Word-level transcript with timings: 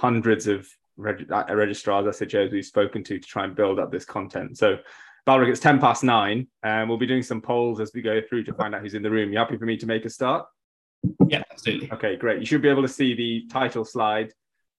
hundreds 0.00 0.46
of 0.46 0.68
reg- 0.96 1.30
uh, 1.30 1.44
registrars, 1.54 2.06
SHOs 2.16 2.52
we've 2.52 2.64
spoken 2.64 3.02
to 3.04 3.18
to 3.18 3.26
try 3.26 3.44
and 3.44 3.54
build 3.54 3.78
up 3.78 3.90
this 3.90 4.04
content. 4.04 4.58
So, 4.58 4.78
Balric, 5.26 5.50
it's 5.50 5.60
10 5.60 5.78
past 5.78 6.04
nine, 6.04 6.46
and 6.62 6.88
we'll 6.88 6.98
be 6.98 7.06
doing 7.06 7.22
some 7.22 7.40
polls 7.40 7.80
as 7.80 7.90
we 7.94 8.00
go 8.00 8.20
through 8.20 8.44
to 8.44 8.54
find 8.54 8.74
out 8.74 8.80
who's 8.80 8.94
in 8.94 9.02
the 9.02 9.10
room. 9.10 9.32
You 9.32 9.38
happy 9.38 9.58
for 9.58 9.66
me 9.66 9.76
to 9.76 9.86
make 9.86 10.04
a 10.04 10.10
start? 10.10 10.46
Yeah, 11.28 11.42
absolutely. 11.50 11.92
Okay, 11.92 12.16
great. 12.16 12.40
You 12.40 12.46
should 12.46 12.62
be 12.62 12.68
able 12.68 12.82
to 12.82 12.88
see 12.88 13.14
the 13.14 13.46
title 13.50 13.84
slide. 13.84 14.32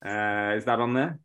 Uh, 0.04 0.56
is 0.58 0.66
that 0.66 0.80
on 0.80 0.94
there? 0.94 1.20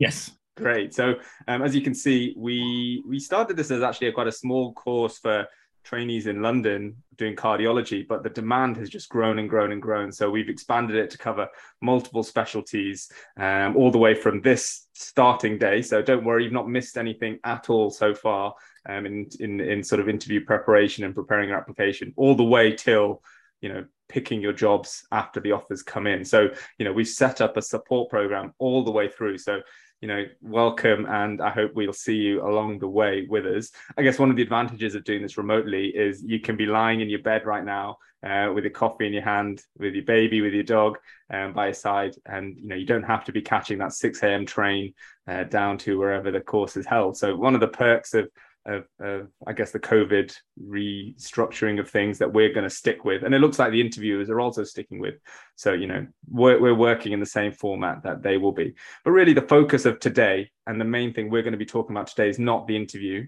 Yes. 0.00 0.32
Great. 0.56 0.92
So 0.92 1.14
um, 1.46 1.62
as 1.62 1.74
you 1.74 1.80
can 1.80 1.94
see, 1.94 2.34
we 2.36 3.02
we 3.06 3.20
started 3.20 3.56
this 3.56 3.70
as 3.70 3.82
actually 3.82 4.08
a, 4.08 4.12
quite 4.12 4.26
a 4.26 4.32
small 4.32 4.72
course 4.72 5.18
for 5.18 5.46
trainees 5.88 6.26
in 6.26 6.42
London 6.42 6.94
doing 7.16 7.34
cardiology, 7.34 8.06
but 8.06 8.22
the 8.22 8.28
demand 8.28 8.76
has 8.76 8.90
just 8.90 9.08
grown 9.08 9.38
and 9.38 9.48
grown 9.48 9.72
and 9.72 9.80
grown. 9.80 10.12
So 10.12 10.28
we've 10.28 10.50
expanded 10.50 10.96
it 10.96 11.08
to 11.10 11.18
cover 11.18 11.48
multiple 11.80 12.22
specialties, 12.22 13.10
um, 13.38 13.74
all 13.74 13.90
the 13.90 13.98
way 13.98 14.14
from 14.14 14.42
this 14.42 14.86
starting 14.92 15.56
day. 15.56 15.80
So 15.80 16.02
don't 16.02 16.24
worry, 16.24 16.44
you've 16.44 16.52
not 16.52 16.68
missed 16.68 16.98
anything 16.98 17.38
at 17.42 17.70
all 17.70 17.88
so 17.88 18.14
far 18.14 18.54
um, 18.86 19.06
in, 19.06 19.28
in 19.40 19.60
in 19.60 19.82
sort 19.82 20.00
of 20.00 20.10
interview 20.10 20.44
preparation 20.44 21.04
and 21.04 21.14
preparing 21.14 21.48
your 21.48 21.58
application, 21.58 22.12
all 22.16 22.34
the 22.34 22.44
way 22.44 22.74
till 22.74 23.22
you 23.62 23.70
know 23.70 23.84
picking 24.10 24.40
your 24.40 24.52
jobs 24.52 25.06
after 25.10 25.40
the 25.40 25.52
offers 25.52 25.82
come 25.82 26.06
in. 26.06 26.22
So 26.22 26.50
you 26.78 26.84
know 26.84 26.92
we've 26.92 27.08
set 27.08 27.40
up 27.40 27.56
a 27.56 27.62
support 27.62 28.10
program 28.10 28.52
all 28.58 28.84
the 28.84 28.90
way 28.90 29.08
through. 29.08 29.38
So 29.38 29.60
you 30.00 30.08
know, 30.08 30.24
welcome. 30.40 31.06
And 31.06 31.40
I 31.40 31.50
hope 31.50 31.72
we'll 31.74 31.92
see 31.92 32.14
you 32.14 32.46
along 32.46 32.78
the 32.78 32.88
way 32.88 33.26
with 33.28 33.46
us. 33.46 33.70
I 33.96 34.02
guess 34.02 34.18
one 34.18 34.30
of 34.30 34.36
the 34.36 34.42
advantages 34.42 34.94
of 34.94 35.04
doing 35.04 35.22
this 35.22 35.38
remotely 35.38 35.88
is 35.88 36.22
you 36.22 36.40
can 36.40 36.56
be 36.56 36.66
lying 36.66 37.00
in 37.00 37.10
your 37.10 37.22
bed 37.22 37.44
right 37.44 37.64
now 37.64 37.98
uh, 38.22 38.50
with 38.54 38.66
a 38.66 38.70
coffee 38.70 39.06
in 39.06 39.12
your 39.12 39.22
hand, 39.22 39.62
with 39.76 39.94
your 39.94 40.04
baby, 40.04 40.40
with 40.40 40.52
your 40.52 40.64
dog 40.64 40.98
um, 41.30 41.52
by 41.52 41.66
your 41.66 41.74
side. 41.74 42.14
And, 42.26 42.56
you 42.56 42.68
know, 42.68 42.76
you 42.76 42.86
don't 42.86 43.02
have 43.02 43.24
to 43.24 43.32
be 43.32 43.42
catching 43.42 43.78
that 43.78 43.92
6 43.92 44.22
a.m. 44.22 44.46
train 44.46 44.94
uh, 45.26 45.44
down 45.44 45.78
to 45.78 45.98
wherever 45.98 46.30
the 46.30 46.40
course 46.40 46.76
is 46.76 46.86
held. 46.86 47.16
So 47.16 47.36
one 47.36 47.54
of 47.54 47.60
the 47.60 47.68
perks 47.68 48.14
of 48.14 48.28
of, 48.68 48.84
of, 49.00 49.28
I 49.46 49.52
guess 49.52 49.72
the 49.72 49.80
COVID 49.80 50.34
restructuring 50.62 51.80
of 51.80 51.90
things 51.90 52.18
that 52.18 52.32
we're 52.32 52.52
going 52.52 52.68
to 52.68 52.70
stick 52.70 53.04
with, 53.04 53.24
and 53.24 53.34
it 53.34 53.40
looks 53.40 53.58
like 53.58 53.72
the 53.72 53.80
interviewers 53.80 54.30
are 54.30 54.40
also 54.40 54.64
sticking 54.64 55.00
with. 55.00 55.14
So 55.56 55.72
you 55.72 55.86
know 55.86 56.06
we're, 56.28 56.60
we're 56.60 56.74
working 56.74 57.12
in 57.12 57.20
the 57.20 57.26
same 57.26 57.52
format 57.52 58.02
that 58.04 58.22
they 58.22 58.36
will 58.36 58.52
be. 58.52 58.74
But 59.04 59.12
really, 59.12 59.32
the 59.32 59.42
focus 59.42 59.86
of 59.86 59.98
today 59.98 60.50
and 60.66 60.80
the 60.80 60.84
main 60.84 61.12
thing 61.12 61.30
we're 61.30 61.42
going 61.42 61.52
to 61.52 61.58
be 61.58 61.66
talking 61.66 61.96
about 61.96 62.08
today 62.08 62.28
is 62.28 62.38
not 62.38 62.66
the 62.66 62.76
interview, 62.76 63.26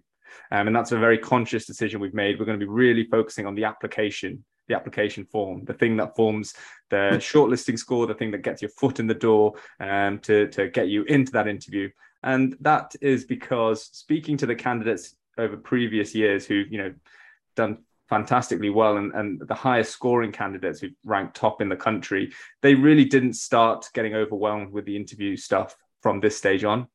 um, 0.53 0.67
and 0.67 0.77
that's 0.77 0.93
a 0.93 0.99
very 0.99 1.19
conscious 1.19 1.67
decision 1.67 2.01
we've 2.01 2.15
made. 2.15 2.39
We're 2.39 2.47
going 2.47 2.61
to 2.61 2.67
be 2.67 2.71
really 2.71 3.05
focusing 3.05 3.47
on 3.47 3.55
the 3.55 3.65
application 3.65 4.45
the 4.69 4.77
application 4.77 5.25
form, 5.25 5.65
the 5.65 5.75
thing 5.75 5.97
that 5.97 6.15
forms 6.15 6.55
the 6.91 7.19
shortlisting 7.19 7.77
score, 7.77 8.07
the 8.07 8.15
thing 8.15 8.31
that 8.31 8.45
gets 8.45 8.63
your 8.63 8.71
foot 8.71 9.01
in 9.01 9.07
the 9.09 9.15
door 9.15 9.55
um, 9.81 10.21
to, 10.21 10.47
to 10.47 10.69
get 10.69 10.87
you 10.87 11.03
into 11.05 11.33
that 11.33 11.49
interview. 11.49 11.91
And 12.23 12.57
that 12.61 12.95
is 13.01 13.25
because 13.25 13.85
speaking 13.93 14.37
to 14.39 14.47
the 14.47 14.55
candidates 14.55 15.17
over 15.41 15.57
previous 15.57 16.15
years 16.15 16.47
who 16.47 16.65
you 16.71 16.79
know 16.79 16.95
done 17.57 17.79
fantastically 18.09 18.71
well 18.71 18.97
and, 18.97 19.13
and 19.15 19.41
the 19.47 19.55
highest 19.55 19.93
scoring 19.93 20.33
candidates 20.33 20.81
who 20.81 20.89
ranked 21.05 21.37
top 21.37 21.61
in 21.61 21.69
the 21.69 21.77
country 21.77 22.33
they 22.61 22.75
really 22.75 23.05
didn't 23.05 23.35
start 23.35 23.89
getting 23.95 24.15
overwhelmed 24.15 24.73
with 24.73 24.85
the 24.85 24.97
interview 24.97 25.37
stuff 25.37 25.77
from 26.01 26.21
this 26.21 26.37
stage 26.37 26.65
on. 26.65 26.89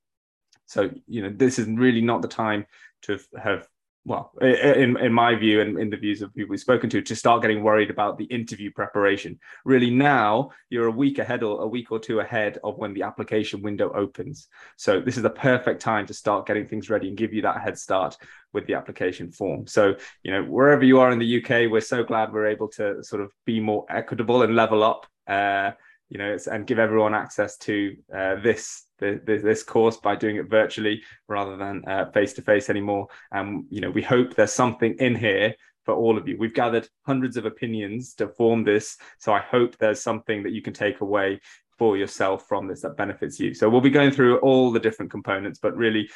So 0.65 0.89
you 1.07 1.21
know 1.21 1.33
this 1.35 1.59
is 1.59 1.67
really 1.67 2.01
not 2.01 2.21
the 2.21 2.27
time 2.27 2.65
to 3.03 3.19
have 3.37 3.67
well, 4.05 4.31
in, 4.39 4.97
in 4.97 5.11
my 5.11 5.33
view 5.33 5.61
and 5.61 5.79
in 5.79 5.89
the 5.89 5.97
views 5.97 6.21
of 6.21 6.33
people 6.35 6.51
we've 6.51 6.59
spoken 6.59 6.89
to, 6.91 7.01
to 7.01 7.15
start 7.15 7.41
getting 7.41 7.63
worried 7.63 7.89
about 7.89 8.19
the 8.19 8.25
interview 8.25 8.71
preparation. 8.71 9.39
Really, 9.65 9.89
now 9.89 10.51
you're 10.69 10.85
a 10.85 10.91
week 10.91 11.17
ahead 11.17 11.41
or 11.41 11.63
a 11.63 11.67
week 11.67 11.91
or 11.91 11.99
two 11.99 12.19
ahead 12.19 12.59
of 12.63 12.77
when 12.77 12.93
the 12.93 13.01
application 13.01 13.63
window 13.63 13.91
opens. 13.93 14.47
So 14.77 15.01
this 15.01 15.17
is 15.17 15.23
the 15.23 15.31
perfect 15.31 15.81
time 15.81 16.05
to 16.05 16.13
start 16.13 16.45
getting 16.45 16.67
things 16.67 16.87
ready 16.87 17.07
and 17.07 17.17
give 17.17 17.33
you 17.33 17.41
that 17.41 17.61
head 17.61 17.79
start 17.79 18.15
with 18.53 18.67
the 18.67 18.75
application 18.75 19.31
form. 19.31 19.65
So, 19.65 19.95
you 20.21 20.31
know, 20.31 20.43
wherever 20.43 20.83
you 20.83 20.99
are 20.99 21.11
in 21.11 21.17
the 21.17 21.43
UK, 21.43 21.71
we're 21.71 21.81
so 21.81 22.03
glad 22.03 22.31
we're 22.31 22.47
able 22.47 22.67
to 22.69 23.03
sort 23.03 23.23
of 23.23 23.31
be 23.45 23.59
more 23.59 23.85
equitable 23.89 24.43
and 24.43 24.55
level 24.55 24.83
up. 24.83 25.07
Uh, 25.27 25.71
you 26.15 26.19
know, 26.19 26.37
and 26.49 26.65
give 26.65 26.79
everyone 26.79 27.13
access 27.13 27.57
to 27.57 27.93
uh, 28.15 28.35
this 28.35 28.85
the, 28.99 29.19
this 29.25 29.63
course 29.63 29.97
by 29.97 30.15
doing 30.15 30.37
it 30.37 30.49
virtually 30.49 31.01
rather 31.27 31.57
than 31.57 31.83
face 32.13 32.31
to 32.31 32.41
face 32.41 32.69
anymore. 32.69 33.07
And 33.33 33.65
you 33.69 33.81
know, 33.81 33.91
we 33.91 34.01
hope 34.01 34.33
there's 34.33 34.53
something 34.53 34.95
in 34.99 35.13
here 35.13 35.55
for 35.83 35.93
all 35.93 36.17
of 36.17 36.25
you. 36.25 36.37
We've 36.39 36.53
gathered 36.53 36.87
hundreds 37.05 37.35
of 37.35 37.43
opinions 37.43 38.13
to 38.13 38.29
form 38.29 38.63
this, 38.63 38.95
so 39.19 39.33
I 39.33 39.41
hope 39.41 39.77
there's 39.77 40.01
something 40.01 40.43
that 40.43 40.53
you 40.53 40.61
can 40.61 40.71
take 40.71 41.01
away 41.01 41.41
for 41.77 41.97
yourself 41.97 42.47
from 42.47 42.67
this 42.67 42.81
that 42.81 42.95
benefits 42.95 43.39
you. 43.39 43.53
So 43.53 43.69
we'll 43.69 43.81
be 43.81 43.89
going 43.89 44.11
through 44.11 44.37
all 44.37 44.71
the 44.71 44.79
different 44.79 45.11
components, 45.11 45.59
but 45.61 45.75
really 45.75 46.09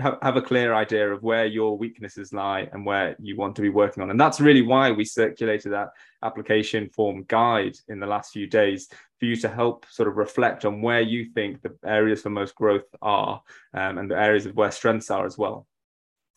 have, 0.00 0.18
have 0.22 0.36
a 0.36 0.42
clear 0.42 0.72
idea 0.74 1.12
of 1.12 1.22
where 1.22 1.46
your 1.46 1.76
weaknesses 1.76 2.32
lie 2.32 2.68
and 2.72 2.86
where 2.86 3.16
you 3.18 3.36
want 3.36 3.56
to 3.56 3.62
be 3.62 3.70
working 3.70 4.02
on. 4.02 4.10
And 4.10 4.20
that's 4.20 4.40
really 4.40 4.62
why 4.62 4.92
we 4.92 5.04
circulated 5.04 5.72
that 5.72 5.88
application 6.22 6.88
form 6.90 7.24
guide 7.26 7.76
in 7.88 7.98
the 7.98 8.06
last 8.06 8.32
few 8.32 8.46
days 8.46 8.88
for 9.18 9.26
you 9.26 9.36
to 9.36 9.48
help 9.48 9.84
sort 9.90 10.08
of 10.08 10.16
reflect 10.16 10.64
on 10.64 10.80
where 10.80 11.00
you 11.00 11.24
think 11.24 11.60
the 11.62 11.76
areas 11.84 12.22
for 12.22 12.30
most 12.30 12.54
growth 12.54 12.86
are 13.02 13.42
um, 13.74 13.98
and 13.98 14.10
the 14.10 14.18
areas 14.18 14.46
of 14.46 14.54
where 14.54 14.70
strengths 14.70 15.10
are 15.10 15.26
as 15.26 15.36
well. 15.36 15.66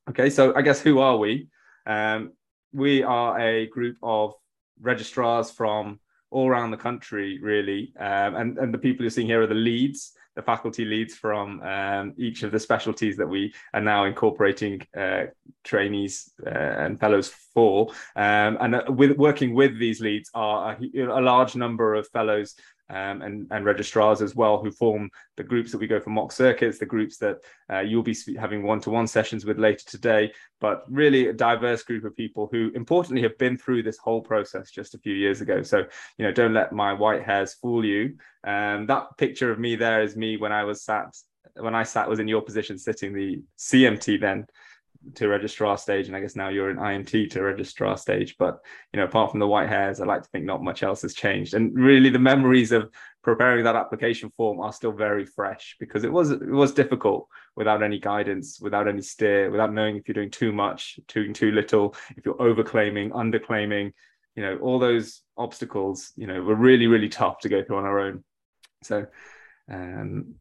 Okay, 0.09 0.29
so 0.29 0.53
I 0.55 0.61
guess 0.63 0.81
who 0.81 0.99
are 0.99 1.17
we? 1.17 1.47
Um, 1.85 2.33
we 2.73 3.03
are 3.03 3.39
a 3.39 3.67
group 3.67 3.97
of 4.01 4.33
registrars 4.81 5.51
from 5.51 5.99
all 6.33 6.47
around 6.49 6.71
the 6.71 6.77
country, 6.77 7.39
really. 7.41 7.93
Um, 7.99 8.35
and, 8.35 8.57
and 8.57 8.73
the 8.73 8.77
people 8.77 9.03
you're 9.03 9.11
seeing 9.11 9.27
here 9.27 9.41
are 9.41 9.47
the 9.47 9.53
leads, 9.53 10.13
the 10.35 10.41
faculty 10.41 10.83
leads 10.83 11.15
from 11.15 11.61
um, 11.61 12.13
each 12.17 12.43
of 12.43 12.51
the 12.51 12.59
specialties 12.59 13.17
that 13.17 13.27
we 13.27 13.53
are 13.73 13.81
now 13.81 14.05
incorporating 14.05 14.81
uh, 14.97 15.25
trainees 15.63 16.31
uh, 16.45 16.49
and 16.49 16.99
fellows 16.99 17.31
for. 17.53 17.89
Um, 18.15 18.57
and 18.59 18.75
uh, 18.75 18.83
with 18.89 19.11
working 19.17 19.53
with 19.53 19.77
these 19.79 20.01
leads 20.01 20.31
are 20.33 20.77
a, 20.95 21.01
a 21.01 21.21
large 21.21 21.55
number 21.55 21.93
of 21.93 22.07
fellows 22.09 22.55
um, 22.93 23.23
and, 23.23 23.47
and 23.49 23.65
registrars 23.65 24.21
as 24.21 24.35
well, 24.35 24.61
who 24.61 24.71
form 24.71 25.09
the 25.35 25.43
groups 25.43 25.71
that 25.71 25.79
we 25.79 25.87
go 25.87 25.99
for 25.99 26.11
mock 26.11 26.31
circuits, 26.31 26.77
the 26.77 26.85
groups 26.85 27.17
that 27.17 27.37
uh, 27.71 27.79
you'll 27.79 28.03
be 28.03 28.15
having 28.39 28.61
one 28.61 28.79
to 28.81 28.91
one 28.91 29.07
sessions 29.07 29.45
with 29.45 29.57
later 29.57 29.83
today, 29.87 30.31
but 30.61 30.83
really 30.87 31.27
a 31.27 31.33
diverse 31.33 31.81
group 31.83 32.05
of 32.05 32.15
people 32.15 32.47
who, 32.51 32.71
importantly, 32.75 33.23
have 33.23 33.37
been 33.39 33.57
through 33.57 33.81
this 33.81 33.97
whole 33.97 34.21
process 34.21 34.69
just 34.69 34.93
a 34.93 34.99
few 34.99 35.15
years 35.15 35.41
ago. 35.41 35.63
So, 35.63 35.79
you 36.17 36.25
know, 36.25 36.31
don't 36.31 36.53
let 36.53 36.71
my 36.71 36.93
white 36.93 37.23
hairs 37.23 37.55
fool 37.55 37.83
you. 37.83 38.15
Um, 38.43 38.85
that 38.85 39.17
picture 39.17 39.51
of 39.51 39.59
me 39.59 39.75
there 39.75 40.03
is 40.03 40.15
me 40.15 40.37
when 40.37 40.51
I 40.51 40.63
was 40.63 40.83
sat, 40.83 41.15
when 41.55 41.73
I 41.73 41.83
sat 41.83 42.07
was 42.07 42.19
in 42.19 42.27
your 42.27 42.41
position 42.41 42.77
sitting 42.77 43.13
the 43.13 43.41
CMT 43.57 44.21
then 44.21 44.45
to 45.15 45.27
registrar 45.27 45.77
stage, 45.77 46.07
and 46.07 46.15
I 46.15 46.19
guess 46.19 46.35
now 46.35 46.49
you're 46.49 46.69
in 46.69 46.77
IMT 46.77 47.31
to 47.31 47.41
registrar 47.41 47.97
stage. 47.97 48.35
But 48.37 48.59
you 48.91 48.99
know, 48.99 49.05
apart 49.05 49.31
from 49.31 49.39
the 49.39 49.47
white 49.47 49.69
hairs, 49.69 49.99
I 49.99 50.05
like 50.05 50.23
to 50.23 50.29
think 50.29 50.45
not 50.45 50.63
much 50.63 50.83
else 50.83 51.01
has 51.01 51.13
changed. 51.13 51.53
And 51.53 51.73
really, 51.75 52.09
the 52.09 52.19
memories 52.19 52.71
of 52.71 52.89
preparing 53.23 53.63
that 53.63 53.75
application 53.75 54.31
form 54.35 54.59
are 54.59 54.73
still 54.73 54.91
very 54.91 55.25
fresh 55.25 55.75
because 55.79 56.03
it 56.03 56.11
was 56.11 56.31
it 56.31 56.47
was 56.47 56.73
difficult 56.73 57.27
without 57.55 57.83
any 57.83 57.99
guidance, 57.99 58.59
without 58.59 58.87
any 58.87 59.01
steer, 59.01 59.51
without 59.51 59.73
knowing 59.73 59.95
if 59.95 60.07
you're 60.07 60.13
doing 60.13 60.31
too 60.31 60.51
much, 60.51 60.99
doing 61.07 61.33
too 61.33 61.51
little, 61.51 61.95
if 62.15 62.25
you're 62.25 62.35
overclaiming, 62.35 63.11
underclaiming. 63.11 63.91
You 64.35 64.43
know, 64.43 64.57
all 64.57 64.79
those 64.79 65.21
obstacles, 65.37 66.11
you 66.15 66.27
know, 66.27 66.41
were 66.41 66.55
really 66.55 66.87
really 66.87 67.09
tough 67.09 67.39
to 67.39 67.49
go 67.49 67.63
through 67.63 67.77
on 67.77 67.85
our 67.85 67.99
own. 67.99 68.23
So, 68.83 69.05
um, 69.69 70.35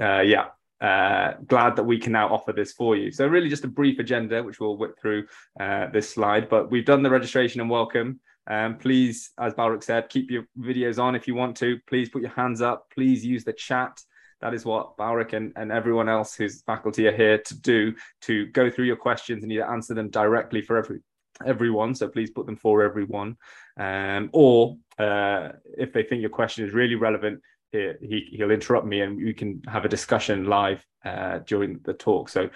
uh, 0.00 0.20
yeah, 0.20 0.48
uh, 0.82 1.34
glad 1.46 1.76
that 1.76 1.84
we 1.84 1.98
can 1.98 2.12
now 2.12 2.28
offer 2.28 2.52
this 2.52 2.72
for 2.72 2.96
you. 2.96 3.12
So 3.12 3.26
really 3.26 3.48
just 3.48 3.64
a 3.64 3.68
brief 3.68 4.00
agenda, 4.00 4.42
which 4.42 4.58
we'll 4.58 4.76
whip 4.76 4.98
through 5.00 5.26
uh, 5.60 5.86
this 5.90 6.10
slide, 6.10 6.48
but 6.48 6.70
we've 6.70 6.84
done 6.84 7.02
the 7.02 7.10
registration 7.10 7.60
and 7.60 7.70
welcome. 7.70 8.20
Um, 8.48 8.76
please, 8.76 9.30
as 9.38 9.54
Balric 9.54 9.84
said, 9.84 10.08
keep 10.08 10.28
your 10.28 10.44
videos 10.58 10.98
on 10.98 11.14
if 11.14 11.28
you 11.28 11.36
want 11.36 11.56
to. 11.58 11.78
Please 11.86 12.08
put 12.08 12.22
your 12.22 12.32
hands 12.32 12.60
up. 12.60 12.90
Please 12.92 13.24
use 13.24 13.44
the 13.44 13.52
chat. 13.52 14.00
That 14.40 14.54
is 14.54 14.64
what 14.64 14.96
Balric 14.96 15.34
and, 15.34 15.52
and 15.54 15.70
everyone 15.70 16.08
else 16.08 16.34
whose 16.34 16.62
faculty 16.62 17.06
are 17.06 17.16
here 17.16 17.38
to 17.38 17.60
do, 17.60 17.94
to 18.22 18.46
go 18.46 18.68
through 18.68 18.86
your 18.86 18.96
questions 18.96 19.44
and 19.44 19.52
either 19.52 19.70
answer 19.70 19.94
them 19.94 20.10
directly 20.10 20.62
for 20.62 20.76
every 20.76 20.98
everyone. 21.46 21.94
So 21.94 22.08
please 22.08 22.30
put 22.30 22.46
them 22.46 22.56
for 22.56 22.82
everyone. 22.82 23.36
Um, 23.78 24.30
or 24.32 24.76
uh, 24.98 25.50
if 25.78 25.92
they 25.92 26.02
think 26.02 26.20
your 26.20 26.30
question 26.30 26.66
is 26.66 26.74
really 26.74 26.94
relevant, 26.94 27.40
he, 27.72 28.28
he'll 28.32 28.50
interrupt 28.50 28.86
me 28.86 29.00
and 29.00 29.16
we 29.16 29.32
can 29.32 29.62
have 29.66 29.84
a 29.84 29.88
discussion 29.88 30.44
live 30.46 30.84
uh, 31.04 31.38
during 31.38 31.80
the 31.84 31.94
talk. 31.94 32.28
So 32.28 32.50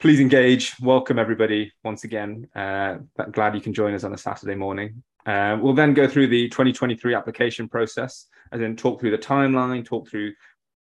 please 0.00 0.20
engage. 0.20 0.74
Welcome 0.80 1.18
everybody 1.18 1.72
once 1.84 2.04
again. 2.04 2.48
Uh, 2.54 2.98
glad 3.32 3.54
you 3.54 3.60
can 3.60 3.72
join 3.72 3.94
us 3.94 4.04
on 4.04 4.12
a 4.12 4.18
Saturday 4.18 4.54
morning. 4.54 5.02
Uh, 5.26 5.58
we'll 5.60 5.74
then 5.74 5.94
go 5.94 6.08
through 6.08 6.26
the 6.26 6.48
2023 6.48 7.14
application 7.14 7.68
process 7.68 8.26
and 8.50 8.62
then 8.62 8.74
talk 8.74 9.00
through 9.00 9.10
the 9.10 9.18
timeline, 9.18 9.84
talk 9.84 10.08
through 10.08 10.32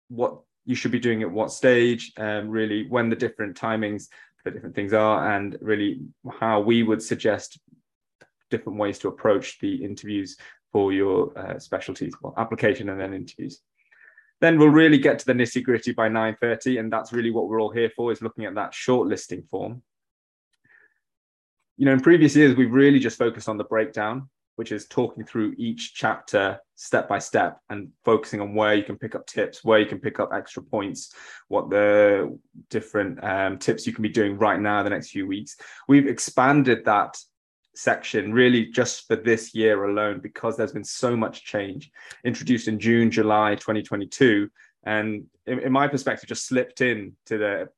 what 0.10 0.40
you 0.66 0.76
should 0.76 0.92
be 0.92 1.00
doing 1.00 1.22
at 1.22 1.32
what 1.32 1.52
stage, 1.52 2.12
um, 2.18 2.50
really 2.50 2.88
when 2.88 3.10
the 3.10 3.16
different 3.16 3.58
timings, 3.58 4.08
the 4.44 4.52
different 4.52 4.76
things 4.76 4.94
are, 4.94 5.36
and 5.36 5.58
really 5.62 6.02
how 6.40 6.60
we 6.60 6.84
would 6.84 7.02
suggest 7.02 7.60
different 8.52 8.78
ways 8.78 9.00
to 9.00 9.08
approach 9.08 9.60
the 9.60 9.84
interviews 9.84 10.38
for 10.76 10.92
your 10.92 11.32
uh, 11.40 11.58
specialties, 11.58 12.14
well, 12.22 12.34
application 12.36 12.90
and 12.90 13.00
then 13.00 13.14
interviews. 13.14 13.62
Then 14.42 14.60
we'll 14.60 14.68
really 14.68 14.98
get 14.98 15.20
to 15.20 15.26
the 15.26 15.32
nitty 15.32 15.64
gritty 15.64 15.94
by 15.94 16.10
9.30, 16.10 16.82
and 16.82 16.92
that's 16.92 17.14
really 17.14 17.32
what 17.32 17.48
we're 17.48 17.62
all 17.62 17.72
here 17.72 17.90
for, 17.96 18.12
is 18.12 18.22
looking 18.22 18.44
at 18.44 18.56
that 18.56 18.74
shortlisting 18.74 19.48
form. 19.48 19.84
You 21.78 21.86
know, 21.86 21.94
in 21.94 22.02
previous 22.02 22.36
years, 22.36 22.58
we've 22.58 22.74
really 22.74 23.00
just 23.00 23.18
focused 23.18 23.48
on 23.48 23.56
the 23.56 23.64
breakdown, 23.64 24.30
which 24.58 24.74
is 24.74 24.86
talking 24.86 25.24
through 25.24 25.56
each 25.58 25.94
chapter 25.94 26.60
step 26.76 27.08
by 27.08 27.20
step 27.20 27.58
and 27.70 27.88
focusing 28.04 28.42
on 28.42 28.54
where 28.54 28.76
you 28.76 28.84
can 28.84 28.98
pick 28.98 29.16
up 29.16 29.26
tips, 29.28 29.64
where 29.64 29.80
you 29.80 29.86
can 29.86 30.00
pick 30.00 30.20
up 30.20 30.32
extra 30.34 30.62
points, 30.62 31.14
what 31.48 31.70
the 31.70 32.38
different 32.70 33.24
um, 33.24 33.58
tips 33.60 33.88
you 33.88 33.94
can 33.94 34.02
be 34.02 34.10
doing 34.10 34.38
right 34.38 34.60
now 34.60 34.84
the 34.84 34.90
next 34.90 35.12
few 35.12 35.26
weeks. 35.26 35.56
We've 35.88 36.08
expanded 36.08 36.84
that 36.84 37.18
section 37.78 38.34
really 38.34 38.68
just 38.68 39.08
for 39.08 39.16
this 39.16 39.54
year 39.54 39.86
alone 39.86 40.20
because 40.20 40.58
there's 40.58 40.72
been 40.72 40.84
so 40.84 41.16
much 41.16 41.44
change 41.44 41.92
introduced 42.24 42.68
in 42.68 42.80
June, 42.80 43.12
July 43.12 43.56
2022. 43.56 44.50
And 44.84 45.26
in, 45.46 45.60
in 45.60 45.72
my 45.72 45.88
perspective, 45.88 46.30
just 46.30 46.48
slipped 46.48 46.82
in 46.82 47.14
to 47.26 47.38
the 47.38 47.70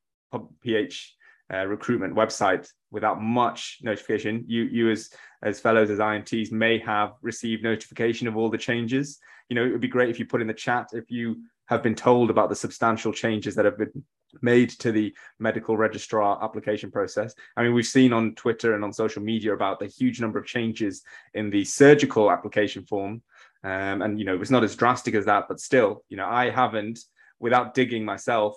PH 0.62 1.16
uh, 1.52 1.66
recruitment 1.66 2.14
website 2.14 2.70
without 2.90 3.22
much 3.22 3.78
notification. 3.82 4.44
You, 4.46 4.64
you 4.64 4.90
as 4.90 5.10
as 5.42 5.60
fellows 5.60 5.88
as 5.90 5.98
IMTs 5.98 6.50
may 6.50 6.78
have 6.78 7.12
received 7.22 7.62
notification 7.62 8.26
of 8.26 8.36
all 8.36 8.50
the 8.50 8.58
changes. 8.58 9.18
You 9.48 9.54
know, 9.54 9.64
it 9.64 9.70
would 9.70 9.80
be 9.80 9.88
great 9.88 10.10
if 10.10 10.18
you 10.18 10.26
put 10.26 10.42
in 10.42 10.46
the 10.46 10.54
chat 10.54 10.88
if 10.92 11.10
you 11.10 11.42
have 11.66 11.82
been 11.82 11.94
told 11.94 12.30
about 12.30 12.48
the 12.48 12.56
substantial 12.56 13.12
changes 13.12 13.54
that 13.54 13.64
have 13.64 13.78
been 13.78 14.04
made 14.42 14.70
to 14.70 14.92
the 14.92 15.14
medical 15.38 15.76
registrar 15.76 16.42
application 16.42 16.90
process. 16.90 17.34
I 17.56 17.62
mean, 17.62 17.74
we've 17.74 17.86
seen 17.86 18.12
on 18.12 18.34
Twitter 18.34 18.74
and 18.74 18.84
on 18.84 18.92
social 18.92 19.22
media 19.22 19.54
about 19.54 19.78
the 19.78 19.86
huge 19.86 20.20
number 20.20 20.38
of 20.38 20.46
changes 20.46 21.02
in 21.34 21.50
the 21.50 21.64
surgical 21.64 22.30
application 22.30 22.84
form. 22.84 23.22
Um, 23.64 24.02
and, 24.02 24.18
you 24.18 24.24
know, 24.24 24.40
it's 24.40 24.50
not 24.50 24.64
as 24.64 24.76
drastic 24.76 25.14
as 25.14 25.24
that, 25.24 25.46
but 25.48 25.60
still, 25.60 26.04
you 26.08 26.16
know, 26.16 26.26
I 26.26 26.50
haven't, 26.50 27.00
without 27.40 27.74
digging 27.74 28.04
myself, 28.04 28.54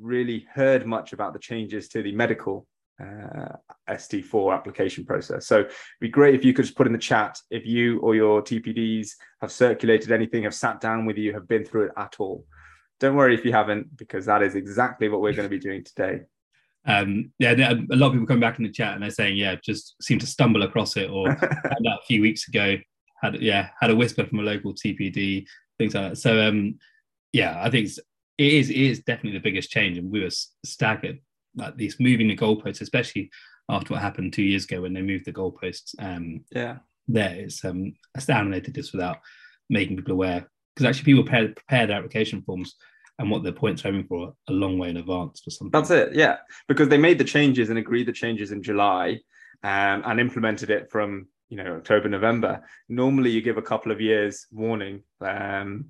really 0.00 0.46
heard 0.52 0.86
much 0.86 1.12
about 1.12 1.32
the 1.32 1.38
changes 1.38 1.88
to 1.88 2.02
the 2.02 2.12
medical 2.12 2.66
uh, 3.00 3.56
ST4 3.88 4.54
application 4.54 5.04
process. 5.04 5.46
So 5.46 5.60
it'd 5.60 5.72
be 6.00 6.08
great 6.08 6.34
if 6.34 6.44
you 6.44 6.52
could 6.52 6.64
just 6.64 6.76
put 6.76 6.86
in 6.86 6.92
the 6.92 6.98
chat 6.98 7.38
if 7.50 7.64
you 7.66 8.00
or 8.00 8.14
your 8.14 8.42
TPDs 8.42 9.10
have 9.40 9.52
circulated 9.52 10.12
anything, 10.12 10.44
have 10.44 10.54
sat 10.54 10.80
down 10.80 11.06
with 11.06 11.16
you, 11.16 11.32
have 11.32 11.48
been 11.48 11.64
through 11.64 11.86
it 11.86 11.92
at 11.96 12.16
all. 12.18 12.44
Don't 13.00 13.16
worry 13.16 13.34
if 13.34 13.44
you 13.44 13.52
haven't, 13.52 13.96
because 13.96 14.26
that 14.26 14.42
is 14.42 14.54
exactly 14.54 15.08
what 15.08 15.20
we're 15.20 15.32
going 15.32 15.48
to 15.48 15.54
be 15.54 15.60
doing 15.60 15.84
today. 15.84 16.22
Um, 16.86 17.32
yeah, 17.38 17.52
a 17.52 17.96
lot 17.96 18.08
of 18.08 18.12
people 18.12 18.26
come 18.26 18.40
back 18.40 18.58
in 18.58 18.64
the 18.64 18.72
chat 18.72 18.94
and 18.94 19.02
they're 19.02 19.10
saying, 19.10 19.36
yeah, 19.36 19.56
just 19.62 19.94
seem 20.02 20.18
to 20.20 20.26
stumble 20.26 20.62
across 20.62 20.96
it 20.96 21.10
or 21.10 21.26
found 21.36 21.86
out 21.88 22.00
a 22.00 22.06
few 22.06 22.22
weeks 22.22 22.48
ago, 22.48 22.76
had 23.22 23.40
yeah, 23.40 23.68
had 23.80 23.90
a 23.90 23.96
whisper 23.96 24.24
from 24.24 24.40
a 24.40 24.42
local 24.42 24.74
TPD, 24.74 25.46
things 25.76 25.94
like 25.94 26.10
that. 26.10 26.16
So 26.16 26.46
um, 26.46 26.78
yeah, 27.32 27.60
I 27.62 27.70
think 27.70 27.88
it 28.38 28.52
is 28.52 28.70
it 28.70 28.76
is 28.76 29.00
definitely 29.00 29.38
the 29.38 29.42
biggest 29.42 29.70
change, 29.70 29.98
and 29.98 30.10
we 30.10 30.22
were 30.22 30.30
staggered 30.64 31.20
like 31.56 31.76
this 31.76 32.00
moving 32.00 32.28
the 32.28 32.36
goalposts, 32.36 32.80
especially 32.80 33.30
after 33.68 33.92
what 33.92 34.02
happened 34.02 34.32
two 34.32 34.42
years 34.42 34.64
ago 34.64 34.82
when 34.82 34.94
they 34.94 35.02
moved 35.02 35.26
the 35.26 35.32
goalposts. 35.32 35.94
Um, 35.98 36.44
yeah, 36.52 36.78
there 37.06 37.34
it's 37.34 37.64
um, 37.64 37.94
astounding 38.16 38.52
they 38.52 38.60
did 38.60 38.74
this 38.74 38.92
without 38.92 39.18
making 39.68 39.96
people 39.96 40.12
aware 40.14 40.48
because 40.78 40.88
actually 40.88 41.06
people 41.06 41.24
prepare, 41.24 41.48
prepare 41.48 41.86
their 41.88 41.96
application 41.96 42.40
forms 42.42 42.76
and 43.18 43.28
what 43.28 43.42
their 43.42 43.52
points 43.52 43.84
are 43.84 43.88
aiming 43.88 44.04
for 44.04 44.32
a 44.48 44.52
long 44.52 44.78
way 44.78 44.90
in 44.90 44.96
advance 44.96 45.40
for 45.40 45.50
something. 45.50 45.72
That's 45.72 45.90
it, 45.90 46.14
yeah, 46.14 46.36
because 46.68 46.88
they 46.88 46.98
made 46.98 47.18
the 47.18 47.24
changes 47.24 47.68
and 47.68 47.78
agreed 47.78 48.06
the 48.06 48.12
changes 48.12 48.52
in 48.52 48.62
July 48.62 49.18
um, 49.64 50.04
and 50.06 50.20
implemented 50.20 50.70
it 50.70 50.88
from 50.88 51.26
you 51.48 51.56
know 51.56 51.76
October 51.76 52.08
November. 52.08 52.62
Normally 52.88 53.30
you 53.30 53.42
give 53.42 53.56
a 53.56 53.62
couple 53.62 53.90
of 53.90 54.00
years 54.00 54.46
warning. 54.52 55.02
Um, 55.20 55.86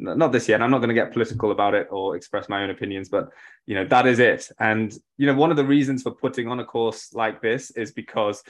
not 0.00 0.30
this 0.30 0.46
year 0.46 0.54
and 0.54 0.62
i'm 0.62 0.70
not 0.70 0.78
going 0.78 0.88
to 0.88 0.94
get 0.94 1.12
political 1.12 1.50
about 1.50 1.74
it 1.74 1.88
or 1.90 2.14
express 2.14 2.48
my 2.48 2.62
own 2.62 2.70
opinions 2.70 3.08
but 3.08 3.30
you 3.66 3.74
know 3.74 3.84
that 3.84 4.06
is 4.06 4.20
it 4.20 4.48
and 4.60 4.94
you 5.16 5.26
know 5.26 5.34
one 5.34 5.50
of 5.50 5.56
the 5.56 5.64
reasons 5.64 6.04
for 6.04 6.12
putting 6.12 6.46
on 6.46 6.60
a 6.60 6.64
course 6.64 7.12
like 7.14 7.42
this 7.42 7.72
is 7.72 7.90
because 7.90 8.44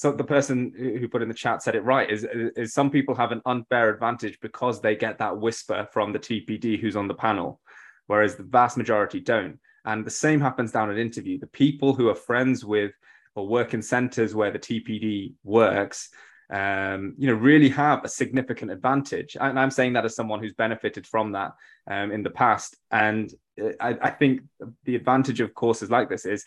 so 0.00 0.12
the 0.12 0.24
person 0.24 0.72
who 0.74 1.06
put 1.08 1.20
in 1.20 1.28
the 1.28 1.34
chat 1.34 1.62
said 1.62 1.74
it 1.74 1.84
right 1.84 2.10
is, 2.10 2.26
is 2.32 2.72
some 2.72 2.90
people 2.90 3.14
have 3.14 3.32
an 3.32 3.42
unfair 3.44 3.90
advantage 3.90 4.38
because 4.40 4.80
they 4.80 4.96
get 4.96 5.18
that 5.18 5.38
whisper 5.38 5.86
from 5.92 6.12
the 6.12 6.18
tpd 6.18 6.80
who's 6.80 6.96
on 6.96 7.06
the 7.06 7.14
panel 7.14 7.60
whereas 8.06 8.36
the 8.36 8.42
vast 8.42 8.76
majority 8.76 9.20
don't 9.20 9.58
and 9.84 10.04
the 10.04 10.10
same 10.10 10.40
happens 10.40 10.72
down 10.72 10.90
at 10.90 10.98
interview 10.98 11.38
the 11.38 11.46
people 11.48 11.92
who 11.92 12.08
are 12.08 12.14
friends 12.14 12.64
with 12.64 12.92
or 13.34 13.46
work 13.46 13.74
in 13.74 13.82
centers 13.82 14.34
where 14.34 14.50
the 14.50 14.58
tpd 14.58 15.34
works 15.44 16.08
um, 16.52 17.14
you 17.16 17.28
know, 17.28 17.34
really 17.34 17.68
have 17.68 18.04
a 18.04 18.08
significant 18.08 18.72
advantage. 18.72 19.36
And 19.40 19.56
I'm 19.56 19.70
saying 19.70 19.92
that 19.92 20.04
as 20.04 20.16
someone 20.16 20.40
who's 20.40 20.54
benefited 20.54 21.06
from 21.06 21.30
that 21.32 21.52
um, 21.88 22.10
in 22.10 22.24
the 22.24 22.30
past. 22.30 22.76
And 22.90 23.32
uh, 23.62 23.68
I, 23.78 23.96
I, 24.02 24.10
think 24.10 24.40
the 24.84 24.96
advantage 24.96 25.38
of 25.40 25.54
courses 25.54 25.90
like 25.90 26.08
this 26.08 26.26
is 26.26 26.44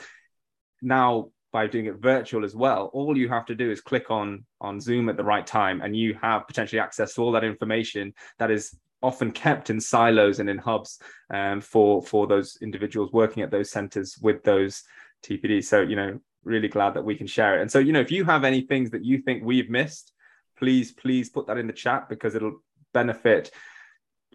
now 0.82 1.30
by 1.54 1.68
doing 1.68 1.86
it 1.86 2.02
virtual 2.02 2.44
as 2.44 2.56
well, 2.56 2.90
all 2.94 3.18
you 3.18 3.30
have 3.30 3.46
to 3.46 3.56
do 3.56 3.72
is 3.72 3.80
click 3.80 4.12
on 4.12 4.44
on 4.60 4.82
Zoom 4.82 5.08
at 5.08 5.16
the 5.16 5.24
right 5.24 5.48
time, 5.48 5.82
and 5.82 5.96
you 5.96 6.18
have 6.22 6.48
potentially 6.48 6.80
access 6.80 7.14
to 7.14 7.22
all 7.22 7.32
that 7.32 7.46
information 7.46 8.14
that 8.40 8.52
is 8.52 8.76
often 9.02 9.32
kept 9.32 9.70
in 9.70 9.80
silos 9.80 10.40
and 10.40 10.50
in 10.50 10.58
hubs 10.58 11.00
um, 11.34 11.62
for 11.62 12.02
for 12.02 12.28
those 12.28 12.58
individuals 12.62 13.12
working 13.14 13.44
at 13.44 13.52
those 13.52 13.70
centers 13.70 14.18
with 14.22 14.44
those 14.44 14.84
tpd 15.26 15.64
So 15.64 15.82
you 15.82 15.96
know, 15.96 16.20
really 16.44 16.68
glad 16.68 16.94
that 16.96 17.06
we 17.06 17.16
can 17.16 17.28
share 17.28 17.58
it. 17.58 17.62
And 17.62 17.72
so, 17.72 17.80
you 17.80 17.94
know, 17.94 18.02
if 18.02 18.12
you 18.12 18.26
have 18.26 18.44
any 18.44 18.62
things 18.62 18.90
that 18.92 19.06
you 19.06 19.20
think 19.20 19.44
we've 19.44 19.70
missed, 19.70 20.14
please, 20.58 20.92
please 20.92 21.30
put 21.30 21.48
that 21.48 21.58
in 21.58 21.68
the 21.68 21.74
chat 21.74 22.10
because 22.10 22.36
it'll 22.36 22.64
benefit 22.94 23.52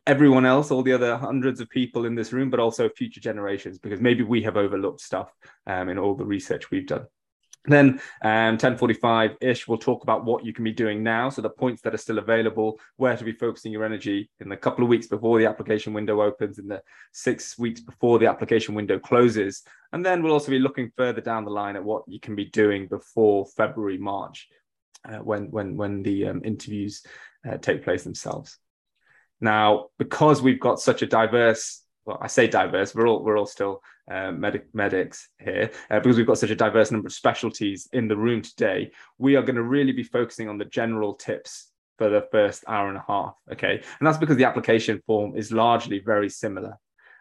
everyone 0.08 0.46
else, 0.46 0.70
all 0.70 0.82
the 0.82 0.94
other 0.94 1.18
hundreds 1.18 1.60
of 1.60 1.68
people 1.68 2.06
in 2.06 2.14
this 2.14 2.32
room, 2.32 2.48
but 2.48 2.58
also 2.58 2.88
future 2.88 3.20
generations, 3.20 3.78
because 3.78 4.00
maybe 4.00 4.24
we 4.24 4.42
have 4.42 4.56
overlooked 4.56 5.02
stuff 5.02 5.30
um, 5.66 5.90
in 5.90 5.98
all 5.98 6.14
the 6.14 6.24
research 6.24 6.70
we've 6.70 6.86
done. 6.86 7.06
Then 7.66 8.00
um, 8.22 8.56
1045-ish, 8.56 9.68
we'll 9.68 9.76
talk 9.76 10.02
about 10.02 10.24
what 10.24 10.46
you 10.46 10.54
can 10.54 10.64
be 10.64 10.72
doing 10.72 11.02
now. 11.02 11.28
So 11.28 11.42
the 11.42 11.50
points 11.50 11.82
that 11.82 11.92
are 11.92 11.98
still 11.98 12.18
available, 12.18 12.80
where 12.96 13.18
to 13.18 13.24
be 13.24 13.32
focusing 13.32 13.70
your 13.70 13.84
energy 13.84 14.30
in 14.40 14.48
the 14.48 14.56
couple 14.56 14.82
of 14.82 14.88
weeks 14.88 15.06
before 15.06 15.38
the 15.38 15.44
application 15.44 15.92
window 15.92 16.22
opens, 16.22 16.58
in 16.58 16.68
the 16.68 16.80
six 17.12 17.58
weeks 17.58 17.80
before 17.80 18.18
the 18.18 18.28
application 18.28 18.74
window 18.74 18.98
closes. 18.98 19.62
And 19.92 20.02
then 20.02 20.22
we'll 20.22 20.32
also 20.32 20.50
be 20.50 20.58
looking 20.58 20.90
further 20.96 21.20
down 21.20 21.44
the 21.44 21.50
line 21.50 21.76
at 21.76 21.84
what 21.84 22.04
you 22.06 22.18
can 22.18 22.34
be 22.34 22.46
doing 22.46 22.86
before 22.86 23.44
February, 23.44 23.98
March, 23.98 24.48
uh, 25.06 25.18
when, 25.18 25.50
when, 25.50 25.76
when 25.76 26.02
the 26.02 26.28
um, 26.28 26.40
interviews 26.46 27.04
uh, 27.46 27.58
take 27.58 27.84
place 27.84 28.04
themselves. 28.04 28.58
Now, 29.40 29.86
because 29.98 30.42
we've 30.42 30.60
got 30.60 30.80
such 30.80 31.02
a 31.02 31.06
diverse 31.06 31.82
well, 32.08 32.18
I 32.22 32.26
say 32.26 32.46
diverse. 32.46 32.94
We're 32.94 33.06
all 33.06 33.22
we're 33.22 33.36
all 33.36 33.46
still 33.46 33.82
uh, 34.10 34.32
medic, 34.32 34.64
medics 34.72 35.28
here 35.38 35.70
uh, 35.90 36.00
because 36.00 36.16
we've 36.16 36.26
got 36.26 36.38
such 36.38 36.48
a 36.48 36.56
diverse 36.56 36.90
number 36.90 37.06
of 37.06 37.12
specialties 37.12 37.86
in 37.92 38.08
the 38.08 38.16
room 38.16 38.40
today. 38.40 38.92
We 39.18 39.36
are 39.36 39.42
going 39.42 39.56
to 39.56 39.62
really 39.62 39.92
be 39.92 40.02
focusing 40.02 40.48
on 40.48 40.56
the 40.56 40.64
general 40.64 41.12
tips 41.14 41.70
for 41.98 42.08
the 42.08 42.26
first 42.32 42.64
hour 42.66 42.88
and 42.88 42.96
a 42.96 43.04
half. 43.06 43.34
Okay, 43.52 43.74
and 43.74 44.06
that's 44.06 44.16
because 44.16 44.38
the 44.38 44.46
application 44.46 45.02
form 45.06 45.36
is 45.36 45.52
largely 45.52 45.98
very 45.98 46.30
similar 46.30 46.78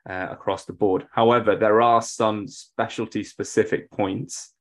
uh, 0.10 0.28
across 0.32 0.64
the 0.64 0.72
board. 0.72 1.06
However, 1.12 1.58
there 1.58 1.82
are 1.82 2.02
some 2.02 2.48
specialty 2.48 3.26
specific 3.26 3.92
points 3.92 4.54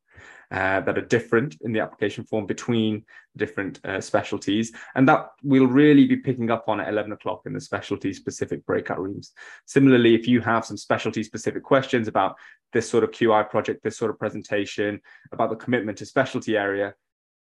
uh, 0.51 0.81
that 0.81 0.97
are 0.97 1.03
different 1.07 1.57
in 1.63 1.73
the 1.73 1.81
application 1.81 2.25
form 2.25 2.47
between 2.47 3.05
different 3.37 3.85
uh, 3.85 4.01
specialties. 4.01 4.73
And 4.95 5.09
that 5.09 5.31
we'll 5.43 5.67
really 5.67 6.07
be 6.07 6.17
picking 6.17 6.51
up 6.51 6.69
on 6.69 6.81
at 6.81 6.89
11 6.89 7.13
o'clock 7.13 7.43
in 7.47 7.53
the 7.53 7.61
specialty 7.61 8.13
specific 8.13 8.65
breakout 8.65 9.01
rooms. 9.01 9.33
Similarly, 9.67 10.15
if 10.15 10.29
you 10.29 10.41
have 10.41 10.65
some 10.65 10.77
specialty 10.77 11.23
specific 11.23 11.63
questions 11.63 12.09
about 12.09 12.37
this 12.73 12.89
sort 12.89 13.05
of 13.05 13.11
QI 13.11 13.49
project, 13.49 13.83
this 13.83 13.97
sort 13.97 14.11
of 14.11 14.19
presentation, 14.19 15.01
about 15.33 15.51
the 15.51 15.57
commitment 15.57 15.99
to 15.99 16.07
specialty 16.07 16.57
area, 16.57 16.95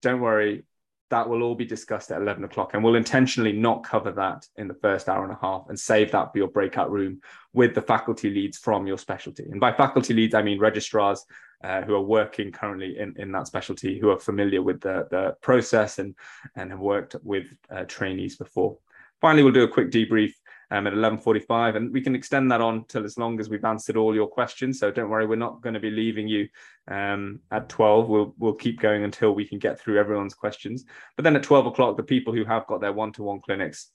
don't 0.02 0.20
worry, 0.20 0.64
that 1.10 1.28
will 1.28 1.42
all 1.42 1.54
be 1.54 1.64
discussed 1.64 2.10
at 2.10 2.20
11 2.20 2.44
o'clock 2.44 2.74
and 2.74 2.82
we'll 2.82 2.96
intentionally 2.96 3.52
not 3.52 3.84
cover 3.84 4.10
that 4.12 4.46
in 4.56 4.66
the 4.66 4.74
first 4.74 5.08
hour 5.08 5.22
and 5.22 5.32
a 5.32 5.38
half 5.40 5.64
and 5.68 5.78
save 5.78 6.10
that 6.10 6.32
for 6.32 6.38
your 6.38 6.48
breakout 6.48 6.90
room 6.90 7.20
with 7.52 7.74
the 7.74 7.82
faculty 7.82 8.28
leads 8.28 8.58
from 8.58 8.86
your 8.86 8.98
specialty 8.98 9.44
and 9.44 9.60
by 9.60 9.72
faculty 9.72 10.12
leads 10.12 10.34
i 10.34 10.42
mean 10.42 10.58
registrars 10.58 11.24
uh, 11.64 11.82
who 11.82 11.94
are 11.94 12.02
working 12.02 12.52
currently 12.52 12.98
in, 12.98 13.14
in 13.18 13.32
that 13.32 13.46
specialty 13.46 13.98
who 13.98 14.10
are 14.10 14.18
familiar 14.18 14.62
with 14.62 14.80
the, 14.80 15.06
the 15.10 15.34
process 15.40 15.98
and, 15.98 16.14
and 16.54 16.70
have 16.70 16.80
worked 16.80 17.16
with 17.22 17.46
uh, 17.70 17.84
trainees 17.84 18.36
before. 18.36 18.78
Finally 19.20 19.42
we'll 19.42 19.52
do 19.52 19.64
a 19.64 19.68
quick 19.68 19.90
debrief 19.90 20.32
um, 20.70 20.86
at 20.86 20.92
11.45 20.92 21.76
and 21.76 21.92
we 21.92 22.00
can 22.00 22.14
extend 22.14 22.50
that 22.50 22.60
on 22.60 22.84
till 22.86 23.04
as 23.04 23.16
long 23.16 23.40
as 23.40 23.48
we've 23.48 23.64
answered 23.64 23.96
all 23.96 24.14
your 24.14 24.26
questions. 24.26 24.78
So 24.78 24.90
don't 24.90 25.08
worry 25.08 25.26
we're 25.26 25.36
not 25.36 25.62
going 25.62 25.74
to 25.74 25.80
be 25.80 25.90
leaving 25.90 26.28
you 26.28 26.48
um, 26.88 27.40
at 27.50 27.68
12 27.68 28.08
we'll, 28.08 28.34
we'll 28.38 28.54
keep 28.54 28.80
going 28.80 29.04
until 29.04 29.34
we 29.34 29.46
can 29.46 29.58
get 29.58 29.80
through 29.80 29.98
everyone's 29.98 30.34
questions. 30.34 30.84
But 31.16 31.22
then 31.22 31.36
at 31.36 31.42
12 31.42 31.66
o'clock 31.66 31.96
the 31.96 32.02
people 32.02 32.34
who 32.34 32.44
have 32.44 32.66
got 32.66 32.80
their 32.80 32.92
one-to-one 32.92 33.40
clinics 33.40 33.90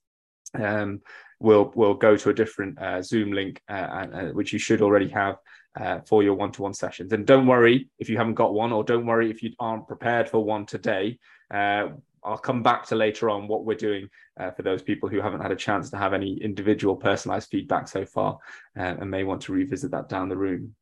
um, 0.54 1.02
will 1.40 1.72
will 1.76 1.94
go 1.94 2.18
to 2.18 2.30
a 2.30 2.34
different 2.34 2.80
uh, 2.80 3.02
zoom 3.02 3.32
link 3.32 3.62
uh, 3.70 3.74
uh, 4.14 4.28
which 4.30 4.54
you 4.54 4.60
should 4.60 4.82
already 4.82 5.08
have 5.08 5.38
uh, 5.80 6.00
for 6.02 6.24
your 6.24 6.36
one-to-one 6.36 6.74
sessions 6.74 7.14
and 7.14 7.26
don't 7.26 7.48
worry 7.48 7.90
if 8.00 8.10
you 8.10 8.18
haven't 8.18 8.34
got 8.34 8.54
one 8.54 8.72
or 8.72 8.84
don't 8.84 9.06
worry 9.06 9.30
if 9.30 9.42
you 9.42 9.52
aren't 9.60 9.88
prepared 9.88 10.30
for 10.30 10.44
one 10.44 10.66
today 10.66 11.18
uh, 11.54 11.88
I'll 12.24 12.38
come 12.38 12.62
back 12.62 12.86
to 12.88 12.96
later 12.96 13.30
on 13.30 13.48
what 13.48 13.66
we're 13.66 13.76
doing 13.76 14.08
uh, 14.40 14.52
for 14.52 14.62
those 14.62 14.82
people 14.82 15.10
who 15.10 15.22
haven't 15.22 15.42
had 15.42 15.52
a 15.52 15.56
chance 15.56 15.90
to 15.90 15.98
have 15.98 16.14
any 16.14 16.36
individual 16.42 16.96
personalized 16.96 17.50
feedback 17.50 17.88
so 17.88 18.06
far 18.06 18.38
uh, 18.78 18.96
and 19.00 19.10
may 19.10 19.24
want 19.24 19.42
to 19.44 19.54
revisit 19.54 19.92
that 19.92 20.08
down 20.08 20.30
the 20.30 20.38
room. 20.38 20.76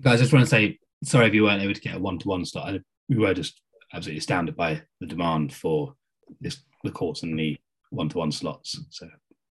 Guys, 0.00 0.20
I 0.20 0.24
just 0.24 0.32
want 0.32 0.44
to 0.44 0.50
say 0.50 0.78
sorry 1.04 1.26
if 1.26 1.34
you 1.34 1.44
weren't 1.44 1.62
able 1.62 1.74
to 1.74 1.80
get 1.80 1.94
a 1.94 2.00
one-to-one 2.00 2.44
slot. 2.44 2.74
We 3.08 3.16
were 3.16 3.34
just 3.34 3.60
absolutely 3.92 4.18
astounded 4.18 4.56
by 4.56 4.82
the 5.00 5.06
demand 5.06 5.54
for 5.54 5.94
this 6.40 6.58
the 6.82 6.90
course 6.90 7.22
and 7.22 7.38
the 7.38 7.56
one-to-one 7.90 8.32
slots. 8.32 8.80
So 8.90 9.08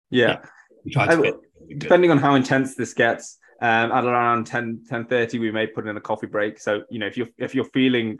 yeah, 0.10 0.38
yeah 0.86 1.22
depending 1.78 2.12
on 2.12 2.18
how 2.18 2.36
intense 2.36 2.76
this 2.76 2.94
gets. 2.94 3.38
Um, 3.64 3.92
at 3.92 4.06
around 4.06 4.48
10 4.48 4.86
10 4.90 5.06
30 5.06 5.38
we 5.38 5.52
may 5.52 5.68
put 5.68 5.88
in 5.88 5.96
a 5.96 6.02
coffee 6.02 6.26
break 6.26 6.60
so 6.60 6.82
you 6.90 6.98
know 6.98 7.06
if 7.06 7.16
you're 7.16 7.28
if 7.38 7.54
you're 7.54 7.66
feeling 7.66 8.18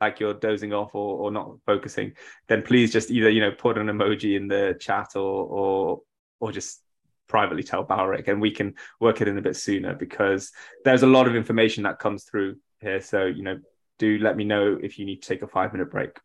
like 0.00 0.20
you're 0.20 0.34
dozing 0.34 0.72
off 0.72 0.94
or, 0.94 1.18
or 1.18 1.30
not 1.30 1.56
focusing, 1.66 2.12
then 2.46 2.62
please 2.62 2.92
just 2.92 3.10
either 3.10 3.30
you 3.30 3.40
know 3.40 3.50
put 3.50 3.78
an 3.78 3.88
emoji 3.88 4.36
in 4.36 4.48
the 4.48 4.76
chat 4.80 5.16
or 5.16 5.44
or 5.44 6.00
or 6.40 6.52
just 6.52 6.80
privately 7.26 7.62
tell 7.62 7.82
Balric 7.82 8.28
and 8.28 8.40
we 8.40 8.50
can 8.50 8.74
work 9.00 9.20
it 9.20 9.28
in 9.28 9.36
a 9.36 9.42
bit 9.42 9.56
sooner 9.56 9.94
because 9.94 10.50
there's 10.84 11.02
a 11.02 11.06
lot 11.06 11.26
of 11.26 11.36
information 11.36 11.82
that 11.82 11.98
comes 11.98 12.24
through 12.24 12.56
here. 12.80 13.00
So 13.00 13.26
you 13.26 13.42
know, 13.42 13.58
do 13.98 14.18
let 14.18 14.36
me 14.36 14.44
know 14.44 14.78
if 14.80 14.98
you 14.98 15.04
need 15.04 15.22
to 15.22 15.28
take 15.28 15.42
a 15.42 15.48
five 15.48 15.72
minute 15.72 15.90
break. 15.90 16.18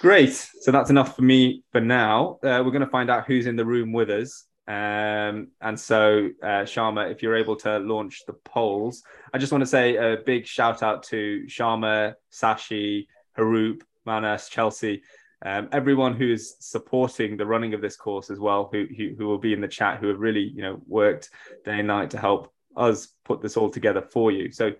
Great. 0.00 0.32
So 0.32 0.72
that's 0.72 0.88
enough 0.88 1.14
for 1.14 1.22
me 1.22 1.62
for 1.72 1.80
now. 1.80 2.38
Uh, 2.42 2.62
we're 2.64 2.70
going 2.70 2.80
to 2.80 2.86
find 2.86 3.10
out 3.10 3.26
who's 3.26 3.46
in 3.46 3.56
the 3.56 3.66
room 3.66 3.92
with 3.92 4.08
us. 4.08 4.46
Um, 4.70 5.48
and 5.60 5.78
so, 5.78 6.28
uh, 6.40 6.62
Sharma, 6.62 7.10
if 7.10 7.24
you're 7.24 7.36
able 7.36 7.56
to 7.56 7.80
launch 7.80 8.22
the 8.24 8.34
polls, 8.34 9.02
I 9.34 9.38
just 9.38 9.50
want 9.50 9.62
to 9.62 9.66
say 9.66 9.96
a 9.96 10.18
big 10.24 10.46
shout 10.46 10.84
out 10.84 11.02
to 11.04 11.44
Sharma, 11.48 12.14
Sashi, 12.30 13.08
Haroop, 13.36 13.82
Manas, 14.04 14.48
Chelsea, 14.48 15.02
um, 15.44 15.68
everyone 15.72 16.14
who 16.14 16.30
is 16.30 16.54
supporting 16.60 17.36
the 17.36 17.46
running 17.46 17.74
of 17.74 17.80
this 17.80 17.96
course 17.96 18.30
as 18.30 18.38
well, 18.38 18.68
who, 18.70 18.86
who, 18.96 19.16
who 19.18 19.26
will 19.26 19.38
be 19.38 19.52
in 19.52 19.60
the 19.60 19.66
chat, 19.66 19.98
who 19.98 20.06
have 20.06 20.20
really 20.20 20.52
you 20.54 20.62
know 20.62 20.80
worked 20.86 21.30
day 21.64 21.80
and 21.80 21.88
night 21.88 22.10
to 22.10 22.18
help 22.18 22.52
us 22.76 23.08
put 23.24 23.42
this 23.42 23.56
all 23.56 23.70
together 23.70 24.02
for 24.02 24.30
you. 24.30 24.52
So, 24.52 24.70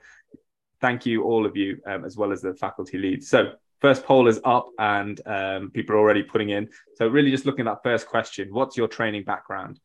thank 0.81 1.05
you 1.05 1.25
all 1.25 1.47
of 1.47 1.57
you, 1.57 1.81
um, 1.85 2.05
as 2.05 2.17
well 2.17 2.31
as 2.31 2.43
the 2.43 2.55
faculty 2.55 2.97
leads. 2.97 3.29
So, 3.29 3.55
first 3.81 4.05
poll 4.05 4.29
is 4.29 4.41
up 4.45 4.69
and 4.79 5.21
um, 5.27 5.71
people 5.71 5.97
are 5.97 5.99
already 5.99 6.23
putting 6.23 6.51
in. 6.51 6.69
So 6.97 7.09
really 7.09 7.31
just 7.31 7.47
looking 7.47 7.67
at 7.67 7.73
that 7.73 7.83
first 7.83 8.07
question, 8.07 8.49
what's 8.53 8.77
your 8.77 8.89
training 8.89 9.25
background? 9.25 9.81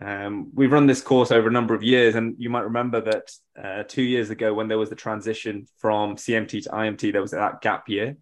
Um, 0.00 0.50
we've 0.52 0.72
run 0.72 0.86
this 0.86 1.00
course 1.00 1.30
over 1.32 1.48
a 1.48 1.52
number 1.52 1.74
of 1.74 1.82
years, 1.82 2.16
and 2.16 2.34
you 2.38 2.50
might 2.50 2.64
remember 2.64 3.00
that 3.00 3.30
uh, 3.62 3.82
two 3.84 4.02
years 4.02 4.28
ago, 4.28 4.52
when 4.52 4.68
there 4.68 4.78
was 4.78 4.90
the 4.90 4.96
transition 4.96 5.66
from 5.78 6.16
CMT 6.16 6.64
to 6.64 6.68
IMT, 6.68 7.12
there 7.12 7.22
was 7.22 7.30
that 7.30 7.62
gap 7.62 7.88
year 7.88 8.16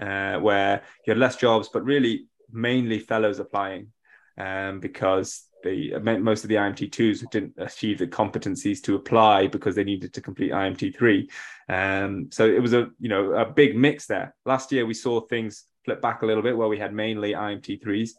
uh, 0.00 0.38
where 0.38 0.82
you 1.06 1.12
had 1.12 1.18
less 1.18 1.36
jobs, 1.36 1.68
but 1.72 1.84
really 1.84 2.26
mainly 2.50 2.98
fellows 2.98 3.38
applying 3.38 3.92
um, 4.36 4.80
because 4.80 5.44
the 5.62 5.98
most 5.98 6.44
of 6.44 6.48
the 6.48 6.56
IMT2s 6.56 7.30
didn't 7.30 7.54
achieve 7.56 7.98
the 7.98 8.06
competencies 8.06 8.82
to 8.82 8.96
apply 8.96 9.46
because 9.46 9.74
they 9.74 9.84
needed 9.84 10.12
to 10.14 10.20
complete 10.20 10.52
IMT3. 10.52 11.28
Um, 11.68 12.28
so 12.30 12.46
it 12.46 12.60
was 12.60 12.72
a 12.72 12.90
you 12.98 13.08
know 13.08 13.32
a 13.32 13.44
big 13.44 13.76
mix 13.76 14.06
there. 14.06 14.34
Last 14.44 14.72
year 14.72 14.86
we 14.86 14.94
saw 14.94 15.20
things 15.20 15.64
flip 15.84 16.00
back 16.00 16.22
a 16.22 16.26
little 16.26 16.42
bit 16.42 16.56
where 16.56 16.68
we 16.68 16.78
had 16.78 16.94
mainly 16.94 17.32
IMT3s, 17.32 18.10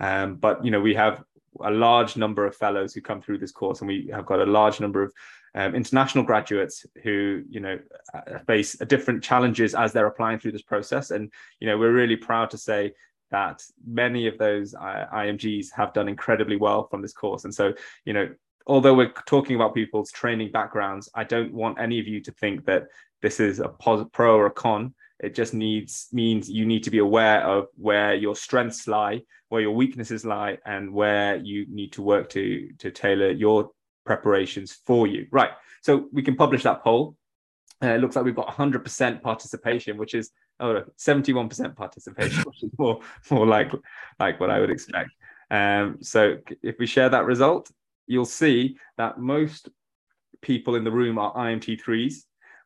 um, 0.00 0.36
but 0.36 0.64
you 0.64 0.70
know 0.70 0.80
we 0.80 0.94
have 0.94 1.22
a 1.60 1.70
large 1.70 2.16
number 2.16 2.46
of 2.46 2.56
fellows 2.56 2.94
who 2.94 3.00
come 3.00 3.20
through 3.20 3.38
this 3.38 3.52
course, 3.52 3.80
and 3.80 3.88
we 3.88 4.10
have 4.12 4.26
got 4.26 4.40
a 4.40 4.46
large 4.46 4.80
number 4.80 5.02
of 5.02 5.12
um, 5.54 5.74
international 5.74 6.24
graduates 6.24 6.86
who 7.02 7.42
you 7.48 7.60
know 7.60 7.78
uh, 8.14 8.38
face 8.46 8.74
different 8.86 9.22
challenges 9.22 9.74
as 9.74 9.92
they're 9.92 10.06
applying 10.06 10.38
through 10.38 10.52
this 10.52 10.62
process. 10.62 11.10
And 11.10 11.32
you 11.58 11.66
know 11.66 11.76
we're 11.76 11.92
really 11.92 12.16
proud 12.16 12.50
to 12.50 12.58
say 12.58 12.92
that 13.30 13.62
many 13.86 14.26
of 14.26 14.38
those 14.38 14.74
IMGs 14.74 15.68
have 15.74 15.92
done 15.92 16.08
incredibly 16.08 16.56
well 16.56 16.88
from 16.88 17.02
this 17.02 17.12
course. 17.12 17.44
And 17.44 17.54
so, 17.54 17.72
you 18.04 18.12
know, 18.12 18.28
although 18.66 18.94
we're 18.94 19.12
talking 19.26 19.56
about 19.56 19.74
people's 19.74 20.10
training 20.10 20.52
backgrounds, 20.52 21.08
I 21.14 21.24
don't 21.24 21.52
want 21.52 21.80
any 21.80 21.98
of 21.98 22.06
you 22.06 22.20
to 22.20 22.32
think 22.32 22.64
that 22.66 22.84
this 23.22 23.40
is 23.40 23.60
a 23.60 23.68
pro 23.68 24.36
or 24.36 24.46
a 24.46 24.50
con. 24.50 24.94
It 25.18 25.34
just 25.34 25.52
needs 25.52 26.08
means 26.12 26.48
you 26.48 26.64
need 26.64 26.84
to 26.84 26.90
be 26.90 26.98
aware 26.98 27.42
of 27.42 27.66
where 27.76 28.14
your 28.14 28.34
strengths 28.34 28.88
lie, 28.88 29.20
where 29.50 29.60
your 29.60 29.72
weaknesses 29.72 30.24
lie, 30.24 30.58
and 30.64 30.92
where 30.92 31.36
you 31.36 31.66
need 31.68 31.92
to 31.92 32.02
work 32.02 32.30
to 32.30 32.70
to 32.78 32.90
tailor 32.90 33.30
your 33.30 33.70
preparations 34.06 34.78
for 34.86 35.06
you. 35.06 35.26
Right. 35.30 35.50
So 35.82 36.08
we 36.12 36.22
can 36.22 36.36
publish 36.36 36.62
that 36.62 36.82
poll. 36.82 37.16
Uh, 37.82 37.88
it 37.88 38.00
looks 38.00 38.16
like 38.16 38.24
we've 38.24 38.34
got 38.34 38.48
100% 38.48 39.22
participation, 39.22 39.96
which 39.96 40.14
is 40.14 40.30
oh, 40.60 40.84
71% 40.98 41.76
participation, 41.76 42.42
which 42.46 42.62
is 42.62 42.70
more 42.78 43.00
more 43.30 43.46
like 43.46 43.72
like 44.18 44.40
what 44.40 44.50
I 44.50 44.60
would 44.60 44.70
expect. 44.70 45.10
Um, 45.50 45.98
so 46.00 46.36
if 46.62 46.76
we 46.78 46.86
share 46.86 47.08
that 47.08 47.24
result, 47.24 47.70
you'll 48.06 48.24
see 48.24 48.76
that 48.98 49.18
most 49.18 49.68
people 50.42 50.76
in 50.76 50.84
the 50.84 50.90
room 50.90 51.18
are 51.18 51.34
IMT3s. 51.34 52.14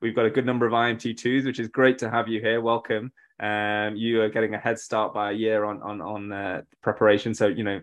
We've 0.00 0.14
got 0.14 0.26
a 0.26 0.30
good 0.30 0.46
number 0.46 0.66
of 0.66 0.72
IMT2s, 0.72 1.44
which 1.44 1.58
is 1.58 1.68
great 1.68 1.98
to 1.98 2.10
have 2.10 2.28
you 2.28 2.40
here. 2.40 2.60
Welcome. 2.60 3.12
Um, 3.40 3.96
you 3.96 4.22
are 4.22 4.28
getting 4.28 4.54
a 4.54 4.58
head 4.58 4.78
start 4.78 5.12
by 5.12 5.30
a 5.30 5.34
year 5.34 5.64
on 5.64 5.82
on 5.82 6.00
on 6.00 6.32
uh, 6.32 6.62
preparation, 6.82 7.34
so 7.34 7.46
you 7.48 7.64
know 7.64 7.80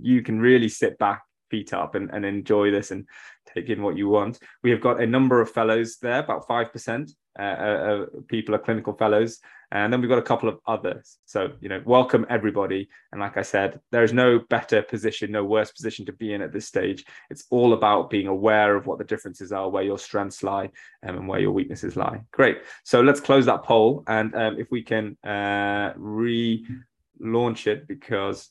you 0.00 0.22
can 0.22 0.40
really 0.40 0.68
sit 0.68 0.98
back, 0.98 1.22
feet 1.50 1.74
up, 1.74 1.94
and, 1.94 2.10
and 2.10 2.24
enjoy 2.24 2.70
this 2.70 2.90
and 2.90 3.06
take 3.52 3.68
in 3.68 3.82
what 3.82 3.98
you 3.98 4.08
want. 4.08 4.38
We 4.62 4.70
have 4.70 4.80
got 4.80 5.02
a 5.02 5.06
number 5.06 5.40
of 5.40 5.50
fellows 5.50 5.98
there, 6.00 6.20
about 6.20 6.46
five 6.46 6.72
percent 6.72 7.10
uh, 7.38 7.42
uh, 7.42 8.06
people 8.28 8.54
are 8.54 8.58
clinical 8.58 8.92
fellows, 8.94 9.38
and 9.70 9.92
then 9.92 10.00
we've 10.00 10.08
got 10.08 10.18
a 10.18 10.22
couple 10.22 10.48
of 10.48 10.58
others. 10.66 11.18
So, 11.26 11.52
you 11.60 11.68
know, 11.68 11.82
welcome 11.84 12.26
everybody. 12.30 12.88
And 13.12 13.20
like 13.20 13.36
I 13.36 13.42
said, 13.42 13.80
there 13.92 14.02
is 14.02 14.12
no 14.12 14.38
better 14.38 14.82
position, 14.82 15.30
no 15.30 15.44
worse 15.44 15.70
position 15.70 16.06
to 16.06 16.12
be 16.12 16.32
in 16.32 16.40
at 16.40 16.52
this 16.52 16.66
stage. 16.66 17.04
It's 17.30 17.44
all 17.50 17.74
about 17.74 18.08
being 18.10 18.28
aware 18.28 18.76
of 18.76 18.86
what 18.86 18.98
the 18.98 19.04
differences 19.04 19.52
are, 19.52 19.68
where 19.68 19.82
your 19.82 19.98
strengths 19.98 20.42
lie, 20.42 20.70
um, 21.06 21.18
and 21.18 21.28
where 21.28 21.40
your 21.40 21.52
weaknesses 21.52 21.96
lie. 21.96 22.22
Great. 22.32 22.58
So 22.84 23.02
let's 23.02 23.20
close 23.20 23.46
that 23.46 23.62
poll, 23.62 24.04
and 24.06 24.34
um, 24.34 24.58
if 24.58 24.70
we 24.70 24.82
can 24.82 25.16
uh, 25.22 25.92
relaunch 25.94 27.66
it, 27.66 27.86
because 27.86 28.50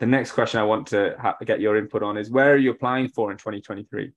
the 0.00 0.06
next 0.06 0.32
question 0.32 0.58
I 0.58 0.64
want 0.64 0.88
to 0.88 1.14
ha- 1.20 1.36
get 1.44 1.60
your 1.60 1.76
input 1.76 2.02
on 2.02 2.16
is 2.16 2.30
where 2.30 2.52
are 2.52 2.56
you 2.56 2.70
applying 2.70 3.08
for 3.08 3.30
in 3.30 3.36
2023? 3.36 4.12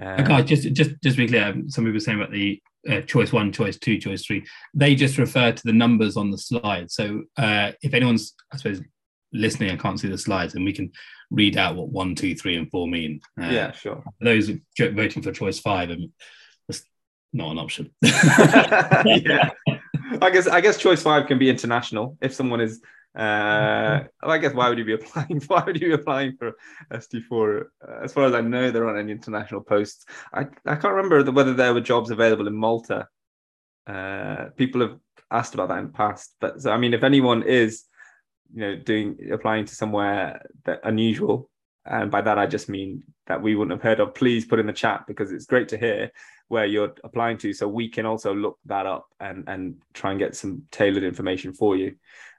Uh, 0.00 0.16
okay, 0.20 0.42
just 0.42 0.70
just 0.74 0.90
just 1.02 1.16
to 1.16 1.22
be 1.22 1.28
clear. 1.28 1.54
Some 1.68 1.84
people 1.84 1.94
were 1.94 2.00
saying 2.00 2.18
about 2.18 2.32
the 2.32 2.60
uh, 2.88 3.00
choice 3.02 3.32
one, 3.32 3.52
choice 3.52 3.78
two, 3.78 3.98
choice 3.98 4.24
three. 4.24 4.44
They 4.74 4.94
just 4.94 5.18
refer 5.18 5.52
to 5.52 5.62
the 5.64 5.72
numbers 5.72 6.16
on 6.16 6.30
the 6.30 6.38
slide. 6.38 6.90
So 6.90 7.22
uh, 7.36 7.72
if 7.82 7.94
anyone's, 7.94 8.34
I 8.52 8.56
suppose, 8.56 8.80
listening 9.32 9.70
and 9.70 9.80
can't 9.80 9.98
see 10.00 10.08
the 10.08 10.18
slides, 10.18 10.54
and 10.54 10.64
we 10.64 10.72
can 10.72 10.92
read 11.30 11.56
out 11.56 11.76
what 11.76 11.88
one, 11.88 12.14
two, 12.14 12.34
three, 12.34 12.56
and 12.56 12.70
four 12.70 12.86
mean. 12.88 13.20
Uh, 13.40 13.46
yeah, 13.46 13.72
sure. 13.72 14.02
Those 14.20 14.50
voting 14.78 15.22
for 15.22 15.32
choice 15.32 15.58
five, 15.58 15.90
and 15.90 16.10
that's 16.68 16.82
not 17.32 17.52
an 17.52 17.58
option. 17.58 17.90
yeah. 18.02 19.50
I 20.22 20.30
guess 20.30 20.46
I 20.46 20.60
guess 20.60 20.78
choice 20.78 21.02
five 21.02 21.26
can 21.26 21.38
be 21.38 21.50
international 21.50 22.16
if 22.20 22.32
someone 22.32 22.60
is 22.60 22.80
uh, 23.16 24.04
I 24.22 24.38
guess 24.38 24.52
why 24.52 24.68
would 24.68 24.78
you 24.78 24.84
be 24.84 24.94
applying? 25.00 25.40
Why 25.46 25.64
would 25.64 25.80
you 25.80 25.88
be 25.88 25.94
applying 25.94 26.36
for 26.36 26.52
ST4? 26.92 27.62
Uh, 27.86 28.04
as 28.04 28.12
far 28.12 28.24
as 28.24 28.34
I 28.34 28.40
know, 28.40 28.70
there 28.70 28.86
aren't 28.86 28.98
any 28.98 29.12
international 29.12 29.62
posts. 29.62 30.04
I, 30.32 30.42
I 30.66 30.76
can't 30.76 30.94
remember 30.94 31.22
the, 31.22 31.32
whether 31.32 31.54
there 31.54 31.74
were 31.74 31.80
jobs 31.80 32.10
available 32.10 32.46
in 32.46 32.56
Malta. 32.56 33.08
Uh, 33.86 34.46
people 34.56 34.80
have 34.80 34.98
asked 35.30 35.54
about 35.54 35.68
that 35.68 35.78
in 35.78 35.86
the 35.86 35.92
past, 35.92 36.34
but 36.40 36.60
so 36.60 36.70
I 36.70 36.76
mean, 36.76 36.92
if 36.92 37.02
anyone 37.02 37.42
is, 37.42 37.84
you 38.52 38.60
know, 38.60 38.76
doing 38.76 39.16
applying 39.32 39.64
to 39.64 39.74
somewhere 39.74 40.46
that 40.64 40.80
unusual, 40.84 41.48
and 41.86 42.10
by 42.10 42.20
that 42.20 42.38
I 42.38 42.46
just 42.46 42.68
mean 42.68 43.02
that 43.26 43.40
we 43.40 43.54
wouldn't 43.54 43.72
have 43.72 43.82
heard 43.82 44.00
of, 44.00 44.14
please 44.14 44.44
put 44.44 44.58
in 44.58 44.66
the 44.66 44.72
chat 44.72 45.04
because 45.06 45.32
it's 45.32 45.46
great 45.46 45.68
to 45.68 45.78
hear 45.78 46.10
where 46.48 46.66
you're 46.66 46.94
applying 47.02 47.38
to 47.38 47.52
so 47.52 47.66
we 47.66 47.88
can 47.88 48.06
also 48.06 48.32
look 48.34 48.58
that 48.66 48.86
up 48.86 49.06
and 49.18 49.44
and 49.48 49.76
try 49.94 50.10
and 50.10 50.20
get 50.20 50.36
some 50.36 50.62
tailored 50.70 51.02
information 51.02 51.52
for 51.52 51.76
you. 51.76 51.88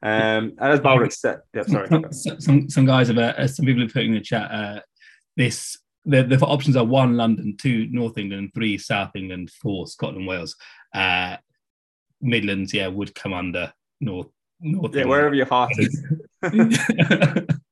Um 0.01 0.53
and 0.59 0.73
as 0.73 0.79
Balric 0.79 1.11
said 1.11 1.39
yeah 1.53 1.63
sorry 1.63 1.89
some, 2.11 2.39
some, 2.39 2.69
some 2.69 2.85
guys 2.85 3.07
have 3.09 3.17
uh, 3.17 3.47
some 3.47 3.65
people 3.65 3.81
have 3.81 3.93
put 3.93 4.03
in 4.03 4.13
the 4.13 4.21
chat 4.21 4.51
uh 4.51 4.79
this 5.35 5.77
the, 6.05 6.23
the 6.23 6.39
options 6.39 6.77
are 6.77 6.85
one 6.85 7.17
london 7.17 7.57
two 7.57 7.87
north 7.91 8.17
england 8.17 8.51
three 8.53 8.77
south 8.77 9.11
england 9.15 9.49
four 9.61 9.87
scotland 9.87 10.25
wales. 10.25 10.55
Uh 10.93 11.35
midlands 12.21 12.73
yeah 12.73 12.87
would 12.87 13.13
come 13.13 13.33
under 13.33 13.73
north 13.99 14.27
north 14.61 14.95
yeah 14.95 15.01
england. 15.01 15.09
wherever 15.09 15.35
your 15.35 15.45
heart 15.47 15.71
is 15.77 16.03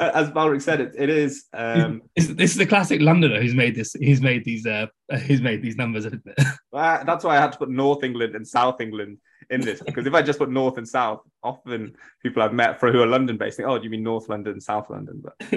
as 0.14 0.30
Balric 0.30 0.60
said, 0.62 0.80
it, 0.80 0.94
it 0.96 1.10
is. 1.10 1.44
Um, 1.52 2.02
is 2.16 2.56
the 2.56 2.66
classic 2.66 3.00
Londoner 3.00 3.40
who's 3.40 3.54
made 3.54 3.74
this. 3.74 3.92
He's 3.92 4.20
made 4.20 4.44
these. 4.44 4.66
Uh, 4.66 4.86
he's 5.24 5.40
made 5.40 5.62
these 5.62 5.76
numbers. 5.76 6.06
that's 6.72 7.24
why 7.24 7.36
I 7.36 7.40
had 7.40 7.52
to 7.52 7.58
put 7.58 7.70
North 7.70 8.02
England 8.02 8.34
and 8.34 8.46
South 8.46 8.80
England 8.80 9.18
in 9.50 9.60
this 9.60 9.82
because 9.82 10.06
if 10.06 10.14
I 10.14 10.22
just 10.22 10.38
put 10.38 10.50
North 10.50 10.78
and 10.78 10.88
South, 10.88 11.20
often 11.42 11.94
people 12.22 12.42
I've 12.42 12.52
met 12.52 12.78
for 12.78 12.92
who 12.92 13.02
are 13.02 13.06
London 13.06 13.36
based 13.36 13.58
think, 13.58 13.68
"Oh, 13.68 13.78
do 13.78 13.84
you 13.84 13.90
mean 13.90 14.02
North 14.02 14.28
London, 14.28 14.60
South 14.60 14.88
London?" 14.88 15.22
But 15.22 15.52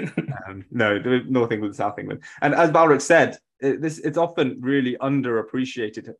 um, 0.48 0.64
no, 0.70 0.98
North 0.98 1.52
England, 1.52 1.76
South 1.76 1.98
England. 1.98 2.22
And 2.42 2.54
as 2.54 2.70
Balric 2.70 3.00
said, 3.00 3.38
it, 3.60 3.80
this 3.80 3.98
it's 3.98 4.18
often 4.18 4.58
really 4.60 4.96
underappreciated 5.00 6.12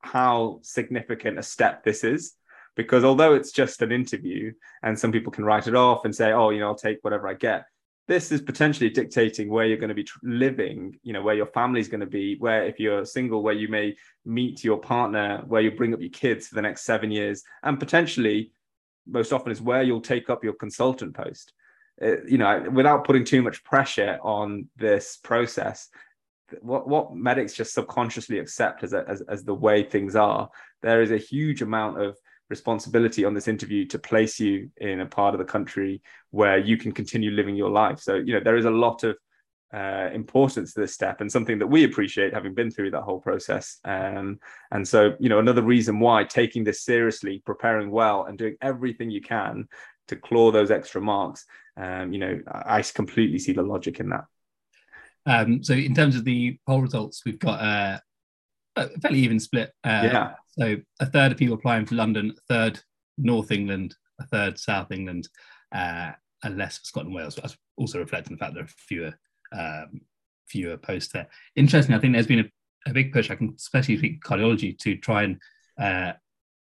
how 0.00 0.60
significant 0.62 1.38
a 1.38 1.42
step 1.42 1.82
this 1.82 2.04
is 2.04 2.34
because 2.76 3.04
although 3.04 3.34
it's 3.34 3.50
just 3.50 3.82
an 3.82 3.90
interview 3.90 4.52
and 4.82 4.98
some 4.98 5.10
people 5.10 5.32
can 5.32 5.44
write 5.44 5.66
it 5.66 5.74
off 5.74 6.04
and 6.04 6.14
say, 6.14 6.32
oh, 6.32 6.50
you 6.50 6.60
know, 6.60 6.68
I'll 6.68 6.74
take 6.74 6.98
whatever 7.00 7.26
I 7.26 7.34
get. 7.34 7.64
This 8.06 8.30
is 8.30 8.40
potentially 8.40 8.90
dictating 8.90 9.50
where 9.50 9.66
you're 9.66 9.78
going 9.78 9.88
to 9.88 9.94
be 9.94 10.06
living, 10.22 10.96
you 11.02 11.12
know, 11.12 11.22
where 11.22 11.34
your 11.34 11.46
family's 11.46 11.88
going 11.88 12.00
to 12.00 12.06
be, 12.06 12.36
where 12.38 12.64
if 12.64 12.78
you're 12.78 13.04
single, 13.04 13.42
where 13.42 13.54
you 13.54 13.66
may 13.66 13.96
meet 14.24 14.62
your 14.62 14.78
partner, 14.78 15.42
where 15.48 15.62
you 15.62 15.72
bring 15.72 15.92
up 15.92 16.00
your 16.00 16.10
kids 16.10 16.46
for 16.46 16.54
the 16.54 16.62
next 16.62 16.82
seven 16.82 17.10
years, 17.10 17.42
and 17.64 17.80
potentially, 17.80 18.52
most 19.08 19.32
often, 19.32 19.50
is 19.50 19.60
where 19.60 19.82
you'll 19.82 20.00
take 20.00 20.30
up 20.30 20.44
your 20.44 20.52
consultant 20.52 21.16
post. 21.16 21.52
Uh, 22.00 22.22
you 22.28 22.38
know, 22.38 22.68
without 22.70 23.04
putting 23.04 23.24
too 23.24 23.42
much 23.42 23.64
pressure 23.64 24.20
on 24.22 24.68
this 24.76 25.16
process, 25.24 25.88
what 26.60 26.86
what 26.86 27.12
medics 27.12 27.54
just 27.54 27.74
subconsciously 27.74 28.38
accept 28.38 28.84
as, 28.84 28.92
a, 28.92 29.04
as 29.08 29.20
as 29.22 29.42
the 29.42 29.54
way 29.54 29.82
things 29.82 30.14
are 30.14 30.48
there 30.82 31.02
is 31.02 31.10
a 31.10 31.16
huge 31.16 31.62
amount 31.62 32.00
of 32.00 32.16
responsibility 32.48 33.24
on 33.24 33.34
this 33.34 33.48
interview 33.48 33.84
to 33.86 33.98
place 33.98 34.38
you 34.38 34.70
in 34.76 35.00
a 35.00 35.06
part 35.06 35.34
of 35.34 35.38
the 35.38 35.44
country 35.44 36.00
where 36.30 36.58
you 36.58 36.76
can 36.76 36.92
continue 36.92 37.30
living 37.30 37.56
your 37.56 37.70
life 37.70 37.98
so 37.98 38.14
you 38.14 38.32
know 38.32 38.40
there 38.40 38.56
is 38.56 38.64
a 38.64 38.70
lot 38.70 39.02
of 39.04 39.16
uh, 39.74 40.08
importance 40.12 40.72
to 40.72 40.80
this 40.80 40.94
step 40.94 41.20
and 41.20 41.30
something 41.30 41.58
that 41.58 41.66
we 41.66 41.84
appreciate 41.84 42.32
having 42.32 42.54
been 42.54 42.70
through 42.70 42.90
that 42.90 43.02
whole 43.02 43.18
process 43.18 43.78
um, 43.84 44.38
and 44.70 44.86
so 44.86 45.14
you 45.18 45.28
know 45.28 45.40
another 45.40 45.62
reason 45.62 45.98
why 45.98 46.22
taking 46.22 46.62
this 46.62 46.82
seriously 46.82 47.42
preparing 47.44 47.90
well 47.90 48.24
and 48.24 48.38
doing 48.38 48.56
everything 48.62 49.10
you 49.10 49.20
can 49.20 49.66
to 50.06 50.14
claw 50.14 50.52
those 50.52 50.70
extra 50.70 51.00
marks 51.00 51.44
um, 51.76 52.12
you 52.12 52.18
know 52.18 52.38
i 52.46 52.80
completely 52.80 53.40
see 53.40 53.52
the 53.52 53.62
logic 53.62 53.98
in 53.98 54.08
that 54.08 54.24
um, 55.26 55.62
so 55.62 55.74
in 55.74 55.94
terms 55.94 56.16
of 56.16 56.24
the 56.24 56.58
poll 56.66 56.80
results, 56.80 57.22
we've 57.26 57.38
got 57.38 57.60
uh, 57.60 57.98
a 58.76 58.88
fairly 59.00 59.18
even 59.18 59.40
split. 59.40 59.72
Uh, 59.82 60.02
yeah. 60.04 60.32
So 60.58 60.76
a 61.00 61.06
third 61.06 61.32
of 61.32 61.38
people 61.38 61.56
applying 61.56 61.86
for 61.86 61.94
London, 61.94 62.34
a 62.36 62.40
third 62.54 62.80
North 63.18 63.50
England, 63.50 63.94
a 64.20 64.26
third 64.26 64.58
South 64.58 64.90
England, 64.90 65.28
uh, 65.74 66.12
and 66.44 66.56
less 66.56 66.78
for 66.78 66.84
Scotland 66.84 67.08
and 67.08 67.16
Wales. 67.16 67.36
That's 67.36 67.56
also 67.76 67.98
reflecting 67.98 68.36
the 68.36 68.38
fact 68.38 68.54
there 68.54 68.64
are 68.64 68.68
fewer 68.68 69.14
um, 69.56 70.00
fewer 70.48 70.76
posts 70.76 71.12
there. 71.12 71.28
Interesting. 71.56 71.94
I 71.94 71.98
think 71.98 72.12
there's 72.12 72.26
been 72.26 72.40
a, 72.40 72.90
a 72.90 72.92
big 72.92 73.12
push. 73.12 73.30
I 73.30 73.36
can 73.36 73.54
especially 73.56 73.98
speak 73.98 74.22
cardiology 74.22 74.78
to 74.78 74.96
try 74.96 75.24
and 75.24 75.40
uh, 75.80 76.12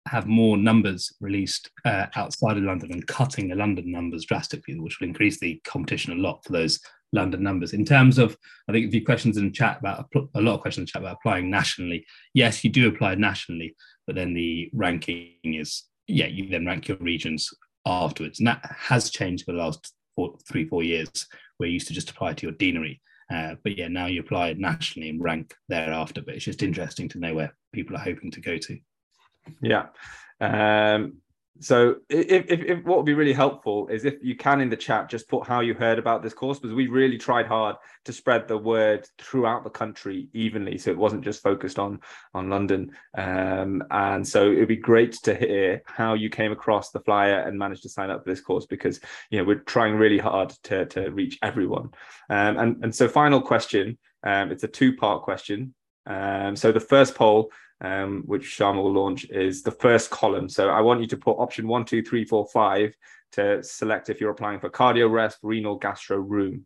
have 0.07 0.27
more 0.27 0.57
numbers 0.57 1.13
released 1.19 1.69
uh, 1.83 2.07
outside 2.15 2.57
of 2.57 2.63
London 2.63 2.91
and 2.91 3.07
cutting 3.07 3.47
the 3.47 3.55
London 3.55 3.91
numbers 3.91 4.25
drastically, 4.25 4.79
which 4.79 4.99
will 4.99 5.07
increase 5.07 5.39
the 5.39 5.61
competition 5.65 6.13
a 6.13 6.21
lot 6.21 6.43
for 6.43 6.51
those 6.51 6.79
London 7.15 7.41
numbers. 7.41 7.73
In 7.73 7.85
terms 7.85 8.17
of, 8.19 8.37
I 8.67 8.71
think 8.71 8.87
a 8.87 8.91
few 8.91 9.03
questions 9.03 9.37
in 9.37 9.51
chat 9.53 9.79
about 9.79 10.07
a 10.35 10.41
lot 10.41 10.55
of 10.55 10.61
questions 10.61 10.83
in 10.83 10.93
chat 10.93 11.01
about 11.01 11.17
applying 11.19 11.49
nationally. 11.49 12.05
Yes, 12.33 12.63
you 12.63 12.69
do 12.69 12.87
apply 12.87 13.15
nationally, 13.15 13.75
but 14.05 14.15
then 14.15 14.33
the 14.33 14.69
ranking 14.73 15.37
is 15.43 15.85
yeah, 16.07 16.27
you 16.27 16.49
then 16.49 16.65
rank 16.65 16.87
your 16.87 16.97
regions 16.97 17.51
afterwards, 17.85 18.39
and 18.39 18.47
that 18.47 18.61
has 18.77 19.09
changed 19.09 19.45
for 19.45 19.53
the 19.53 19.57
last 19.57 19.93
four, 20.15 20.37
three 20.47 20.67
four 20.67 20.83
years. 20.83 21.27
Where 21.57 21.67
you 21.67 21.75
used 21.75 21.87
to 21.87 21.93
just 21.93 22.09
apply 22.09 22.33
to 22.33 22.45
your 22.45 22.51
deanery, 22.51 23.01
uh, 23.33 23.55
but 23.63 23.77
yeah, 23.77 23.87
now 23.87 24.07
you 24.07 24.19
apply 24.19 24.53
nationally 24.53 25.09
and 25.09 25.23
rank 25.23 25.53
thereafter. 25.69 26.21
But 26.21 26.35
it's 26.35 26.45
just 26.45 26.63
interesting 26.63 27.07
to 27.09 27.19
know 27.19 27.33
where 27.33 27.55
people 27.73 27.95
are 27.95 27.99
hoping 27.99 28.31
to 28.31 28.41
go 28.41 28.57
to. 28.57 28.77
Yeah. 29.61 29.85
Um, 30.41 31.21
so 31.59 31.95
if, 32.09 32.45
if, 32.49 32.59
if, 32.61 32.85
what 32.85 32.97
would 32.97 33.05
be 33.05 33.13
really 33.13 33.33
helpful 33.33 33.87
is 33.87 34.03
if 34.03 34.15
you 34.21 34.35
can 34.35 34.59
in 34.59 34.69
the 34.69 34.75
chat 34.75 35.09
just 35.09 35.29
put 35.29 35.47
how 35.47 35.61
you 35.61 35.73
heard 35.73 35.97
about 35.97 36.21
this 36.21 36.33
course 36.33 36.59
because 36.59 36.75
we 36.75 36.87
really 36.87 37.17
tried 37.17 37.47
hard 37.47 37.77
to 38.03 38.13
spread 38.13 38.47
the 38.47 38.57
word 38.57 39.07
throughout 39.17 39.63
the 39.63 39.69
country 39.69 40.27
evenly 40.33 40.77
so 40.77 40.91
it 40.91 40.97
wasn't 40.97 41.23
just 41.23 41.41
focused 41.41 41.79
on 41.79 41.99
on 42.33 42.49
london. 42.49 42.91
Um, 43.17 43.83
and 43.91 44.27
so 44.27 44.51
it'd 44.51 44.67
be 44.67 44.75
great 44.75 45.13
to 45.23 45.33
hear 45.33 45.81
how 45.85 46.13
you 46.13 46.29
came 46.29 46.51
across 46.51 46.91
the 46.91 46.99
flyer 46.99 47.39
and 47.39 47.57
managed 47.57 47.83
to 47.83 47.89
sign 47.89 48.09
up 48.09 48.23
for 48.23 48.29
this 48.29 48.41
course 48.41 48.65
because 48.65 48.99
you 49.29 49.37
know 49.37 49.45
we're 49.45 49.59
trying 49.59 49.95
really 49.95 50.19
hard 50.19 50.49
to, 50.63 50.85
to 50.87 51.09
reach 51.11 51.39
everyone. 51.41 51.89
Um, 52.29 52.57
and 52.57 52.83
and 52.83 52.95
so 52.95 53.07
final 53.07 53.41
question 53.41 53.97
um, 54.25 54.51
it's 54.51 54.63
a 54.63 54.67
two 54.67 54.95
part 54.95 55.21
question. 55.21 55.73
Um, 56.07 56.55
so 56.55 56.71
the 56.71 56.79
first 56.79 57.15
poll 57.15 57.51
um, 57.81 58.23
which 58.25 58.43
Sharma 58.43 58.81
will 58.81 58.93
launch, 58.93 59.25
is 59.29 59.63
the 59.63 59.71
first 59.71 60.09
column. 60.09 60.49
So 60.49 60.69
I 60.69 60.81
want 60.81 61.01
you 61.01 61.07
to 61.07 61.17
put 61.17 61.37
option 61.37 61.67
one, 61.67 61.85
two, 61.85 62.01
three, 62.01 62.25
four, 62.25 62.47
five 62.47 62.95
to 63.33 63.61
select 63.63 64.09
if 64.09 64.21
you're 64.21 64.31
applying 64.31 64.59
for 64.59 64.69
cardio 64.69 65.09
resp, 65.09 65.37
renal, 65.43 65.75
gastro, 65.75 66.17
rheum. 66.17 66.65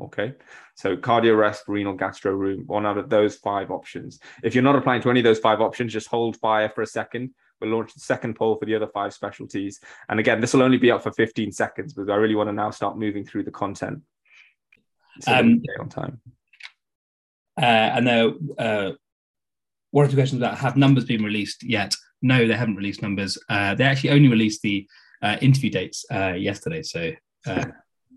Okay, 0.00 0.32
so 0.76 0.96
cardio 0.96 1.36
resp, 1.36 1.60
renal, 1.68 1.94
gastro, 1.94 2.32
rheum, 2.32 2.64
one 2.66 2.86
out 2.86 2.96
of 2.96 3.10
those 3.10 3.36
five 3.36 3.70
options. 3.70 4.18
If 4.42 4.54
you're 4.54 4.64
not 4.64 4.76
applying 4.76 5.02
to 5.02 5.10
any 5.10 5.20
of 5.20 5.24
those 5.24 5.38
five 5.38 5.60
options, 5.60 5.92
just 5.92 6.08
hold 6.08 6.38
fire 6.38 6.70
for 6.70 6.82
a 6.82 6.86
second. 6.86 7.34
We'll 7.60 7.76
launch 7.76 7.92
the 7.92 8.00
second 8.00 8.34
poll 8.34 8.56
for 8.56 8.64
the 8.64 8.74
other 8.74 8.86
five 8.86 9.12
specialties. 9.12 9.80
And 10.08 10.18
again, 10.18 10.40
this 10.40 10.54
will 10.54 10.62
only 10.62 10.78
be 10.78 10.90
up 10.90 11.02
for 11.02 11.12
15 11.12 11.52
seconds 11.52 11.92
because 11.92 12.08
I 12.08 12.14
really 12.14 12.34
want 12.34 12.48
to 12.48 12.54
now 12.54 12.70
start 12.70 12.96
moving 12.96 13.24
through 13.24 13.44
the 13.44 13.50
content. 13.50 14.00
So 15.20 15.34
um, 15.34 15.62
on 15.78 15.88
time. 15.90 16.20
Uh, 17.60 17.64
and 17.64 18.06
there, 18.06 18.30
uh, 18.58 18.92
one 19.90 20.06
or 20.06 20.08
two 20.08 20.16
questions 20.16 20.40
about 20.40 20.58
have 20.58 20.76
numbers 20.76 21.04
been 21.04 21.22
released 21.22 21.62
yet? 21.62 21.94
No, 22.22 22.46
they 22.46 22.54
haven't 22.54 22.76
released 22.76 23.02
numbers. 23.02 23.38
Uh, 23.48 23.74
they 23.74 23.84
actually 23.84 24.10
only 24.10 24.28
released 24.28 24.62
the 24.62 24.86
uh, 25.22 25.36
interview 25.40 25.70
dates 25.70 26.04
uh, 26.12 26.34
yesterday. 26.34 26.82
So 26.82 27.12
uh, 27.46 27.66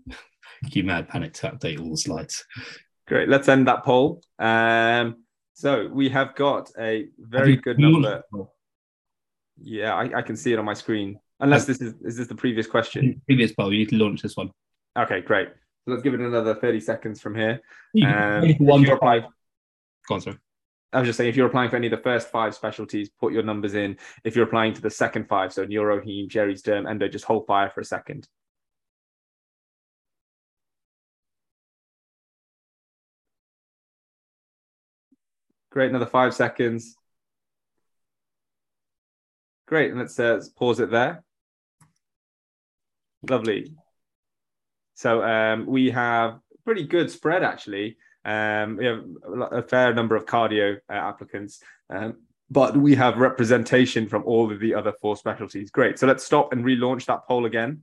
you 0.70 0.84
mad 0.84 1.08
panic 1.08 1.32
to 1.34 1.50
update 1.50 1.80
all 1.80 1.90
the 1.90 1.96
slides. 1.96 2.44
Great. 3.06 3.28
Let's 3.28 3.48
end 3.48 3.68
that 3.68 3.84
poll. 3.84 4.22
Um, 4.38 5.24
so 5.54 5.88
we 5.92 6.08
have 6.08 6.34
got 6.34 6.70
a 6.78 7.08
very 7.18 7.56
good 7.56 7.78
number. 7.78 8.22
Yeah, 9.60 9.94
I, 9.94 10.18
I, 10.18 10.22
can 10.22 10.36
see 10.36 10.52
it 10.52 10.58
on 10.58 10.64
my 10.64 10.74
screen. 10.74 11.18
Unless 11.38 11.66
this 11.66 11.80
is 11.80 11.94
is 12.02 12.16
this 12.16 12.26
the 12.26 12.34
previous 12.34 12.66
question? 12.66 13.20
Previous 13.26 13.52
poll. 13.52 13.72
You 13.72 13.78
need 13.78 13.90
to 13.90 13.96
launch 13.96 14.20
this 14.20 14.36
one. 14.36 14.50
Okay, 14.98 15.20
great. 15.20 15.48
So 15.84 15.92
let's 15.92 16.02
give 16.02 16.14
it 16.14 16.20
another 16.20 16.54
30 16.54 16.80
seconds 16.80 17.20
from 17.20 17.34
here. 17.34 17.60
Um, 18.04 18.54
one 18.58 18.82
Go 18.84 18.98
on, 20.10 20.20
sorry. 20.20 20.38
I 20.94 21.00
was 21.00 21.08
just 21.08 21.16
saying, 21.16 21.28
if 21.28 21.36
you're 21.36 21.48
applying 21.48 21.70
for 21.70 21.76
any 21.76 21.88
of 21.88 21.90
the 21.90 21.96
first 21.98 22.30
five 22.30 22.54
specialties, 22.54 23.10
put 23.20 23.32
your 23.32 23.42
numbers 23.42 23.74
in. 23.74 23.98
If 24.22 24.36
you're 24.36 24.46
applying 24.46 24.74
to 24.74 24.80
the 24.80 24.90
second 24.90 25.28
five, 25.28 25.52
so 25.52 25.64
neuro, 25.64 26.00
heme, 26.00 26.28
geris 26.28 26.62
derm, 26.62 26.88
endo, 26.88 27.08
just 27.08 27.24
hold 27.24 27.46
fire 27.46 27.68
for 27.70 27.80
a 27.80 27.84
second. 27.84 28.28
Great, 35.70 35.90
another 35.90 36.06
five 36.06 36.32
seconds. 36.32 36.96
Great, 39.66 39.90
and 39.90 39.98
let's, 39.98 40.18
uh, 40.20 40.34
let's 40.34 40.48
pause 40.48 40.78
it 40.78 40.90
there. 40.90 41.24
Lovely. 43.28 43.74
So 44.94 45.24
um, 45.24 45.66
we 45.66 45.90
have 45.90 46.38
pretty 46.64 46.86
good 46.86 47.10
spread 47.10 47.42
actually. 47.42 47.96
Um, 48.24 48.76
we 48.76 48.86
have 48.86 49.04
a 49.52 49.62
fair 49.62 49.92
number 49.92 50.16
of 50.16 50.26
cardio 50.26 50.76
uh, 50.90 50.92
applicants, 50.92 51.60
um, 51.90 52.16
but 52.50 52.76
we 52.76 52.94
have 52.94 53.18
representation 53.18 54.08
from 54.08 54.24
all 54.24 54.50
of 54.52 54.60
the 54.60 54.74
other 54.74 54.92
four 55.00 55.16
specialties. 55.16 55.70
Great. 55.70 55.98
So 55.98 56.06
let's 56.06 56.24
stop 56.24 56.52
and 56.52 56.64
relaunch 56.64 57.06
that 57.06 57.26
poll 57.26 57.46
again. 57.46 57.82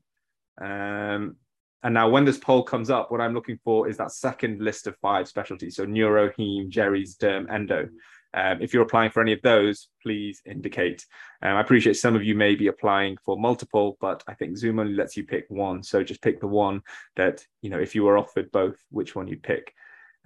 Um, 0.59 1.35
and 1.83 1.95
now, 1.95 2.09
when 2.09 2.25
this 2.25 2.37
poll 2.37 2.61
comes 2.61 2.91
up, 2.91 3.11
what 3.11 3.21
I'm 3.21 3.33
looking 3.33 3.59
for 3.63 3.87
is 3.87 3.97
that 3.97 4.11
second 4.11 4.61
list 4.61 4.85
of 4.85 4.95
five 4.97 5.27
specialties. 5.27 5.75
So 5.75 5.85
neuro, 5.85 6.29
heme, 6.29 6.69
geris, 6.69 7.17
derm, 7.17 7.51
endo. 7.51 7.89
Um, 8.33 8.61
if 8.61 8.73
you're 8.73 8.83
applying 8.83 9.11
for 9.11 9.21
any 9.21 9.33
of 9.33 9.41
those, 9.41 9.89
please 10.01 10.41
indicate. 10.45 11.05
Um, 11.41 11.57
I 11.57 11.61
appreciate 11.61 11.97
some 11.97 12.15
of 12.15 12.23
you 12.23 12.35
may 12.35 12.55
be 12.55 12.67
applying 12.67 13.17
for 13.25 13.37
multiple, 13.37 13.97
but 13.99 14.23
I 14.27 14.35
think 14.35 14.57
Zoom 14.57 14.79
only 14.79 14.93
lets 14.93 15.17
you 15.17 15.25
pick 15.25 15.45
one. 15.49 15.83
So 15.83 16.03
just 16.03 16.21
pick 16.21 16.39
the 16.39 16.47
one 16.47 16.81
that, 17.15 17.45
you 17.61 17.69
know, 17.69 17.79
if 17.79 17.95
you 17.95 18.03
were 18.03 18.17
offered 18.17 18.51
both, 18.51 18.77
which 18.89 19.15
one 19.15 19.27
you'd 19.27 19.43
pick. 19.43 19.73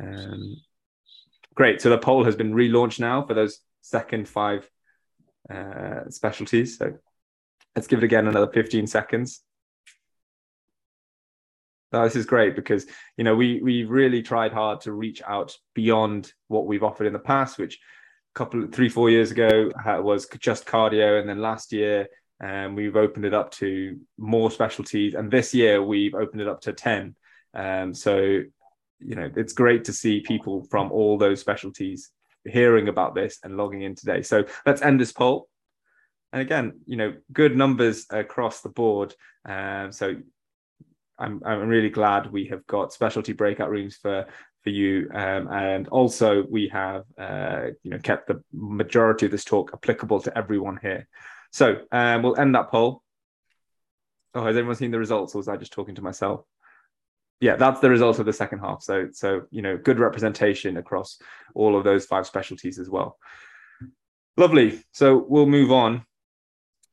Um, 0.01 0.57
great. 1.53 1.81
So 1.81 1.89
the 1.89 1.97
poll 1.97 2.25
has 2.25 2.35
been 2.35 2.53
relaunched 2.53 2.99
now 2.99 3.25
for 3.25 3.33
those 3.33 3.59
second 3.81 4.27
five 4.27 4.69
uh, 5.49 6.09
specialties. 6.09 6.77
So 6.77 6.93
let's 7.75 7.87
give 7.87 7.99
it 7.99 8.05
again 8.05 8.27
another 8.27 8.51
15 8.51 8.87
seconds. 8.87 9.41
This 12.03 12.15
is 12.15 12.25
great 12.25 12.55
because 12.55 12.85
you 13.15 13.23
know 13.23 13.35
we 13.35 13.61
we 13.61 13.83
really 13.85 14.21
tried 14.21 14.51
hard 14.51 14.81
to 14.81 14.91
reach 14.91 15.21
out 15.25 15.55
beyond 15.73 16.33
what 16.47 16.65
we've 16.65 16.83
offered 16.83 17.07
in 17.07 17.13
the 17.13 17.19
past, 17.19 17.57
which 17.57 17.75
a 17.75 18.37
couple 18.37 18.67
three 18.67 18.89
four 18.89 19.09
years 19.09 19.31
ago 19.31 19.71
was 20.01 20.27
just 20.39 20.65
cardio, 20.65 21.19
and 21.19 21.29
then 21.29 21.39
last 21.39 21.71
year 21.71 22.07
um, 22.43 22.75
we've 22.75 22.95
opened 22.95 23.25
it 23.25 23.33
up 23.33 23.51
to 23.51 23.97
more 24.17 24.51
specialties, 24.51 25.13
and 25.13 25.31
this 25.31 25.53
year 25.53 25.81
we've 25.81 26.15
opened 26.15 26.41
it 26.41 26.47
up 26.47 26.61
to 26.61 26.73
ten. 26.73 27.15
Um, 27.53 27.93
so 27.93 28.41
you 29.07 29.15
know, 29.15 29.29
it's 29.35 29.53
great 29.53 29.85
to 29.85 29.93
see 29.93 30.19
people 30.21 30.63
from 30.69 30.91
all 30.91 31.17
those 31.17 31.39
specialties 31.39 32.11
hearing 32.43 32.87
about 32.87 33.15
this 33.15 33.39
and 33.43 33.57
logging 33.57 33.81
in 33.81 33.95
today. 33.95 34.21
So 34.21 34.45
let's 34.65 34.81
end 34.81 34.99
this 34.99 35.11
poll. 35.11 35.47
And 36.31 36.41
again, 36.41 36.79
you 36.85 36.97
know, 36.97 37.13
good 37.31 37.55
numbers 37.55 38.05
across 38.09 38.61
the 38.61 38.69
board. 38.69 39.15
Um, 39.47 39.91
so 39.91 40.15
I'm, 41.17 41.41
I'm 41.45 41.67
really 41.67 41.89
glad 41.89 42.31
we 42.31 42.45
have 42.47 42.65
got 42.67 42.93
specialty 42.93 43.33
breakout 43.33 43.69
rooms 43.69 43.95
for 43.95 44.25
for 44.63 44.71
you, 44.71 45.07
um, 45.13 45.47
and 45.49 45.87
also 45.89 46.43
we 46.49 46.67
have 46.69 47.03
uh, 47.19 47.67
you 47.83 47.91
know 47.91 47.99
kept 47.99 48.27
the 48.27 48.43
majority 48.51 49.27
of 49.27 49.31
this 49.31 49.45
talk 49.45 49.69
applicable 49.73 50.19
to 50.21 50.35
everyone 50.35 50.79
here. 50.81 51.07
So 51.51 51.81
um, 51.91 52.23
we'll 52.23 52.37
end 52.37 52.55
that 52.55 52.71
poll. 52.71 53.03
Oh, 54.33 54.43
has 54.43 54.57
everyone 54.57 54.75
seen 54.75 54.91
the 54.91 54.99
results, 54.99 55.35
or 55.35 55.37
was 55.37 55.47
I 55.47 55.55
just 55.55 55.71
talking 55.71 55.95
to 55.95 56.01
myself? 56.01 56.43
Yeah, 57.41 57.57
that's 57.57 57.79
the 57.79 57.89
result 57.89 58.19
of 58.19 58.25
the 58.25 58.33
second 58.33 58.59
half. 58.59 58.81
So, 58.81 59.09
so 59.11 59.43
you 59.51 59.61
know, 59.61 59.77
good 59.77 59.99
representation 59.99 60.77
across 60.77 61.19
all 61.53 61.77
of 61.77 61.83
those 61.83 62.05
five 62.05 62.25
specialties 62.25 62.79
as 62.79 62.89
well. 62.89 63.17
Lovely. 64.37 64.81
So 64.91 65.25
we'll 65.27 65.45
move 65.45 65.71
on. 65.71 66.05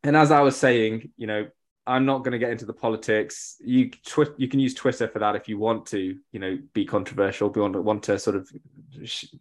And 0.05 0.17
as 0.17 0.31
I 0.31 0.41
was 0.41 0.57
saying, 0.57 1.11
you 1.17 1.27
know, 1.27 1.47
I'm 1.87 2.07
not 2.07 2.19
going 2.19 2.33
to 2.33 2.39
get 2.39 2.51
into 2.51 2.65
the 2.65 2.73
politics. 2.73 3.57
You 3.61 3.91
tw- 3.91 4.37
you 4.37 4.49
can 4.49 4.61
use 4.61 4.75
Twitter 4.75 5.09
for 5.09 5.19
that 5.19 5.35
if 5.35 5.49
you 5.49 5.59
want 5.59 5.87
to, 5.87 6.17
you 6.31 6.39
know, 6.39 6.59
be 6.73 6.85
controversial, 6.85 7.51
be 7.51 7.61
want 7.61 7.83
want 7.83 8.05
to 8.05 8.19
sort 8.19 8.37
of 8.37 8.49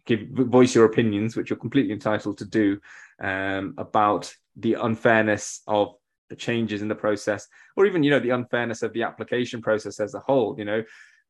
give 0.06 0.22
voice 0.28 0.74
your 0.74 0.86
opinions, 0.86 1.36
which 1.36 1.50
you're 1.50 1.56
completely 1.56 1.92
entitled 1.92 2.38
to 2.38 2.44
do 2.44 2.80
um, 3.20 3.74
about 3.78 4.34
the 4.56 4.74
unfairness 4.74 5.62
of 5.68 5.94
the 6.32 6.36
changes 6.36 6.80
in 6.80 6.88
the 6.88 6.94
process, 6.94 7.46
or 7.76 7.84
even 7.84 8.02
you 8.02 8.10
know 8.10 8.18
the 8.18 8.30
unfairness 8.30 8.82
of 8.82 8.94
the 8.94 9.02
application 9.02 9.60
process 9.60 10.00
as 10.00 10.14
a 10.14 10.20
whole. 10.20 10.54
You 10.58 10.64
know, 10.64 10.82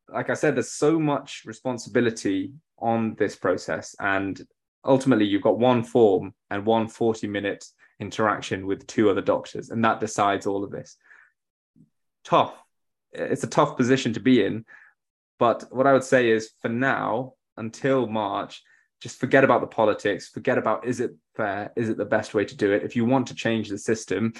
like 0.08 0.30
I 0.30 0.34
said, 0.34 0.54
there's 0.54 0.70
so 0.70 0.96
much 0.96 1.42
responsibility 1.44 2.52
on 2.78 3.16
this 3.18 3.34
process, 3.34 3.96
and 3.98 4.40
ultimately 4.84 5.24
you've 5.24 5.42
got 5.42 5.58
one 5.58 5.82
form 5.82 6.34
and 6.50 6.64
one 6.64 6.86
40 6.86 7.26
minute 7.26 7.64
interaction 7.98 8.64
with 8.64 8.86
two 8.86 9.10
other 9.10 9.20
doctors, 9.20 9.70
and 9.70 9.84
that 9.84 9.98
decides 9.98 10.46
all 10.46 10.62
of 10.62 10.70
this. 10.70 10.96
Tough. 12.24 12.54
It's 13.12 13.42
a 13.42 13.48
tough 13.48 13.76
position 13.76 14.12
to 14.12 14.20
be 14.20 14.44
in. 14.44 14.64
But 15.40 15.64
what 15.72 15.88
I 15.88 15.92
would 15.92 16.04
say 16.04 16.30
is 16.30 16.50
for 16.60 16.68
now, 16.68 17.34
until 17.56 18.06
March, 18.06 18.62
just 19.00 19.18
forget 19.18 19.42
about 19.42 19.62
the 19.62 19.66
politics, 19.66 20.28
forget 20.28 20.58
about 20.58 20.86
is 20.86 21.00
it 21.00 21.10
fair, 21.34 21.72
is 21.74 21.88
it 21.88 21.96
the 21.96 22.04
best 22.04 22.34
way 22.34 22.44
to 22.44 22.56
do 22.56 22.70
it? 22.70 22.84
If 22.84 22.94
you 22.94 23.04
want 23.04 23.26
to 23.26 23.34
change 23.34 23.68
the 23.68 23.78
system, 23.78 24.32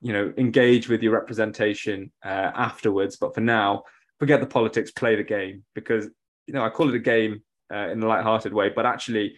you 0.00 0.12
know, 0.12 0.32
engage 0.38 0.88
with 0.88 1.02
your 1.02 1.12
representation 1.12 2.12
uh, 2.24 2.50
afterwards. 2.54 3.16
But 3.16 3.34
for 3.34 3.40
now, 3.40 3.84
forget 4.18 4.40
the 4.40 4.46
politics, 4.46 4.90
play 4.90 5.16
the 5.16 5.24
game. 5.24 5.64
Because, 5.74 6.08
you 6.46 6.54
know, 6.54 6.64
I 6.64 6.70
call 6.70 6.88
it 6.88 6.94
a 6.94 7.00
game 7.00 7.42
uh, 7.72 7.88
in 7.88 8.02
a 8.02 8.06
light-hearted 8.06 8.52
way, 8.52 8.70
but 8.74 8.86
actually 8.86 9.34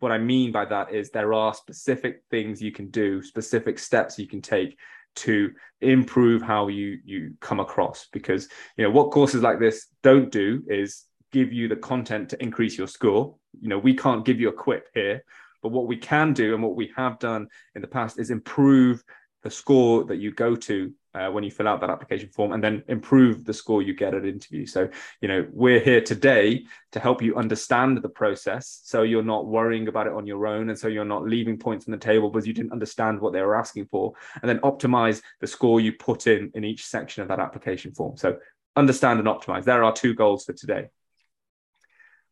what 0.00 0.12
I 0.12 0.18
mean 0.18 0.50
by 0.50 0.64
that 0.64 0.92
is 0.92 1.10
there 1.10 1.34
are 1.34 1.54
specific 1.54 2.22
things 2.30 2.62
you 2.62 2.72
can 2.72 2.88
do, 2.90 3.22
specific 3.22 3.78
steps 3.78 4.18
you 4.18 4.26
can 4.26 4.40
take 4.40 4.78
to 5.16 5.50
improve 5.80 6.40
how 6.40 6.68
you 6.68 6.98
you 7.04 7.34
come 7.40 7.60
across. 7.60 8.08
Because 8.12 8.48
you 8.76 8.84
know 8.84 8.90
what 8.90 9.10
courses 9.10 9.42
like 9.42 9.58
this 9.58 9.88
don't 10.02 10.30
do 10.30 10.62
is 10.68 11.04
give 11.32 11.52
you 11.52 11.68
the 11.68 11.76
content 11.76 12.30
to 12.30 12.42
increase 12.42 12.78
your 12.78 12.86
score. 12.86 13.36
You 13.60 13.68
know 13.68 13.78
we 13.78 13.94
can't 13.94 14.24
give 14.24 14.40
you 14.40 14.48
a 14.48 14.52
quip 14.52 14.88
here 14.94 15.22
but 15.62 15.70
what 15.72 15.86
we 15.86 15.96
can 15.96 16.32
do 16.32 16.54
and 16.54 16.62
what 16.62 16.76
we 16.76 16.92
have 16.96 17.18
done 17.18 17.48
in 17.74 17.82
the 17.82 17.88
past 17.88 18.18
is 18.18 18.30
improve 18.30 19.02
the 19.42 19.50
score 19.50 20.04
that 20.04 20.16
you 20.16 20.32
go 20.32 20.54
to 20.54 20.92
uh, 21.14 21.28
when 21.28 21.42
you 21.42 21.50
fill 21.50 21.66
out 21.66 21.80
that 21.80 21.90
application 21.90 22.28
form 22.28 22.52
and 22.52 22.62
then 22.62 22.84
improve 22.88 23.44
the 23.44 23.52
score 23.52 23.82
you 23.82 23.94
get 23.94 24.14
at 24.14 24.24
interview. 24.24 24.66
So 24.66 24.88
you 25.20 25.28
know 25.28 25.46
we're 25.52 25.80
here 25.80 26.00
today 26.00 26.64
to 26.92 27.00
help 27.00 27.22
you 27.22 27.36
understand 27.36 28.00
the 28.00 28.08
process 28.08 28.80
so 28.84 29.02
you're 29.02 29.22
not 29.22 29.46
worrying 29.46 29.88
about 29.88 30.06
it 30.06 30.12
on 30.12 30.26
your 30.26 30.46
own 30.46 30.68
and 30.68 30.78
so 30.78 30.88
you're 30.88 31.04
not 31.04 31.24
leaving 31.24 31.58
points 31.58 31.88
on 31.88 31.92
the 31.92 31.98
table 31.98 32.30
because 32.30 32.46
you 32.46 32.52
didn't 32.52 32.72
understand 32.72 33.20
what 33.20 33.32
they 33.32 33.42
were 33.42 33.56
asking 33.56 33.86
for 33.86 34.12
and 34.42 34.48
then 34.48 34.58
optimize 34.60 35.20
the 35.40 35.46
score 35.46 35.80
you 35.80 35.92
put 35.92 36.26
in 36.26 36.50
in 36.54 36.64
each 36.64 36.84
section 36.84 37.22
of 37.22 37.28
that 37.28 37.40
application 37.40 37.92
form. 37.92 38.16
So 38.16 38.38
understand 38.76 39.18
and 39.18 39.28
optimize. 39.28 39.64
There 39.64 39.82
are 39.82 39.92
two 39.92 40.14
goals 40.14 40.44
for 40.44 40.52
today. 40.52 40.90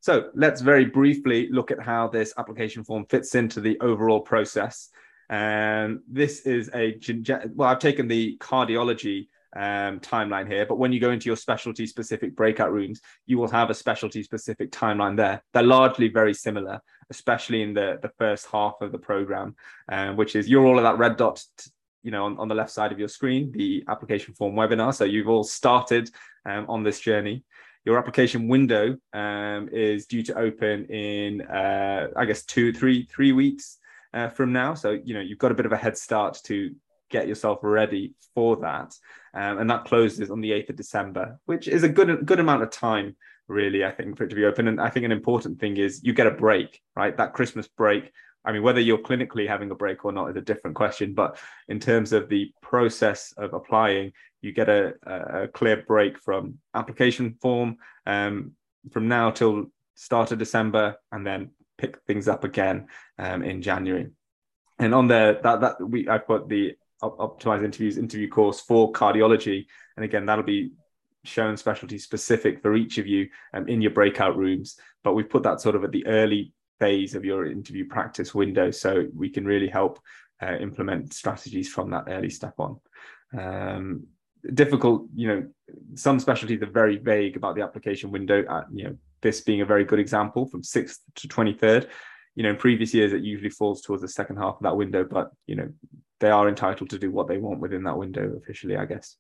So 0.00 0.30
let's 0.34 0.60
very 0.60 0.84
briefly 0.84 1.48
look 1.50 1.72
at 1.72 1.82
how 1.82 2.08
this 2.08 2.32
application 2.38 2.84
form 2.84 3.06
fits 3.06 3.34
into 3.34 3.60
the 3.60 3.78
overall 3.80 4.20
process 4.20 4.90
um, 5.30 6.02
this 6.08 6.40
is 6.40 6.70
a 6.74 6.98
well, 7.54 7.68
I've 7.68 7.78
taken 7.78 8.08
the 8.08 8.36
cardiology 8.38 9.28
um, 9.54 10.00
timeline 10.00 10.46
here, 10.46 10.66
but 10.66 10.78
when 10.78 10.92
you 10.92 11.00
go 11.00 11.10
into 11.10 11.26
your 11.26 11.36
specialty 11.36 11.86
specific 11.86 12.36
breakout 12.36 12.72
rooms, 12.72 13.00
you 13.26 13.38
will 13.38 13.48
have 13.48 13.70
a 13.70 13.74
specialty 13.74 14.22
specific 14.22 14.70
timeline 14.70 15.16
there. 15.16 15.42
They're 15.52 15.62
largely 15.62 16.08
very 16.08 16.34
similar, 16.34 16.80
especially 17.10 17.62
in 17.62 17.74
the, 17.74 17.98
the 18.00 18.10
first 18.18 18.46
half 18.50 18.74
of 18.80 18.92
the 18.92 18.98
program, 18.98 19.56
um, 19.90 20.16
which 20.16 20.36
is 20.36 20.48
you're 20.48 20.66
all 20.66 20.78
of 20.78 20.84
that 20.84 20.98
red 20.98 21.16
dot, 21.16 21.42
you 22.02 22.10
know, 22.10 22.24
on, 22.24 22.38
on 22.38 22.48
the 22.48 22.54
left 22.54 22.70
side 22.70 22.92
of 22.92 22.98
your 22.98 23.08
screen, 23.08 23.52
the 23.52 23.84
application 23.88 24.34
form 24.34 24.54
webinar. 24.54 24.94
So 24.94 25.04
you've 25.04 25.28
all 25.28 25.44
started 25.44 26.10
um, 26.46 26.66
on 26.68 26.82
this 26.82 27.00
journey. 27.00 27.44
Your 27.84 27.98
application 27.98 28.48
window 28.48 28.98
um, 29.14 29.70
is 29.72 30.06
due 30.06 30.22
to 30.24 30.38
open 30.38 30.84
in, 30.86 31.40
uh, 31.42 32.08
I 32.16 32.26
guess, 32.26 32.44
two, 32.44 32.72
three, 32.72 33.06
three 33.06 33.32
weeks 33.32 33.77
uh, 34.14 34.28
from 34.28 34.52
now. 34.52 34.74
So, 34.74 34.98
you 35.04 35.14
know, 35.14 35.20
you've 35.20 35.38
got 35.38 35.52
a 35.52 35.54
bit 35.54 35.66
of 35.66 35.72
a 35.72 35.76
head 35.76 35.96
start 35.96 36.38
to 36.44 36.74
get 37.10 37.28
yourself 37.28 37.58
ready 37.62 38.14
for 38.34 38.56
that. 38.56 38.94
Um, 39.34 39.58
and 39.58 39.70
that 39.70 39.84
closes 39.84 40.30
on 40.30 40.40
the 40.40 40.50
8th 40.50 40.70
of 40.70 40.76
December, 40.76 41.38
which 41.46 41.68
is 41.68 41.82
a 41.82 41.88
good, 41.88 42.24
good 42.26 42.40
amount 42.40 42.62
of 42.62 42.70
time, 42.70 43.16
really, 43.46 43.84
I 43.84 43.90
think, 43.90 44.16
for 44.16 44.24
it 44.24 44.28
to 44.28 44.36
be 44.36 44.44
open. 44.44 44.68
And 44.68 44.80
I 44.80 44.90
think 44.90 45.04
an 45.04 45.12
important 45.12 45.58
thing 45.58 45.76
is 45.76 46.02
you 46.02 46.12
get 46.12 46.26
a 46.26 46.32
break, 46.32 46.80
right? 46.96 47.16
That 47.16 47.34
Christmas 47.34 47.68
break. 47.68 48.10
I 48.44 48.52
mean, 48.52 48.62
whether 48.62 48.80
you're 48.80 48.98
clinically 48.98 49.46
having 49.46 49.70
a 49.70 49.74
break 49.74 50.04
or 50.04 50.12
not 50.12 50.30
is 50.30 50.36
a 50.36 50.40
different 50.40 50.76
question. 50.76 51.14
But 51.14 51.38
in 51.68 51.80
terms 51.80 52.12
of 52.12 52.28
the 52.28 52.52
process 52.62 53.32
of 53.36 53.52
applying, 53.52 54.12
you 54.40 54.52
get 54.52 54.68
a, 54.68 54.94
a 55.04 55.48
clear 55.48 55.84
break 55.86 56.18
from 56.18 56.58
application 56.74 57.36
form 57.42 57.76
um, 58.06 58.52
from 58.92 59.08
now 59.08 59.30
till 59.30 59.66
start 59.94 60.30
of 60.30 60.38
December, 60.38 60.96
and 61.10 61.26
then 61.26 61.50
pick 61.78 61.98
things 62.06 62.28
up 62.28 62.44
again 62.44 62.88
um, 63.18 63.42
in 63.42 63.62
January. 63.62 64.08
And 64.78 64.94
on 64.94 65.08
there, 65.08 65.40
that 65.42 65.60
that 65.60 65.76
we 65.80 66.08
I've 66.08 66.26
put 66.26 66.48
the 66.48 66.76
optimized 67.02 67.64
interviews 67.64 67.96
interview 67.96 68.28
course 68.28 68.60
for 68.60 68.92
cardiology, 68.92 69.66
and 69.96 70.04
again 70.04 70.26
that'll 70.26 70.44
be 70.44 70.72
shown 71.24 71.56
specialty 71.56 71.98
specific 71.98 72.62
for 72.62 72.76
each 72.76 72.98
of 72.98 73.06
you 73.06 73.28
um, 73.54 73.68
in 73.68 73.80
your 73.80 73.90
breakout 73.92 74.36
rooms. 74.36 74.76
But 75.02 75.14
we've 75.14 75.28
put 75.28 75.42
that 75.44 75.60
sort 75.60 75.74
of 75.74 75.84
at 75.84 75.92
the 75.92 76.06
early 76.06 76.52
phase 76.78 77.14
of 77.14 77.24
your 77.24 77.46
interview 77.46 77.86
practice 77.88 78.34
window, 78.34 78.70
so 78.70 79.06
we 79.14 79.30
can 79.30 79.44
really 79.44 79.68
help 79.68 79.98
uh, 80.42 80.56
implement 80.60 81.12
strategies 81.12 81.68
from 81.68 81.90
that 81.90 82.04
early 82.08 82.30
step 82.30 82.54
on. 82.58 82.80
Um, 83.36 84.06
difficult, 84.54 85.06
you 85.14 85.28
know, 85.28 85.48
some 85.94 86.20
specialties 86.20 86.62
are 86.62 86.70
very 86.70 86.96
vague 86.96 87.36
about 87.36 87.56
the 87.56 87.62
application 87.62 88.10
window. 88.10 88.44
Uh, 88.44 88.64
you 88.72 88.84
know, 88.84 88.96
this 89.20 89.40
being 89.40 89.60
a 89.60 89.66
very 89.66 89.84
good 89.84 89.98
example 89.98 90.46
from 90.46 90.62
6th 90.62 90.98
to 91.16 91.28
23rd. 91.28 91.88
You 92.34 92.44
know, 92.44 92.50
in 92.50 92.56
previous 92.56 92.94
years, 92.94 93.12
it 93.12 93.22
usually 93.22 93.50
falls 93.50 93.82
towards 93.82 94.02
the 94.02 94.08
second 94.08 94.36
half 94.36 94.56
of 94.56 94.62
that 94.62 94.76
window, 94.76 95.04
but, 95.04 95.30
you 95.46 95.56
know, 95.56 95.68
they 96.20 96.30
are 96.30 96.48
entitled 96.48 96.90
to 96.90 96.98
do 96.98 97.10
what 97.10 97.28
they 97.28 97.38
want 97.38 97.60
within 97.60 97.84
that 97.84 97.98
window 97.98 98.38
officially, 98.42 98.76
I 98.76 98.84
guess. 98.84 99.16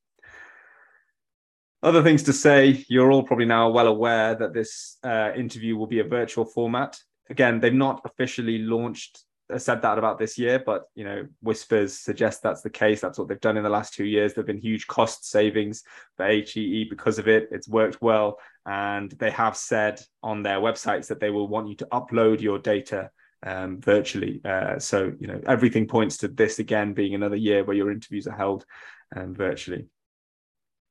Other 1.82 2.02
things 2.02 2.24
to 2.24 2.32
say, 2.32 2.84
you're 2.88 3.12
all 3.12 3.22
probably 3.22 3.44
now 3.44 3.70
well 3.70 3.86
aware 3.86 4.34
that 4.34 4.52
this 4.52 4.98
uh, 5.04 5.30
interview 5.36 5.76
will 5.76 5.86
be 5.86 6.00
a 6.00 6.04
virtual 6.04 6.44
format. 6.44 6.98
Again, 7.30 7.60
they've 7.60 7.72
not 7.72 8.02
officially 8.04 8.58
launched 8.58 9.22
said 9.56 9.82
that 9.82 9.98
about 9.98 10.18
this 10.18 10.36
year, 10.36 10.58
but 10.58 10.84
you 10.94 11.04
know, 11.04 11.26
whispers 11.40 11.98
suggest 11.98 12.42
that's 12.42 12.60
the 12.60 12.70
case. 12.70 13.00
That's 13.00 13.18
what 13.18 13.28
they've 13.28 13.40
done 13.40 13.56
in 13.56 13.62
the 13.62 13.70
last 13.70 13.94
two 13.94 14.04
years. 14.04 14.34
There've 14.34 14.46
been 14.46 14.60
huge 14.60 14.86
cost 14.86 15.28
savings 15.28 15.84
for 16.16 16.28
HEE 16.28 16.86
because 16.90 17.18
of 17.18 17.28
it. 17.28 17.48
It's 17.50 17.68
worked 17.68 18.02
well, 18.02 18.38
and 18.66 19.10
they 19.12 19.30
have 19.30 19.56
said 19.56 20.00
on 20.22 20.42
their 20.42 20.58
websites 20.58 21.06
that 21.08 21.20
they 21.20 21.30
will 21.30 21.48
want 21.48 21.68
you 21.68 21.76
to 21.76 21.86
upload 21.86 22.40
your 22.40 22.58
data 22.58 23.10
um, 23.42 23.80
virtually. 23.80 24.40
Uh, 24.44 24.78
so 24.78 25.12
you 25.18 25.26
know, 25.26 25.40
everything 25.46 25.86
points 25.86 26.18
to 26.18 26.28
this 26.28 26.58
again 26.58 26.92
being 26.92 27.14
another 27.14 27.36
year 27.36 27.64
where 27.64 27.76
your 27.76 27.90
interviews 27.90 28.26
are 28.26 28.36
held 28.36 28.66
um, 29.16 29.34
virtually. 29.34 29.86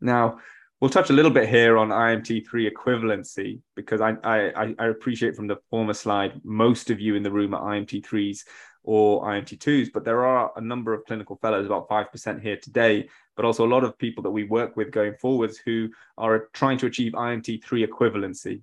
Now, 0.02 0.40
we'll 0.80 0.90
touch 0.90 1.10
a 1.10 1.14
little 1.14 1.32
bit 1.32 1.50
here 1.50 1.78
on 1.78 1.90
IMT3 1.90 2.72
equivalency 2.72 3.60
because 3.76 4.02
I, 4.02 4.16
I, 4.24 4.76
I 4.78 4.88
appreciate 4.88 5.36
from 5.36 5.48
the 5.48 5.58
former 5.70 5.94
slide, 5.94 6.40
most 6.44 6.90
of 6.90 7.00
you 7.00 7.16
in 7.16 7.24
the 7.24 7.32
room 7.32 7.54
are 7.54 7.76
IMT3s 7.76 8.44
or 8.84 9.24
IMT2s, 9.24 9.90
but 9.94 10.06
there 10.06 10.26
are 10.26 10.52
a 10.56 10.62
number 10.62 10.94
of 10.94 11.04
clinical 11.06 11.38
fellows, 11.42 11.66
about 11.66 11.90
5% 11.90 12.42
here 12.42 12.58
today, 12.58 13.10
but 13.36 13.44
also 13.44 13.66
a 13.66 13.68
lot 13.68 13.84
of 13.84 13.98
people 13.98 14.24
that 14.24 14.32
we 14.32 14.44
work 14.44 14.78
with 14.78 14.92
going 14.92 15.16
forwards 15.20 15.58
who 15.58 15.90
are 16.18 16.48
trying 16.54 16.78
to 16.78 16.86
achieve 16.86 17.14
IMT3 17.14 17.88
equivalency. 17.88 18.62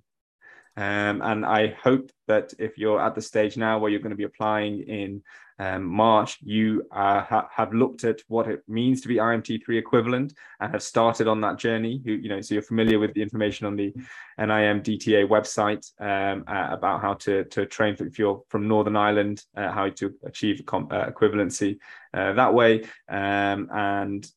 Um, 0.77 1.21
and 1.21 1.45
I 1.45 1.77
hope 1.81 2.11
that 2.27 2.53
if 2.59 2.77
you're 2.77 2.99
at 2.99 3.15
the 3.15 3.21
stage 3.21 3.55
now 3.55 3.77
where 3.77 3.89
you're 3.91 4.01
going 4.01 4.09
to 4.09 4.17
be 4.17 4.23
applying 4.23 4.81
in 4.81 5.21
um, 5.57 5.85
March, 5.85 6.37
you 6.41 6.83
uh, 6.91 7.21
ha- 7.21 7.47
have 7.51 7.73
looked 7.73 8.03
at 8.03 8.21
what 8.27 8.47
it 8.47 8.63
means 8.67 9.01
to 9.01 9.07
be 9.07 9.15
IMT3 9.15 9.77
equivalent 9.77 10.33
and 10.59 10.71
have 10.71 10.83
started 10.83 11.27
on 11.27 11.41
that 11.41 11.57
journey. 11.57 12.01
You, 12.03 12.15
you 12.15 12.29
know, 12.29 12.41
so 12.41 12.55
you're 12.55 12.61
familiar 12.61 12.99
with 12.99 13.13
the 13.13 13.21
information 13.21 13.65
on 13.65 13.75
the 13.75 13.93
NIMDTA 14.39 15.27
website 15.27 15.89
um, 15.99 16.43
uh, 16.47 16.67
about 16.71 17.01
how 17.01 17.13
to, 17.15 17.45
to 17.45 17.65
train 17.65 17.95
if 17.99 18.19
you're 18.19 18.43
from 18.49 18.67
Northern 18.67 18.97
Ireland, 18.97 19.43
uh, 19.55 19.71
how 19.71 19.89
to 19.89 20.13
achieve 20.25 20.61
com- 20.65 20.89
uh, 20.91 21.05
equivalency 21.05 21.77
uh, 22.13 22.33
that 22.33 22.53
way. 22.53 22.83
Um, 23.07 23.69
and 23.73 24.27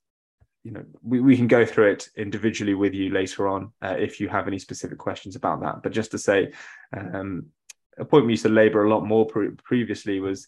you 0.65 0.73
know 0.73 0.85
we, 1.03 1.21
we 1.21 1.37
can 1.37 1.47
go 1.47 1.65
through 1.65 1.93
it 1.93 2.09
individually 2.17 2.75
with 2.75 2.93
you 2.93 3.11
later 3.11 3.49
on 3.49 3.73
uh, 3.81 3.95
if 3.97 4.21
you 4.21 4.29
have 4.29 4.49
any 4.49 4.59
specific 4.59 4.99
questions 4.99 5.37
about 5.37 5.61
that 5.61 5.83
but 5.85 5.93
just 5.93 6.11
to 6.11 6.19
say 6.19 6.53
um, 6.97 7.47
a 7.99 8.05
point 8.05 8.27
we 8.27 8.33
used 8.33 8.45
to 8.45 8.49
labor 8.49 8.85
a 8.85 8.91
lot 8.91 9.05
more 9.05 9.27
pre- 9.27 9.51
previously 9.51 10.21
was 10.21 10.47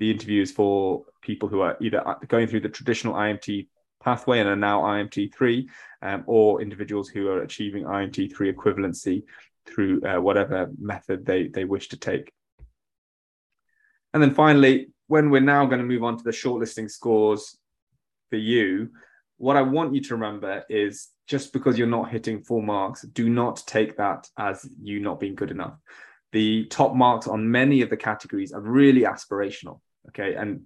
the 0.00 0.10
interview 0.10 0.40
is 0.40 0.50
for 0.50 1.04
people 1.20 1.46
who 1.46 1.60
are 1.60 1.76
either 1.80 2.02
going 2.26 2.48
through 2.48 2.60
the 2.60 2.70
traditional 2.70 3.14
IMT 3.14 3.68
pathway 4.02 4.40
and 4.40 4.48
are 4.48 4.56
now 4.56 4.80
IMT3, 4.80 5.68
um, 6.00 6.24
or 6.26 6.62
individuals 6.62 7.10
who 7.10 7.28
are 7.28 7.42
achieving 7.42 7.84
IMT3 7.84 8.54
equivalency 8.54 9.24
through 9.66 10.02
uh, 10.02 10.18
whatever 10.18 10.70
method 10.80 11.26
they, 11.26 11.48
they 11.48 11.66
wish 11.66 11.90
to 11.90 11.98
take. 11.98 12.32
And 14.14 14.22
then 14.22 14.34
finally, 14.34 14.88
when 15.06 15.28
we're 15.28 15.42
now 15.42 15.66
going 15.66 15.80
to 15.80 15.86
move 15.86 16.02
on 16.02 16.16
to 16.16 16.24
the 16.24 16.30
shortlisting 16.30 16.90
scores 16.90 17.58
for 18.30 18.36
you, 18.36 18.88
what 19.36 19.58
I 19.58 19.62
want 19.62 19.94
you 19.94 20.00
to 20.00 20.14
remember 20.14 20.64
is 20.70 21.08
just 21.26 21.52
because 21.52 21.76
you're 21.76 21.86
not 21.86 22.10
hitting 22.10 22.42
full 22.42 22.62
marks, 22.62 23.02
do 23.02 23.28
not 23.28 23.62
take 23.66 23.98
that 23.98 24.28
as 24.38 24.66
you 24.82 25.00
not 25.00 25.20
being 25.20 25.34
good 25.34 25.50
enough. 25.50 25.74
The 26.32 26.64
top 26.66 26.94
marks 26.94 27.28
on 27.28 27.50
many 27.50 27.82
of 27.82 27.90
the 27.90 27.98
categories 27.98 28.52
are 28.52 28.62
really 28.62 29.02
aspirational. 29.02 29.80
Okay. 30.08 30.34
And 30.34 30.62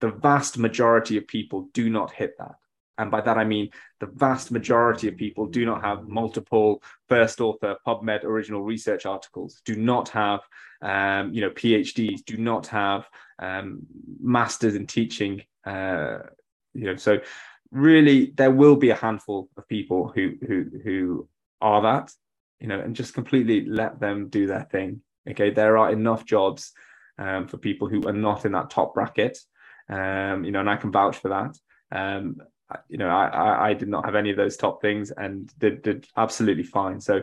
the 0.00 0.10
vast 0.10 0.58
majority 0.58 1.16
of 1.16 1.26
people 1.26 1.68
do 1.72 1.88
not 1.88 2.12
hit 2.12 2.34
that. 2.38 2.56
And 2.98 3.10
by 3.10 3.20
that, 3.22 3.38
I 3.38 3.44
mean 3.44 3.70
the 4.00 4.06
vast 4.06 4.50
majority 4.50 5.08
of 5.08 5.16
people 5.16 5.46
do 5.46 5.64
not 5.64 5.82
have 5.82 6.08
multiple 6.08 6.82
first 7.08 7.40
author 7.40 7.76
PubMed 7.86 8.24
original 8.24 8.62
research 8.62 9.06
articles, 9.06 9.62
do 9.64 9.76
not 9.76 10.10
have, 10.10 10.40
um, 10.82 11.32
you 11.32 11.40
know, 11.40 11.50
PhDs, 11.50 12.24
do 12.24 12.36
not 12.36 12.66
have 12.66 13.08
um, 13.38 13.80
masters 14.20 14.74
in 14.74 14.86
teaching. 14.86 15.42
Uh, 15.64 16.18
you 16.74 16.84
know, 16.84 16.96
so 16.96 17.20
really, 17.70 18.32
there 18.36 18.50
will 18.50 18.76
be 18.76 18.90
a 18.90 18.94
handful 18.94 19.48
of 19.56 19.66
people 19.68 20.12
who 20.14 20.34
who 20.46 20.66
who 20.84 21.28
are 21.60 21.82
that, 21.82 22.12
you 22.60 22.68
know, 22.68 22.78
and 22.78 22.94
just 22.94 23.14
completely 23.14 23.64
let 23.64 24.00
them 24.00 24.28
do 24.28 24.46
their 24.46 24.64
thing. 24.70 25.00
Okay, 25.28 25.50
there 25.50 25.78
are 25.78 25.92
enough 25.92 26.24
jobs 26.24 26.72
um, 27.18 27.48
for 27.48 27.58
people 27.58 27.88
who 27.88 28.06
are 28.06 28.12
not 28.12 28.44
in 28.44 28.52
that 28.52 28.70
top 28.70 28.94
bracket, 28.94 29.38
um, 29.88 30.44
you 30.44 30.52
know, 30.52 30.60
and 30.60 30.70
I 30.70 30.76
can 30.76 30.92
vouch 30.92 31.18
for 31.18 31.28
that. 31.28 31.56
Um, 31.96 32.36
you 32.88 32.98
know, 32.98 33.08
I, 33.08 33.70
I 33.70 33.74
did 33.74 33.88
not 33.88 34.04
have 34.06 34.14
any 34.14 34.30
of 34.30 34.36
those 34.36 34.56
top 34.56 34.80
things 34.80 35.10
and 35.10 35.52
did, 35.58 35.82
did 35.82 36.06
absolutely 36.16 36.62
fine. 36.62 37.00
So 37.00 37.22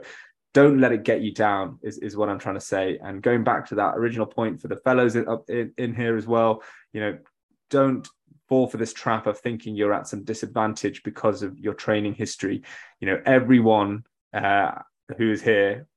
don't 0.54 0.80
let 0.80 0.92
it 0.92 1.04
get 1.04 1.22
you 1.22 1.34
down 1.34 1.80
is, 1.82 1.98
is 2.00 2.18
what 2.18 2.30
I'm 2.30 2.40
trying 2.40 2.56
to 2.56 2.62
say. 2.62 3.00
And 3.02 3.22
going 3.22 3.44
back 3.44 3.68
to 3.68 3.76
that 3.76 3.96
original 3.96 4.26
point 4.26 4.62
for 4.62 4.68
the 4.68 4.78
fellows 4.78 5.16
in, 5.16 5.26
in, 5.48 5.74
in 5.78 5.96
here 5.96 6.18
as 6.18 6.28
well, 6.28 6.64
you 6.94 7.02
know, 7.02 7.18
don't 7.70 8.08
fall 8.48 8.68
for 8.68 8.78
this 8.78 8.94
trap 8.94 9.28
of 9.28 9.40
thinking 9.40 9.76
you're 9.76 9.94
at 9.94 10.08
some 10.08 10.24
disadvantage 10.24 11.04
because 11.04 11.44
of 11.44 11.58
your 11.60 11.76
training 11.76 12.16
history. 12.16 12.64
You 13.00 13.08
know, 13.08 13.22
everyone 13.26 14.06
uh, 14.34 14.72
who 15.18 15.32
is 15.32 15.42
here, 15.42 15.88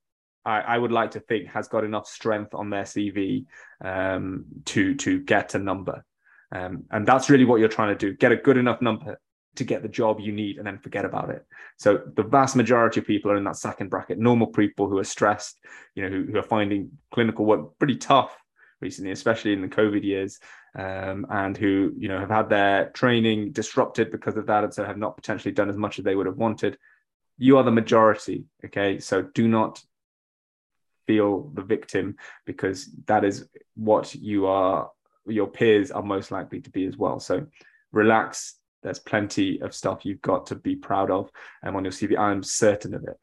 I, 0.44 0.60
I, 0.60 0.78
would 0.78 0.92
like 0.92 1.12
to 1.12 1.20
think 1.20 1.48
has 1.48 1.68
got 1.68 1.84
enough 1.84 2.06
strength 2.06 2.54
on 2.54 2.70
their 2.70 2.84
CV 2.84 3.46
um, 3.80 4.44
to 4.66 4.94
to 4.96 5.20
get 5.20 5.54
a 5.54 5.58
number. 5.58 6.04
Um, 6.50 6.84
and 6.90 7.06
that's 7.06 7.30
really 7.30 7.44
what 7.44 7.60
you're 7.60 7.68
trying 7.68 7.96
to 7.96 7.98
do: 7.98 8.16
get 8.16 8.32
a 8.32 8.36
good 8.36 8.56
enough 8.56 8.82
number 8.82 9.18
to 9.54 9.64
get 9.64 9.82
the 9.82 9.88
job 9.88 10.18
you 10.20 10.32
need 10.32 10.56
and 10.56 10.66
then 10.66 10.78
forget 10.78 11.04
about 11.04 11.30
it. 11.30 11.44
So 11.76 12.00
the 12.16 12.22
vast 12.22 12.56
majority 12.56 13.00
of 13.00 13.06
people 13.06 13.30
are 13.30 13.36
in 13.36 13.44
that 13.44 13.56
second 13.56 13.90
bracket, 13.90 14.18
normal 14.18 14.46
people 14.46 14.88
who 14.88 14.98
are 14.98 15.04
stressed, 15.04 15.58
you 15.94 16.02
know, 16.02 16.08
who, 16.08 16.32
who 16.32 16.38
are 16.38 16.42
finding 16.42 16.92
clinical 17.12 17.44
work 17.44 17.78
pretty 17.78 17.96
tough 17.96 18.34
recently, 18.80 19.10
especially 19.10 19.52
in 19.52 19.60
the 19.60 19.68
COVID 19.68 20.02
years, 20.02 20.38
um, 20.76 21.26
and 21.28 21.56
who, 21.56 21.92
you 21.98 22.08
know, 22.08 22.18
have 22.18 22.30
had 22.30 22.48
their 22.48 22.90
training 22.90 23.52
disrupted 23.52 24.10
because 24.10 24.36
of 24.36 24.46
that 24.46 24.64
and 24.64 24.72
so 24.72 24.84
have 24.84 24.96
not 24.96 25.16
potentially 25.16 25.52
done 25.52 25.68
as 25.68 25.76
much 25.76 25.98
as 25.98 26.04
they 26.04 26.14
would 26.14 26.26
have 26.26 26.36
wanted. 26.36 26.78
You 27.36 27.58
are 27.58 27.64
the 27.64 27.70
majority, 27.70 28.44
okay? 28.64 28.98
So 29.00 29.22
do 29.22 29.48
not 29.48 29.82
feel 31.06 31.50
the 31.54 31.62
victim 31.62 32.16
because 32.46 32.90
that 33.06 33.24
is 33.24 33.48
what 33.74 34.14
you 34.14 34.46
are 34.46 34.90
your 35.26 35.46
peers 35.46 35.90
are 35.90 36.02
most 36.02 36.30
likely 36.30 36.60
to 36.60 36.70
be 36.70 36.84
as 36.86 36.96
well 36.96 37.20
so 37.20 37.46
relax 37.92 38.56
there's 38.82 38.98
plenty 38.98 39.60
of 39.60 39.74
stuff 39.74 40.04
you've 40.04 40.22
got 40.22 40.46
to 40.46 40.56
be 40.56 40.76
proud 40.76 41.10
of 41.10 41.30
um, 41.62 41.76
on 41.76 41.84
your 41.84 41.92
CV. 41.92 42.18
I'm 42.18 42.42
certain 42.42 42.94
of 42.94 43.04
it. 43.04 43.18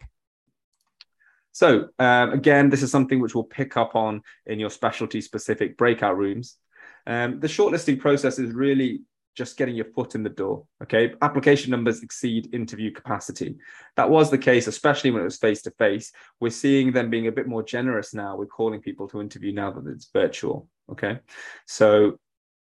So 1.52 1.90
um, 2.00 2.32
again, 2.32 2.70
this 2.70 2.82
is 2.82 2.92
something 2.92 3.20
which 3.20 3.36
we'll 3.36 3.44
pick 3.44 3.76
up 3.76 3.96
on 3.96 4.22
in 4.46 4.60
your 4.60 4.70
specialty 4.70 5.22
specific 5.22 5.78
breakout 5.78 6.18
rooms. 6.18 6.58
Um, 7.06 7.40
the 7.40 7.48
shortlisting 7.48 8.00
process 8.00 8.40
is 8.40 8.54
really 8.54 9.02
just 9.36 9.58
getting 9.58 9.76
your 9.76 9.86
foot 9.86 10.16
in 10.16 10.24
the 10.24 10.30
door. 10.30 10.66
Okay. 10.84 11.14
Application 11.22 11.72
numbers 11.72 12.04
exceed 12.04 12.54
interview 12.54 12.92
capacity. 12.92 13.56
That 13.96 14.10
was 14.10 14.30
the 14.30 14.38
case, 14.38 14.68
especially 14.68 15.12
when 15.12 15.22
it 15.22 15.26
was 15.26 15.38
face 15.38 15.62
to 15.64 15.72
face. 15.72 16.12
We're 16.40 16.50
seeing 16.50 16.92
them 16.92 17.10
being 17.10 17.28
a 17.28 17.32
bit 17.32 17.48
more 17.48 17.64
generous 17.64 18.14
now 18.14 18.36
with 18.36 18.50
calling 18.50 18.82
people 18.82 19.08
to 19.10 19.22
interview 19.22 19.54
now 19.54 19.72
that 19.72 19.88
it's 19.88 20.10
virtual. 20.12 20.68
Okay. 20.92 21.20
So 21.68 22.20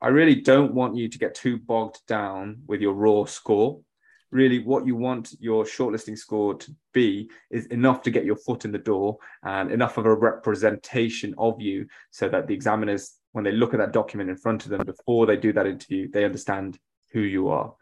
I 0.02 0.10
really 0.10 0.36
don't 0.36 0.74
want 0.74 0.96
you 0.96 1.08
to 1.08 1.18
get 1.18 1.36
too 1.36 1.58
bogged 1.58 2.00
down 2.08 2.62
with 2.68 2.82
your 2.82 2.94
raw 2.94 3.26
score. 3.26 3.82
Really, 4.32 4.60
what 4.60 4.86
you 4.86 4.96
want 4.96 5.34
your 5.40 5.64
shortlisting 5.64 6.18
score 6.18 6.56
to 6.56 6.76
be 6.94 7.30
is 7.52 7.68
enough 7.68 8.02
to 8.02 8.12
get 8.12 8.26
your 8.26 8.36
foot 8.36 8.66
in 8.66 8.72
the 8.72 8.78
door 8.78 9.18
and 9.44 9.72
enough 9.72 9.98
of 9.98 10.06
a 10.06 10.14
representation 10.14 11.34
of 11.38 11.62
you 11.62 11.88
so 12.12 12.28
that 12.28 12.48
the 12.48 12.54
examiners, 12.54 13.14
when 13.36 13.44
they 13.44 13.52
look 13.52 13.74
at 13.74 13.80
that 13.80 13.92
document 13.92 14.30
in 14.30 14.38
front 14.38 14.64
of 14.64 14.70
them 14.70 14.86
before 14.86 15.26
they 15.26 15.36
do 15.36 15.52
that 15.52 15.68
interview, 15.68 16.10
they 16.10 16.24
understand 16.24 16.80
who 17.12 17.20
you 17.20 17.50
are. 17.50 17.74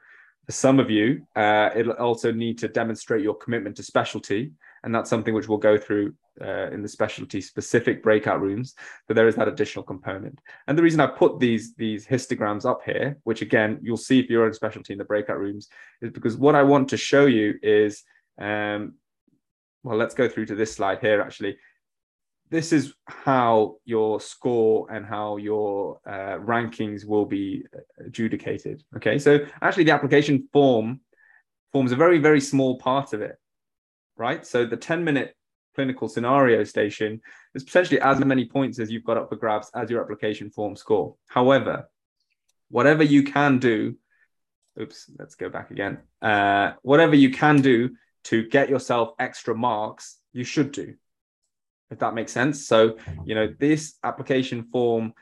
For 0.48 0.52
some 0.52 0.80
of 0.80 0.90
you, 0.90 1.28
uh, 1.36 1.70
it'll 1.76 1.94
also 1.94 2.32
need 2.32 2.58
to 2.58 2.68
demonstrate 2.68 3.22
your 3.22 3.36
commitment 3.36 3.76
to 3.76 3.84
specialty. 3.84 4.52
And 4.84 4.94
that's 4.94 5.12
something 5.12 5.32
which 5.32 5.48
we'll 5.48 5.60
go 5.60 5.78
through 5.78 6.16
uh, 6.42 6.72
in 6.72 6.82
the 6.82 6.88
specialty 6.88 7.40
specific 7.40 8.02
breakout 8.02 8.42
rooms, 8.42 8.74
but 9.08 9.16
there 9.16 9.28
is 9.28 9.36
that 9.36 9.48
additional 9.48 9.84
component. 9.84 10.40
And 10.68 10.76
the 10.76 10.82
reason 10.82 11.00
I 11.00 11.06
put 11.06 11.40
these, 11.40 11.76
these 11.76 12.04
histograms 12.08 12.66
up 12.66 12.82
here, 12.84 13.20
which 13.24 13.44
again, 13.44 13.78
you'll 13.84 13.96
see 13.96 14.26
for 14.26 14.32
your 14.32 14.46
own 14.46 14.54
specialty 14.54 14.94
in 14.94 14.98
the 14.98 15.06
breakout 15.06 15.38
rooms, 15.38 15.70
is 16.02 16.10
because 16.10 16.36
what 16.36 16.56
I 16.56 16.64
want 16.64 16.90
to 16.90 16.98
show 16.98 17.28
you 17.28 17.60
is, 17.62 18.02
um, 18.42 18.96
well, 19.84 20.00
let's 20.00 20.16
go 20.16 20.28
through 20.28 20.48
to 20.48 20.56
this 20.56 20.74
slide 20.74 21.00
here 21.00 21.22
actually. 21.22 21.58
This 22.54 22.72
is 22.72 22.94
how 23.08 23.78
your 23.84 24.22
score 24.22 24.86
and 24.92 25.04
how 25.04 25.38
your 25.38 26.00
uh, 26.06 26.38
rankings 26.38 27.04
will 27.04 27.26
be 27.26 27.64
adjudicated. 27.98 28.84
Okay, 28.96 29.18
so 29.18 29.40
actually 29.64 29.86
the 29.86 29.92
application 29.92 30.48
form 30.54 31.02
forms 31.72 31.92
a 31.92 31.96
very, 31.96 32.20
very 32.20 32.40
small 32.40 32.78
part 32.78 33.14
of 33.14 33.24
it, 33.24 33.40
right? 34.18 34.46
So 34.46 34.68
the 34.68 34.78
10 34.78 35.04
minute 35.04 35.36
clinical 35.74 36.08
scenario 36.08 36.64
station, 36.64 37.22
is 37.56 37.64
potentially 37.64 38.00
as 38.02 38.20
many 38.20 38.46
points 38.46 38.78
as 38.78 38.92
you've 38.92 39.04
got 39.04 39.18
up 39.18 39.30
for 39.30 39.36
grabs 39.36 39.72
as 39.74 39.90
your 39.90 40.04
application 40.04 40.52
form 40.52 40.76
score. 40.76 41.16
However, 41.30 41.90
whatever 42.70 43.02
you 43.02 43.24
can 43.24 43.58
do, 43.58 43.96
oops, 44.80 45.10
let's 45.18 45.34
go 45.34 45.50
back 45.50 45.72
again. 45.72 45.98
Uh, 46.22 46.74
whatever 46.84 47.16
you 47.16 47.32
can 47.32 47.62
do 47.62 47.96
to 48.26 48.48
get 48.48 48.70
yourself 48.70 49.14
extra 49.18 49.56
marks, 49.56 50.20
you 50.34 50.44
should 50.44 50.72
do, 50.72 50.94
if 51.92 52.00
that 52.00 52.14
makes 52.14 52.32
sense. 52.32 52.68
So, 52.68 52.98
you 53.26 53.36
know, 53.36 53.54
this 53.60 53.96
application 54.04 54.64
form, 54.64 55.14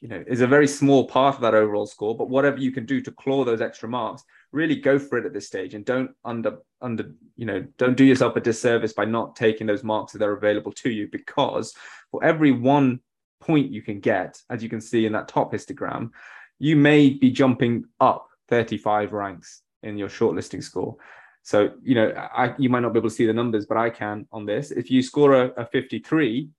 you 0.00 0.08
know, 0.08 0.22
is 0.26 0.40
a 0.40 0.46
very 0.46 0.68
small 0.68 1.06
part 1.06 1.34
of 1.34 1.40
that 1.42 1.54
overall 1.54 1.86
score, 1.86 2.16
but 2.16 2.30
whatever 2.30 2.58
you 2.58 2.72
can 2.72 2.86
do 2.86 3.00
to 3.00 3.10
claw 3.10 3.44
those 3.44 3.60
extra 3.60 3.88
marks 3.88 4.24
really 4.52 4.76
go 4.76 4.98
for 4.98 5.18
it 5.18 5.26
at 5.26 5.32
this 5.32 5.46
stage 5.46 5.74
and 5.74 5.84
don't 5.84 6.10
under 6.24 6.58
under 6.80 7.12
you 7.36 7.44
know 7.44 7.66
don't 7.76 7.96
do 7.96 8.04
yourself 8.04 8.36
a 8.36 8.40
disservice 8.40 8.92
by 8.92 9.04
not 9.04 9.36
taking 9.36 9.66
those 9.66 9.84
marks 9.84 10.12
that 10.12 10.22
are 10.22 10.36
available 10.36 10.72
to 10.72 10.90
you 10.90 11.08
because 11.10 11.74
for 12.10 12.22
every 12.24 12.52
one 12.52 13.00
point 13.40 13.70
you 13.70 13.82
can 13.82 14.00
get 14.00 14.40
as 14.50 14.62
you 14.62 14.68
can 14.68 14.80
see 14.80 15.06
in 15.06 15.12
that 15.12 15.28
top 15.28 15.52
histogram 15.52 16.10
you 16.58 16.76
may 16.76 17.10
be 17.10 17.30
jumping 17.30 17.84
up 18.00 18.28
35 18.48 19.12
ranks 19.12 19.62
in 19.82 19.98
your 19.98 20.08
shortlisting 20.08 20.62
score 20.62 20.96
so 21.42 21.70
you 21.82 21.94
know 21.94 22.10
I, 22.10 22.54
you 22.58 22.68
might 22.68 22.80
not 22.80 22.92
be 22.92 22.98
able 22.98 23.10
to 23.10 23.14
see 23.14 23.26
the 23.26 23.32
numbers 23.32 23.66
but 23.66 23.76
i 23.76 23.90
can 23.90 24.26
on 24.32 24.46
this 24.46 24.70
if 24.70 24.90
you 24.90 25.02
score 25.02 25.34
a, 25.34 25.48
a 25.62 25.66
53 25.66 26.50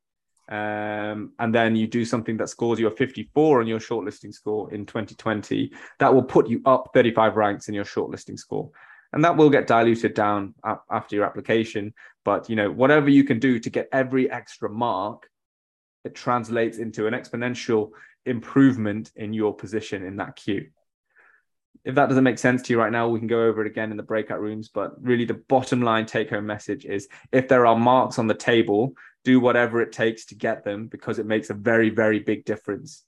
um, 0.50 1.34
and 1.38 1.54
then 1.54 1.76
you 1.76 1.86
do 1.86 2.04
something 2.04 2.36
that 2.38 2.50
scores 2.50 2.80
you 2.80 2.88
a 2.88 2.92
54 2.92 3.62
on 3.62 3.68
your 3.68 3.80
shortlisting 3.80 4.34
score 4.34 4.74
in 4.74 4.86
2020, 4.86 5.72
that 6.00 6.13
will 6.13 6.24
put 6.24 6.50
you 6.50 6.62
up 6.65 6.89
35 6.94 7.36
ranks 7.36 7.68
in 7.68 7.76
your 7.76 7.86
shortlisting 7.86 8.38
score. 8.38 8.72
And 9.13 9.24
that 9.24 9.38
will 9.38 9.50
get 9.52 9.68
diluted 9.68 10.15
down 10.15 10.56
after 10.92 11.15
your 11.15 11.26
application. 11.26 11.94
But 12.26 12.50
you 12.50 12.56
know, 12.56 12.72
whatever 12.72 13.10
you 13.10 13.24
can 13.24 13.39
do 13.39 13.60
to 13.60 13.70
get 13.70 13.89
every 13.92 14.30
extra 14.30 14.70
mark, 14.70 15.30
it 16.04 16.15
translates 16.15 16.80
into 16.80 17.06
an 17.06 17.13
exponential 17.13 17.92
improvement 18.26 19.12
in 19.15 19.34
your 19.34 19.56
position 19.56 20.04
in 20.04 20.15
that 20.18 20.36
queue. 20.36 20.68
If 21.89 21.95
that 21.95 22.08
doesn't 22.08 22.23
make 22.23 22.38
sense 22.38 22.62
to 22.62 22.73
you 22.73 22.80
right 22.80 22.91
now, 22.91 23.08
we 23.08 23.17
can 23.17 23.28
go 23.28 23.43
over 23.43 23.62
it 23.62 23.67
again 23.67 23.89
in 23.89 23.97
the 23.97 24.04
breakout 24.04 24.39
rooms. 24.39 24.69
But 24.69 24.91
really, 25.02 25.25
the 25.25 25.41
bottom 25.49 25.82
line 25.82 26.06
take 26.06 26.30
home 26.30 26.45
message 26.45 26.86
is 26.86 27.08
if 27.32 27.47
there 27.47 27.65
are 27.65 27.75
marks 27.75 28.19
on 28.19 28.28
the 28.28 28.36
table 28.36 28.93
do 29.23 29.39
whatever 29.39 29.82
it 29.82 29.91
takes 29.91 30.25
to 30.28 30.36
get 30.36 30.63
them 30.63 30.86
because 30.88 31.17
it 31.17 31.25
makes 31.25 31.49
a 31.49 31.54
very, 31.56 31.89
very 31.89 32.19
big 32.19 32.45
difference. 32.45 33.04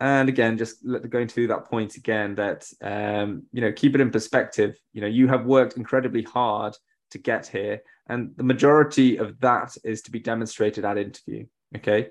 And 0.00 0.30
again, 0.30 0.56
just 0.56 0.82
going 1.10 1.28
to 1.28 1.46
that 1.48 1.66
point 1.66 1.96
again 1.96 2.36
that, 2.36 2.66
um, 2.82 3.42
you 3.52 3.60
know, 3.60 3.70
keep 3.70 3.94
it 3.94 4.00
in 4.00 4.10
perspective. 4.10 4.74
You 4.94 5.02
know, 5.02 5.06
you 5.06 5.28
have 5.28 5.44
worked 5.44 5.76
incredibly 5.76 6.22
hard 6.22 6.74
to 7.10 7.18
get 7.18 7.46
here, 7.46 7.82
and 8.08 8.32
the 8.36 8.44
majority 8.44 9.18
of 9.18 9.38
that 9.40 9.76
is 9.84 10.00
to 10.02 10.10
be 10.10 10.20
demonstrated 10.20 10.86
at 10.86 10.96
interview. 10.96 11.44
Okay. 11.76 12.08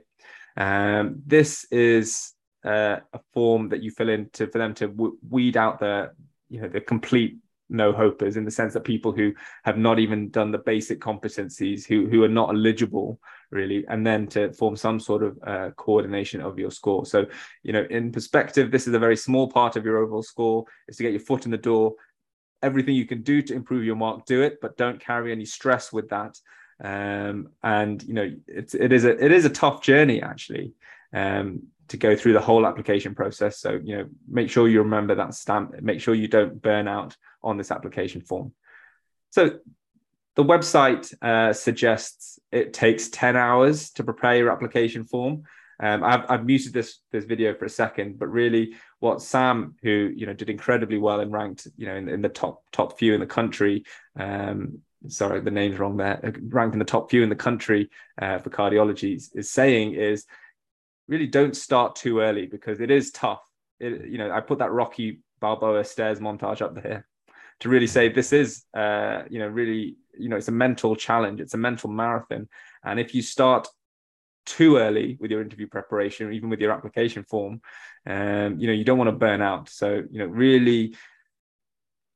Um, 0.56 1.24
this 1.26 1.66
is 1.72 2.34
uh, 2.66 2.98
a 3.14 3.20
form 3.34 3.70
that 3.70 3.82
you 3.82 3.92
fill 3.92 4.10
in 4.10 4.30
to 4.34 4.48
for 4.48 4.58
them 4.58 4.74
to 4.76 4.88
w- 4.88 5.18
weed 5.30 5.58
out 5.58 5.80
the 5.80 6.12
you 6.50 6.62
know 6.62 6.68
the 6.68 6.82
complete 6.82 7.38
no 7.72 7.94
hopers 7.94 8.36
in 8.36 8.44
the 8.44 8.52
sense 8.52 8.74
that 8.74 8.84
people 8.84 9.14
who 9.14 9.34
have 9.64 9.78
not 9.78 9.98
even 9.98 10.30
done 10.30 10.52
the 10.52 10.58
basic 10.58 11.00
competencies 11.00 11.88
who 11.88 12.08
who 12.08 12.24
are 12.24 12.30
not 12.30 12.50
eligible 12.50 13.20
really 13.50 13.86
and 13.88 14.06
then 14.06 14.28
to 14.28 14.52
form 14.54 14.76
some 14.76 15.00
sort 15.00 15.24
of 15.24 15.40
uh, 15.48 15.70
coordination 15.78 16.42
of 16.42 16.60
your 16.60 16.72
score. 16.72 17.06
So 17.06 17.26
you 17.64 17.74
know 17.74 17.86
in 17.90 18.12
perspective 18.12 18.72
this 18.72 18.88
is 18.88 18.94
a 18.94 19.00
very 19.00 19.18
small 19.18 19.50
part 19.50 19.76
of 19.76 19.86
your 19.86 19.98
overall 19.98 20.24
score 20.24 20.66
is 20.88 20.98
to 20.98 21.04
get 21.04 21.14
your 21.14 21.22
foot 21.22 21.46
in 21.46 21.52
the 21.52 21.58
door. 21.58 21.94
Everything 22.62 22.94
you 22.94 23.06
can 23.06 23.24
do 23.24 23.42
to 23.42 23.56
improve 23.56 23.86
your 23.86 23.96
mark 23.96 24.26
do 24.26 24.42
it 24.44 24.60
but 24.62 24.78
don't 24.78 25.00
carry 25.00 25.32
any 25.32 25.46
stress 25.46 25.92
with 25.92 26.10
that. 26.10 26.38
Um, 26.84 27.50
and 27.64 28.04
you 28.04 28.14
know 28.14 28.32
it's 28.48 28.74
it 28.74 28.92
is 28.92 29.06
a 29.06 29.24
it 29.24 29.32
is 29.32 29.46
a 29.46 29.50
tough 29.50 29.82
journey 29.82 30.22
actually. 30.22 30.74
Um, 31.14 31.64
to 31.92 31.98
go 31.98 32.16
through 32.16 32.32
the 32.34 32.42
whole 32.42 32.66
application 32.66 33.14
process. 33.14 33.60
So, 33.60 33.80
you 33.84 33.98
know, 33.98 34.06
make 34.28 34.50
sure 34.50 34.70
you 34.70 34.80
remember 34.80 35.14
that 35.16 35.34
stamp, 35.34 35.80
make 35.82 36.00
sure 36.00 36.16
you 36.16 36.30
don't 36.30 36.62
burn 36.62 36.88
out 36.88 37.18
on 37.44 37.58
this 37.58 37.70
application 37.70 38.22
form. 38.22 38.54
So 39.30 39.60
the 40.36 40.44
website 40.44 41.14
uh, 41.22 41.52
suggests 41.52 42.40
it 42.52 42.74
takes 42.74 43.10
10 43.10 43.36
hours 43.36 43.92
to 43.92 44.06
prepare 44.06 44.38
your 44.38 44.52
application 44.52 45.04
form. 45.04 45.44
Um, 45.82 46.02
I've, 46.04 46.30
I've 46.30 46.46
muted 46.46 46.74
this 46.74 47.00
this 47.12 47.26
video 47.26 47.56
for 47.56 47.66
a 47.66 47.70
second, 47.70 48.20
but 48.20 48.28
really, 48.28 48.76
what 49.00 49.20
Sam, 49.20 49.74
who 49.82 50.12
you 50.16 50.28
know 50.28 50.34
did 50.34 50.50
incredibly 50.50 51.00
well 51.00 51.22
and 51.22 51.34
ranked, 51.34 51.68
you 51.76 51.88
know, 51.88 51.96
in, 51.96 52.08
in 52.08 52.22
the 52.22 52.30
top 52.30 52.62
top 52.72 53.00
few 53.00 53.16
in 53.16 53.20
the 53.20 53.26
country, 53.26 53.84
um, 54.16 54.78
sorry, 55.08 55.42
the 55.42 55.50
name's 55.50 55.80
wrong 55.80 55.98
there, 55.98 56.36
ranked 56.50 56.76
in 56.76 56.80
the 56.80 56.86
top 56.86 57.10
few 57.10 57.24
in 57.24 57.30
the 57.30 57.36
country 57.36 57.90
uh, 58.22 58.38
for 58.38 58.52
cardiology, 58.52 59.16
is 59.34 59.52
saying 59.52 59.96
is 59.96 60.28
really 61.12 61.28
don't 61.28 61.56
start 61.56 61.96
too 61.96 62.22
early 62.22 62.46
because 62.48 62.80
it 62.80 62.90
is 62.90 63.12
tough. 63.12 63.44
It, 63.80 64.08
you 64.08 64.18
know, 64.18 64.32
I 64.32 64.40
put 64.40 64.60
that 64.60 64.72
Rocky 64.72 65.20
Balboa 65.42 65.84
stairs 65.84 66.20
montage 66.20 66.62
up 66.62 66.74
there 66.82 67.06
to 67.60 67.70
really 67.70 67.88
say 67.88 68.08
this 68.08 68.32
is, 68.32 68.64
uh, 68.74 69.24
you 69.30 69.38
know, 69.38 69.48
really, 69.48 69.98
you 70.18 70.30
know, 70.30 70.38
it's 70.38 70.48
a 70.48 70.54
mental 70.54 70.96
challenge. 70.96 71.42
It's 71.42 71.54
a 71.54 71.58
mental 71.58 71.90
marathon. 71.90 72.48
And 72.84 73.00
if 73.00 73.14
you 73.14 73.22
start 73.22 73.68
too 74.46 74.78
early 74.78 75.18
with 75.20 75.32
your 75.32 75.42
interview 75.42 75.68
preparation, 75.68 76.32
even 76.32 76.50
with 76.50 76.62
your 76.62 76.72
application 76.72 77.24
form, 77.24 77.62
um, 78.08 78.58
you 78.58 78.68
know, 78.68 78.74
you 78.74 78.86
don't 78.86 78.98
want 78.98 79.10
to 79.10 79.16
burn 79.16 79.42
out. 79.42 79.68
So, 79.70 80.04
you 80.10 80.20
know, 80.20 80.28
really 80.28 80.96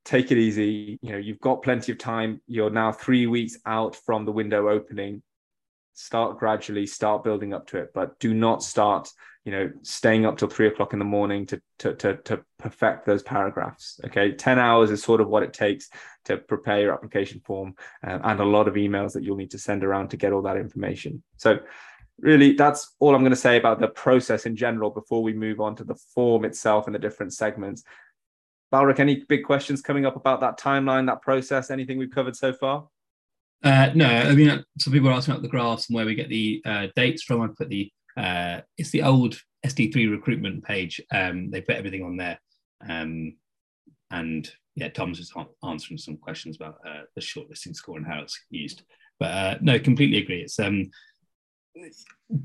take 0.06 0.32
it 0.32 0.38
easy. 0.38 0.98
You 1.02 1.12
know, 1.12 1.18
you've 1.18 1.40
got 1.40 1.62
plenty 1.62 1.92
of 1.92 1.98
time. 1.98 2.40
You're 2.46 2.70
now 2.70 2.92
three 2.92 3.26
weeks 3.26 3.58
out 3.66 3.94
from 3.94 4.24
the 4.24 4.32
window 4.32 4.70
opening 4.70 5.22
start 5.96 6.38
gradually 6.38 6.86
start 6.86 7.24
building 7.24 7.52
up 7.52 7.66
to 7.66 7.78
it 7.78 7.90
but 7.94 8.18
do 8.20 8.34
not 8.34 8.62
start 8.62 9.10
you 9.46 9.52
know 9.52 9.70
staying 9.82 10.26
up 10.26 10.36
till 10.36 10.48
three 10.48 10.66
o'clock 10.66 10.92
in 10.92 10.98
the 10.98 11.04
morning 11.04 11.46
to 11.46 11.60
to 11.78 11.94
to, 11.94 12.16
to 12.16 12.44
perfect 12.58 13.06
those 13.06 13.22
paragraphs 13.22 13.98
okay? 14.04 14.32
10 14.32 14.58
hours 14.58 14.90
is 14.90 15.02
sort 15.02 15.20
of 15.20 15.28
what 15.28 15.42
it 15.42 15.52
takes 15.52 15.88
to 16.24 16.36
prepare 16.36 16.80
your 16.82 16.92
application 16.92 17.40
form 17.40 17.74
um, 18.06 18.20
and 18.24 18.40
a 18.40 18.44
lot 18.44 18.68
of 18.68 18.74
emails 18.74 19.12
that 19.12 19.22
you'll 19.22 19.36
need 19.36 19.52
to 19.52 19.58
send 19.58 19.82
around 19.84 20.08
to 20.08 20.16
get 20.16 20.32
all 20.32 20.42
that 20.42 20.56
information. 20.56 21.22
So 21.36 21.60
really 22.20 22.52
that's 22.52 22.94
all 22.98 23.14
i'm 23.14 23.20
going 23.20 23.30
to 23.30 23.36
say 23.36 23.58
about 23.58 23.78
the 23.78 23.88
process 23.88 24.46
in 24.46 24.56
general 24.56 24.88
before 24.88 25.22
we 25.22 25.34
move 25.34 25.60
on 25.60 25.76
to 25.76 25.84
the 25.84 25.94
form 26.14 26.46
itself 26.46 26.86
and 26.86 26.94
the 26.94 26.98
different 26.98 27.32
segments. 27.32 27.84
Balric, 28.72 28.98
any 28.98 29.22
big 29.28 29.44
questions 29.44 29.80
coming 29.80 30.06
up 30.06 30.16
about 30.16 30.40
that 30.40 30.58
timeline, 30.58 31.06
that 31.06 31.22
process, 31.22 31.70
anything 31.70 31.98
we've 31.98 32.10
covered 32.10 32.34
so 32.36 32.52
far? 32.52 32.88
Uh, 33.62 33.90
no, 33.94 34.06
I 34.06 34.34
mean, 34.34 34.64
some 34.78 34.92
people 34.92 35.08
are 35.08 35.12
asking 35.12 35.32
about 35.32 35.42
the 35.42 35.48
graphs 35.48 35.88
and 35.88 35.96
where 35.96 36.06
we 36.06 36.14
get 36.14 36.28
the 36.28 36.62
uh, 36.64 36.86
dates 36.94 37.22
from. 37.22 37.42
I 37.42 37.48
put 37.48 37.68
the, 37.68 37.90
uh, 38.16 38.60
it's 38.78 38.90
the 38.90 39.02
old 39.02 39.36
ST3 39.66 40.10
recruitment 40.10 40.64
page. 40.64 41.00
Um, 41.12 41.50
they 41.50 41.60
put 41.60 41.76
everything 41.76 42.04
on 42.04 42.16
there. 42.16 42.38
Um, 42.88 43.36
and 44.10 44.50
yeah, 44.76 44.88
Tom's 44.88 45.18
just 45.18 45.32
answering 45.64 45.98
some 45.98 46.16
questions 46.16 46.56
about 46.56 46.78
uh, 46.86 47.02
the 47.14 47.20
shortlisting 47.20 47.74
score 47.74 47.96
and 47.96 48.06
how 48.06 48.20
it's 48.20 48.38
used. 48.50 48.82
But 49.18 49.30
uh, 49.30 49.58
no, 49.60 49.78
completely 49.78 50.18
agree. 50.18 50.42
It's 50.42 50.58
um, 50.60 50.90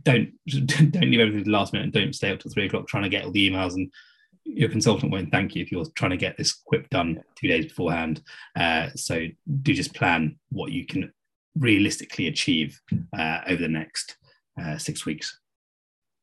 don't 0.03 0.31
don't 0.47 1.09
leave 1.09 1.19
everything 1.19 1.39
to 1.39 1.45
the 1.45 1.51
last 1.51 1.73
minute 1.73 1.85
and 1.85 1.93
don't 1.93 2.15
stay 2.15 2.31
up 2.31 2.39
till 2.39 2.51
three 2.51 2.65
o'clock 2.65 2.87
trying 2.87 3.03
to 3.03 3.09
get 3.09 3.25
all 3.25 3.31
the 3.31 3.49
emails 3.49 3.73
and 3.73 3.91
your 4.43 4.69
consultant 4.69 5.11
won't 5.11 5.31
thank 5.31 5.55
you 5.55 5.61
if 5.61 5.71
you're 5.71 5.85
trying 5.95 6.11
to 6.11 6.17
get 6.17 6.37
this 6.37 6.53
quip 6.53 6.89
done 6.89 7.21
two 7.35 7.47
days 7.47 7.65
beforehand. 7.65 8.21
Uh, 8.55 8.89
so 8.95 9.25
do 9.61 9.73
just 9.73 9.93
plan 9.93 10.37
what 10.49 10.71
you 10.71 10.85
can 10.85 11.11
realistically 11.57 12.27
achieve 12.27 12.79
uh, 13.17 13.39
over 13.47 13.61
the 13.61 13.67
next 13.67 14.17
uh, 14.61 14.77
six 14.77 15.05
weeks. 15.05 15.39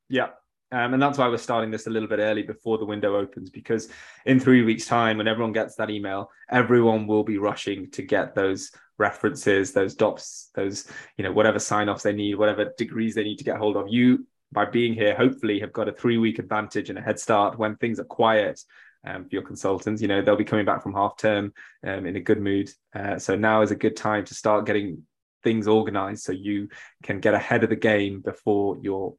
Yeah. 0.09 0.29
Um, 0.71 0.93
and 0.93 1.03
that's 1.03 1.17
why 1.17 1.29
we're 1.29 1.39
starting 1.39 1.71
this 1.71 1.87
a 1.87 1.91
little 1.91 2.09
bit 2.09 2.19
early 2.19 2.43
before 2.43 2.77
the 2.77 2.85
window 2.85 3.17
opens, 3.17 3.49
because 3.49 3.89
in 4.27 4.39
three 4.39 4.63
weeks' 4.63 4.87
time, 4.87 5.17
when 5.17 5.27
everyone 5.27 5.53
gets 5.53 5.77
that 5.77 5.89
email, 5.89 6.31
everyone 6.51 7.07
will 7.07 7.25
be 7.25 7.39
rushing 7.39 7.91
to 7.93 8.03
get 8.03 8.35
those 8.35 8.71
references, 8.99 9.73
those 9.73 9.95
docs, 9.95 10.51
those, 10.55 10.87
you 11.17 11.25
know, 11.25 11.33
whatever 11.33 11.59
sign 11.59 11.89
offs 11.89 12.03
they 12.03 12.13
need, 12.13 12.35
whatever 12.35 12.75
degrees 12.77 13.15
they 13.15 13.25
need 13.25 13.39
to 13.39 13.45
get 13.45 13.57
hold 13.57 13.77
of. 13.79 13.87
You 13.89 14.27
by 14.53 14.65
being 14.65 14.95
here, 14.95 15.15
hopefully 15.15 15.61
have 15.61 15.73
got 15.73 15.89
a 15.89 15.93
three 15.93 16.19
week 16.19 16.39
advantage 16.39 16.91
and 16.91 16.99
a 16.99 17.03
head 17.03 17.19
start 17.19 17.59
when 17.59 17.77
things 17.77 18.01
are 18.01 18.05
quiet 18.05 18.61
um, 19.07 19.25
for 19.25 19.31
your 19.31 19.43
consultants. 19.43 20.01
You 20.03 20.09
know, 20.09 20.23
they'll 20.23 20.37
be 20.37 20.45
coming 20.45 20.65
back 20.65 20.83
from 20.83 20.95
half 20.95 21.17
term 21.17 21.53
um, 21.87 22.07
in 22.07 22.17
a 22.17 22.21
good 22.21 22.41
mood. 22.41 22.71
Uh, 22.95 23.19
so 23.19 23.37
now 23.37 23.63
is 23.63 23.71
a 23.71 23.77
good 23.77 23.97
time 23.97 24.25
to 24.27 24.35
start 24.35 24.67
getting 24.67 25.03
things 25.45 25.69
organized 25.69 26.23
so 26.23 26.33
you 26.33 26.69
can 27.03 27.21
get 27.21 27.35
ahead 27.35 27.63
of 27.63 27.71
the 27.71 27.77
game 27.77 28.21
before 28.21 28.79
your, 28.83 29.15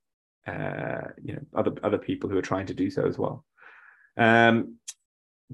uh, 0.48 1.02
you 1.24 1.34
know, 1.34 1.42
other, 1.56 1.72
other 1.84 1.98
people 1.98 2.30
who 2.30 2.38
are 2.38 2.44
trying 2.44 2.66
to 2.66 2.74
do 2.74 2.90
so 2.90 3.06
as 3.06 3.18
well. 3.18 3.46
Um, 4.18 4.76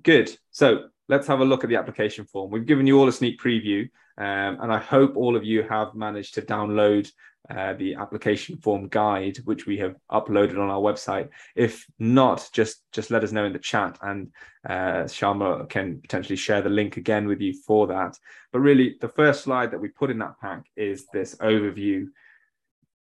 good. 0.01 0.35
So 0.51 0.85
let's 1.07 1.27
have 1.27 1.39
a 1.39 1.45
look 1.45 1.63
at 1.63 1.69
the 1.69 1.75
application 1.75 2.25
form. 2.25 2.51
We've 2.51 2.65
given 2.65 2.88
you 2.88 2.99
all 2.99 3.07
a 3.07 3.11
sneak 3.11 3.39
preview, 3.39 3.83
um, 4.17 4.57
and 4.61 4.71
I 4.71 4.79
hope 4.79 5.15
all 5.15 5.35
of 5.35 5.43
you 5.43 5.63
have 5.63 5.93
managed 5.93 6.35
to 6.35 6.41
download 6.41 7.11
uh, 7.49 7.73
the 7.73 7.95
application 7.95 8.58
form 8.58 8.88
guide, 8.88 9.38
which 9.45 9.65
we 9.65 9.77
have 9.77 9.95
uploaded 10.12 10.60
on 10.60 10.69
our 10.69 10.79
website. 10.79 11.29
If 11.55 11.86
not, 11.99 12.49
just 12.53 12.84
just 12.91 13.12
let 13.12 13.23
us 13.23 13.31
know 13.31 13.45
in 13.45 13.53
the 13.53 13.60
chat, 13.60 13.97
and 14.01 14.31
uh, 14.67 15.03
Sharma 15.05 15.69
can 15.69 16.01
potentially 16.01 16.36
share 16.36 16.62
the 16.62 16.69
link 16.69 16.97
again 16.97 17.27
with 17.27 17.41
you 17.41 17.53
for 17.53 17.88
that. 17.88 18.17
But 18.51 18.60
really, 18.60 18.97
the 18.99 19.10
first 19.10 19.43
slide 19.43 19.71
that 19.71 19.79
we 19.79 19.89
put 19.89 20.12
in 20.12 20.19
that 20.19 20.39
pack 20.39 20.65
is 20.75 21.05
this 21.13 21.36
overview 21.36 22.08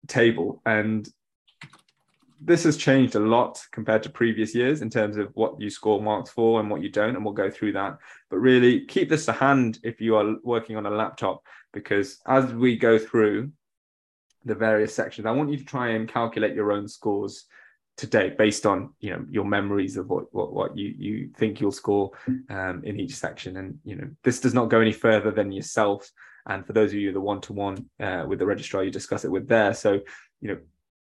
table, 0.08 0.62
and 0.66 1.08
this 2.44 2.64
has 2.64 2.76
changed 2.76 3.16
a 3.16 3.20
lot 3.20 3.62
compared 3.72 4.02
to 4.04 4.10
previous 4.10 4.56
years 4.56 4.82
in 4.82 4.90
terms 4.90 5.18
of 5.18 5.30
what 5.36 5.62
you 5.62 5.70
score 5.70 6.02
marks 6.02 6.32
for 6.32 6.60
and 6.60 6.70
what 6.70 6.82
you 6.82 6.90
don't, 6.90 7.16
and 7.16 7.24
we'll 7.24 7.34
go 7.34 7.52
through 7.52 7.74
that. 7.74 7.98
But 8.30 8.38
really, 8.38 8.86
keep 8.86 9.10
this 9.10 9.26
to 9.26 9.32
hand 9.32 9.80
if 9.84 10.02
you 10.02 10.16
are 10.16 10.36
working 10.44 10.76
on 10.78 10.86
a 10.86 10.90
laptop, 10.90 11.44
because 11.74 12.20
as 12.28 12.54
we 12.54 12.78
go 12.78 12.98
through 12.98 13.52
the 14.46 14.56
various 14.56 14.94
sections. 14.94 15.26
I 15.26 15.32
want 15.32 15.52
you 15.52 15.58
to 15.58 15.66
try 15.66 15.90
and 15.90 16.08
calculate 16.08 16.56
your 16.56 16.72
own 16.72 16.88
scores 16.88 17.46
today 17.98 18.34
based 18.36 18.66
on 18.66 18.94
you 19.00 19.12
know 19.12 19.26
your 19.30 19.46
memories 19.46 19.98
of 19.98 20.08
what 20.08 20.34
what, 20.34 20.54
what 20.54 20.78
you 20.78 20.96
you 20.98 21.30
think 21.38 21.60
you'll 21.60 21.72
score 21.72 22.12
um, 22.50 22.82
in 22.84 23.00
each 23.00 23.16
section. 23.16 23.58
And 23.58 23.80
you 23.84 23.96
know 23.96 24.10
this 24.24 24.40
does 24.40 24.54
not 24.54 24.70
go 24.70 24.80
any 24.80 24.94
further 24.94 25.32
than 25.32 25.52
yourself. 25.52 26.10
And 26.48 26.66
for 26.66 26.74
those 26.74 26.92
of 26.92 26.98
you 26.98 27.12
the 27.12 27.22
one 27.22 27.42
to 27.42 27.54
one 27.54 27.86
with 28.28 28.40
the 28.40 28.46
registrar, 28.46 28.84
you 28.84 28.92
discuss 28.92 29.26
it 29.26 29.32
with 29.32 29.48
there. 29.48 29.74
So 29.74 30.00
you 30.42 30.48
know 30.50 30.58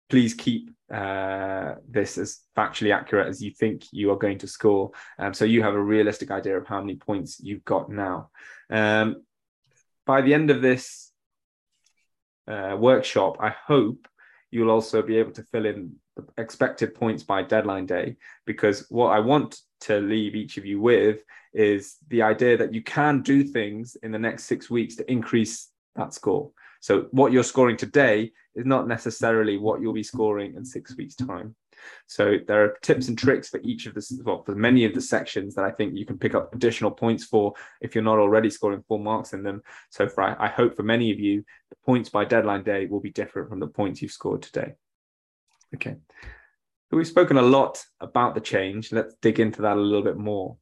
please 0.08 0.34
keep 0.34 0.70
uh, 0.92 1.74
this 1.88 2.16
as 2.16 2.40
factually 2.56 2.94
accurate 2.94 3.26
as 3.26 3.42
you 3.42 3.50
think 3.50 3.84
you 3.90 4.10
are 4.12 4.16
going 4.16 4.38
to 4.38 4.46
score. 4.46 4.92
Um, 5.18 5.34
so 5.34 5.44
you 5.44 5.62
have 5.62 5.74
a 5.74 5.82
realistic 5.82 6.30
idea 6.30 6.56
of 6.56 6.66
how 6.66 6.80
many 6.80 6.96
points 6.96 7.40
you've 7.40 7.64
got 7.64 7.90
now. 7.90 8.30
Um, 8.70 9.22
by 10.04 10.22
the 10.22 10.34
end 10.34 10.50
of 10.50 10.62
this 10.62 11.05
uh, 12.48 12.76
workshop, 12.78 13.36
I 13.40 13.54
hope 13.66 14.06
you'll 14.50 14.70
also 14.70 15.02
be 15.02 15.18
able 15.18 15.32
to 15.32 15.42
fill 15.44 15.66
in 15.66 15.94
the 16.16 16.24
expected 16.38 16.94
points 16.94 17.22
by 17.22 17.42
deadline 17.42 17.86
day. 17.86 18.16
Because 18.46 18.86
what 18.88 19.08
I 19.08 19.20
want 19.20 19.58
to 19.82 20.00
leave 20.00 20.34
each 20.34 20.56
of 20.56 20.64
you 20.64 20.80
with 20.80 21.20
is 21.52 21.96
the 22.08 22.22
idea 22.22 22.56
that 22.56 22.72
you 22.72 22.82
can 22.82 23.22
do 23.22 23.42
things 23.42 23.96
in 24.02 24.12
the 24.12 24.18
next 24.18 24.44
six 24.44 24.70
weeks 24.70 24.96
to 24.96 25.10
increase 25.10 25.70
that 25.96 26.14
score. 26.14 26.50
So, 26.80 27.08
what 27.10 27.32
you're 27.32 27.42
scoring 27.42 27.76
today 27.76 28.32
is 28.54 28.66
not 28.66 28.86
necessarily 28.86 29.56
what 29.56 29.80
you'll 29.80 29.92
be 29.92 30.02
scoring 30.02 30.54
in 30.54 30.64
six 30.64 30.96
weeks' 30.96 31.16
time. 31.16 31.54
So 32.06 32.36
there 32.46 32.64
are 32.64 32.76
tips 32.82 33.08
and 33.08 33.18
tricks 33.18 33.48
for 33.48 33.60
each 33.62 33.86
of 33.86 33.94
the, 33.94 34.22
well, 34.24 34.42
for 34.42 34.54
many 34.54 34.84
of 34.84 34.94
the 34.94 35.00
sections 35.00 35.54
that 35.54 35.64
I 35.64 35.70
think 35.70 35.96
you 35.96 36.06
can 36.06 36.18
pick 36.18 36.34
up 36.34 36.54
additional 36.54 36.90
points 36.90 37.24
for 37.24 37.54
if 37.80 37.94
you're 37.94 38.04
not 38.04 38.18
already 38.18 38.50
scoring 38.50 38.84
full 38.86 38.98
marks 38.98 39.32
in 39.32 39.42
them. 39.42 39.62
So 39.90 40.08
for, 40.08 40.22
I, 40.22 40.46
I 40.46 40.48
hope 40.48 40.76
for 40.76 40.82
many 40.82 41.10
of 41.10 41.18
you, 41.18 41.44
the 41.70 41.76
points 41.84 42.08
by 42.08 42.24
deadline 42.24 42.62
day 42.62 42.86
will 42.86 43.00
be 43.00 43.10
different 43.10 43.48
from 43.48 43.60
the 43.60 43.66
points 43.66 44.02
you've 44.02 44.12
scored 44.12 44.42
today. 44.42 44.74
Okay. 45.74 45.96
So 46.90 46.96
we've 46.96 47.06
spoken 47.06 47.36
a 47.36 47.42
lot 47.42 47.82
about 48.00 48.34
the 48.34 48.40
change. 48.40 48.92
Let's 48.92 49.14
dig 49.20 49.40
into 49.40 49.62
that 49.62 49.76
a 49.76 49.80
little 49.80 50.04
bit 50.04 50.16
more. 50.16 50.56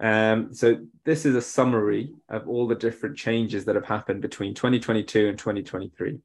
Um, 0.00 0.54
so 0.54 0.76
this 1.04 1.26
is 1.26 1.34
a 1.34 1.42
summary 1.42 2.12
of 2.28 2.46
all 2.48 2.68
the 2.68 2.74
different 2.74 3.16
changes 3.16 3.64
that 3.64 3.74
have 3.74 3.86
happened 3.86 4.22
between 4.22 4.54
2022 4.54 5.28
and 5.28 5.38
2023. 5.38 6.18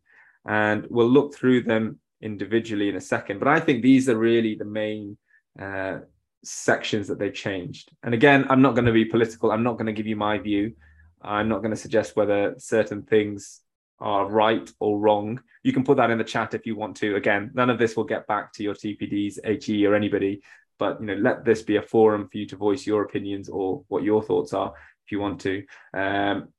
And 0.46 0.86
we'll 0.90 1.10
look 1.10 1.34
through 1.34 1.64
them 1.64 2.00
individually 2.24 2.90
in 2.90 2.96
a 2.96 3.02
second. 3.02 3.40
But 3.40 3.50
I 3.50 3.60
think 3.60 3.84
these 3.84 4.10
are 4.10 4.18
really 4.18 4.56
the 4.56 4.66
main 4.66 5.18
uh, 5.60 6.00
sections 6.44 7.08
that 7.08 7.20
they've 7.20 7.34
changed. 7.34 7.92
And 8.02 8.14
again, 8.14 8.46
I'm 8.50 8.62
not 8.62 8.74
going 8.74 8.86
to 8.86 8.92
be 8.92 9.06
political. 9.06 9.52
I'm 9.52 9.64
not 9.64 9.74
going 9.74 9.88
to 9.88 9.94
give 9.94 10.08
you 10.08 10.16
my 10.16 10.38
view. 10.40 10.74
I'm 11.22 11.50
not 11.50 11.60
going 11.60 11.72
to 11.72 11.78
suggest 11.78 12.16
whether 12.16 12.56
certain 12.58 13.04
things 13.04 13.62
are 14.00 14.30
right 14.30 14.70
or 14.80 15.00
wrong. 15.00 15.40
You 15.64 15.72
can 15.72 15.84
put 15.84 15.98
that 15.98 16.10
in 16.10 16.18
the 16.18 16.24
chat 16.24 16.54
if 16.54 16.66
you 16.66 16.76
want 16.76 16.98
to. 16.98 17.16
Again, 17.16 17.52
none 17.54 17.70
of 17.70 17.80
this 17.80 17.96
will 17.96 18.04
get 18.04 18.28
back 18.28 18.52
to 18.54 18.64
your 18.64 18.74
TPDs, 18.74 19.64
HE, 19.64 19.86
or 19.86 19.96
anybody. 19.96 20.42
But 20.80 21.00
you 21.00 21.08
know, 21.08 21.16
let 21.16 21.46
this 21.46 21.62
be 21.62 21.78
a 21.78 21.82
forum 21.82 22.28
for 22.30 22.38
you 22.38 22.46
to 22.48 22.58
voice 22.58 22.86
your 22.86 23.04
opinions 23.04 23.48
or 23.48 23.84
what 23.88 24.04
your 24.04 24.22
thoughts 24.22 24.54
are 24.54 24.74
if 25.06 25.12
you 25.12 25.20
want 25.20 25.40
to. 25.42 25.64
Um, 25.94 26.50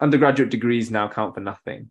undergraduate 0.00 0.50
degrees 0.50 0.90
now 0.90 1.08
count 1.08 1.34
for 1.34 1.40
nothing, 1.40 1.90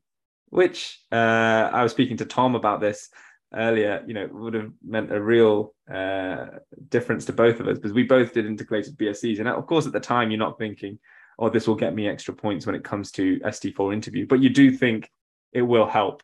which 0.56 1.01
uh, 1.12 1.70
I 1.72 1.84
was 1.84 1.91
speaking 1.91 2.18
to 2.18 2.26
Tom 2.26 2.56
about 2.56 2.82
this 2.82 3.10
earlier. 3.53 4.03
You 4.08 4.14
know, 4.14 4.30
would 4.32 4.53
have 4.53 4.72
meant 4.84 5.12
a 5.12 5.22
real 5.22 5.74
uh, 5.93 6.45
difference 6.89 7.26
to 7.26 7.34
both 7.34 7.60
of 7.60 7.68
us 7.68 7.78
because 7.78 7.93
we 7.93 8.03
both 8.03 8.34
did 8.34 8.45
integrated 8.45 8.97
BScs, 8.97 9.39
and 9.39 9.47
of 9.47 9.68
course, 9.68 9.86
at 9.86 9.93
the 9.93 9.99
time, 9.99 10.32
you're 10.32 10.39
not 10.39 10.58
thinking 10.58 10.99
oh, 11.38 11.49
this 11.49 11.68
will 11.68 11.76
get 11.76 11.93
me 11.93 12.08
extra 12.08 12.34
points 12.34 12.66
when 12.66 12.76
it 12.76 12.84
comes 12.84 13.12
to 13.12 13.39
ST4 13.39 13.93
interview. 13.93 14.26
But 14.26 14.41
you 14.41 14.49
do 14.49 14.72
think 14.72 15.12
it 15.51 15.62
will 15.62 15.88
help, 15.88 16.24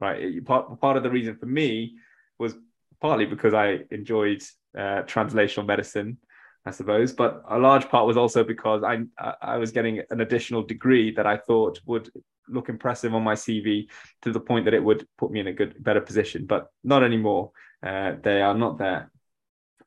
right? 0.00 0.44
Part, 0.44 0.80
part 0.80 0.96
of 0.96 1.02
the 1.02 1.10
reason 1.10 1.36
for 1.36 1.46
me 1.46 1.96
was 2.38 2.54
partly 3.00 3.26
because 3.26 3.54
I 3.54 3.80
enjoyed 3.90 4.42
uh, 4.76 5.02
translational 5.02 5.66
medicine, 5.66 6.18
I 6.66 6.70
suppose, 6.70 7.12
but 7.12 7.42
a 7.48 7.58
large 7.58 7.88
part 7.90 8.06
was 8.06 8.16
also 8.16 8.42
because 8.42 8.82
I 8.82 9.02
I 9.42 9.58
was 9.58 9.70
getting 9.70 10.00
an 10.10 10.20
additional 10.22 10.62
degree 10.62 11.10
that 11.14 11.26
I 11.26 11.36
thought 11.36 11.80
would 11.84 12.10
look 12.48 12.68
impressive 12.68 13.14
on 13.14 13.22
my 13.22 13.34
CV 13.34 13.86
to 14.22 14.32
the 14.32 14.40
point 14.40 14.64
that 14.64 14.74
it 14.74 14.82
would 14.82 15.06
put 15.18 15.30
me 15.30 15.40
in 15.40 15.46
a 15.46 15.52
good 15.52 15.82
better 15.82 16.00
position, 16.00 16.46
but 16.46 16.68
not 16.82 17.02
anymore. 17.02 17.50
Uh, 17.82 18.14
they 18.22 18.40
are 18.40 18.54
not 18.54 18.78
there. 18.78 19.10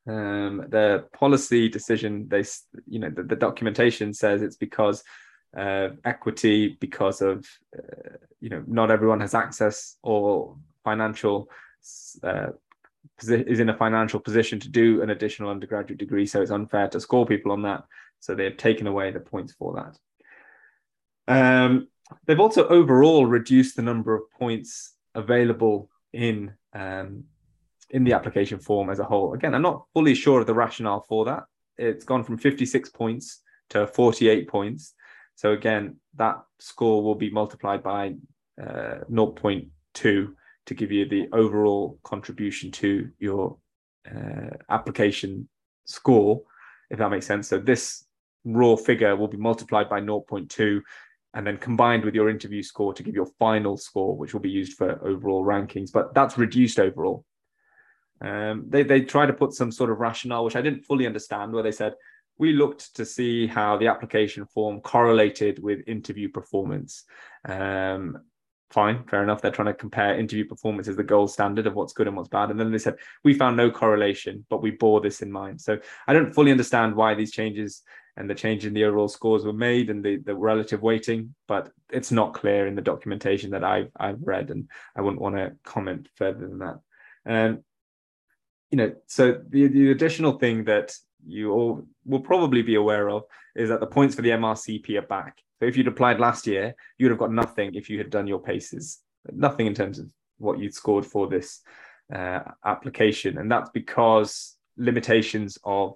Um, 0.07 0.65
the 0.69 1.05
policy 1.13 1.67
decision 1.67 2.28
they 2.30 2.43
you 2.86 2.99
know 2.99 3.09
the, 3.09 3.23
the 3.23 3.36
documentation 3.36 4.13
says 4.13 4.41
it's 4.41 4.55
because 4.55 5.03
of 5.53 5.97
equity 6.05 6.78
because 6.80 7.21
of 7.21 7.45
uh, 7.78 8.15
you 8.39 8.49
know 8.49 8.63
not 8.67 8.91
everyone 8.91 9.19
has 9.19 9.34
access 9.34 9.97
or 10.03 10.55
financial 10.84 11.49
uh, 12.23 12.47
is 13.24 13.59
in 13.59 13.70
a 13.70 13.78
financial 13.78 14.20
position 14.20 14.59
to 14.59 14.70
do 14.70 15.01
an 15.01 15.09
additional 15.09 15.49
undergraduate 15.49 15.97
degree 15.97 16.26
so 16.26 16.41
it's 16.41 16.51
unfair 16.51 16.88
to 16.88 16.99
score 16.99 17.26
people 17.26 17.51
on 17.51 17.61
that 17.61 17.84
so 18.20 18.36
they've 18.36 18.57
taken 18.57 18.88
away 18.88 19.11
the 19.11 19.20
points 19.20 19.53
for 19.53 19.74
that 19.76 19.97
um, 21.28 21.88
they've 22.26 22.39
also 22.39 22.68
overall 22.68 23.26
reduced 23.26 23.76
the 23.76 23.82
number 23.82 24.15
of 24.15 24.30
points 24.39 24.93
available 25.15 25.89
in 26.13 26.53
um, 26.74 27.24
in 27.89 28.03
the 28.03 28.13
application 28.13 28.59
form 28.59 28.89
as 28.89 28.99
a 28.99 29.03
whole. 29.03 29.34
Again, 29.34 29.55
I'm 29.55 29.61
not 29.61 29.86
fully 29.93 30.13
sure 30.13 30.41
of 30.41 30.47
the 30.47 30.53
rationale 30.53 31.01
for 31.01 31.26
that. 31.26 31.43
It's 31.78 32.03
gone 32.03 32.24
from 32.24 32.38
56 32.38 32.89
points 32.89 33.41
to 33.70 33.88
48 33.88 34.47
points. 34.47 34.93
So 35.36 35.53
again, 35.53 35.97
that 36.15 36.41
score 36.59 37.03
will 37.03 37.15
be 37.15 37.30
multiplied 37.30 37.84
by 37.84 38.15
uh, 38.61 39.05
0.2 39.09 40.34
to 40.68 40.74
give 40.74 40.91
you 40.91 41.07
the 41.07 41.28
overall 41.34 41.97
contribution 42.03 42.72
to 42.72 43.09
your 43.20 43.57
uh, 44.09 44.55
application 44.70 45.49
score, 45.86 46.43
if 46.89 46.99
that 46.99 47.09
makes 47.09 47.26
sense. 47.26 47.47
So 47.47 47.57
this 47.57 48.05
raw 48.45 48.76
figure 48.76 49.15
will 49.15 49.28
be 49.28 49.38
multiplied 49.38 49.89
by 49.89 50.01
0.2 50.01 50.82
and 51.34 51.45
then 51.45 51.57
combined 51.57 52.03
with 52.03 52.15
your 52.15 52.30
interview 52.30 52.63
score 52.63 52.93
to 52.93 53.03
give 53.03 53.15
your 53.15 53.30
final 53.39 53.78
score, 53.78 54.15
which 54.15 54.34
will 54.34 54.41
be 54.41 54.49
used 54.49 54.78
for 54.78 55.03
overall 55.05 55.43
rankings. 55.43 55.91
But 55.91 56.13
that's 56.13 56.38
reduced 56.38 56.80
overall. 56.80 57.26
Um, 58.20 58.65
they 58.68 58.84
they 58.84 59.01
tried 59.01 59.28
to 59.28 59.34
put 59.34 59.53
some 59.53 59.72
sort 59.72 59.91
of 59.91 59.99
rationale, 59.99 60.43
which 60.43 60.55
I 60.55 60.61
didn't 60.61 60.86
fully 60.86 61.05
understand, 61.05 61.53
where 61.53 61.63
they 61.63 61.72
said 61.72 61.93
we 62.39 62.53
looked 62.53 62.95
to 62.95 63.05
see 63.05 63.47
how 63.47 63.78
the 63.78 63.88
application 63.88 64.45
form 64.45 64.82
correlated 64.82 65.61
with 65.61 65.88
interview 65.88 66.30
performance. 66.30 67.03
Um, 67.45 68.20
fine, 68.72 69.03
fair 69.05 69.24
enough. 69.24 69.41
They're 69.41 69.51
trying 69.51 69.68
to 69.68 69.74
compare 69.74 70.20
interview 70.20 70.45
performance 70.45 70.88
as 70.88 70.97
the 70.97 71.03
gold 71.03 71.32
standard 71.32 71.68
of 71.68 71.76
what's 71.76 71.93
good 71.93 72.07
and 72.07 72.15
what's 72.15 72.30
bad. 72.30 72.49
And 72.49 72.59
then 72.59 72.72
they 72.72 72.78
said 72.78 72.95
we 73.24 73.34
found 73.34 73.57
no 73.57 73.72
correlation, 73.72 74.45
but 74.49 74.61
we 74.61 74.72
bore 74.72 75.01
this 75.01 75.22
in 75.22 75.32
mind. 75.32 75.61
So 75.61 75.80
I 76.07 76.13
don't 76.13 76.34
fully 76.34 76.51
understand 76.51 76.95
why 76.95 77.13
these 77.13 77.32
changes 77.32 77.84
and 78.18 78.30
the 78.30 78.36
change 78.36 78.65
in 78.65 78.74
the 78.74 78.84
overall 78.84 79.07
scores 79.07 79.45
were 79.45 79.53
made 79.53 79.89
and 79.89 80.03
the, 80.03 80.18
the 80.18 80.36
relative 80.36 80.82
weighting, 80.82 81.36
but 81.47 81.72
it's 81.91 82.11
not 82.11 82.34
clear 82.34 82.65
in 82.65 82.76
the 82.76 82.82
documentation 82.82 83.51
that 83.51 83.63
I've, 83.63 83.91
I've 83.95 84.22
read, 84.22 84.49
and 84.49 84.68
I 84.95 85.01
wouldn't 85.01 85.22
want 85.22 85.36
to 85.36 85.53
comment 85.63 86.09
further 86.15 86.47
than 86.47 86.57
that. 86.59 86.80
Um, 87.28 87.63
you 88.72 88.78
know, 88.78 88.95
so 89.05 89.39
the, 89.47 89.68
the 89.68 89.91
additional 89.91 90.39
thing 90.39 90.63
that 90.65 90.95
you 91.26 91.51
all 91.51 91.86
will 92.05 92.20
probably 92.20 92.63
be 92.63 92.76
aware 92.76 93.09
of 93.09 93.24
is 93.55 93.70
that 93.70 93.80
the 93.80 93.88
points 93.88 94.15
for 94.15 94.24
the 94.24 94.32
MRCP 94.32 94.97
are 94.97 95.03
back. 95.03 95.38
So 95.59 95.65
if 95.65 95.75
you'd 95.75 95.87
applied 95.87 96.19
last 96.19 96.47
year, 96.47 96.75
you'd 96.97 97.09
have 97.09 97.19
got 97.19 97.31
nothing 97.31 97.75
if 97.75 97.89
you 97.89 97.97
had 97.97 98.09
done 98.09 98.27
your 98.27 98.39
paces, 98.39 98.99
nothing 99.31 99.65
in 99.65 99.73
terms 99.73 99.99
of 99.99 100.07
what 100.37 100.59
you'd 100.59 100.73
scored 100.73 101.05
for 101.05 101.27
this 101.27 101.61
uh, 102.13 102.41
application. 102.63 103.37
And 103.37 103.51
that's 103.51 103.71
because 103.71 104.55
limitations 104.77 105.57
of 105.63 105.95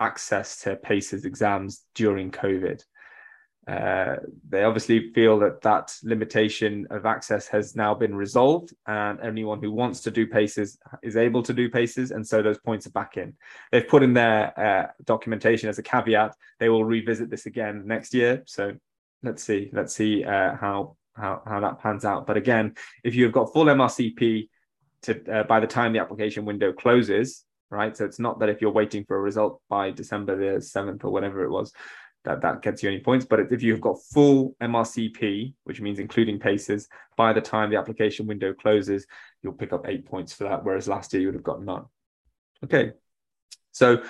access 0.00 0.60
to 0.62 0.76
PACES 0.76 1.24
exams 1.24 1.82
during 1.94 2.30
COVID. 2.30 2.82
Uh, 3.66 4.16
they 4.50 4.62
obviously 4.62 5.10
feel 5.14 5.38
that 5.38 5.62
that 5.62 5.94
limitation 6.02 6.86
of 6.90 7.06
access 7.06 7.48
has 7.48 7.74
now 7.74 7.94
been 7.94 8.14
resolved, 8.14 8.74
and 8.86 9.18
anyone 9.20 9.58
who 9.62 9.72
wants 9.72 10.00
to 10.02 10.10
do 10.10 10.26
paces 10.26 10.78
is 11.02 11.16
able 11.16 11.42
to 11.42 11.54
do 11.54 11.70
paces, 11.70 12.10
and 12.10 12.26
so 12.26 12.42
those 12.42 12.58
points 12.58 12.86
are 12.86 12.90
back 12.90 13.16
in. 13.16 13.32
They've 13.72 13.88
put 13.88 14.02
in 14.02 14.12
their 14.12 14.58
uh, 14.60 14.86
documentation 15.04 15.70
as 15.70 15.78
a 15.78 15.82
caveat. 15.82 16.36
They 16.60 16.68
will 16.68 16.84
revisit 16.84 17.30
this 17.30 17.46
again 17.46 17.84
next 17.86 18.12
year. 18.12 18.42
So 18.46 18.72
let's 19.24 19.42
see, 19.42 19.70
let's 19.72 19.94
see 19.94 20.24
uh, 20.24 20.56
how 20.56 20.96
how 21.14 21.42
how 21.46 21.60
that 21.60 21.80
pans 21.80 22.04
out. 22.04 22.26
But 22.26 22.36
again, 22.36 22.74
if 23.02 23.14
you 23.14 23.24
have 23.24 23.32
got 23.32 23.52
full 23.52 23.66
MRCP 23.66 24.48
to 25.02 25.32
uh, 25.32 25.42
by 25.44 25.60
the 25.60 25.66
time 25.66 25.92
the 25.92 25.98
application 25.98 26.44
window 26.44 26.72
closes, 26.72 27.44
right? 27.70 27.96
So 27.96 28.04
it's 28.04 28.20
not 28.20 28.38
that 28.40 28.48
if 28.48 28.60
you're 28.60 28.72
waiting 28.72 29.04
for 29.04 29.16
a 29.16 29.20
result 29.20 29.60
by 29.68 29.90
December 29.90 30.54
the 30.54 30.60
seventh 30.60 31.04
or 31.04 31.10
whatever 31.10 31.42
it 31.44 31.50
was 31.50 31.72
that 32.24 32.40
that 32.40 32.62
gets 32.62 32.82
you 32.82 32.88
any 32.88 33.00
points. 33.00 33.26
But 33.26 33.52
if 33.52 33.62
you've 33.62 33.80
got 33.80 34.02
full 34.12 34.56
MRCP, 34.60 35.54
which 35.64 35.80
means 35.80 35.98
including 35.98 36.38
paces, 36.38 36.88
by 37.16 37.32
the 37.32 37.40
time 37.40 37.70
the 37.70 37.76
application 37.76 38.26
window 38.26 38.52
closes, 38.54 39.06
you'll 39.42 39.52
pick 39.52 39.72
up 39.72 39.86
eight 39.86 40.06
points 40.06 40.32
for 40.32 40.44
that, 40.44 40.64
whereas 40.64 40.88
last 40.88 41.12
year 41.12 41.20
you 41.20 41.28
would 41.28 41.34
have 41.34 41.44
got 41.44 41.62
none. 41.62 41.84
Okay, 42.64 42.92
so 43.72 44.02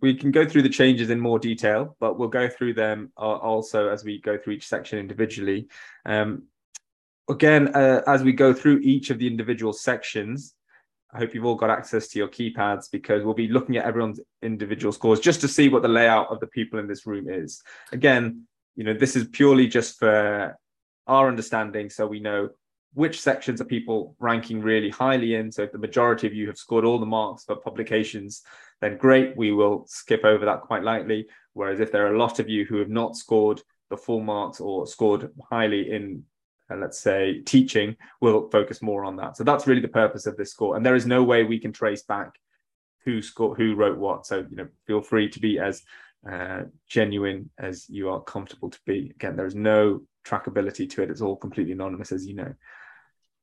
we 0.00 0.14
can 0.14 0.30
go 0.30 0.46
through 0.46 0.62
the 0.62 0.68
changes 0.68 1.10
in 1.10 1.20
more 1.20 1.38
detail, 1.38 1.96
but 2.00 2.18
we'll 2.18 2.28
go 2.28 2.48
through 2.48 2.74
them 2.74 3.12
also 3.16 3.88
as 3.88 4.04
we 4.04 4.20
go 4.20 4.36
through 4.36 4.54
each 4.54 4.66
section 4.66 4.98
individually. 4.98 5.68
Um, 6.04 6.44
again, 7.28 7.68
uh, 7.74 8.02
as 8.06 8.22
we 8.22 8.32
go 8.32 8.52
through 8.52 8.80
each 8.82 9.10
of 9.10 9.18
the 9.18 9.26
individual 9.26 9.72
sections, 9.72 10.54
I 11.12 11.18
hope 11.18 11.32
you've 11.32 11.44
all 11.44 11.54
got 11.54 11.70
access 11.70 12.08
to 12.08 12.18
your 12.18 12.28
keypads 12.28 12.90
because 12.90 13.22
we'll 13.22 13.34
be 13.34 13.46
looking 13.46 13.76
at 13.76 13.84
everyone's 13.84 14.20
individual 14.42 14.92
scores 14.92 15.20
just 15.20 15.40
to 15.42 15.48
see 15.48 15.68
what 15.68 15.82
the 15.82 15.88
layout 15.88 16.28
of 16.28 16.40
the 16.40 16.48
people 16.48 16.80
in 16.80 16.88
this 16.88 17.06
room 17.06 17.28
is. 17.28 17.62
Again, 17.92 18.46
you 18.74 18.82
know, 18.82 18.94
this 18.94 19.14
is 19.14 19.28
purely 19.28 19.68
just 19.68 19.98
for 19.98 20.58
our 21.06 21.28
understanding 21.28 21.88
so 21.88 22.06
we 22.06 22.18
know 22.18 22.48
which 22.94 23.20
sections 23.20 23.60
are 23.60 23.64
people 23.64 24.16
ranking 24.18 24.60
really 24.60 24.90
highly 24.90 25.34
in. 25.34 25.52
So 25.52 25.62
if 25.62 25.72
the 25.72 25.78
majority 25.78 26.26
of 26.26 26.34
you 26.34 26.46
have 26.48 26.56
scored 26.56 26.84
all 26.84 26.98
the 26.98 27.06
marks 27.06 27.44
for 27.44 27.56
publications, 27.56 28.42
then 28.80 28.96
great, 28.96 29.36
we 29.36 29.52
will 29.52 29.84
skip 29.88 30.24
over 30.24 30.44
that 30.44 30.62
quite 30.62 30.82
lightly. 30.82 31.26
Whereas 31.52 31.80
if 31.80 31.92
there 31.92 32.06
are 32.06 32.14
a 32.14 32.18
lot 32.18 32.38
of 32.38 32.48
you 32.48 32.64
who 32.64 32.78
have 32.78 32.90
not 32.90 33.16
scored 33.16 33.62
the 33.90 33.96
full 33.96 34.20
marks 34.20 34.60
or 34.60 34.86
scored 34.86 35.30
highly 35.50 35.90
in 35.90 36.24
and 36.70 36.80
let's 36.80 36.98
say 36.98 37.42
teaching 37.44 37.94
we'll 38.20 38.48
focus 38.48 38.82
more 38.82 39.04
on 39.04 39.16
that. 39.16 39.36
So 39.36 39.44
that's 39.44 39.66
really 39.66 39.82
the 39.82 39.88
purpose 39.88 40.26
of 40.26 40.36
this 40.36 40.50
score. 40.50 40.76
And 40.76 40.84
there 40.84 40.94
is 40.94 41.06
no 41.06 41.22
way 41.22 41.44
we 41.44 41.60
can 41.60 41.72
trace 41.72 42.02
back 42.02 42.32
who 43.04 43.20
scored, 43.22 43.58
who 43.58 43.74
wrote 43.74 43.98
what. 43.98 44.26
So 44.26 44.46
you 44.50 44.56
know, 44.56 44.68
feel 44.86 45.02
free 45.02 45.28
to 45.28 45.40
be 45.40 45.58
as 45.58 45.82
uh, 46.28 46.62
genuine 46.88 47.50
as 47.58 47.88
you 47.88 48.08
are 48.08 48.22
comfortable 48.22 48.70
to 48.70 48.78
be. 48.86 49.12
Again, 49.14 49.36
there 49.36 49.46
is 49.46 49.54
no 49.54 50.02
trackability 50.26 50.88
to 50.90 51.02
it. 51.02 51.10
It's 51.10 51.20
all 51.20 51.36
completely 51.36 51.72
anonymous, 51.72 52.12
as 52.12 52.26
you 52.26 52.34
know. 52.34 52.54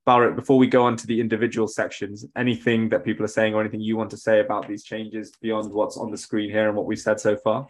Barrett, 0.05 0.35
before 0.35 0.57
we 0.57 0.67
go 0.67 0.83
on 0.83 0.95
to 0.97 1.07
the 1.07 1.19
individual 1.21 1.67
sections, 1.67 2.25
anything 2.35 2.89
that 2.89 3.05
people 3.05 3.23
are 3.23 3.29
saying 3.29 3.53
or 3.53 3.61
anything 3.61 3.81
you 3.81 3.97
want 3.97 4.09
to 4.09 4.17
say 4.17 4.39
about 4.39 4.67
these 4.67 4.83
changes 4.83 5.31
beyond 5.41 5.71
what's 5.71 5.97
on 5.97 6.09
the 6.09 6.17
screen 6.17 6.49
here 6.49 6.67
and 6.67 6.75
what 6.75 6.87
we've 6.87 6.99
said 6.99 7.19
so 7.19 7.35
far? 7.37 7.67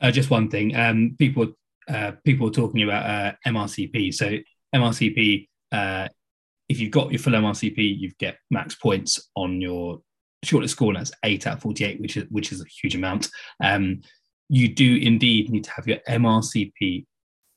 Uh, 0.00 0.10
just 0.10 0.30
one 0.30 0.48
thing. 0.48 0.74
Um, 0.74 1.14
people 1.18 1.52
uh, 1.88 2.12
people 2.24 2.50
talking 2.50 2.82
about 2.82 3.06
uh, 3.06 3.32
MRCP. 3.46 4.12
So 4.12 4.36
MRCP, 4.74 5.48
uh, 5.72 6.08
if 6.68 6.80
you've 6.80 6.90
got 6.90 7.10
your 7.10 7.18
full 7.18 7.32
MRCP, 7.32 7.98
you 7.98 8.10
get 8.18 8.36
max 8.50 8.74
points 8.74 9.28
on 9.34 9.60
your 9.60 10.00
shortlist 10.44 10.70
score, 10.70 10.90
and 10.90 10.98
that's 10.98 11.12
eight 11.24 11.46
out 11.46 11.56
of 11.56 11.62
48, 11.62 12.00
which 12.00 12.16
is 12.16 12.24
which 12.30 12.52
is 12.52 12.60
a 12.60 12.66
huge 12.66 12.94
amount. 12.94 13.28
Um, 13.62 14.02
you 14.48 14.68
do 14.68 14.96
indeed 14.96 15.50
need 15.50 15.64
to 15.64 15.70
have 15.72 15.86
your 15.86 15.98
MRCP 16.08 17.06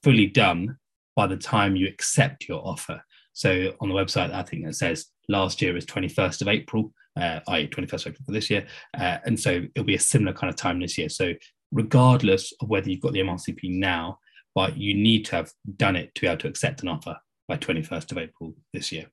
fully 0.03 0.28
done 0.28 0.78
by 1.15 1.28
the 1.28 1.38
time 1.38 1.76
you 1.76 1.88
accept 1.88 2.47
your 2.47 2.65
offer. 2.65 3.03
So 3.34 3.74
on 3.80 3.90
the 3.90 3.96
website, 3.96 4.34
I 4.34 4.44
think 4.44 4.66
it 4.66 4.76
says 4.76 5.08
last 5.30 5.62
year 5.62 5.76
is 5.78 5.86
21st 5.86 6.42
of 6.42 6.48
April, 6.48 6.94
uh, 7.16 7.40
i.e., 7.48 7.68
21st 7.68 7.94
of 7.94 8.08
April 8.08 8.26
for 8.26 8.32
this 8.32 8.50
year. 8.50 8.66
Uh, 8.98 9.18
and 9.26 9.40
so 9.40 9.62
it'll 9.76 9.86
be 9.86 9.96
a 9.96 10.00
similar 10.00 10.34
kind 10.34 10.50
of 10.50 10.56
time 10.56 10.80
this 10.80 10.98
year. 10.98 11.10
So 11.10 11.34
regardless 11.72 12.54
of 12.62 12.70
whether 12.70 12.90
you've 12.90 13.02
got 13.02 13.14
the 13.14 13.20
MRCP 13.20 13.78
now, 13.78 14.20
but 14.54 14.78
you 14.78 14.94
need 14.94 15.26
to 15.26 15.38
have 15.38 15.52
done 15.78 15.96
it 15.96 16.14
to 16.16 16.22
be 16.22 16.28
able 16.28 16.38
to 16.40 16.48
accept 16.48 16.82
an 16.82 16.90
offer 16.90 17.18
by 17.48 17.58
21st 17.58 18.12
of 18.12 18.18
April 18.18 18.54
this 18.74 18.92
year. 18.92 19.06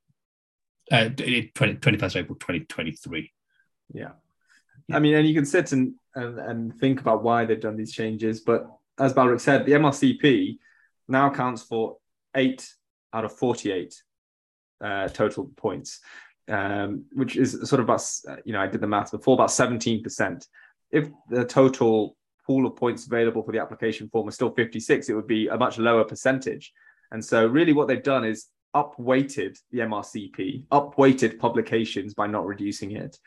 Uh, 0.90 1.08
20, 1.10 1.52
21st 1.54 2.02
of 2.02 2.16
April 2.16 2.38
2023. 2.38 3.32
Yeah. 3.94 4.10
I 4.90 4.98
mean, 4.98 5.14
and 5.14 5.28
you 5.28 5.34
can 5.34 5.44
sit 5.44 5.72
and, 5.72 5.94
and, 6.14 6.38
and 6.38 6.74
think 6.78 7.00
about 7.00 7.22
why 7.22 7.44
they've 7.44 7.60
done 7.60 7.76
these 7.76 7.92
changes. 7.92 8.40
But 8.40 8.66
as 8.98 9.12
Balric 9.12 9.40
said, 9.40 9.66
the 9.66 9.72
MRCP 9.72 10.58
now 11.08 11.30
counts 11.30 11.62
for 11.62 11.98
eight 12.34 12.68
out 13.12 13.24
of 13.24 13.36
48 13.36 14.02
uh, 14.80 15.08
total 15.08 15.50
points, 15.56 16.00
um, 16.48 17.04
which 17.12 17.36
is 17.36 17.52
sort 17.68 17.80
of 17.80 17.86
about, 17.86 18.02
you 18.44 18.52
know, 18.52 18.60
I 18.60 18.66
did 18.66 18.80
the 18.80 18.86
math 18.86 19.10
before, 19.10 19.34
about 19.34 19.50
17%. 19.50 20.46
If 20.90 21.08
the 21.28 21.44
total 21.44 22.16
pool 22.46 22.66
of 22.66 22.76
points 22.76 23.06
available 23.06 23.42
for 23.42 23.52
the 23.52 23.60
application 23.60 24.08
form 24.08 24.26
was 24.26 24.34
still 24.34 24.50
56, 24.50 25.08
it 25.08 25.14
would 25.14 25.26
be 25.26 25.48
a 25.48 25.56
much 25.56 25.78
lower 25.78 26.04
percentage. 26.04 26.72
And 27.10 27.24
so, 27.24 27.46
really, 27.46 27.72
what 27.72 27.88
they've 27.88 28.02
done 28.02 28.24
is 28.24 28.46
upweighted 28.74 29.58
the 29.70 29.80
MRCP, 29.80 30.66
upweighted 30.68 31.38
publications 31.38 32.14
by 32.14 32.26
not 32.26 32.46
reducing 32.46 32.92
it, 32.92 33.18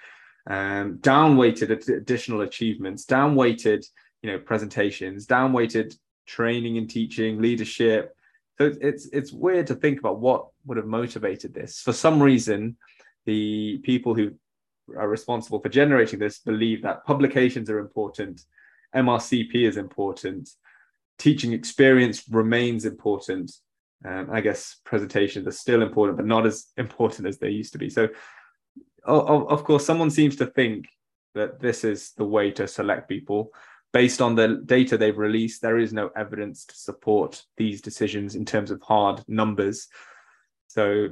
um, 0.48 0.98
downweighted 1.00 1.70
additional 1.90 2.42
achievements, 2.42 3.06
downweighted, 3.06 3.86
you 4.22 4.32
know, 4.32 4.40
presentations, 4.40 5.28
downweighted 5.28 5.96
training 6.26 6.78
and 6.78 6.90
teaching, 6.90 7.42
leadership. 7.42 8.16
So 8.62 8.72
it's 8.80 9.08
it's 9.08 9.32
weird 9.32 9.66
to 9.68 9.76
think 9.76 9.98
about 9.98 10.20
what 10.20 10.50
would 10.66 10.78
have 10.78 10.86
motivated 10.86 11.52
this. 11.52 11.80
For 11.80 11.94
some 11.94 12.22
reason, 12.22 12.78
the 13.26 13.80
people 13.84 14.14
who 14.14 14.34
are 14.96 15.10
responsible 15.10 15.60
for 15.60 15.70
generating 15.70 16.20
this 16.20 16.38
believe 16.38 16.84
that 16.84 17.04
publications 17.06 17.72
are 17.72 17.80
important, 17.80 18.42
MRCP 18.96 19.56
is 19.68 19.78
important, 19.78 20.48
teaching 21.18 21.54
experience 21.54 22.30
remains 22.30 22.86
important. 22.86 23.52
Um, 24.06 24.30
I 24.32 24.42
guess 24.42 24.78
presentations 24.84 25.48
are 25.48 25.52
still 25.66 25.82
important, 25.82 26.18
but 26.18 26.28
not 26.28 26.46
as 26.46 26.68
important 26.78 27.28
as 27.28 27.40
they 27.40 27.50
used 27.50 27.74
to 27.74 27.80
be. 27.80 27.90
So, 27.90 28.10
of, 29.06 29.50
of 29.50 29.64
course, 29.64 29.84
someone 29.84 30.12
seems 30.12 30.36
to 30.36 30.46
think 30.46 30.86
that 31.34 31.60
this 31.60 31.84
is 31.84 32.12
the 32.16 32.26
way 32.26 32.52
to 32.52 32.68
select 32.68 33.10
people 33.10 33.54
based 33.94 34.22
on 34.22 34.36
the 34.36 34.62
data 34.66 34.98
they've 34.98 35.18
released, 35.18 35.62
there 35.62 35.78
is 35.78 35.94
no 35.94 36.10
evidence 36.16 36.66
to 36.66 36.76
support 36.76 37.44
these 37.58 37.82
decisions 37.82 38.36
in 38.36 38.46
terms 38.46 38.72
of 38.72 38.82
hard 38.82 39.24
numbers. 39.28 39.88
So 40.68 41.10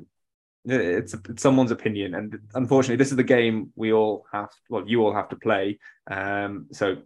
it's, 0.65 1.13
it's 1.13 1.41
someone's 1.41 1.71
opinion, 1.71 2.15
and 2.15 2.39
unfortunately, 2.53 2.97
this 2.97 3.11
is 3.11 3.17
the 3.17 3.23
game 3.23 3.71
we 3.75 3.91
all 3.91 4.25
have. 4.31 4.49
Well, 4.69 4.87
you 4.87 5.03
all 5.03 5.13
have 5.13 5.29
to 5.29 5.35
play. 5.35 5.79
Um, 6.09 6.67
so 6.71 6.97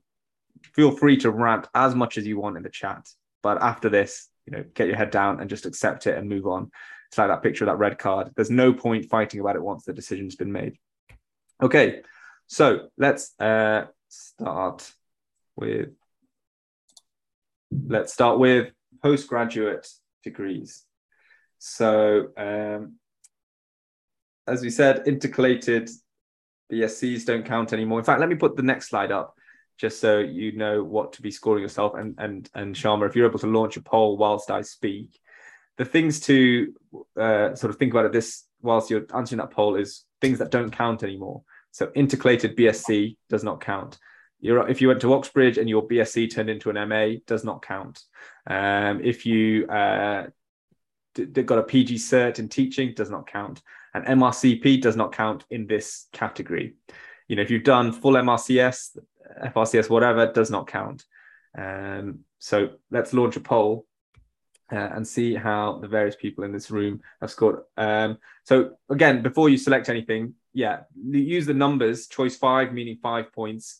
feel 0.73 0.91
free 0.91 1.17
to 1.17 1.31
rant 1.31 1.67
as 1.73 1.95
much 1.95 2.17
as 2.17 2.27
you 2.27 2.39
want 2.39 2.57
in 2.57 2.63
the 2.63 2.69
chat, 2.69 3.07
but 3.41 3.61
after 3.61 3.89
this, 3.89 4.27
you 4.45 4.51
know, 4.51 4.63
get 4.73 4.87
your 4.87 4.97
head 4.97 5.11
down 5.11 5.39
and 5.39 5.49
just 5.49 5.65
accept 5.65 6.07
it 6.07 6.17
and 6.17 6.29
move 6.29 6.45
on. 6.47 6.69
It's 7.09 7.17
like 7.17 7.29
that 7.29 7.43
picture 7.43 7.63
of 7.63 7.67
that 7.67 7.77
red 7.77 7.97
card. 7.97 8.31
There's 8.35 8.49
no 8.49 8.73
point 8.73 9.09
fighting 9.09 9.39
about 9.39 9.55
it 9.55 9.63
once 9.63 9.85
the 9.85 9.93
decision's 9.93 10.35
been 10.35 10.51
made. 10.51 10.77
Okay, 11.61 12.01
so 12.47 12.87
let's 12.97 13.39
uh, 13.39 13.85
start 14.09 14.91
with, 15.55 15.89
let's 17.87 18.13
start 18.13 18.39
with 18.39 18.71
postgraduate 19.01 19.87
degrees. 20.23 20.83
So, 21.59 22.29
um, 22.37 22.95
as 24.47 24.61
we 24.61 24.69
said, 24.69 25.05
intercalated 25.05 25.89
BScs 26.71 27.25
don't 27.25 27.45
count 27.45 27.73
anymore. 27.73 27.99
In 27.99 28.05
fact, 28.05 28.19
let 28.19 28.29
me 28.29 28.35
put 28.35 28.55
the 28.55 28.63
next 28.63 28.89
slide 28.89 29.11
up 29.11 29.35
just 29.77 29.99
so 29.99 30.19
you 30.19 30.51
know 30.53 30.83
what 30.83 31.13
to 31.13 31.21
be 31.21 31.31
scoring 31.31 31.63
yourself. 31.63 31.93
And 31.95 32.15
and 32.17 32.49
and 32.53 32.75
Sharma, 32.75 33.07
if 33.07 33.15
you're 33.15 33.27
able 33.27 33.39
to 33.39 33.47
launch 33.47 33.77
a 33.77 33.81
poll 33.81 34.17
whilst 34.17 34.51
I 34.51 34.61
speak, 34.61 35.19
the 35.77 35.85
things 35.85 36.19
to 36.21 36.73
uh, 37.19 37.55
sort 37.55 37.69
of 37.69 37.77
think 37.77 37.93
about 37.93 38.05
at 38.05 38.13
this 38.13 38.45
whilst 38.61 38.89
you're 38.89 39.05
answering 39.13 39.39
that 39.39 39.51
poll 39.51 39.75
is 39.75 40.05
things 40.21 40.39
that 40.39 40.51
don't 40.51 40.71
count 40.71 41.03
anymore. 41.03 41.43
So 41.71 41.87
intercalated 41.87 42.57
BSc 42.57 43.17
does 43.29 43.43
not 43.43 43.61
count 43.61 43.97
if 44.43 44.81
you 44.81 44.89
went 44.89 45.01
to 45.01 45.13
Oxbridge 45.13 45.57
and 45.57 45.69
your 45.69 45.87
BSc 45.87 46.33
turned 46.33 46.49
into 46.49 46.69
an 46.69 46.89
MA, 46.89 47.19
does 47.25 47.45
not 47.45 47.61
count. 47.61 48.03
Um, 48.45 48.99
if 49.01 49.25
you 49.25 49.65
uh, 49.67 50.27
d- 51.15 51.43
got 51.43 51.59
a 51.59 51.63
PG 51.63 51.95
cert 51.95 52.39
in 52.39 52.49
teaching, 52.49 52.93
does 52.93 53.09
not 53.09 53.25
count. 53.25 53.61
And 53.93 54.05
MRCP 54.05 54.81
does 54.81 54.97
not 54.97 55.13
count 55.13 55.45
in 55.49 55.65
this 55.65 56.07
category. 56.11 56.75
You 57.27 57.37
know, 57.37 57.41
if 57.41 57.51
you've 57.51 57.63
done 57.63 57.93
full 57.93 58.13
MRCS, 58.13 58.97
FRCS, 59.45 59.89
whatever, 59.89 60.31
does 60.31 60.51
not 60.51 60.67
count. 60.67 61.05
Um, 61.57 62.19
so 62.39 62.71
let's 62.91 63.13
launch 63.13 63.37
a 63.37 63.39
poll 63.39 63.85
uh, 64.73 64.75
and 64.75 65.07
see 65.07 65.35
how 65.35 65.79
the 65.81 65.87
various 65.87 66.17
people 66.17 66.43
in 66.43 66.51
this 66.51 66.69
room 66.69 67.01
have 67.21 67.31
scored. 67.31 67.61
Um, 67.77 68.17
so 68.43 68.73
again, 68.89 69.21
before 69.21 69.47
you 69.47 69.57
select 69.57 69.87
anything, 69.87 70.33
yeah, 70.53 70.81
use 71.01 71.45
the 71.45 71.53
numbers. 71.53 72.07
Choice 72.07 72.35
five 72.35 72.73
meaning 72.73 72.97
five 73.01 73.31
points 73.31 73.79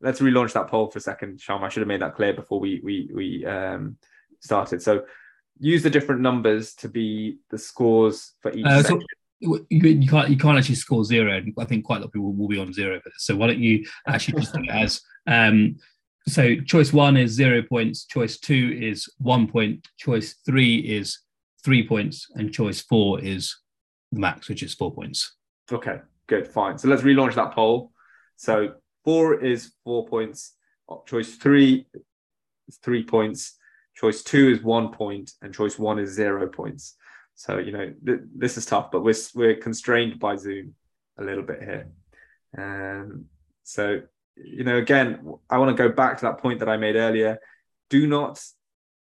let's 0.00 0.20
relaunch 0.20 0.52
that 0.52 0.68
poll 0.68 0.90
for 0.90 0.98
a 0.98 1.02
second, 1.02 1.40
Sham. 1.40 1.64
I 1.64 1.68
should 1.68 1.80
have 1.80 1.88
made 1.88 2.02
that 2.02 2.14
clear 2.14 2.32
before 2.32 2.60
we 2.60 2.80
we 2.82 3.10
we 3.14 3.46
um, 3.46 3.96
started. 4.40 4.82
So 4.82 5.04
use 5.58 5.82
the 5.82 5.90
different 5.90 6.20
numbers 6.20 6.74
to 6.74 6.88
be 6.88 7.38
the 7.50 7.58
scores 7.58 8.32
for 8.40 8.52
each 8.52 8.66
uh. 8.66 8.82
So 8.82 9.00
you, 9.40 10.08
can't 10.08 10.30
you 10.30 10.38
can't 10.38 10.56
actually 10.56 10.76
score 10.76 11.04
zero. 11.04 11.36
and 11.36 11.52
I 11.58 11.64
think 11.64 11.84
quite 11.84 11.96
a 11.96 12.00
lot 12.00 12.06
of 12.06 12.12
people 12.12 12.32
will 12.32 12.48
be 12.48 12.58
on 12.58 12.72
zero 12.72 12.98
for 13.00 13.10
this. 13.10 13.24
So 13.24 13.36
why 13.36 13.48
don't 13.48 13.58
you 13.58 13.84
actually 14.06 14.40
just 14.40 14.54
think 14.54 14.68
it 14.68 14.74
as 14.74 15.00
um, 15.26 15.76
so 16.26 16.56
choice 16.56 16.92
one 16.92 17.16
is 17.16 17.32
zero 17.32 17.62
points, 17.62 18.06
choice 18.06 18.38
two 18.38 18.78
is 18.80 19.08
one 19.18 19.46
point, 19.46 19.86
choice 19.98 20.34
three 20.46 20.76
is 20.76 21.18
three 21.62 21.86
points, 21.86 22.26
and 22.34 22.52
choice 22.52 22.80
four 22.80 23.20
is 23.20 23.54
the 24.10 24.20
max, 24.20 24.48
which 24.48 24.62
is 24.62 24.74
four 24.74 24.92
points. 24.92 25.36
Okay, 25.70 26.00
good, 26.26 26.46
fine. 26.46 26.78
So 26.78 26.88
let's 26.88 27.02
relaunch 27.02 27.34
that 27.34 27.52
poll. 27.52 27.92
So 28.36 28.74
Four 29.04 29.42
is 29.42 29.72
four 29.84 30.06
points. 30.06 30.54
Choice 31.06 31.36
three 31.36 31.86
is 32.68 32.76
three 32.78 33.04
points. 33.04 33.56
Choice 33.94 34.22
two 34.22 34.50
is 34.50 34.62
one 34.62 34.92
point, 34.92 35.32
and 35.42 35.54
choice 35.54 35.78
one 35.78 35.98
is 35.98 36.10
zero 36.10 36.48
points. 36.48 36.96
So 37.34 37.58
you 37.58 37.72
know 37.72 37.92
th- 38.04 38.20
this 38.34 38.56
is 38.56 38.66
tough, 38.66 38.90
but 38.90 39.02
we're 39.02 39.14
we're 39.34 39.56
constrained 39.56 40.18
by 40.18 40.36
Zoom 40.36 40.74
a 41.18 41.24
little 41.24 41.44
bit 41.44 41.62
here. 41.62 41.88
Um, 42.56 43.26
so 43.62 44.02
you 44.36 44.64
know, 44.64 44.76
again, 44.76 45.34
I 45.48 45.58
want 45.58 45.76
to 45.76 45.82
go 45.82 45.94
back 45.94 46.18
to 46.18 46.26
that 46.26 46.38
point 46.38 46.60
that 46.60 46.68
I 46.68 46.76
made 46.76 46.96
earlier. 46.96 47.38
Do 47.90 48.06
not 48.06 48.42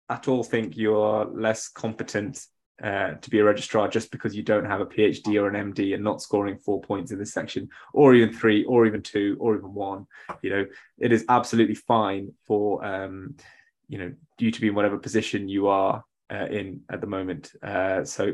at 0.10 0.28
all 0.28 0.44
think 0.44 0.78
you're 0.78 1.26
less 1.26 1.68
competent 1.68 2.46
uh, 2.84 3.14
to 3.14 3.30
be 3.30 3.40
a 3.40 3.44
registrar 3.44 3.88
just 3.88 4.12
because 4.12 4.36
you 4.36 4.44
don't 4.44 4.66
have 4.66 4.82
a 4.82 4.86
PhD 4.86 5.42
or 5.42 5.48
an 5.48 5.74
MD 5.74 5.96
and 5.96 6.04
not 6.04 6.22
scoring 6.22 6.58
four 6.58 6.82
points 6.82 7.12
in 7.12 7.18
this 7.18 7.34
section, 7.34 7.70
or 7.94 8.14
even 8.14 8.34
three, 8.34 8.64
or 8.66 8.86
even 8.86 9.02
two, 9.02 9.36
or 9.40 9.58
even 9.58 9.74
one. 9.74 10.06
You 10.42 10.50
know, 10.52 10.66
it 11.00 11.12
is 11.12 11.26
absolutely 11.30 11.76
fine 11.76 12.34
for 12.46 12.86
um, 12.86 13.36
you 13.88 13.98
know 13.98 14.14
you 14.38 14.52
to 14.52 14.62
be 14.62 14.68
in 14.68 14.76
whatever 14.76 14.98
position 14.98 15.50
you 15.50 15.68
are 15.68 16.04
uh, 16.32 16.46
in 16.46 16.82
at 16.92 17.02
the 17.02 17.08
moment. 17.08 17.52
Uh, 17.64 18.04
so 18.04 18.34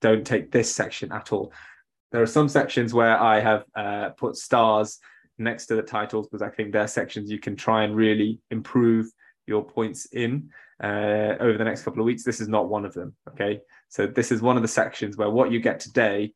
don't 0.00 0.26
take 0.26 0.50
this 0.50 0.74
section 0.74 1.12
at 1.12 1.32
all. 1.32 1.52
There 2.12 2.22
are 2.22 2.26
some 2.26 2.48
sections 2.48 2.94
where 2.94 3.20
I 3.20 3.40
have 3.40 3.64
uh, 3.74 4.10
put 4.10 4.36
stars 4.36 4.98
next 5.38 5.66
to 5.66 5.74
the 5.74 5.82
titles 5.82 6.28
because 6.28 6.40
I 6.40 6.48
think 6.48 6.72
they're 6.72 6.88
sections 6.88 7.30
you 7.30 7.38
can 7.38 7.56
try 7.56 7.84
and 7.84 7.94
really 7.94 8.40
improve 8.50 9.10
your 9.46 9.64
points 9.64 10.06
in 10.12 10.50
uh, 10.82 11.34
over 11.40 11.56
the 11.56 11.64
next 11.64 11.82
couple 11.82 12.00
of 12.00 12.06
weeks. 12.06 12.24
This 12.24 12.40
is 12.40 12.48
not 12.48 12.68
one 12.68 12.84
of 12.84 12.94
them. 12.94 13.14
Okay. 13.30 13.60
So 13.88 14.06
this 14.06 14.32
is 14.32 14.42
one 14.42 14.56
of 14.56 14.62
the 14.62 14.68
sections 14.68 15.16
where 15.16 15.30
what 15.30 15.50
you 15.50 15.60
get 15.60 15.80
today, 15.80 16.32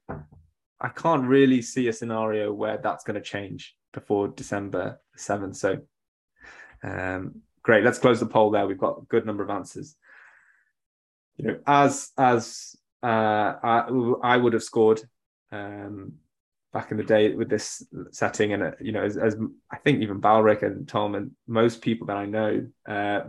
I 0.81 0.89
can't 0.89 1.27
really 1.27 1.63
see 1.63 1.89
a 1.89 1.93
scenario 1.93 2.53
where 2.53 2.79
that's 2.79 3.05
going 3.05 3.17
to 3.17 3.21
change 3.21 3.77
before 3.93 4.29
December 4.29 5.01
7th. 5.19 5.57
So 5.57 5.79
um, 6.83 7.43
great. 7.63 7.85
Let's 7.85 7.99
close 7.99 8.21
the 8.21 8.27
poll 8.27 8.51
there. 8.51 8.67
We've 8.67 8.79
got 8.79 8.99
a 9.03 9.07
good 9.07 9.27
number 9.27 9.43
of 9.43 9.51
answers. 9.51 9.97
You 11.37 11.47
know, 11.47 11.59
as 11.67 12.11
as 12.19 12.77
uh, 13.03 13.55
I, 13.63 13.89
I 14.23 14.37
would 14.37 14.53
have 14.53 14.63
scored 14.63 15.01
um, 15.53 16.15
back 16.73 16.91
in 16.91 16.97
the 16.97 17.05
day 17.05 17.33
with 17.35 17.49
this 17.49 17.85
setting 18.13 18.53
and 18.53 18.63
uh, 18.63 18.71
you 18.81 18.93
know 18.93 19.03
as, 19.03 19.17
as, 19.17 19.37
i 19.71 19.77
think 19.77 20.01
even 20.01 20.21
balric 20.21 20.63
and 20.63 20.87
tom 20.89 21.15
and 21.15 21.31
most 21.47 21.83
people 21.83 22.07
that 22.07 22.17
i 22.17 22.25
know 22.25 22.67
uh, 22.89 23.21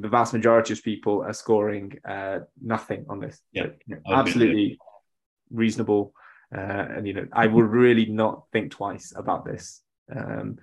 the 0.00 0.08
vast 0.08 0.32
majority 0.32 0.72
of 0.72 0.82
people 0.82 1.22
are 1.22 1.32
scoring 1.32 1.92
uh, 2.08 2.40
nothing 2.62 3.04
on 3.08 3.20
this 3.20 3.40
yeah 3.52 3.66
you 3.86 3.96
know, 3.96 4.14
absolutely 4.14 4.78
reasonable 5.50 6.12
uh, 6.54 6.86
and 6.96 7.06
you 7.06 7.14
know 7.14 7.26
i 7.32 7.46
would 7.46 7.66
really 7.66 8.06
not 8.06 8.44
think 8.52 8.70
twice 8.70 9.12
about 9.16 9.44
this 9.44 9.82
um, 10.14 10.58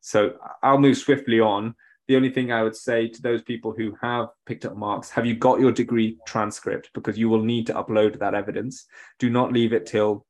so 0.00 0.34
i'll 0.62 0.78
move 0.78 0.96
swiftly 0.96 1.40
on 1.40 1.74
the 2.06 2.16
only 2.16 2.28
thing 2.28 2.52
I 2.52 2.62
would 2.62 2.76
say 2.76 3.08
to 3.08 3.22
those 3.22 3.40
people 3.40 3.72
who 3.72 3.96
have 4.02 4.28
picked 4.44 4.66
up 4.66 4.76
marks, 4.76 5.08
have 5.08 5.24
you 5.24 5.34
got 5.34 5.58
your 5.58 5.72
degree 5.72 6.18
transcript? 6.26 6.90
Because 6.92 7.16
you 7.16 7.30
will 7.30 7.42
need 7.42 7.66
to 7.68 7.72
upload 7.72 8.18
that 8.18 8.34
evidence. 8.34 8.84
Do 9.18 9.30
not 9.30 9.54
leave 9.54 9.72
it 9.72 9.86
till 9.86 10.26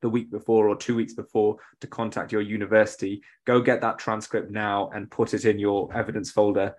the 0.00 0.08
week 0.08 0.30
before 0.30 0.68
or 0.68 0.76
two 0.76 0.94
weeks 0.94 1.14
before 1.14 1.56
to 1.80 1.86
contact 1.86 2.32
your 2.32 2.42
university. 2.42 3.22
Go 3.46 3.60
get 3.60 3.80
that 3.80 3.98
transcript 3.98 4.50
now 4.50 4.90
and 4.94 5.10
put 5.10 5.34
it 5.34 5.44
in 5.44 5.58
your 5.58 5.92
evidence 5.94 6.30
folder 6.30 6.74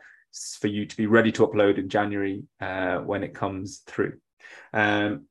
for 0.59 0.67
you 0.67 0.85
to 0.85 0.97
be 0.97 1.07
ready 1.07 1.31
to 1.33 1.45
upload 1.45 1.77
in 1.77 1.89
January 1.89 2.43
uh, 2.61 2.97
when 2.97 3.23
it 3.23 3.33
comes 3.33 3.79
through. 3.85 4.19
Um, 4.73 5.25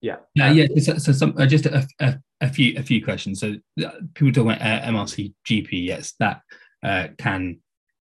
yeah. 0.00 0.16
Yeah, 0.34 0.52
yeah. 0.52 0.66
So, 0.80 0.98
so 0.98 1.12
some 1.12 1.34
uh, 1.38 1.46
just 1.46 1.66
a, 1.66 1.86
a, 2.00 2.18
a, 2.40 2.48
few 2.48 2.78
a 2.78 2.82
few 2.82 3.04
questions. 3.04 3.40
So 3.40 3.54
uh, 3.84 3.90
people 4.14 4.32
talk 4.32 4.56
about 4.56 4.62
uh, 4.62 4.86
MRC 4.86 5.34
GP. 5.46 5.68
Yes, 5.86 6.14
that 6.20 6.42
uh, 6.82 7.08
can 7.18 7.58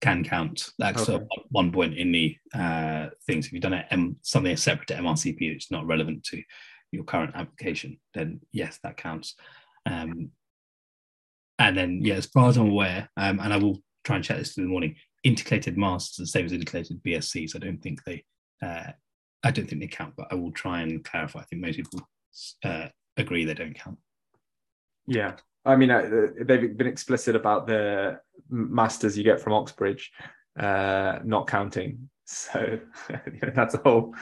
can 0.02 0.24
count. 0.24 0.70
That's 0.78 1.10
okay. 1.10 1.26
one 1.50 1.72
point 1.72 1.98
in 1.98 2.12
the 2.12 2.38
uh, 2.54 3.08
things. 3.26 3.48
If 3.48 3.54
you've 3.54 3.62
done 3.62 3.74
it, 3.74 3.88
M, 3.90 4.18
something 4.22 4.56
separate 4.58 4.88
to 4.90 4.96
MRCP, 4.96 5.38
it's 5.40 5.72
not 5.72 5.88
relevant 5.88 6.24
to 6.26 6.42
your 6.92 7.04
current 7.04 7.34
application, 7.36 8.00
then 8.14 8.42
yes, 8.52 8.80
that 8.84 8.98
counts. 8.98 9.36
Um, 9.86 10.32
and 11.60 11.78
then, 11.78 12.02
yeah, 12.04 12.16
as 12.16 12.28
far 12.28 12.50
as 12.50 12.58
I'm 12.58 12.70
aware, 12.70 13.10
um, 13.18 13.40
and 13.40 13.54
I 13.54 13.58
will 13.58 13.80
try 14.04 14.16
and 14.16 14.26
check 14.26 14.38
this 14.38 14.58
in 14.58 14.64
the 14.64 14.70
morning, 14.70 14.96
integrated 15.24 15.78
masters 15.78 16.18
the 16.18 16.28
same 16.28 16.46
as 16.46 16.54
integrated 16.54 17.02
BScs. 17.04 17.56
I 17.56 17.60
don't 17.60 17.82
think 17.82 18.04
they, 18.04 18.24
uh, 18.62 18.92
I 19.44 19.52
don't 19.52 19.68
think 19.68 19.82
they 19.82 19.88
count, 19.88 20.14
but 20.16 20.28
I 20.32 20.36
will 20.36 20.52
try 20.52 20.82
and 20.82 21.04
clarify. 21.04 21.40
I 21.40 21.44
think 21.44 21.62
most 21.62 21.78
people 21.78 22.08
uh, 22.64 22.88
agree 23.18 23.46
they 23.46 23.54
don't 23.54 23.76
count. 23.76 23.98
Yeah, 25.08 25.34
I 25.66 25.76
mean, 25.76 25.90
uh, 25.90 26.28
they've 26.42 26.78
been 26.78 26.88
explicit 26.88 27.36
about 27.36 27.68
the 27.68 28.20
masters 28.50 29.18
you 29.18 29.24
get 29.24 29.42
from 29.42 29.54
Oxbridge 29.54 30.12
uh, 30.58 31.20
not 31.24 31.48
counting. 31.48 32.10
So 32.26 32.80
that's 33.56 33.74
a 33.74 33.78
whole 33.78 34.14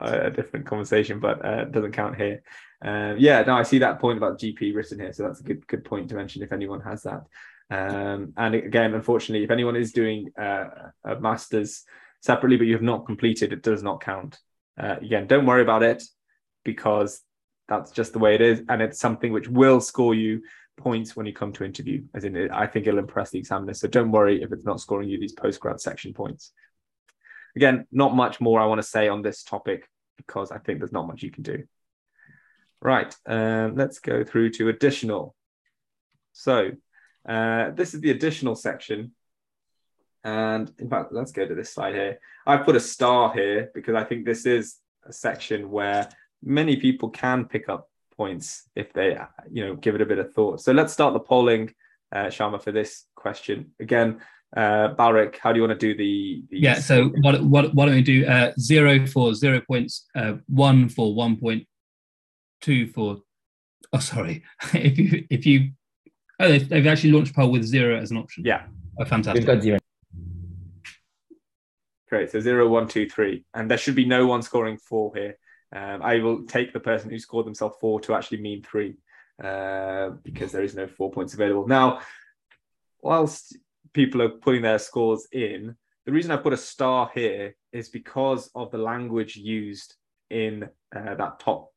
a 0.00 0.30
different 0.30 0.66
conversation, 0.66 1.20
but 1.20 1.44
uh, 1.44 1.64
doesn't 1.64 1.92
count 1.92 2.16
here. 2.16 2.42
Uh, 2.84 3.14
yeah, 3.18 3.42
no, 3.42 3.54
I 3.54 3.62
see 3.62 3.78
that 3.78 4.00
point 4.00 4.18
about 4.18 4.38
GP 4.38 4.74
written 4.74 4.98
here, 4.98 5.12
so 5.12 5.24
that's 5.24 5.40
a 5.40 5.44
good 5.44 5.66
good 5.66 5.84
point 5.84 6.08
to 6.08 6.14
mention 6.14 6.42
if 6.42 6.52
anyone 6.52 6.80
has 6.80 7.02
that. 7.02 7.22
Um, 7.70 8.32
and 8.36 8.54
again, 8.54 8.94
unfortunately, 8.94 9.44
if 9.44 9.50
anyone 9.50 9.76
is 9.76 9.92
doing 9.92 10.32
uh, 10.38 10.64
a 11.04 11.20
master's 11.20 11.84
separately, 12.22 12.56
but 12.56 12.66
you 12.66 12.72
have 12.74 12.82
not 12.82 13.06
completed, 13.06 13.52
it 13.52 13.62
does 13.62 13.82
not 13.82 14.00
count. 14.00 14.38
Uh, 14.78 14.96
again, 15.00 15.26
don't 15.26 15.46
worry 15.46 15.62
about 15.62 15.82
it 15.82 16.02
because 16.64 17.20
that's 17.68 17.92
just 17.92 18.12
the 18.12 18.18
way 18.18 18.34
it 18.34 18.40
is, 18.40 18.62
and 18.68 18.82
it's 18.82 18.98
something 18.98 19.32
which 19.32 19.48
will 19.48 19.80
score 19.80 20.14
you 20.14 20.42
points 20.76 21.14
when 21.14 21.26
you 21.26 21.32
come 21.32 21.52
to 21.52 21.64
interview. 21.64 22.02
As 22.14 22.24
in, 22.24 22.50
I 22.50 22.66
think 22.66 22.86
it'll 22.86 22.98
impress 22.98 23.30
the 23.30 23.38
examiner. 23.38 23.74
So 23.74 23.86
don't 23.86 24.10
worry 24.10 24.42
if 24.42 24.52
it's 24.52 24.64
not 24.64 24.80
scoring 24.80 25.08
you 25.08 25.20
these 25.20 25.34
postgrad 25.34 25.80
section 25.80 26.12
points. 26.12 26.52
Again, 27.56 27.86
not 27.90 28.14
much 28.14 28.40
more 28.40 28.60
I 28.60 28.66
want 28.66 28.80
to 28.80 28.86
say 28.86 29.08
on 29.08 29.22
this 29.22 29.42
topic 29.42 29.88
because 30.16 30.50
I 30.50 30.58
think 30.58 30.78
there's 30.78 30.92
not 30.92 31.06
much 31.06 31.22
you 31.22 31.30
can 31.30 31.42
do. 31.42 31.64
Right, 32.82 33.14
um, 33.26 33.74
let's 33.74 33.98
go 33.98 34.24
through 34.24 34.50
to 34.52 34.68
additional. 34.68 35.34
So 36.32 36.70
uh, 37.28 37.70
this 37.70 37.94
is 37.94 38.00
the 38.00 38.10
additional 38.10 38.54
section. 38.54 39.12
And 40.24 40.70
in 40.78 40.88
fact, 40.88 41.12
let's 41.12 41.32
go 41.32 41.46
to 41.46 41.54
this 41.54 41.72
slide 41.72 41.94
here. 41.94 42.18
I've 42.46 42.64
put 42.64 42.76
a 42.76 42.80
star 42.80 43.32
here 43.32 43.70
because 43.74 43.94
I 43.94 44.04
think 44.04 44.24
this 44.24 44.46
is 44.46 44.76
a 45.04 45.12
section 45.12 45.70
where 45.70 46.08
many 46.42 46.76
people 46.76 47.10
can 47.10 47.46
pick 47.46 47.68
up 47.68 47.88
points 48.16 48.68
if 48.74 48.92
they, 48.92 49.18
you 49.50 49.64
know, 49.64 49.76
give 49.76 49.94
it 49.94 50.02
a 50.02 50.06
bit 50.06 50.18
of 50.18 50.32
thought. 50.32 50.60
So 50.60 50.72
let's 50.72 50.92
start 50.92 51.14
the 51.14 51.20
polling, 51.20 51.74
uh, 52.12 52.28
Shama, 52.28 52.58
for 52.58 52.72
this 52.72 53.06
question. 53.14 53.72
Again, 53.80 54.20
uh, 54.56 54.88
Balric, 54.88 55.38
how 55.40 55.52
do 55.52 55.60
you 55.60 55.66
want 55.66 55.78
to 55.78 55.86
do 55.86 55.96
the? 55.96 56.42
the 56.50 56.58
yeah, 56.58 56.74
so 56.74 57.10
what, 57.20 57.42
what, 57.42 57.74
why 57.74 57.86
don't 57.86 57.94
we 57.94 58.02
do 58.02 58.26
uh, 58.26 58.52
zero 58.58 59.06
for 59.06 59.34
zero 59.34 59.60
points, 59.60 60.06
uh, 60.14 60.34
one 60.46 60.88
for 60.88 61.14
one 61.14 61.36
point, 61.36 61.66
two 62.60 62.88
for, 62.88 63.18
oh, 63.92 63.98
sorry, 63.98 64.42
if 64.74 64.98
you, 64.98 65.26
if 65.30 65.46
you, 65.46 65.70
oh, 66.40 66.48
they've, 66.48 66.68
they've 66.68 66.86
actually 66.86 67.12
launched 67.12 67.34
poll 67.34 67.50
with 67.50 67.64
zero 67.64 67.96
as 67.96 68.10
an 68.10 68.16
option. 68.16 68.44
Yeah. 68.44 68.64
Oh, 68.98 69.04
fantastic. 69.04 69.40
We've 69.40 69.46
got 69.46 69.62
zero. 69.62 69.78
Great. 72.08 72.32
So 72.32 72.40
zero, 72.40 72.66
one, 72.68 72.88
two, 72.88 73.08
three. 73.08 73.44
And 73.54 73.70
there 73.70 73.78
should 73.78 73.94
be 73.94 74.04
no 74.04 74.26
one 74.26 74.42
scoring 74.42 74.78
four 74.78 75.12
here. 75.14 75.38
Um, 75.74 76.02
I 76.02 76.18
will 76.18 76.44
take 76.44 76.72
the 76.72 76.80
person 76.80 77.08
who 77.08 77.18
scored 77.20 77.46
themselves 77.46 77.76
four 77.80 78.00
to 78.00 78.14
actually 78.14 78.40
mean 78.40 78.64
three 78.64 78.96
uh, 79.42 80.10
because 80.24 80.50
there 80.50 80.64
is 80.64 80.74
no 80.74 80.88
four 80.88 81.12
points 81.12 81.34
available. 81.34 81.68
Now, 81.68 82.00
whilst 83.00 83.56
people 83.92 84.22
are 84.22 84.28
putting 84.28 84.62
their 84.62 84.78
scores 84.78 85.26
in. 85.32 85.74
The 86.06 86.12
reason 86.12 86.30
I 86.30 86.36
put 86.36 86.52
a 86.52 86.58
star 86.58 87.10
here 87.14 87.54
is 87.72 87.88
because 87.88 88.50
of 88.54 88.70
the 88.70 88.78
language 88.78 89.36
used 89.36 89.94
in 90.30 90.68
uh, 90.94 91.14
that 91.14 91.40
top 91.40 91.70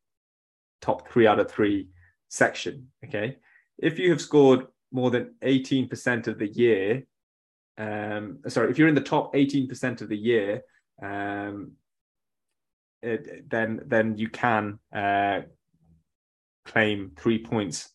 top 0.81 1.09
three 1.09 1.27
out 1.27 1.39
of 1.39 1.49
three 1.49 1.89
section. 2.29 2.87
Okay, 3.05 3.37
if 3.77 3.99
you 3.99 4.09
have 4.09 4.21
scored 4.21 4.67
more 4.91 5.09
than 5.09 5.33
18% 5.43 6.27
of 6.27 6.37
the 6.37 6.47
year, 6.47 7.03
um, 7.77 8.39
sorry, 8.47 8.69
if 8.69 8.77
you're 8.77 8.87
in 8.87 8.95
the 8.95 9.01
top 9.01 9.33
18% 9.33 10.01
of 10.01 10.09
the 10.09 10.17
year, 10.17 10.61
um, 11.01 11.71
it, 13.01 13.49
then 13.49 13.81
then 13.85 14.17
you 14.17 14.29
can 14.29 14.79
uh, 14.95 15.41
claim 16.65 17.11
three 17.17 17.43
points 17.43 17.89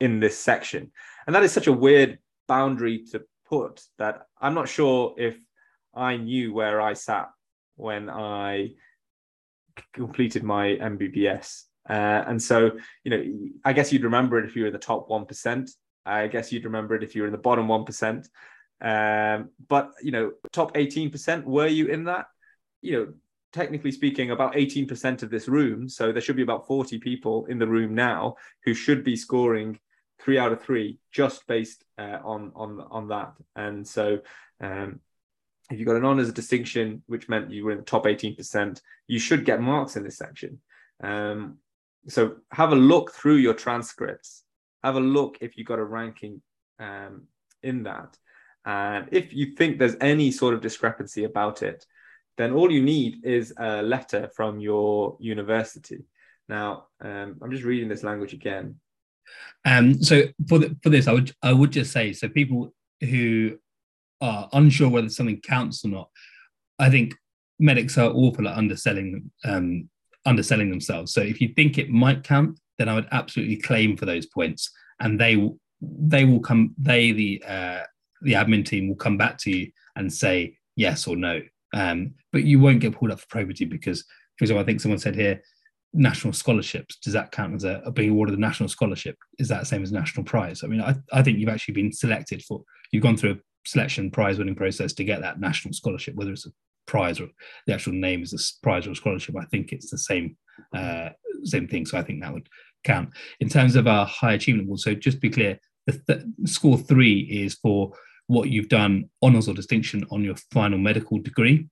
in 0.00 0.20
this 0.20 0.38
section, 0.38 0.92
and 1.26 1.34
that 1.34 1.42
is 1.42 1.52
such 1.52 1.66
a 1.66 1.72
weird 1.72 2.18
boundary 2.46 3.04
to 3.10 3.22
put 3.54 3.82
that 3.98 4.26
I'm 4.40 4.54
not 4.54 4.68
sure 4.68 5.14
if 5.16 5.36
I 5.94 6.16
knew 6.16 6.52
where 6.52 6.80
I 6.80 6.94
sat 6.94 7.28
when 7.76 8.10
I 8.10 8.70
completed 9.92 10.42
my 10.42 10.66
MBBS. 10.92 11.64
Uh, 11.88 12.22
and 12.26 12.42
so, 12.42 12.72
you 13.04 13.10
know, 13.10 13.22
I 13.64 13.72
guess 13.72 13.92
you'd 13.92 14.04
remember 14.04 14.38
it 14.38 14.46
if 14.46 14.56
you 14.56 14.62
were 14.62 14.68
in 14.68 14.72
the 14.72 14.78
top 14.78 15.08
1%. 15.08 15.70
I 16.06 16.26
guess 16.26 16.50
you'd 16.50 16.64
remember 16.64 16.94
it 16.94 17.02
if 17.02 17.14
you 17.14 17.22
were 17.22 17.28
in 17.28 17.32
the 17.32 17.38
bottom 17.38 17.68
1%. 17.68 18.26
Um, 18.80 19.50
but, 19.68 19.90
you 20.02 20.10
know, 20.10 20.32
top 20.52 20.74
18%, 20.74 21.44
were 21.44 21.66
you 21.66 21.86
in 21.86 22.04
that? 22.04 22.26
You 22.82 22.92
know, 22.92 23.12
technically 23.52 23.92
speaking, 23.92 24.30
about 24.30 24.54
18% 24.54 25.22
of 25.22 25.30
this 25.30 25.48
room. 25.48 25.88
So 25.88 26.12
there 26.12 26.22
should 26.22 26.36
be 26.36 26.42
about 26.42 26.66
40 26.66 26.98
people 26.98 27.46
in 27.46 27.58
the 27.58 27.68
room 27.68 27.94
now 27.94 28.36
who 28.64 28.74
should 28.74 29.04
be 29.04 29.16
scoring 29.16 29.78
three 30.20 30.38
out 30.38 30.52
of 30.52 30.62
three 30.62 30.98
just 31.12 31.46
based 31.46 31.84
uh, 31.98 32.18
on 32.24 32.52
on 32.54 32.80
on 32.90 33.08
that. 33.08 33.34
And 33.56 33.86
so, 33.86 34.20
um, 34.60 35.00
if 35.70 35.78
you 35.78 35.86
got 35.86 35.96
an 35.96 36.04
honours 36.04 36.32
distinction, 36.32 37.02
which 37.06 37.28
meant 37.28 37.50
you 37.50 37.64
were 37.64 37.72
in 37.72 37.78
the 37.78 37.84
top 37.84 38.06
eighteen 38.06 38.36
percent, 38.36 38.82
you 39.06 39.18
should 39.18 39.44
get 39.44 39.60
marks 39.60 39.96
in 39.96 40.04
this 40.04 40.18
section. 40.18 40.60
Um, 41.02 41.58
so 42.08 42.36
have 42.50 42.72
a 42.72 42.76
look 42.76 43.12
through 43.12 43.36
your 43.36 43.54
transcripts. 43.54 44.44
Have 44.82 44.96
a 44.96 45.00
look 45.00 45.38
if 45.40 45.56
you 45.56 45.64
got 45.64 45.78
a 45.78 45.84
ranking 45.84 46.42
um, 46.78 47.26
in 47.62 47.84
that. 47.84 48.18
And 48.66 49.08
if 49.12 49.32
you 49.32 49.54
think 49.54 49.78
there's 49.78 49.96
any 50.00 50.30
sort 50.30 50.54
of 50.54 50.60
discrepancy 50.60 51.24
about 51.24 51.62
it, 51.62 51.86
then 52.36 52.52
all 52.52 52.70
you 52.70 52.82
need 52.82 53.24
is 53.24 53.52
a 53.58 53.82
letter 53.82 54.30
from 54.34 54.60
your 54.60 55.16
university. 55.20 56.04
Now, 56.48 56.86
um, 57.00 57.36
I'm 57.40 57.50
just 57.50 57.64
reading 57.64 57.88
this 57.88 58.02
language 58.02 58.34
again. 58.34 58.80
Um, 59.64 60.02
so 60.02 60.24
for 60.48 60.58
the, 60.58 60.76
for 60.82 60.90
this, 60.90 61.08
I 61.08 61.12
would 61.12 61.32
I 61.42 61.52
would 61.52 61.70
just 61.70 61.92
say 61.92 62.12
so 62.12 62.28
people 62.28 62.72
who 63.00 63.58
are 64.20 64.48
unsure 64.52 64.88
whether 64.88 65.08
something 65.08 65.40
counts 65.40 65.84
or 65.84 65.88
not. 65.88 66.10
I 66.78 66.90
think 66.90 67.14
medics 67.58 67.98
are 67.98 68.10
awful 68.10 68.48
at 68.48 68.56
underselling 68.56 69.30
um, 69.44 69.88
underselling 70.26 70.70
themselves. 70.70 71.12
So 71.12 71.20
if 71.20 71.40
you 71.40 71.48
think 71.48 71.78
it 71.78 71.90
might 71.90 72.24
count, 72.24 72.58
then 72.78 72.88
I 72.88 72.94
would 72.94 73.08
absolutely 73.12 73.56
claim 73.56 73.96
for 73.96 74.06
those 74.06 74.26
points, 74.26 74.70
and 75.00 75.20
they 75.20 75.50
they 75.80 76.24
will 76.24 76.40
come. 76.40 76.74
They 76.78 77.12
the 77.12 77.42
uh, 77.46 77.80
the 78.22 78.32
admin 78.32 78.64
team 78.64 78.88
will 78.88 78.96
come 78.96 79.16
back 79.16 79.38
to 79.38 79.50
you 79.50 79.70
and 79.96 80.12
say 80.12 80.56
yes 80.76 81.06
or 81.06 81.16
no. 81.16 81.40
Um, 81.72 82.14
but 82.32 82.44
you 82.44 82.60
won't 82.60 82.80
get 82.80 82.94
pulled 82.94 83.10
up 83.10 83.20
for 83.20 83.26
probity 83.26 83.64
because, 83.64 84.02
for 84.38 84.44
example, 84.44 84.62
I 84.62 84.64
think 84.64 84.80
someone 84.80 84.98
said 84.98 85.16
here 85.16 85.42
national 85.94 86.32
scholarships 86.32 86.96
does 86.96 87.12
that 87.12 87.30
count 87.30 87.54
as 87.54 87.64
a, 87.64 87.80
a, 87.84 87.90
being 87.90 88.10
awarded 88.10 88.36
a 88.36 88.40
national 88.40 88.68
scholarship? 88.68 89.16
Is 89.38 89.48
that 89.48 89.66
same 89.66 89.82
as 89.82 89.92
national 89.92 90.24
prize? 90.24 90.62
I 90.62 90.66
mean 90.66 90.80
I, 90.80 90.94
I 91.12 91.22
think 91.22 91.38
you've 91.38 91.48
actually 91.48 91.74
been 91.74 91.92
selected 91.92 92.42
for 92.42 92.62
you've 92.90 93.02
gone 93.02 93.16
through 93.16 93.32
a 93.32 93.38
selection 93.66 94.10
prize 94.10 94.38
winning 94.38 94.54
process 94.54 94.92
to 94.94 95.04
get 95.04 95.20
that 95.22 95.40
national 95.40 95.72
scholarship 95.72 96.14
whether 96.16 96.32
it's 96.32 96.46
a 96.46 96.50
prize 96.86 97.18
or 97.18 97.28
the 97.66 97.72
actual 97.72 97.94
name 97.94 98.22
is 98.22 98.34
a 98.34 98.62
prize 98.62 98.86
or 98.86 98.90
a 98.90 98.96
scholarship 98.96 99.34
i 99.40 99.44
think 99.46 99.72
it's 99.72 99.90
the 99.90 99.96
same 99.96 100.36
uh, 100.76 101.08
same 101.44 101.66
thing. 101.66 101.86
So 101.86 101.98
i 101.98 102.02
think 102.02 102.22
that 102.22 102.32
would 102.32 102.48
count. 102.84 103.10
In 103.40 103.48
terms 103.48 103.76
of 103.76 103.86
our 103.86 104.06
high 104.06 104.34
achievement 104.34 104.66
awards 104.66 104.84
so 104.84 104.94
just 104.94 105.20
be 105.20 105.30
clear 105.30 105.58
the 105.86 106.00
th- 106.06 106.24
score 106.46 106.78
three 106.78 107.20
is 107.20 107.54
for 107.54 107.92
what 108.26 108.50
you've 108.50 108.68
done 108.68 109.10
honors 109.22 109.48
or 109.48 109.54
distinction 109.54 110.04
on 110.10 110.24
your 110.24 110.36
final 110.52 110.78
medical 110.78 111.18
degree. 111.18 111.68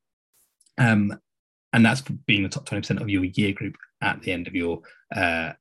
Um, 0.79 1.19
and 1.73 1.85
that's 1.85 2.03
being 2.03 2.43
the 2.43 2.49
top 2.49 2.67
20% 2.67 3.01
of 3.01 3.09
your 3.09 3.25
year 3.25 3.53
group 3.53 3.77
at 4.03 4.21
the 4.23 4.33
end 4.33 4.47
of 4.47 4.55
your 4.55 4.81
uh, 5.15 5.53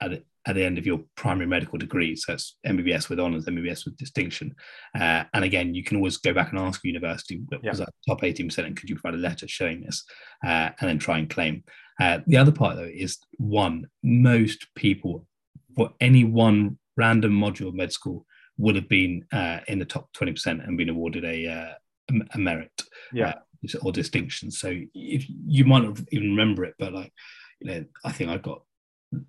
at, 0.00 0.22
at 0.46 0.54
the 0.54 0.64
end 0.64 0.78
of 0.78 0.86
your 0.86 1.00
primary 1.16 1.46
medical 1.46 1.76
degree. 1.76 2.14
So 2.14 2.34
it's 2.34 2.56
MBBS 2.66 3.08
with 3.08 3.18
honours, 3.18 3.46
MBBS 3.46 3.84
with 3.84 3.96
distinction. 3.96 4.54
Uh, 4.94 5.24
and 5.34 5.44
again, 5.44 5.74
you 5.74 5.82
can 5.82 5.96
always 5.96 6.16
go 6.18 6.32
back 6.32 6.50
and 6.50 6.60
ask 6.60 6.84
university, 6.84 7.42
yeah. 7.50 7.70
was 7.70 7.78
that 7.78 7.88
top 8.06 8.20
18% 8.20 8.58
and 8.58 8.76
could 8.76 8.88
you 8.88 8.96
provide 8.96 9.18
a 9.18 9.22
letter 9.22 9.48
showing 9.48 9.82
this? 9.82 10.04
Uh, 10.44 10.70
and 10.80 10.88
then 10.88 10.98
try 10.98 11.18
and 11.18 11.28
claim. 11.28 11.64
Uh, 12.00 12.20
the 12.26 12.36
other 12.36 12.52
part, 12.52 12.76
though, 12.76 12.84
is 12.92 13.18
one, 13.38 13.88
most 14.04 14.66
people 14.76 15.26
for 15.74 15.90
any 16.00 16.22
one 16.24 16.78
random 16.96 17.32
module 17.32 17.68
of 17.68 17.74
med 17.74 17.92
school 17.92 18.24
would 18.56 18.76
have 18.76 18.88
been 18.88 19.24
uh, 19.32 19.58
in 19.66 19.78
the 19.78 19.84
top 19.84 20.08
20% 20.14 20.66
and 20.66 20.78
been 20.78 20.88
awarded 20.88 21.24
a, 21.24 21.46
uh, 21.48 22.14
a 22.34 22.38
merit 22.38 22.70
yeah. 23.12 23.34
Uh, 23.64 23.78
or 23.82 23.90
distinction. 23.90 24.50
So 24.50 24.68
if 24.94 25.26
you 25.28 25.64
might 25.64 25.82
not 25.82 25.98
even 26.12 26.30
remember 26.30 26.64
it, 26.64 26.74
but 26.78 26.92
like, 26.92 27.12
you 27.60 27.70
know, 27.70 27.84
I 28.04 28.12
think 28.12 28.30
I've 28.30 28.42
got 28.42 28.62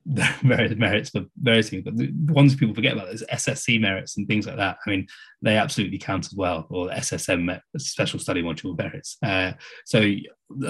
various 0.05 0.75
merits 0.78 1.09
for 1.11 1.25
various 1.41 1.69
things, 1.69 1.84
but 1.84 1.97
the 1.97 2.11
ones 2.28 2.55
people 2.55 2.75
forget 2.75 2.93
about 2.93 3.09
is 3.09 3.23
SSC 3.32 3.80
merits 3.80 4.17
and 4.17 4.28
things 4.28 4.47
like 4.47 4.57
that. 4.57 4.78
I 4.86 4.89
mean, 4.89 5.07
they 5.41 5.57
absolutely 5.57 5.97
count 5.97 6.25
as 6.25 6.34
well, 6.34 6.67
or 6.69 6.89
SSM 6.89 7.59
special 7.78 8.19
study 8.19 8.41
module 8.41 8.78
merits. 8.78 9.17
Uh, 9.23 9.53
so 9.86 9.99
a 9.99 10.21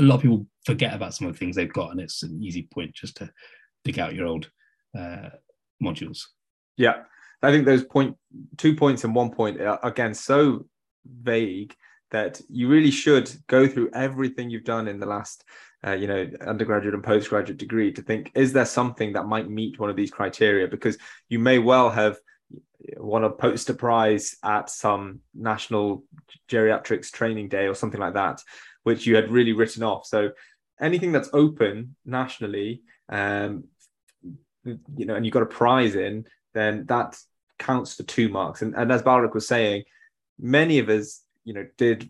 lot 0.01 0.15
of 0.15 0.21
people 0.21 0.45
forget 0.65 0.93
about 0.93 1.13
some 1.13 1.27
of 1.27 1.33
the 1.33 1.39
things 1.39 1.55
they've 1.55 1.71
got, 1.71 1.91
and 1.91 1.99
it's 1.99 2.23
an 2.23 2.41
easy 2.43 2.67
point 2.73 2.93
just 2.93 3.17
to 3.17 3.29
dig 3.83 3.99
out 3.99 4.15
your 4.15 4.27
old 4.27 4.49
uh, 4.97 5.29
modules. 5.83 6.21
Yeah, 6.77 7.03
I 7.41 7.51
think 7.51 7.65
those 7.65 7.83
point 7.83 8.15
two 8.57 8.75
points 8.75 9.03
and 9.03 9.15
one 9.15 9.31
point 9.31 9.61
are 9.61 9.79
again 9.83 10.13
so 10.13 10.65
vague 11.05 11.73
that 12.11 12.41
you 12.49 12.67
really 12.67 12.91
should 12.91 13.29
go 13.47 13.67
through 13.67 13.89
everything 13.93 14.49
you've 14.49 14.63
done 14.63 14.87
in 14.87 14.99
the 14.99 15.05
last 15.05 15.43
uh, 15.85 15.91
you 15.91 16.07
know 16.07 16.27
undergraduate 16.41 16.93
and 16.93 17.03
postgraduate 17.03 17.57
degree 17.57 17.91
to 17.91 18.01
think 18.01 18.31
is 18.33 18.51
there 18.53 18.65
something 18.65 19.13
that 19.13 19.27
might 19.27 19.49
meet 19.49 19.79
one 19.79 19.89
of 19.89 19.95
these 19.95 20.11
criteria? 20.11 20.67
Because 20.67 20.97
you 21.29 21.39
may 21.39 21.59
well 21.59 21.89
have 21.89 22.17
won 22.97 23.23
a 23.23 23.29
poster 23.29 23.73
prize 23.73 24.37
at 24.43 24.69
some 24.69 25.19
national 25.35 26.03
geriatrics 26.49 27.11
training 27.11 27.49
day 27.49 27.67
or 27.67 27.75
something 27.75 27.99
like 27.99 28.13
that 28.13 28.41
which 28.83 29.05
you 29.05 29.15
had 29.15 29.29
really 29.29 29.51
written 29.51 29.83
off. 29.83 30.05
So 30.05 30.31
anything 30.79 31.11
that's 31.11 31.29
open 31.33 31.95
nationally 32.05 32.81
um 33.09 33.65
you 34.63 35.05
know 35.05 35.15
and 35.15 35.25
you 35.25 35.31
got 35.31 35.43
a 35.43 35.47
prize 35.47 35.95
in 35.95 36.25
then 36.53 36.85
that 36.87 37.17
counts 37.59 37.95
for 37.95 38.03
two 38.03 38.29
marks. 38.29 38.61
And, 38.61 38.75
and 38.75 38.91
as 38.91 39.01
Balric 39.01 39.33
was 39.33 39.47
saying 39.47 39.83
many 40.39 40.79
of 40.79 40.89
us 40.89 41.21
you 41.47 41.53
know 41.53 41.65
did 41.77 42.07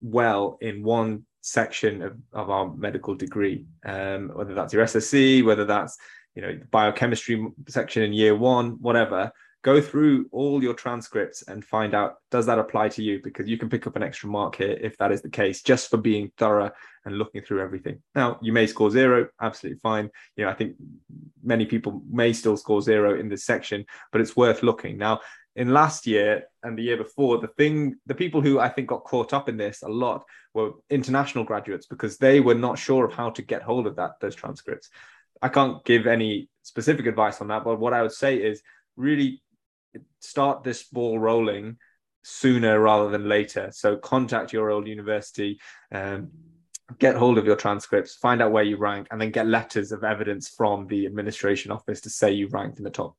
well 0.00 0.58
in 0.60 0.82
one 0.82 1.26
section 1.40 2.02
of, 2.02 2.16
of 2.32 2.50
our 2.50 2.72
medical 2.74 3.14
degree, 3.14 3.66
um, 3.84 4.30
whether 4.34 4.54
that's 4.54 4.72
your 4.72 4.84
SSC, 4.84 5.44
whether 5.44 5.64
that's 5.64 5.96
you 6.34 6.42
know 6.42 6.58
biochemistry 6.70 7.44
section 7.68 8.02
in 8.04 8.12
year 8.12 8.34
one, 8.36 8.76
whatever. 8.80 9.32
Go 9.64 9.80
through 9.80 10.26
all 10.30 10.62
your 10.62 10.72
transcripts 10.72 11.42
and 11.48 11.64
find 11.64 11.92
out 11.92 12.14
does 12.30 12.46
that 12.46 12.60
apply 12.60 12.90
to 12.90 13.02
you 13.02 13.20
because 13.24 13.48
you 13.48 13.58
can 13.58 13.68
pick 13.68 13.88
up 13.88 13.96
an 13.96 14.04
extra 14.04 14.28
mark 14.28 14.54
here 14.54 14.78
if 14.80 14.96
that 14.98 15.10
is 15.10 15.20
the 15.20 15.28
case, 15.28 15.62
just 15.62 15.90
for 15.90 15.96
being 15.96 16.30
thorough 16.38 16.70
and 17.04 17.18
looking 17.18 17.42
through 17.42 17.60
everything. 17.60 18.00
Now 18.14 18.38
you 18.40 18.52
may 18.52 18.68
score 18.68 18.88
zero, 18.88 19.28
absolutely 19.42 19.80
fine. 19.80 20.10
You 20.36 20.44
know 20.44 20.50
I 20.50 20.54
think 20.54 20.76
many 21.42 21.66
people 21.66 22.02
may 22.08 22.32
still 22.32 22.56
score 22.56 22.80
zero 22.80 23.18
in 23.18 23.28
this 23.28 23.44
section, 23.44 23.84
but 24.12 24.20
it's 24.20 24.36
worth 24.36 24.62
looking. 24.62 24.96
Now 24.96 25.20
in 25.58 25.72
last 25.74 26.06
year 26.06 26.44
and 26.62 26.78
the 26.78 26.84
year 26.84 26.96
before, 26.96 27.38
the 27.38 27.48
thing, 27.48 27.96
the 28.06 28.14
people 28.14 28.40
who 28.40 28.60
I 28.60 28.68
think 28.68 28.86
got 28.86 29.02
caught 29.02 29.32
up 29.32 29.48
in 29.48 29.56
this 29.56 29.82
a 29.82 29.88
lot 29.88 30.22
were 30.54 30.70
international 30.88 31.42
graduates 31.42 31.86
because 31.86 32.16
they 32.16 32.38
were 32.38 32.54
not 32.54 32.78
sure 32.78 33.04
of 33.04 33.12
how 33.12 33.30
to 33.30 33.42
get 33.42 33.62
hold 33.62 33.88
of 33.88 33.96
that 33.96 34.12
those 34.20 34.36
transcripts. 34.36 34.88
I 35.42 35.48
can't 35.48 35.84
give 35.84 36.06
any 36.06 36.48
specific 36.62 37.06
advice 37.06 37.40
on 37.40 37.48
that, 37.48 37.64
but 37.64 37.80
what 37.80 37.92
I 37.92 38.02
would 38.02 38.12
say 38.12 38.36
is 38.36 38.62
really 38.96 39.42
start 40.20 40.62
this 40.62 40.84
ball 40.84 41.18
rolling 41.18 41.78
sooner 42.22 42.78
rather 42.78 43.10
than 43.10 43.28
later. 43.28 43.70
So 43.72 43.96
contact 43.96 44.52
your 44.52 44.70
old 44.70 44.86
university, 44.86 45.58
um, 45.90 46.28
get 47.00 47.16
hold 47.16 47.36
of 47.36 47.46
your 47.46 47.56
transcripts, 47.56 48.14
find 48.14 48.40
out 48.40 48.52
where 48.52 48.62
you 48.62 48.76
rank, 48.76 49.08
and 49.10 49.20
then 49.20 49.32
get 49.32 49.48
letters 49.48 49.90
of 49.90 50.04
evidence 50.04 50.48
from 50.48 50.86
the 50.86 51.04
administration 51.06 51.72
office 51.72 52.00
to 52.02 52.10
say 52.10 52.30
you 52.30 52.46
ranked 52.46 52.78
in 52.78 52.84
the 52.84 52.90
top 52.90 53.16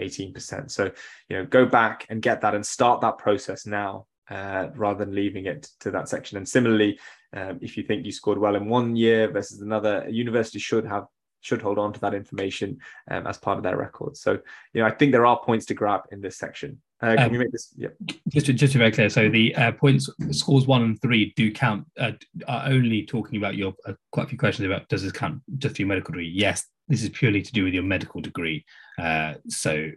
18%. 0.00 0.70
So, 0.70 0.90
you 1.28 1.36
know, 1.36 1.44
go 1.44 1.66
back 1.66 2.06
and 2.08 2.22
get 2.22 2.40
that 2.40 2.54
and 2.54 2.64
start 2.64 3.00
that 3.00 3.18
process 3.18 3.66
now 3.66 4.06
uh, 4.30 4.68
rather 4.74 5.04
than 5.04 5.14
leaving 5.14 5.46
it 5.46 5.68
to 5.80 5.90
that 5.90 6.08
section. 6.08 6.36
And 6.36 6.48
similarly, 6.48 6.98
um, 7.32 7.58
if 7.60 7.76
you 7.76 7.82
think 7.82 8.04
you 8.04 8.12
scored 8.12 8.38
well 8.38 8.56
in 8.56 8.68
one 8.68 8.96
year 8.96 9.30
versus 9.30 9.60
another, 9.60 10.04
a 10.06 10.10
university 10.10 10.58
should 10.58 10.86
have 10.86 11.06
should 11.40 11.60
hold 11.60 11.78
on 11.78 11.92
to 11.92 12.00
that 12.00 12.14
information 12.14 12.78
um, 13.10 13.26
as 13.26 13.36
part 13.36 13.58
of 13.58 13.62
their 13.62 13.76
records. 13.76 14.20
So, 14.22 14.38
you 14.72 14.80
know, 14.80 14.86
I 14.86 14.90
think 14.90 15.12
there 15.12 15.26
are 15.26 15.38
points 15.38 15.66
to 15.66 15.74
grab 15.74 16.00
in 16.10 16.22
this 16.22 16.38
section. 16.38 16.80
Uh, 17.02 17.16
can 17.16 17.26
um, 17.26 17.32
you 17.34 17.38
make 17.38 17.52
this? 17.52 17.74
Yeah. 17.76 17.88
Just 18.28 18.46
to, 18.46 18.54
just 18.54 18.72
to 18.72 18.78
be 18.78 18.84
very 18.84 18.92
clear, 18.92 19.10
so 19.10 19.28
the 19.28 19.54
uh, 19.54 19.72
points 19.72 20.08
scores 20.30 20.66
one 20.66 20.82
and 20.82 21.02
three 21.02 21.34
do 21.36 21.52
count. 21.52 21.86
Uh, 22.00 22.12
are 22.48 22.68
only 22.68 23.04
talking 23.04 23.36
about 23.36 23.56
your 23.56 23.74
uh, 23.86 23.92
quite 24.10 24.24
a 24.24 24.28
few 24.28 24.38
questions 24.38 24.64
about 24.64 24.88
does 24.88 25.02
this 25.02 25.12
count 25.12 25.42
just 25.58 25.76
for 25.76 25.82
your 25.82 25.88
medical 25.88 26.12
degree? 26.12 26.28
Yes, 26.28 26.64
this 26.88 27.02
is 27.02 27.08
purely 27.10 27.42
to 27.42 27.52
do 27.52 27.64
with 27.64 27.74
your 27.74 27.82
medical 27.82 28.20
degree. 28.20 28.64
Uh, 28.98 29.34
so 29.48 29.90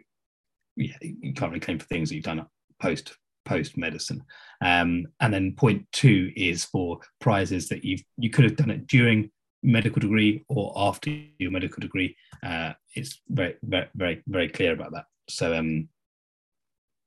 yeah, 0.75 0.95
you 1.01 1.33
can't 1.33 1.51
really 1.51 1.59
claim 1.59 1.79
for 1.79 1.85
things 1.85 2.09
that 2.09 2.15
you've 2.15 2.23
done 2.23 2.45
post 2.81 3.15
post 3.45 3.77
medicine. 3.77 4.23
Um, 4.63 5.07
and 5.19 5.33
then 5.33 5.55
point 5.55 5.88
two 5.91 6.31
is 6.35 6.65
for 6.65 6.99
prizes 7.19 7.69
that 7.69 7.83
you've 7.83 8.03
you 8.17 8.29
could 8.29 8.45
have 8.45 8.55
done 8.55 8.71
it 8.71 8.88
during 8.88 9.31
medical 9.63 9.99
degree 9.99 10.45
or 10.49 10.73
after 10.75 11.09
your 11.39 11.51
medical 11.51 11.81
degree. 11.81 12.15
Uh, 12.43 12.73
it's 12.95 13.21
very 13.29 13.55
very 13.63 13.88
very 13.95 14.23
very 14.27 14.49
clear 14.49 14.73
about 14.73 14.91
that. 14.93 15.05
So 15.29 15.55
um, 15.55 15.89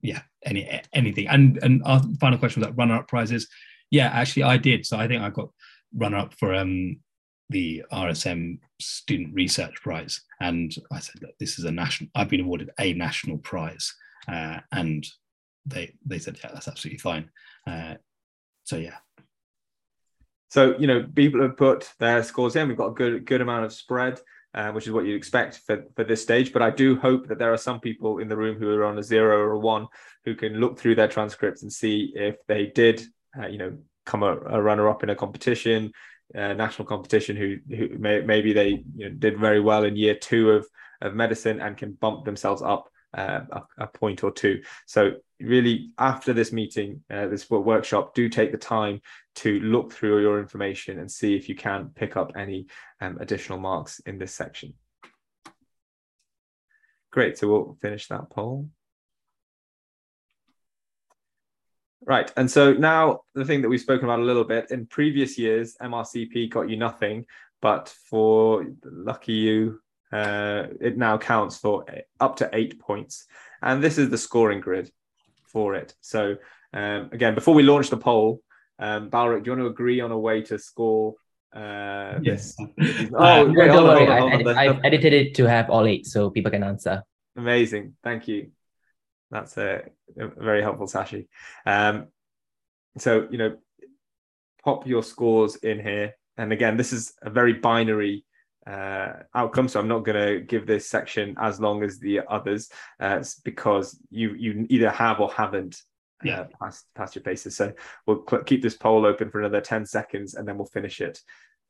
yeah, 0.02 0.22
any 0.44 0.82
anything. 0.92 1.28
And 1.28 1.58
and 1.62 1.82
our 1.84 2.02
final 2.20 2.38
question 2.38 2.60
was 2.60 2.68
that 2.68 2.76
runner 2.76 2.96
up 2.96 3.08
prizes. 3.08 3.48
Yeah, 3.90 4.08
actually 4.08 4.44
I 4.44 4.56
did. 4.56 4.86
So 4.86 4.96
I 4.96 5.06
think 5.08 5.22
I 5.22 5.30
got 5.30 5.50
runner 5.94 6.18
up 6.18 6.34
for 6.38 6.54
um 6.54 7.00
the 7.50 7.84
RSM 7.92 8.58
Student 8.80 9.34
Research 9.34 9.74
Prize, 9.82 10.22
and 10.40 10.74
I 10.90 11.00
said, 11.00 11.20
"Look, 11.20 11.36
this 11.38 11.58
is 11.58 11.64
a 11.64 11.70
national. 11.70 12.10
I've 12.14 12.28
been 12.28 12.40
awarded 12.40 12.70
a 12.78 12.94
national 12.94 13.38
prize," 13.38 13.92
uh, 14.28 14.60
and 14.72 15.06
they 15.66 15.94
they 16.06 16.18
said, 16.18 16.38
"Yeah, 16.42 16.50
that's 16.52 16.68
absolutely 16.68 16.98
fine." 16.98 17.30
Uh, 17.66 17.94
so 18.64 18.76
yeah. 18.76 18.98
So 20.48 20.76
you 20.78 20.86
know, 20.86 21.06
people 21.14 21.42
have 21.42 21.56
put 21.56 21.92
their 21.98 22.22
scores 22.22 22.56
in. 22.56 22.68
We've 22.68 22.76
got 22.76 22.92
a 22.92 22.94
good 22.94 23.26
good 23.26 23.40
amount 23.40 23.64
of 23.64 23.72
spread, 23.72 24.20
uh, 24.54 24.70
which 24.70 24.86
is 24.86 24.92
what 24.92 25.04
you'd 25.04 25.16
expect 25.16 25.60
for 25.66 25.84
for 25.96 26.04
this 26.04 26.22
stage. 26.22 26.52
But 26.52 26.62
I 26.62 26.70
do 26.70 26.96
hope 26.96 27.26
that 27.28 27.38
there 27.38 27.52
are 27.52 27.58
some 27.58 27.80
people 27.80 28.18
in 28.18 28.28
the 28.28 28.36
room 28.36 28.58
who 28.58 28.70
are 28.70 28.84
on 28.84 28.98
a 28.98 29.02
zero 29.02 29.38
or 29.40 29.52
a 29.52 29.58
one 29.58 29.88
who 30.24 30.36
can 30.36 30.60
look 30.60 30.78
through 30.78 30.94
their 30.94 31.08
transcripts 31.08 31.62
and 31.62 31.72
see 31.72 32.12
if 32.14 32.36
they 32.46 32.66
did, 32.66 33.02
uh, 33.36 33.48
you 33.48 33.58
know, 33.58 33.76
come 34.06 34.22
a, 34.22 34.36
a 34.36 34.62
runner 34.62 34.88
up 34.88 35.02
in 35.02 35.10
a 35.10 35.16
competition 35.16 35.92
uh, 36.34 36.52
national 36.54 36.86
competition 36.86 37.36
who 37.36 37.56
who 37.74 37.98
may, 37.98 38.20
maybe 38.20 38.52
they 38.52 38.84
you 38.96 39.08
know, 39.08 39.10
did 39.10 39.38
very 39.38 39.60
well 39.60 39.84
in 39.84 39.96
year 39.96 40.14
two 40.14 40.50
of 40.50 40.66
of 41.00 41.14
medicine 41.14 41.60
and 41.60 41.76
can 41.76 41.92
bump 41.92 42.24
themselves 42.24 42.62
up 42.62 42.90
uh, 43.16 43.40
a, 43.50 43.62
a, 43.78 43.86
point 43.86 44.22
or 44.22 44.30
two. 44.30 44.62
So 44.86 45.12
really, 45.40 45.90
after 45.98 46.32
this 46.32 46.52
meeting, 46.52 47.02
uh, 47.10 47.26
this 47.26 47.48
workshop, 47.50 48.14
do 48.14 48.28
take 48.28 48.52
the 48.52 48.58
time 48.58 49.00
to 49.36 49.58
look 49.60 49.92
through 49.92 50.20
your 50.20 50.38
information 50.38 50.98
and 50.98 51.10
see 51.10 51.34
if 51.34 51.48
you 51.48 51.54
can 51.54 51.90
pick 51.94 52.16
up 52.16 52.32
any 52.36 52.66
um, 53.00 53.18
additional 53.20 53.58
marks 53.58 54.00
in 54.00 54.18
this 54.18 54.34
section. 54.34 54.74
Great. 57.10 57.38
So 57.38 57.48
we'll 57.48 57.76
finish 57.80 58.06
that 58.08 58.30
poll. 58.30 58.68
Right. 62.06 62.32
And 62.36 62.50
so 62.50 62.72
now 62.72 63.20
the 63.34 63.44
thing 63.44 63.62
that 63.62 63.68
we've 63.68 63.80
spoken 63.80 64.04
about 64.04 64.20
a 64.20 64.24
little 64.24 64.44
bit 64.44 64.70
in 64.70 64.86
previous 64.86 65.38
years, 65.38 65.76
MRCP 65.80 66.50
got 66.50 66.68
you 66.70 66.76
nothing, 66.76 67.26
but 67.60 67.94
for 68.08 68.66
lucky 68.84 69.34
you, 69.34 69.80
uh, 70.12 70.64
it 70.80 70.96
now 70.96 71.18
counts 71.18 71.58
for 71.58 71.84
up 72.18 72.36
to 72.36 72.50
eight 72.52 72.80
points. 72.80 73.26
And 73.62 73.82
this 73.82 73.98
is 73.98 74.08
the 74.08 74.18
scoring 74.18 74.60
grid 74.60 74.90
for 75.44 75.74
it. 75.74 75.94
So 76.00 76.36
um, 76.72 77.10
again, 77.12 77.34
before 77.34 77.54
we 77.54 77.62
launch 77.62 77.90
the 77.90 77.96
poll, 77.96 78.40
um, 78.78 79.10
Balric, 79.10 79.44
do 79.44 79.50
you 79.50 79.56
want 79.56 79.66
to 79.66 79.70
agree 79.70 80.00
on 80.00 80.10
a 80.10 80.18
way 80.18 80.42
to 80.42 80.58
score? 80.58 81.14
Uh, 81.54 82.18
yes. 82.22 82.56
oh, 82.58 82.64
uh, 83.16 83.44
wait, 83.44 83.66
don't 83.66 83.84
worry. 83.84 84.08
I've, 84.08 84.46
I've 84.46 84.84
edited 84.84 85.12
it 85.12 85.34
to 85.34 85.44
have 85.44 85.68
all 85.68 85.86
eight 85.86 86.06
so 86.06 86.30
people 86.30 86.50
can 86.50 86.62
answer. 86.62 87.02
Amazing. 87.36 87.94
Thank 88.02 88.28
you. 88.28 88.50
That's 89.30 89.56
a, 89.56 89.82
a 90.18 90.28
very 90.28 90.62
helpful, 90.62 90.86
Sashi. 90.86 91.28
Um, 91.66 92.08
so, 92.98 93.28
you 93.30 93.38
know, 93.38 93.56
pop 94.64 94.86
your 94.86 95.02
scores 95.02 95.56
in 95.56 95.80
here. 95.80 96.14
And 96.36 96.52
again, 96.52 96.76
this 96.76 96.92
is 96.92 97.14
a 97.22 97.30
very 97.30 97.54
binary 97.54 98.24
uh, 98.66 99.12
outcome. 99.34 99.68
So 99.68 99.80
I'm 99.80 99.88
not 99.88 100.04
going 100.04 100.20
to 100.20 100.44
give 100.44 100.66
this 100.66 100.88
section 100.88 101.36
as 101.40 101.60
long 101.60 101.82
as 101.82 101.98
the 101.98 102.20
others 102.28 102.70
uh, 102.98 103.22
because 103.44 103.98
you 104.10 104.34
you 104.34 104.66
either 104.68 104.90
have 104.90 105.20
or 105.20 105.30
haven't 105.32 105.80
uh, 106.28 106.44
passed, 106.60 106.86
passed 106.94 107.14
your 107.14 107.22
paces. 107.22 107.56
So 107.56 107.72
we'll 108.06 108.24
cl- 108.28 108.44
keep 108.44 108.62
this 108.62 108.76
poll 108.76 109.06
open 109.06 109.30
for 109.30 109.40
another 109.40 109.60
10 109.60 109.86
seconds 109.86 110.34
and 110.34 110.46
then 110.46 110.56
we'll 110.56 110.66
finish 110.66 111.00
it. 111.00 111.20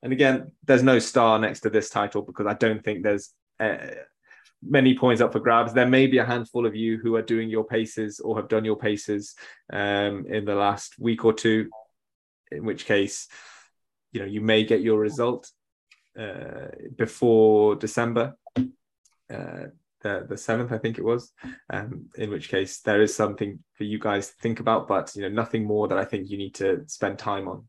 And 0.02 0.12
again, 0.12 0.52
there's 0.64 0.82
no 0.82 0.98
star 0.98 1.38
next 1.38 1.61
to 1.61 1.70
this 1.70 1.90
title 1.90 2.22
because 2.22 2.46
I 2.46 2.54
don't 2.54 2.82
think 2.82 3.02
there's 3.02 3.30
uh, 3.61 3.76
many 4.62 4.96
points 4.96 5.20
up 5.20 5.32
for 5.32 5.40
grabs. 5.40 5.72
There 5.72 5.86
may 5.86 6.06
be 6.06 6.18
a 6.18 6.24
handful 6.24 6.66
of 6.66 6.76
you 6.76 6.98
who 6.98 7.16
are 7.16 7.22
doing 7.22 7.48
your 7.48 7.64
paces 7.64 8.20
or 8.20 8.36
have 8.36 8.48
done 8.48 8.64
your 8.64 8.76
paces 8.76 9.34
um, 9.72 10.26
in 10.26 10.44
the 10.44 10.54
last 10.54 10.98
week 10.98 11.24
or 11.24 11.32
two, 11.32 11.70
in 12.50 12.64
which 12.64 12.84
case, 12.84 13.28
you 14.12 14.20
know, 14.20 14.26
you 14.26 14.40
may 14.40 14.64
get 14.64 14.80
your 14.80 14.98
result 14.98 15.50
uh, 16.18 16.68
before 16.96 17.76
December. 17.76 18.34
Uh, 18.56 19.66
the, 20.02 20.26
the 20.28 20.36
seventh, 20.36 20.72
I 20.72 20.78
think 20.78 20.98
it 20.98 21.04
was. 21.04 21.32
Um, 21.70 22.06
in 22.16 22.30
which 22.30 22.48
case, 22.48 22.80
there 22.80 23.02
is 23.02 23.14
something 23.14 23.58
for 23.74 23.84
you 23.84 23.98
guys 23.98 24.28
to 24.28 24.34
think 24.40 24.61
about, 24.61 24.88
but 24.88 25.14
you 25.14 25.22
know, 25.22 25.28
nothing 25.28 25.64
more 25.64 25.88
that 25.88 25.98
I 25.98 26.04
think 26.04 26.30
you 26.30 26.38
need 26.38 26.54
to 26.56 26.84
spend 26.86 27.18
time 27.18 27.48
on. 27.48 27.64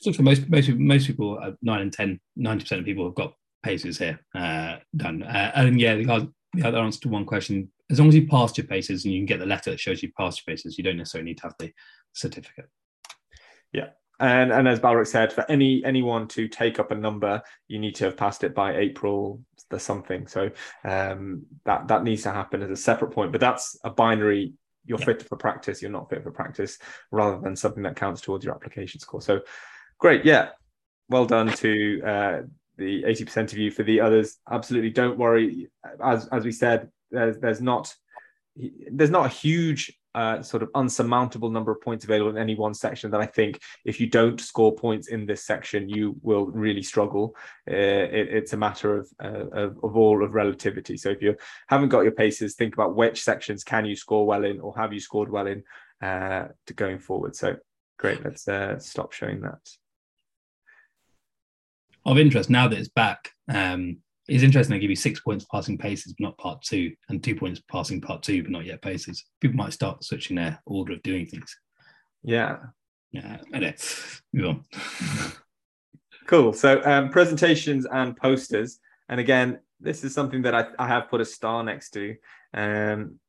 So 0.00 0.12
for 0.12 0.22
most 0.22 0.48
most 0.48 0.68
most 0.70 1.06
people, 1.08 1.40
uh, 1.42 1.52
nine 1.60 1.80
and 1.80 1.92
10, 1.92 2.20
90 2.36 2.64
percent 2.64 2.78
of 2.80 2.84
people 2.84 3.04
have 3.04 3.16
got 3.16 3.34
paces 3.62 3.98
here 3.98 4.20
uh, 4.34 4.76
done. 4.96 5.22
Uh, 5.22 5.52
and 5.54 5.80
yeah, 5.80 5.94
the, 5.94 6.32
the 6.54 6.66
other 6.66 6.78
answer 6.78 7.00
to 7.00 7.08
one 7.08 7.24
question: 7.24 7.70
as 7.90 7.98
long 7.98 8.08
as 8.08 8.14
you 8.14 8.26
passed 8.26 8.58
your 8.58 8.66
paces 8.66 9.04
and 9.04 9.14
you 9.14 9.20
can 9.20 9.26
get 9.26 9.40
the 9.40 9.46
letter 9.46 9.70
that 9.70 9.80
shows 9.80 10.02
you 10.02 10.12
passed 10.18 10.42
your 10.46 10.54
paces, 10.54 10.78
you 10.78 10.84
don't 10.84 10.96
necessarily 10.96 11.30
need 11.30 11.38
to 11.38 11.44
have 11.44 11.54
the 11.58 11.72
certificate. 12.12 12.68
Yeah, 13.72 13.90
and 14.20 14.52
and 14.52 14.66
as 14.68 14.80
Balric 14.80 15.06
said, 15.06 15.32
for 15.32 15.44
any 15.50 15.84
anyone 15.84 16.28
to 16.28 16.48
take 16.48 16.78
up 16.78 16.90
a 16.90 16.94
number, 16.94 17.42
you 17.68 17.78
need 17.78 17.94
to 17.96 18.04
have 18.06 18.16
passed 18.16 18.44
it 18.44 18.54
by 18.54 18.76
April 18.76 19.42
the 19.70 19.78
something. 19.78 20.26
So 20.26 20.50
um, 20.84 21.44
that 21.64 21.88
that 21.88 22.04
needs 22.04 22.22
to 22.22 22.32
happen 22.32 22.62
as 22.62 22.70
a 22.70 22.76
separate 22.76 23.10
point. 23.10 23.32
But 23.32 23.40
that's 23.40 23.78
a 23.84 23.90
binary. 23.90 24.54
You're 24.84 24.98
yeah. 24.98 25.04
fit 25.04 25.22
for 25.22 25.36
practice. 25.36 25.82
You're 25.82 25.90
not 25.90 26.08
fit 26.08 26.22
for 26.22 26.30
practice, 26.30 26.78
rather 27.10 27.40
than 27.40 27.56
something 27.56 27.82
that 27.82 27.96
counts 27.96 28.22
towards 28.22 28.44
your 28.44 28.54
application 28.54 29.00
score. 29.00 29.20
So 29.20 29.40
great, 29.98 30.24
yeah, 30.24 30.50
well 31.08 31.26
done 31.26 31.52
to 31.52 32.02
uh, 32.02 32.40
the 32.78 33.02
80% 33.02 33.52
of 33.52 33.58
you. 33.58 33.70
For 33.70 33.82
the 33.82 34.00
others, 34.00 34.38
absolutely 34.50 34.90
don't 34.90 35.18
worry. 35.18 35.68
As 36.02 36.26
as 36.28 36.44
we 36.44 36.52
said, 36.52 36.88
there's 37.10 37.38
there's 37.38 37.60
not 37.60 37.94
there's 38.90 39.10
not 39.10 39.26
a 39.26 39.28
huge 39.28 39.92
uh, 40.14 40.42
sort 40.42 40.62
of 40.62 40.70
unsurmountable 40.74 41.50
number 41.50 41.70
of 41.70 41.80
points 41.80 42.04
available 42.04 42.30
in 42.30 42.38
any 42.38 42.56
one 42.56 42.74
section 42.74 43.10
that 43.10 43.20
I 43.20 43.26
think 43.26 43.60
if 43.84 44.00
you 44.00 44.08
don't 44.08 44.40
score 44.40 44.74
points 44.74 45.08
in 45.08 45.26
this 45.26 45.44
section, 45.44 45.88
you 45.88 46.16
will 46.22 46.46
really 46.46 46.82
struggle. 46.82 47.36
Uh, 47.70 47.74
it, 47.74 48.28
it's 48.28 48.52
a 48.52 48.56
matter 48.56 48.96
of, 48.96 49.08
uh, 49.22 49.46
of, 49.52 49.78
of 49.84 49.96
all 49.96 50.24
of 50.24 50.34
relativity. 50.34 50.96
So 50.96 51.10
if 51.10 51.22
you 51.22 51.36
haven't 51.68 51.90
got 51.90 52.00
your 52.00 52.12
paces, 52.12 52.54
think 52.54 52.74
about 52.74 52.96
which 52.96 53.22
sections 53.22 53.62
can 53.62 53.84
you 53.84 53.94
score 53.94 54.26
well 54.26 54.44
in 54.44 54.58
or 54.60 54.74
have 54.76 54.92
you 54.92 54.98
scored 54.98 55.30
well 55.30 55.46
in 55.46 55.62
uh, 56.02 56.48
to 56.66 56.74
going 56.74 56.98
forward. 56.98 57.36
So 57.36 57.56
great, 57.98 58.24
let's 58.24 58.48
uh, 58.48 58.78
stop 58.78 59.12
showing 59.12 59.42
that. 59.42 59.60
Of 62.08 62.16
interest, 62.16 62.48
now 62.48 62.66
that 62.68 62.78
it's 62.78 62.88
back, 62.88 63.30
um, 63.52 63.98
it's 64.28 64.42
interesting 64.42 64.72
they 64.72 64.80
give 64.80 64.88
you 64.88 64.96
six 64.96 65.20
points 65.20 65.44
passing 65.52 65.76
paces, 65.76 66.14
but 66.18 66.24
not 66.24 66.38
part 66.38 66.62
two, 66.62 66.94
and 67.10 67.22
two 67.22 67.34
points 67.34 67.60
passing 67.70 68.00
part 68.00 68.22
two, 68.22 68.42
but 68.42 68.50
not 68.50 68.64
yet 68.64 68.80
paces. 68.80 69.26
People 69.42 69.58
might 69.58 69.74
start 69.74 70.02
switching 70.02 70.36
their 70.36 70.58
order 70.64 70.94
of 70.94 71.02
doing 71.02 71.26
things. 71.26 71.54
Yeah. 72.22 72.60
Yeah. 73.12 73.36
Anyway, 73.52 73.76
move 74.32 74.46
on. 74.46 74.64
cool. 76.26 76.54
So 76.54 76.82
um, 76.82 77.10
presentations 77.10 77.84
and 77.84 78.16
posters. 78.16 78.78
And 79.10 79.20
again, 79.20 79.58
this 79.78 80.02
is 80.02 80.14
something 80.14 80.40
that 80.42 80.54
I, 80.54 80.64
I 80.78 80.88
have 80.88 81.10
put 81.10 81.20
a 81.20 81.26
star 81.26 81.62
next 81.62 81.90
to. 81.90 82.16
Um, 82.54 83.20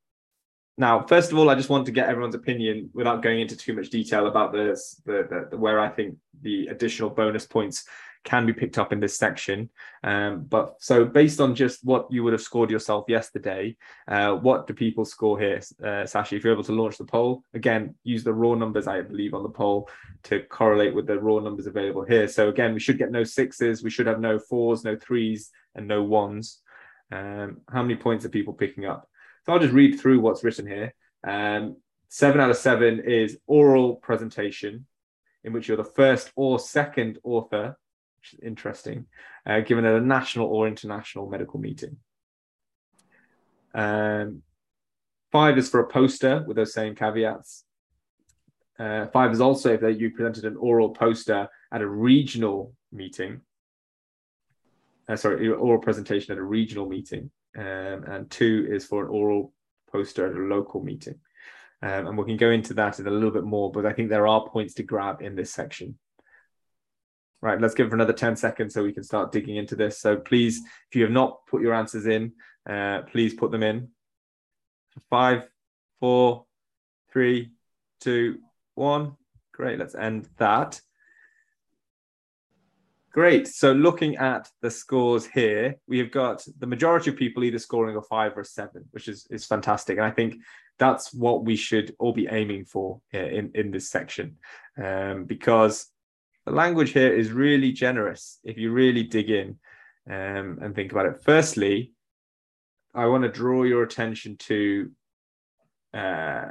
now, 0.78 1.06
first 1.06 1.34
of 1.34 1.38
all, 1.38 1.50
I 1.50 1.56
just 1.56 1.70
want 1.70 1.86
to 1.88 1.92
get 1.92 2.08
everyone's 2.08 2.36
opinion 2.36 2.92
without 2.94 3.22
going 3.22 3.42
into 3.42 3.58
too 3.58 3.74
much 3.74 3.90
detail 3.90 4.28
about 4.28 4.54
this, 4.54 5.02
the, 5.06 5.28
the, 5.30 5.48
the 5.52 5.58
where 5.58 5.82
I 5.82 5.90
think 5.90 6.16
the 6.42 6.68
additional 6.68 7.10
bonus 7.10 7.46
points 7.46 7.84
can 8.24 8.46
be 8.46 8.54
picked 8.54 8.78
up 8.78 8.92
in 8.92 9.00
this 9.00 9.18
section. 9.18 9.70
Um, 10.04 10.44
but 10.44 10.76
so 10.80 11.06
based 11.06 11.40
on 11.40 11.56
just 11.56 11.84
what 11.84 12.12
you 12.12 12.24
would 12.24 12.34
have 12.34 12.42
scored 12.42 12.70
yourself 12.70 13.06
yesterday, 13.08 13.78
uh, 14.08 14.34
what 14.34 14.68
do 14.68 14.74
people 14.74 15.06
score 15.06 15.40
here, 15.40 15.62
uh, 15.82 16.06
Sashi? 16.06 16.38
If 16.38 16.44
you're 16.44 16.54
able 16.54 16.64
to 16.66 16.74
launch 16.74 16.98
the 16.98 17.06
poll, 17.06 17.44
again, 17.54 17.96
use 18.04 18.24
the 18.24 18.34
raw 18.34 18.56
numbers, 18.56 18.88
I 18.88 19.02
believe, 19.02 19.34
on 19.34 19.44
the 19.44 19.50
poll 19.50 19.90
to 20.24 20.42
correlate 20.44 20.94
with 20.94 21.08
the 21.08 21.20
raw 21.20 21.40
numbers 21.40 21.68
available 21.68 22.04
here. 22.04 22.28
So 22.28 22.50
again, 22.50 22.74
we 22.74 22.80
should 22.80 22.98
get 22.98 23.12
no 23.12 23.24
sixes, 23.24 23.84
we 23.84 23.90
should 23.90 24.08
have 24.08 24.20
no 24.20 24.38
fours, 24.38 24.84
no 24.84 24.96
threes, 24.96 25.50
and 25.76 25.88
no 25.88 26.04
ones. 26.04 26.62
Um, 27.12 27.62
how 27.72 27.82
many 27.82 27.96
points 27.96 28.26
are 28.26 28.30
people 28.30 28.54
picking 28.54 28.86
up? 28.86 29.08
So 29.46 29.54
I'll 29.54 29.60
just 29.60 29.74
read 29.74 30.00
through 30.00 30.20
what's 30.20 30.44
written 30.44 30.68
here. 30.68 30.94
Um, 31.26 31.78
seven 32.10 32.42
out 32.42 32.50
of 32.50 32.58
seven 32.58 33.00
is 33.00 33.38
oral 33.48 33.96
presentation, 33.96 34.86
in 35.44 35.54
which 35.54 35.68
you're 35.68 35.78
the 35.78 35.84
first 35.84 36.32
or 36.36 36.60
second 36.60 37.18
author 37.24 37.78
which 38.20 38.34
is 38.34 38.40
interesting, 38.46 39.06
uh, 39.46 39.62
given 39.62 39.86
at 39.86 39.96
a 39.96 40.02
national 40.02 40.48
or 40.48 40.68
international 40.68 41.30
medical 41.30 41.60
meeting. 41.60 41.98
Um, 43.74 44.42
five 45.32 45.58
is 45.58 45.70
for 45.70 45.80
a 45.80 45.88
poster 45.88 46.44
with 46.46 46.58
those 46.58 46.74
same 46.74 46.96
caveats. 46.96 47.64
Uh, 48.78 49.08
five 49.08 49.32
is 49.32 49.42
also 49.42 49.74
if 49.74 50.00
you 50.00 50.12
presented 50.12 50.46
an 50.46 50.58
oral 50.58 50.90
poster 50.90 51.48
at 51.72 51.82
a 51.82 51.88
regional 51.88 52.74
meeting. 52.92 53.42
Uh, 55.08 55.16
sorry, 55.16 55.50
oral 55.50 55.82
presentation 55.82 56.32
at 56.32 56.38
a 56.38 56.44
regional 56.44 56.88
meeting. 56.88 57.32
Um, 57.58 58.04
and 58.08 58.30
two 58.30 58.68
is 58.70 58.86
for 58.86 59.04
an 59.04 59.10
oral 59.10 59.54
poster 59.92 60.28
at 60.28 60.36
a 60.36 60.56
local 60.56 60.84
meeting. 60.84 61.16
Um, 61.82 62.08
and 62.08 62.18
we 62.18 62.26
can 62.26 62.38
go 62.38 62.52
into 62.52 62.74
that 62.76 63.00
in 63.00 63.08
a 63.08 63.12
little 63.12 63.32
bit 63.32 63.46
more, 63.46 63.72
but 63.72 63.86
I 63.86 63.94
think 63.94 64.10
there 64.10 64.28
are 64.28 64.48
points 64.48 64.74
to 64.76 64.84
grab 64.84 65.22
in 65.22 65.36
this 65.36 65.52
section. 65.52 65.98
Right, 67.42 67.60
let's 67.60 67.74
give 67.74 67.88
it 67.88 67.90
for 67.90 67.96
another 67.96 68.14
10 68.14 68.36
seconds 68.36 68.74
so 68.74 68.84
we 68.84 68.92
can 68.92 69.04
start 69.04 69.32
digging 69.32 69.56
into 69.56 69.76
this. 69.76 70.00
So 70.00 70.18
please, 70.18 70.58
if 70.90 70.96
you 70.96 71.04
have 71.04 71.12
not 71.12 71.46
put 71.48 71.62
your 71.62 71.74
answers 71.74 72.06
in, 72.06 72.34
uh, 72.70 73.04
please 73.04 73.34
put 73.34 73.52
them 73.52 73.64
in. 73.64 73.90
Five, 75.10 75.48
four, 76.02 76.46
three, 77.14 77.52
two, 78.02 78.40
one. 78.76 79.16
Great, 79.54 79.80
let's 79.80 79.96
end 79.96 80.28
that. 80.38 80.82
Great. 83.12 83.48
So 83.48 83.72
looking 83.72 84.18
at 84.18 84.50
the 84.62 84.70
scores 84.70 85.26
here, 85.26 85.78
we 85.88 85.98
have 85.98 86.12
got 86.12 86.46
the 86.60 86.68
majority 86.68 87.10
of 87.10 87.18
people 87.18 87.44
either 87.44 87.58
scoring 87.58 87.98
a 87.98 88.02
five 88.02 88.38
or 88.38 88.42
a 88.42 88.46
seven, 88.46 88.86
which 88.92 89.08
is, 89.08 89.26
is 89.32 89.46
fantastic. 89.46 89.98
And 89.98 90.06
I 90.06 90.12
think 90.12 90.36
that's 90.78 91.14
what 91.14 91.44
we 91.44 91.56
should 91.56 91.96
all 92.00 92.14
be 92.14 92.28
aiming 92.30 92.66
for 92.66 93.02
in, 93.12 93.52
in 93.56 93.72
this 93.72 93.90
section 93.90 94.38
um, 94.82 95.26
because 95.26 95.88
the 96.50 96.56
language 96.56 96.94
here 96.94 97.14
is 97.14 97.32
really 97.32 97.72
generous 97.72 98.40
if 98.44 98.58
you 98.58 98.72
really 98.72 99.04
dig 99.04 99.30
in 99.30 99.60
um, 100.10 100.58
and 100.62 100.74
think 100.74 100.92
about 100.92 101.06
it. 101.06 101.22
Firstly, 101.24 101.94
I 102.96 103.06
want 103.06 103.24
to 103.24 103.30
draw 103.30 103.64
your 103.64 103.84
attention 103.84 104.36
to 104.38 104.92
uh, 105.94 106.48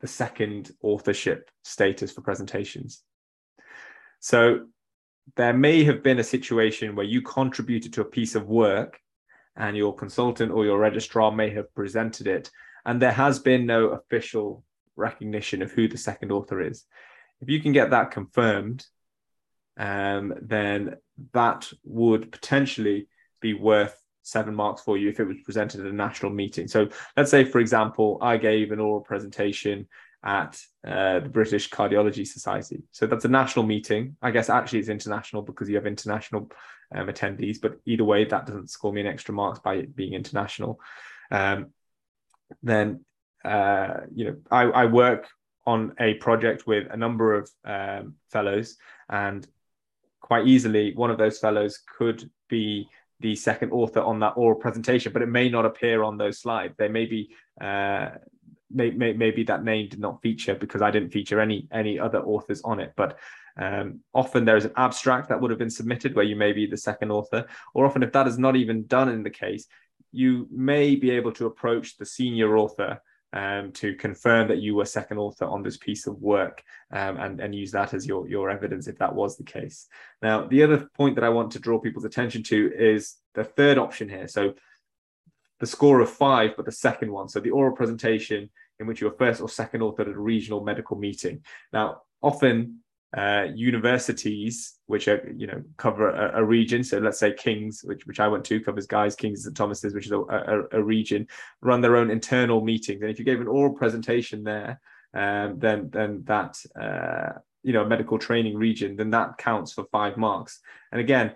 the 0.00 0.06
second 0.06 0.70
authorship 0.82 1.50
status 1.64 2.12
for 2.12 2.20
presentations. 2.20 3.02
So 4.20 4.66
there 5.36 5.52
may 5.52 5.82
have 5.82 6.04
been 6.04 6.20
a 6.20 6.24
situation 6.24 6.94
where 6.94 7.04
you 7.04 7.20
contributed 7.20 7.92
to 7.94 8.02
a 8.02 8.12
piece 8.16 8.36
of 8.36 8.46
work 8.46 9.00
and 9.56 9.76
your 9.76 9.96
consultant 9.96 10.52
or 10.52 10.64
your 10.64 10.78
registrar 10.78 11.32
may 11.32 11.50
have 11.50 11.74
presented 11.74 12.28
it, 12.28 12.52
and 12.86 13.02
there 13.02 13.10
has 13.10 13.40
been 13.40 13.66
no 13.66 13.88
official 13.88 14.62
recognition 14.94 15.60
of 15.60 15.72
who 15.72 15.88
the 15.88 15.98
second 15.98 16.30
author 16.30 16.60
is. 16.60 16.84
If 17.40 17.48
you 17.48 17.60
can 17.60 17.72
get 17.72 17.90
that 17.90 18.12
confirmed, 18.12 18.86
um, 19.78 20.34
then 20.42 20.96
that 21.32 21.70
would 21.84 22.30
potentially 22.30 23.08
be 23.40 23.54
worth 23.54 23.96
seven 24.22 24.54
marks 24.54 24.82
for 24.82 24.98
you 24.98 25.08
if 25.08 25.20
it 25.20 25.24
was 25.24 25.38
presented 25.44 25.80
at 25.80 25.86
a 25.86 25.94
national 25.94 26.30
meeting. 26.30 26.68
So 26.68 26.88
let's 27.16 27.30
say, 27.30 27.44
for 27.44 27.60
example, 27.60 28.18
I 28.20 28.36
gave 28.36 28.72
an 28.72 28.80
oral 28.80 29.00
presentation 29.00 29.88
at 30.22 30.60
uh, 30.86 31.20
the 31.20 31.28
British 31.28 31.70
Cardiology 31.70 32.26
Society. 32.26 32.82
So 32.90 33.06
that's 33.06 33.24
a 33.24 33.28
national 33.28 33.64
meeting. 33.64 34.16
I 34.20 34.30
guess 34.30 34.50
actually 34.50 34.80
it's 34.80 34.88
international 34.88 35.42
because 35.42 35.68
you 35.68 35.76
have 35.76 35.86
international 35.86 36.50
um, 36.94 37.06
attendees, 37.06 37.58
but 37.60 37.78
either 37.86 38.04
way, 38.04 38.24
that 38.24 38.46
doesn't 38.46 38.70
score 38.70 38.92
me 38.92 39.00
an 39.00 39.06
extra 39.06 39.34
marks 39.34 39.60
by 39.60 39.74
it 39.74 39.94
being 39.94 40.14
international. 40.14 40.80
Um, 41.30 41.72
then, 42.62 43.04
uh, 43.44 44.00
you 44.14 44.24
know, 44.24 44.36
I, 44.50 44.62
I, 44.64 44.84
work 44.86 45.28
on 45.66 45.94
a 46.00 46.14
project 46.14 46.66
with 46.66 46.88
a 46.90 46.96
number 46.96 47.34
of 47.34 47.50
um, 47.64 48.14
fellows 48.30 48.76
and 49.08 49.46
quite 50.28 50.46
easily 50.46 50.92
one 50.94 51.10
of 51.10 51.16
those 51.16 51.38
fellows 51.38 51.80
could 51.98 52.30
be 52.50 52.86
the 53.20 53.34
second 53.34 53.72
author 53.72 54.00
on 54.00 54.20
that 54.20 54.34
oral 54.36 54.60
presentation, 54.60 55.10
but 55.12 55.22
it 55.22 55.28
may 55.28 55.48
not 55.48 55.64
appear 55.64 56.02
on 56.02 56.18
those 56.18 56.38
slides. 56.38 56.74
They 56.76 56.88
may 56.88 57.06
be 57.06 57.34
uh, 57.60 58.10
may, 58.70 58.90
may, 58.90 59.14
maybe 59.14 59.42
that 59.44 59.64
name 59.64 59.88
did 59.88 60.00
not 60.00 60.20
feature 60.20 60.54
because 60.54 60.82
I 60.82 60.90
didn't 60.90 61.10
feature 61.10 61.40
any 61.40 61.66
any 61.72 61.98
other 61.98 62.20
authors 62.20 62.60
on 62.62 62.78
it. 62.78 62.92
But 62.94 63.18
um, 63.56 64.00
often 64.14 64.44
there 64.44 64.58
is 64.58 64.66
an 64.66 64.72
abstract 64.76 65.30
that 65.30 65.40
would 65.40 65.50
have 65.50 65.58
been 65.58 65.70
submitted 65.70 66.14
where 66.14 66.26
you 66.26 66.36
may 66.36 66.52
be 66.52 66.66
the 66.66 66.76
second 66.76 67.10
author, 67.10 67.46
or 67.74 67.86
often 67.86 68.02
if 68.02 68.12
that 68.12 68.28
is 68.28 68.38
not 68.38 68.54
even 68.54 68.86
done 68.86 69.08
in 69.08 69.22
the 69.22 69.30
case, 69.30 69.66
you 70.12 70.46
may 70.50 70.94
be 70.94 71.10
able 71.10 71.32
to 71.32 71.46
approach 71.46 71.96
the 71.96 72.06
senior 72.06 72.58
author 72.58 73.00
um, 73.32 73.72
to 73.72 73.94
confirm 73.94 74.48
that 74.48 74.58
you 74.58 74.74
were 74.74 74.84
second 74.84 75.18
author 75.18 75.44
on 75.44 75.62
this 75.62 75.76
piece 75.76 76.06
of 76.06 76.20
work 76.20 76.62
um, 76.92 77.18
and, 77.18 77.40
and 77.40 77.54
use 77.54 77.70
that 77.72 77.92
as 77.94 78.06
your, 78.06 78.28
your 78.28 78.50
evidence 78.50 78.88
if 78.88 78.98
that 78.98 79.14
was 79.14 79.36
the 79.36 79.44
case. 79.44 79.86
Now, 80.22 80.46
the 80.46 80.62
other 80.62 80.88
point 80.96 81.14
that 81.16 81.24
I 81.24 81.28
want 81.28 81.52
to 81.52 81.58
draw 81.58 81.78
people's 81.78 82.04
attention 82.04 82.42
to 82.44 82.72
is 82.74 83.16
the 83.34 83.44
third 83.44 83.78
option 83.78 84.08
here. 84.08 84.28
So 84.28 84.54
the 85.60 85.66
score 85.66 86.00
of 86.00 86.10
five, 86.10 86.54
but 86.56 86.64
the 86.64 86.72
second 86.72 87.12
one. 87.12 87.28
So 87.28 87.40
the 87.40 87.50
oral 87.50 87.76
presentation 87.76 88.50
in 88.80 88.86
which 88.86 89.00
you're 89.00 89.10
first 89.12 89.40
or 89.40 89.48
second 89.48 89.82
author 89.82 90.02
at 90.02 90.08
a 90.08 90.18
regional 90.18 90.62
medical 90.62 90.96
meeting. 90.96 91.42
Now, 91.72 92.02
often 92.22 92.80
uh, 93.16 93.46
universities, 93.54 94.74
which 94.86 95.08
are 95.08 95.32
you 95.34 95.46
know 95.46 95.62
cover 95.78 96.10
a, 96.10 96.40
a, 96.40 96.44
region. 96.44 96.84
So 96.84 96.98
let's 96.98 97.18
say 97.18 97.32
Kings, 97.32 97.80
which 97.82 98.06
which 98.06 98.20
I 98.20 98.28
went 98.28 98.44
to, 98.46 98.60
covers 98.60 98.86
Guy's, 98.86 99.16
Kings, 99.16 99.46
and 99.46 99.56
Thomas's, 99.56 99.94
which 99.94 100.06
is 100.06 100.12
a, 100.12 100.20
a, 100.20 100.62
a, 100.72 100.82
region, 100.82 101.26
run 101.62 101.80
their 101.80 101.96
own 101.96 102.10
internal 102.10 102.60
meetings. 102.62 103.00
And 103.00 103.10
if 103.10 103.18
you 103.18 103.24
gave 103.24 103.40
an 103.40 103.48
oral 103.48 103.74
presentation 103.74 104.44
there, 104.44 104.78
um, 105.14 105.58
then 105.58 105.88
then 105.90 106.22
that 106.26 106.58
uh, 106.78 107.38
you 107.62 107.72
know 107.72 107.86
medical 107.86 108.18
training 108.18 108.56
region, 108.56 108.96
then 108.96 109.10
that 109.10 109.38
counts 109.38 109.72
for 109.72 109.84
five 109.90 110.18
marks. 110.18 110.60
And 110.92 111.00
again, 111.00 111.32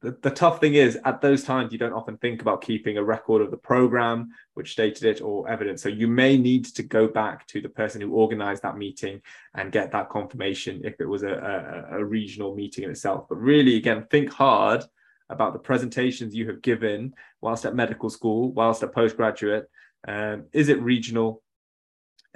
the, 0.00 0.16
the 0.22 0.30
tough 0.30 0.60
thing 0.60 0.74
is 0.74 0.98
at 1.04 1.20
those 1.20 1.44
times 1.44 1.72
you 1.72 1.78
don't 1.78 1.92
often 1.92 2.16
think 2.18 2.40
about 2.40 2.62
keeping 2.62 2.96
a 2.96 3.04
record 3.04 3.42
of 3.42 3.50
the 3.50 3.56
program 3.56 4.30
which 4.54 4.72
stated 4.72 5.04
it 5.04 5.20
or 5.20 5.48
evidence. 5.48 5.82
So 5.82 5.88
you 5.88 6.08
may 6.08 6.36
need 6.36 6.64
to 6.66 6.82
go 6.82 7.08
back 7.08 7.46
to 7.48 7.60
the 7.60 7.68
person 7.68 8.00
who 8.00 8.12
organized 8.12 8.62
that 8.62 8.76
meeting 8.76 9.20
and 9.54 9.72
get 9.72 9.92
that 9.92 10.10
confirmation 10.10 10.82
if 10.84 11.00
it 11.00 11.06
was 11.06 11.22
a, 11.22 11.86
a, 11.92 11.98
a 11.98 12.04
regional 12.04 12.54
meeting 12.54 12.84
in 12.84 12.90
itself. 12.90 13.26
But 13.28 13.36
really 13.36 13.76
again 13.76 14.06
think 14.10 14.32
hard 14.32 14.84
about 15.30 15.52
the 15.52 15.58
presentations 15.58 16.34
you 16.34 16.46
have 16.48 16.62
given 16.62 17.14
whilst 17.40 17.64
at 17.64 17.74
medical 17.74 18.10
school 18.10 18.52
whilst 18.52 18.82
at 18.82 18.94
postgraduate. 18.94 19.68
Um, 20.06 20.44
is 20.52 20.68
it 20.68 20.80
regional 20.80 21.42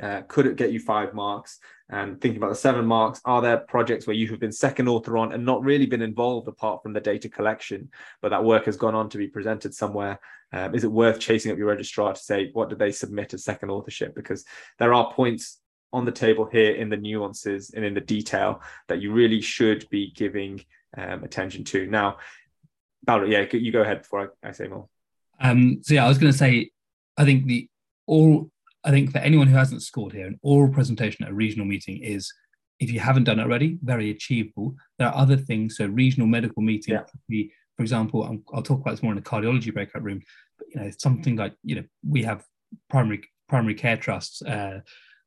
uh, 0.01 0.23
could 0.29 0.47
it 0.47 0.57
get 0.57 0.73
you 0.73 0.81
five 0.81 1.15
marks? 1.15 1.59
And 1.89 2.21
thinking 2.21 2.39
about 2.39 2.49
the 2.51 2.57
seven 2.57 2.87
marks, 2.87 3.21
are 3.25 3.43
there 3.43 3.59
projects 3.59 4.07
where 4.07 4.17
you 4.17 4.29
have 4.29 4.41
been 4.41 4.53
second 4.53 4.89
author 4.89 5.19
on 5.19 5.33
and 5.33 5.45
not 5.45 5.63
really 5.63 5.85
been 5.87 6.01
involved 6.01 6.49
apart 6.49 6.83
from 6.83 6.93
the 6.93 7.01
data 7.01 7.29
collection, 7.29 7.91
but 8.23 8.31
that 8.31 8.45
work 8.45 8.65
has 8.65 8.77
gone 8.77 8.95
on 8.95 9.11
to 9.11 9.19
be 9.19 9.29
presented 9.29 9.75
somewhere? 9.75 10.19
Um, 10.53 10.75
is 10.75 10.85
it 10.85 10.93
worth 10.93 11.21
chasing 11.21 11.53
up 11.53 11.59
your 11.59 11.67
registrar 11.67 12.15
to 12.15 12.21
say, 12.21 12.51
what 12.53 12.69
did 12.69 12.79
they 12.79 12.93
submit 12.93 13.35
as 13.35 13.45
second 13.45 13.71
authorship? 13.71 14.15
Because 14.15 14.45
there 14.79 14.95
are 14.95 15.13
points 15.13 15.61
on 15.93 16.05
the 16.07 16.13
table 16.13 16.49
here 16.51 16.75
in 16.75 16.89
the 16.89 16.97
nuances 16.97 17.73
and 17.75 17.85
in 17.85 17.93
the 17.93 18.01
detail 18.01 18.63
that 18.89 19.03
you 19.03 19.13
really 19.13 19.41
should 19.41 19.87
be 19.91 20.13
giving 20.13 20.65
um, 20.97 21.25
attention 21.25 21.65
to. 21.65 21.87
Now, 21.87 22.19
Baldur, 23.05 23.27
yeah, 23.27 23.47
you 23.53 23.73
go 23.73 23.83
ahead 23.83 24.03
before 24.03 24.33
I, 24.43 24.49
I 24.49 24.53
say 24.53 24.69
more. 24.69 24.89
Um, 25.41 25.81
so 25.83 25.95
yeah, 25.95 26.05
I 26.05 26.09
was 26.09 26.19
going 26.19 26.33
to 26.33 26.39
say, 26.39 26.71
I 27.17 27.25
think 27.25 27.47
the 27.47 27.69
all 28.07 28.51
I 28.85 28.91
think 28.91 29.13
for 29.13 29.19
anyone 29.19 29.47
who 29.47 29.57
hasn't 29.57 29.83
scored 29.83 30.13
here, 30.13 30.27
an 30.27 30.39
oral 30.43 30.73
presentation 30.73 31.25
at 31.25 31.31
a 31.31 31.35
regional 31.35 31.67
meeting 31.67 32.03
is, 32.03 32.33
if 32.81 32.91
you 32.91 33.01
haven't 33.01 33.25
done 33.25 33.39
it 33.39 33.45
already, 33.45 33.79
very 33.83 34.11
achievable. 34.11 34.75
There 34.99 35.09
are 35.09 35.15
other 35.15 35.37
things. 35.37 35.77
So 35.77 35.87
regional 35.87 36.27
medical 36.27 36.63
meeting 36.63 36.95
yeah. 36.95 37.05
be, 37.29 37.53
for 37.77 37.83
example, 37.83 38.25
i 38.25 38.57
will 38.57 38.63
talk 38.63 38.81
about 38.81 38.91
this 38.93 39.03
more 39.03 39.13
in 39.13 39.17
the 39.17 39.23
cardiology 39.23 39.73
breakout 39.73 40.03
room. 40.03 40.21
But 40.59 40.67
you 40.75 40.81
know, 40.81 40.91
something 40.99 41.37
like 41.37 41.55
you 41.63 41.77
know, 41.77 41.85
we 42.07 42.25
have 42.25 42.45
primary 42.91 43.23
primary 43.49 43.75
care 43.75 43.97
trusts 43.97 44.43
uh, 44.43 44.81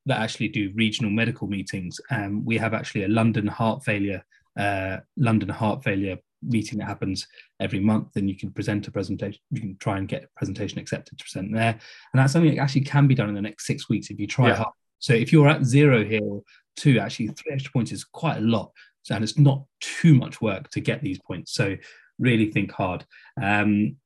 that 0.05 0.19
actually 0.19 0.49
do 0.49 0.71
regional 0.75 1.11
medical 1.11 1.47
meetings. 1.47 1.99
Um, 2.11 2.43
we 2.43 2.57
have 2.57 2.73
actually 2.73 3.03
a 3.03 3.07
London 3.07 3.47
heart 3.47 3.85
failure 3.85 4.23
uh, 4.57 4.97
London 5.17 5.49
heart 5.49 5.83
failure 5.83 6.17
meeting 6.47 6.79
that 6.79 6.87
happens 6.87 7.27
every 7.59 7.79
month 7.79 8.15
and 8.15 8.29
you 8.29 8.37
can 8.37 8.51
present 8.51 8.87
a 8.87 8.91
presentation 8.91 9.39
you 9.51 9.61
can 9.61 9.77
try 9.77 9.97
and 9.97 10.07
get 10.07 10.23
a 10.23 10.27
presentation 10.37 10.79
accepted 10.79 11.17
to 11.17 11.23
present 11.23 11.53
there. 11.53 11.71
And 11.71 12.19
that's 12.19 12.33
something 12.33 12.55
that 12.55 12.61
actually 12.61 12.81
can 12.81 13.07
be 13.07 13.15
done 13.15 13.29
in 13.29 13.35
the 13.35 13.41
next 13.41 13.65
six 13.65 13.89
weeks 13.89 14.09
if 14.09 14.19
you 14.19 14.27
try 14.27 14.49
yeah. 14.49 14.55
hard. 14.55 14.73
So 14.99 15.13
if 15.13 15.31
you're 15.31 15.49
at 15.49 15.65
zero 15.65 16.03
here 16.03 16.23
or 16.23 16.43
two 16.75 16.99
actually 16.99 17.27
three 17.27 17.53
extra 17.53 17.71
points 17.71 17.91
is 17.91 18.03
quite 18.03 18.37
a 18.37 18.41
lot. 18.41 18.71
So, 19.03 19.15
and 19.15 19.23
it's 19.23 19.37
not 19.37 19.63
too 19.81 20.15
much 20.15 20.41
work 20.41 20.69
to 20.71 20.81
get 20.81 21.01
these 21.01 21.19
points. 21.19 21.53
So 21.53 21.75
really 22.17 22.51
think 22.51 22.71
hard. 22.71 23.05
Um, 23.41 23.97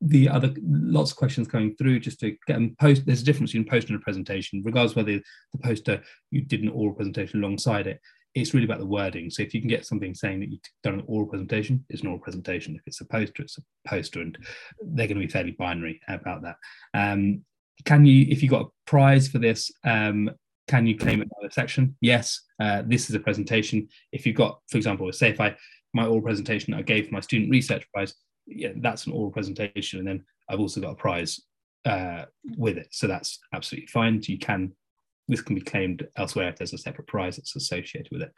the 0.00 0.28
other 0.28 0.54
lots 0.62 1.10
of 1.10 1.16
questions 1.16 1.48
coming 1.48 1.74
through 1.76 2.00
just 2.00 2.20
to 2.20 2.30
get 2.46 2.54
them 2.54 2.76
post 2.78 3.06
there's 3.06 3.22
a 3.22 3.24
difference 3.24 3.52
between 3.52 3.68
poster 3.68 3.94
and 3.94 4.00
a 4.00 4.04
presentation 4.04 4.62
regardless 4.62 4.94
whether 4.94 5.12
the 5.12 5.58
poster 5.62 6.02
you 6.30 6.42
did 6.42 6.60
an 6.60 6.68
oral 6.68 6.94
presentation 6.94 7.42
alongside 7.42 7.86
it 7.86 7.98
it's 8.36 8.52
really 8.52 8.66
about 8.66 8.80
the 8.80 8.86
wording. 8.86 9.30
So 9.30 9.42
if 9.42 9.54
you 9.54 9.60
can 9.60 9.68
get 9.68 9.86
something 9.86 10.14
saying 10.14 10.40
that 10.40 10.50
you've 10.50 10.60
done 10.82 10.94
an 10.94 11.04
oral 11.06 11.26
presentation, 11.26 11.84
it's 11.88 12.02
an 12.02 12.08
oral 12.08 12.20
presentation. 12.20 12.76
If 12.76 12.82
it's 12.86 13.00
a 13.00 13.06
poster, 13.06 13.42
it's 13.42 13.56
a 13.58 13.62
poster, 13.88 14.20
and 14.20 14.36
they're 14.82 15.06
going 15.06 15.18
to 15.18 15.26
be 15.26 15.32
fairly 15.32 15.52
binary 15.52 16.00
about 16.06 16.42
that. 16.42 16.56
Um, 16.92 17.44
can 17.86 18.04
you, 18.04 18.26
if 18.28 18.42
you 18.42 18.50
got 18.50 18.66
a 18.66 18.70
prize 18.86 19.28
for 19.28 19.38
this, 19.38 19.70
um, 19.84 20.30
can 20.68 20.86
you 20.86 20.98
claim 20.98 21.22
another 21.22 21.50
section? 21.50 21.96
Yes, 22.02 22.42
uh, 22.60 22.82
this 22.86 23.08
is 23.08 23.16
a 23.16 23.20
presentation. 23.20 23.88
If 24.12 24.26
you've 24.26 24.36
got, 24.36 24.60
for 24.68 24.76
example, 24.76 25.10
say 25.12 25.30
if 25.30 25.40
I 25.40 25.56
my 25.94 26.04
oral 26.04 26.20
presentation 26.20 26.74
I 26.74 26.82
gave 26.82 27.06
for 27.06 27.14
my 27.14 27.20
student 27.20 27.50
research 27.50 27.86
prize, 27.94 28.14
yeah, 28.46 28.72
that's 28.76 29.06
an 29.06 29.12
oral 29.12 29.30
presentation, 29.30 29.98
and 30.00 30.08
then 30.08 30.24
I've 30.50 30.60
also 30.60 30.80
got 30.80 30.90
a 30.92 30.96
prize 30.96 31.40
uh, 31.86 32.26
with 32.58 32.76
it. 32.76 32.88
So 32.90 33.06
that's 33.06 33.38
absolutely 33.54 33.86
fine. 33.86 34.20
You 34.26 34.38
can 34.38 34.72
this 35.28 35.42
can 35.42 35.54
be 35.54 35.60
claimed 35.60 36.06
elsewhere 36.16 36.48
if 36.48 36.56
there's 36.56 36.72
a 36.72 36.78
separate 36.78 37.06
prize 37.06 37.36
that's 37.36 37.56
associated 37.56 38.08
with 38.12 38.22
it. 38.22 38.32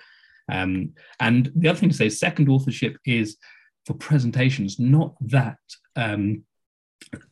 Um, 0.51 0.93
and 1.21 1.51
the 1.55 1.69
other 1.69 1.79
thing 1.79 1.91
to 1.91 1.95
say 1.95 2.09
second 2.09 2.49
authorship 2.49 2.97
is 3.05 3.37
for 3.87 3.95
presentations, 3.95 4.79
not 4.79 5.15
that 5.21 5.59
um, 5.97 6.45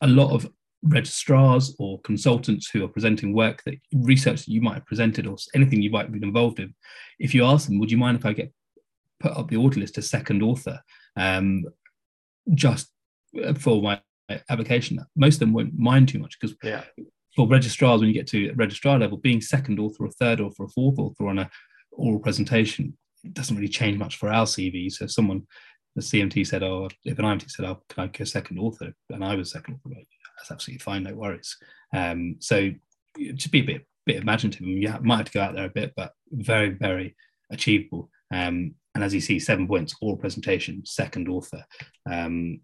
a 0.01 0.07
lot 0.07 0.31
of 0.31 0.49
registrars 0.83 1.75
or 1.79 1.99
consultants 2.01 2.69
who 2.69 2.83
are 2.83 2.89
presenting 2.89 3.33
work 3.33 3.63
that 3.65 3.75
research 3.93 4.45
that 4.45 4.51
you 4.51 4.61
might 4.61 4.75
have 4.75 4.85
presented 4.85 5.25
or 5.25 5.35
anything 5.55 5.81
you 5.81 5.89
might 5.89 6.03
have 6.03 6.11
been 6.11 6.23
involved 6.23 6.59
in, 6.59 6.73
if 7.19 7.33
you 7.33 7.43
ask 7.43 7.67
them, 7.67 7.79
would 7.79 7.91
you 7.91 7.97
mind 7.97 8.17
if 8.17 8.25
I 8.25 8.33
get 8.33 8.53
put 9.19 9.35
up 9.35 9.49
the 9.49 9.57
order 9.57 9.79
list 9.79 9.97
as 9.97 10.09
second 10.09 10.43
author 10.43 10.79
um, 11.15 11.65
just 12.53 12.89
for 13.59 13.81
my 13.81 13.99
application? 14.49 14.99
Most 15.15 15.35
of 15.35 15.39
them 15.39 15.53
won't 15.53 15.77
mind 15.77 16.09
too 16.09 16.19
much 16.19 16.37
because 16.39 16.55
yeah 16.61 16.83
for 17.37 17.47
registrars, 17.47 18.01
when 18.01 18.07
you 18.07 18.15
get 18.15 18.25
to 18.27 18.51
registrar 18.55 18.97
level, 18.97 19.17
being 19.17 19.41
second 19.41 19.79
author, 19.79 20.05
or 20.05 20.09
third 20.09 20.41
author, 20.41 20.63
or 20.63 20.69
fourth 20.69 20.97
author 20.97 21.27
on 21.27 21.37
a 21.37 21.49
oral 21.91 22.19
presentation 22.19 22.97
doesn't 23.33 23.55
really 23.55 23.69
change 23.69 23.97
much 23.97 24.17
for 24.17 24.29
our 24.29 24.45
CV. 24.45 24.91
So 24.91 25.05
if 25.05 25.11
someone, 25.11 25.43
the 25.95 26.01
CMT 26.01 26.47
said, 26.47 26.63
oh, 26.63 26.89
if 27.05 27.19
an 27.19 27.25
IMT 27.25 27.51
said, 27.51 27.65
oh, 27.65 27.79
can 27.89 28.05
I 28.05 28.07
go 28.07 28.23
second 28.23 28.57
author? 28.57 28.91
And 29.11 29.23
I 29.23 29.35
was 29.35 29.51
second 29.51 29.79
author, 29.85 29.95
that's 30.37 30.49
absolutely 30.49 30.79
fine, 30.79 31.03
no 31.03 31.13
worries. 31.13 31.55
Um, 31.95 32.37
so 32.39 32.71
just 33.35 33.51
be 33.51 33.59
a 33.59 33.65
bit, 33.65 33.87
bit 34.07 34.21
imaginative. 34.23 34.65
You 34.65 34.91
might 35.01 35.17
have 35.17 35.25
to 35.27 35.31
go 35.31 35.41
out 35.41 35.53
there 35.53 35.65
a 35.65 35.69
bit, 35.69 35.93
but 35.95 36.13
very, 36.31 36.69
very 36.69 37.15
achievable. 37.51 38.09
Um, 38.33 38.73
and 38.95 39.03
as 39.03 39.13
you 39.13 39.21
see, 39.21 39.37
seven 39.37 39.67
points, 39.67 39.95
oral 40.01 40.17
presentation, 40.17 40.81
second 40.85 41.29
author. 41.29 41.63
Um, 42.11 42.61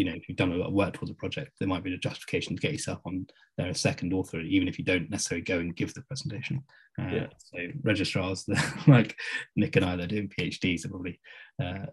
you 0.00 0.06
know, 0.06 0.14
if 0.14 0.26
you've 0.26 0.38
done 0.38 0.52
a 0.52 0.56
lot 0.56 0.68
of 0.68 0.72
work 0.72 0.94
towards 0.94 1.10
a 1.10 1.14
project, 1.14 1.52
there 1.58 1.68
might 1.68 1.84
be 1.84 1.92
a 1.92 1.98
justification 1.98 2.56
to 2.56 2.62
get 2.62 2.72
yourself 2.72 3.00
on 3.04 3.26
there 3.58 3.68
a 3.68 3.74
second 3.74 4.14
author, 4.14 4.40
even 4.40 4.66
if 4.66 4.78
you 4.78 4.84
don't 4.84 5.10
necessarily 5.10 5.44
go 5.44 5.58
and 5.58 5.76
give 5.76 5.92
the 5.92 6.00
presentation. 6.00 6.64
Uh, 6.98 7.08
yeah. 7.12 7.26
So 7.36 7.58
registrars, 7.82 8.48
like 8.86 9.14
Nick 9.56 9.76
and 9.76 9.84
I, 9.84 9.96
they're 9.96 10.06
doing 10.06 10.30
PhDs, 10.30 10.86
are 10.86 10.88
probably 10.88 11.20
uh, 11.62 11.84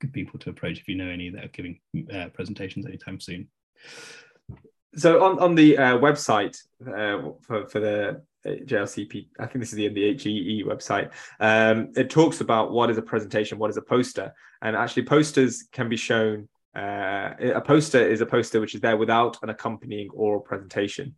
good 0.00 0.12
people 0.12 0.38
to 0.38 0.50
approach 0.50 0.78
if 0.78 0.86
you 0.86 0.94
know 0.94 1.08
any 1.08 1.30
that 1.30 1.44
are 1.46 1.48
giving 1.48 1.80
uh, 2.14 2.28
presentations 2.28 2.86
anytime 2.86 3.18
soon. 3.18 3.48
So 4.94 5.24
on, 5.24 5.40
on 5.40 5.56
the 5.56 5.76
uh, 5.76 5.98
website 5.98 6.56
uh, 6.86 7.32
for, 7.40 7.66
for 7.66 7.80
the 7.80 8.22
JLCP, 8.46 9.30
I 9.40 9.46
think 9.46 9.64
this 9.64 9.72
is 9.72 9.76
the, 9.78 9.88
the 9.88 10.16
HEE 10.16 10.62
website. 10.64 11.10
Um, 11.40 11.90
it 11.96 12.08
talks 12.08 12.40
about 12.40 12.70
what 12.70 12.88
is 12.88 12.98
a 12.98 13.02
presentation, 13.02 13.58
what 13.58 13.70
is 13.70 13.76
a 13.78 13.82
poster, 13.82 14.32
and 14.62 14.76
actually 14.76 15.06
posters 15.06 15.64
can 15.72 15.88
be 15.88 15.96
shown 15.96 16.48
uh, 16.74 17.34
a 17.40 17.60
poster 17.60 18.00
is 18.00 18.20
a 18.20 18.26
poster 18.26 18.60
which 18.60 18.74
is 18.74 18.80
there 18.80 18.96
without 18.96 19.38
an 19.42 19.50
accompanying 19.50 20.10
oral 20.10 20.40
presentation. 20.40 21.14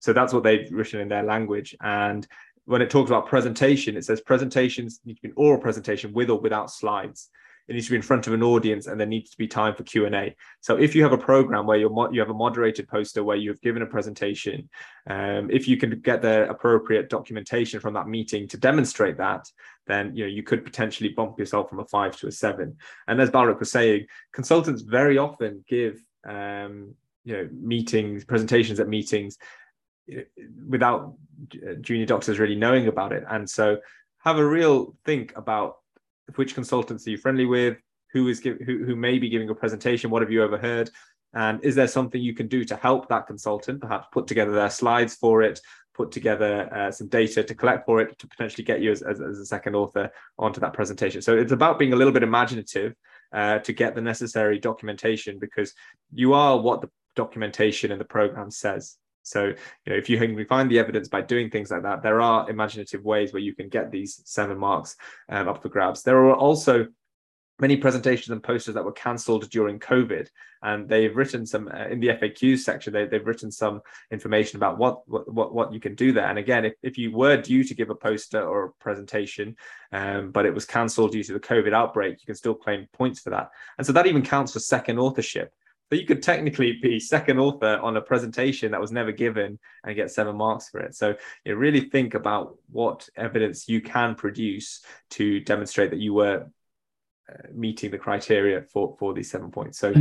So 0.00 0.12
that's 0.12 0.32
what 0.32 0.42
they've 0.42 0.70
written 0.70 1.00
in 1.00 1.08
their 1.08 1.22
language. 1.22 1.74
And 1.80 2.26
when 2.66 2.82
it 2.82 2.90
talks 2.90 3.10
about 3.10 3.26
presentation, 3.26 3.96
it 3.96 4.04
says 4.04 4.20
presentations 4.20 5.00
need 5.04 5.14
to 5.14 5.22
be 5.22 5.28
an 5.28 5.34
oral 5.36 5.60
presentation 5.60 6.12
with 6.12 6.30
or 6.30 6.38
without 6.38 6.70
slides 6.70 7.30
it 7.68 7.74
needs 7.74 7.86
to 7.86 7.90
be 7.90 7.96
in 7.96 8.02
front 8.02 8.26
of 8.26 8.32
an 8.32 8.42
audience 8.42 8.86
and 8.86 8.98
there 8.98 9.06
needs 9.06 9.30
to 9.30 9.38
be 9.38 9.46
time 9.46 9.74
for 9.74 9.82
q&a 9.82 10.34
so 10.60 10.76
if 10.76 10.94
you 10.94 11.02
have 11.02 11.12
a 11.12 11.18
program 11.18 11.66
where 11.66 11.78
you're 11.78 12.12
you 12.12 12.20
have 12.20 12.30
a 12.30 12.34
moderated 12.34 12.88
poster 12.88 13.22
where 13.22 13.36
you've 13.36 13.60
given 13.60 13.82
a 13.82 13.86
presentation 13.86 14.68
um, 15.08 15.50
if 15.50 15.68
you 15.68 15.76
can 15.76 16.00
get 16.00 16.22
the 16.22 16.48
appropriate 16.48 17.08
documentation 17.08 17.80
from 17.80 17.94
that 17.94 18.08
meeting 18.08 18.48
to 18.48 18.56
demonstrate 18.56 19.16
that 19.16 19.46
then 19.88 20.14
you 20.14 20.24
know 20.24 20.28
you 20.28 20.44
could 20.44 20.64
potentially 20.64 21.08
bump 21.08 21.38
yourself 21.38 21.68
from 21.68 21.80
a 21.80 21.84
five 21.86 22.16
to 22.18 22.28
a 22.28 22.32
seven. 22.32 22.76
And 23.08 23.20
as 23.20 23.30
Balric 23.30 23.58
was 23.58 23.72
saying 23.72 24.06
consultants 24.32 24.82
very 24.82 25.18
often 25.18 25.64
give 25.66 26.00
um, 26.24 26.94
you 27.24 27.36
know 27.36 27.48
meetings 27.52 28.24
presentations 28.24 28.78
at 28.78 28.88
meetings 28.88 29.38
uh, 30.16 30.20
without 30.68 31.14
junior 31.80 32.06
doctors 32.06 32.38
really 32.38 32.54
knowing 32.54 32.86
about 32.86 33.12
it. 33.12 33.24
And 33.28 33.48
so 33.48 33.78
have 34.18 34.38
a 34.38 34.46
real 34.46 34.94
think 35.04 35.32
about 35.36 35.76
which 36.36 36.54
consultants 36.54 37.06
are 37.06 37.10
you 37.10 37.18
friendly 37.18 37.46
with? 37.46 37.78
Who 38.12 38.28
is 38.28 38.40
give, 38.40 38.58
who, 38.58 38.84
who 38.84 38.96
may 38.96 39.18
be 39.18 39.28
giving 39.28 39.50
a 39.50 39.54
presentation? 39.54 40.10
What 40.10 40.22
have 40.22 40.30
you 40.30 40.42
overheard? 40.42 40.90
And 41.34 41.62
is 41.62 41.74
there 41.74 41.88
something 41.88 42.20
you 42.20 42.34
can 42.34 42.48
do 42.48 42.64
to 42.64 42.76
help 42.76 43.08
that 43.08 43.26
consultant, 43.26 43.80
perhaps 43.80 44.08
put 44.12 44.26
together 44.26 44.52
their 44.52 44.70
slides 44.70 45.14
for 45.14 45.42
it, 45.42 45.60
put 45.94 46.10
together 46.10 46.72
uh, 46.72 46.90
some 46.90 47.08
data 47.08 47.42
to 47.42 47.54
collect 47.54 47.84
for 47.84 48.00
it 48.00 48.18
to 48.18 48.26
potentially 48.28 48.64
get 48.64 48.80
you 48.80 48.92
as, 48.92 49.02
as, 49.02 49.20
as, 49.20 49.38
a 49.38 49.44
second 49.44 49.74
author 49.74 50.10
onto 50.38 50.60
that 50.60 50.72
presentation. 50.72 51.20
So 51.20 51.36
it's 51.36 51.52
about 51.52 51.78
being 51.78 51.92
a 51.92 51.96
little 51.96 52.12
bit 52.12 52.22
imaginative 52.22 52.94
uh, 53.32 53.58
to 53.58 53.72
get 53.72 53.94
the 53.94 54.00
necessary 54.00 54.58
documentation 54.58 55.38
because 55.38 55.74
you 56.12 56.32
are 56.34 56.58
what 56.58 56.80
the 56.80 56.90
documentation 57.16 57.90
in 57.90 57.98
the 57.98 58.04
program 58.04 58.50
says. 58.50 58.96
So, 59.22 59.46
you 59.46 59.92
know, 59.92 59.96
if 59.96 60.08
you 60.08 60.18
can 60.18 60.44
find 60.46 60.70
the 60.70 60.78
evidence 60.78 61.08
by 61.08 61.20
doing 61.20 61.50
things 61.50 61.70
like 61.70 61.82
that, 61.82 62.02
there 62.02 62.20
are 62.20 62.48
imaginative 62.48 63.04
ways 63.04 63.32
where 63.32 63.42
you 63.42 63.54
can 63.54 63.68
get 63.68 63.90
these 63.90 64.22
seven 64.24 64.58
marks 64.58 64.96
um, 65.28 65.48
up 65.48 65.62
for 65.62 65.68
grabs. 65.68 66.02
There 66.02 66.16
are 66.16 66.34
also 66.34 66.86
many 67.60 67.76
presentations 67.76 68.30
and 68.30 68.42
posters 68.42 68.74
that 68.74 68.84
were 68.84 68.92
cancelled 68.92 69.50
during 69.50 69.80
COVID, 69.80 70.28
and 70.62 70.88
they've 70.88 71.16
written 71.16 71.44
some 71.44 71.68
uh, 71.68 71.86
in 71.86 72.00
the 72.00 72.08
FAQs 72.08 72.60
section. 72.60 72.92
They, 72.92 73.08
have 73.10 73.26
written 73.26 73.50
some 73.50 73.80
information 74.10 74.56
about 74.56 74.78
what, 74.78 75.08
what 75.08 75.54
what 75.54 75.72
you 75.72 75.80
can 75.80 75.94
do 75.94 76.12
there. 76.12 76.26
And 76.26 76.38
again, 76.38 76.64
if, 76.64 76.74
if 76.82 76.98
you 76.98 77.12
were 77.12 77.36
due 77.36 77.64
to 77.64 77.74
give 77.74 77.90
a 77.90 77.94
poster 77.94 78.40
or 78.40 78.64
a 78.66 78.72
presentation, 78.74 79.56
um, 79.92 80.30
but 80.30 80.46
it 80.46 80.54
was 80.54 80.64
cancelled 80.64 81.12
due 81.12 81.24
to 81.24 81.32
the 81.32 81.40
COVID 81.40 81.72
outbreak, 81.72 82.20
you 82.20 82.26
can 82.26 82.34
still 82.34 82.54
claim 82.54 82.86
points 82.92 83.20
for 83.20 83.30
that. 83.30 83.50
And 83.76 83.86
so 83.86 83.92
that 83.92 84.06
even 84.06 84.22
counts 84.22 84.52
for 84.52 84.60
second 84.60 84.98
authorship. 84.98 85.52
So 85.90 85.96
you 85.96 86.06
could 86.06 86.22
technically 86.22 86.78
be 86.82 87.00
second 87.00 87.38
author 87.38 87.78
on 87.78 87.96
a 87.96 88.00
presentation 88.00 88.72
that 88.72 88.80
was 88.80 88.92
never 88.92 89.10
given 89.10 89.58
and 89.84 89.96
get 89.96 90.10
seven 90.10 90.36
marks 90.36 90.68
for 90.68 90.80
it. 90.80 90.94
So 90.94 91.14
you 91.44 91.52
know, 91.52 91.58
really 91.58 91.80
think 91.88 92.14
about 92.14 92.56
what 92.70 93.08
evidence 93.16 93.68
you 93.68 93.80
can 93.80 94.14
produce 94.14 94.82
to 95.10 95.40
demonstrate 95.40 95.90
that 95.90 96.00
you 96.00 96.12
were 96.12 96.46
uh, 97.32 97.48
meeting 97.54 97.90
the 97.90 97.98
criteria 97.98 98.62
for 98.62 98.96
for 98.98 99.14
these 99.14 99.30
seven 99.30 99.50
points. 99.50 99.78
So 99.78 99.94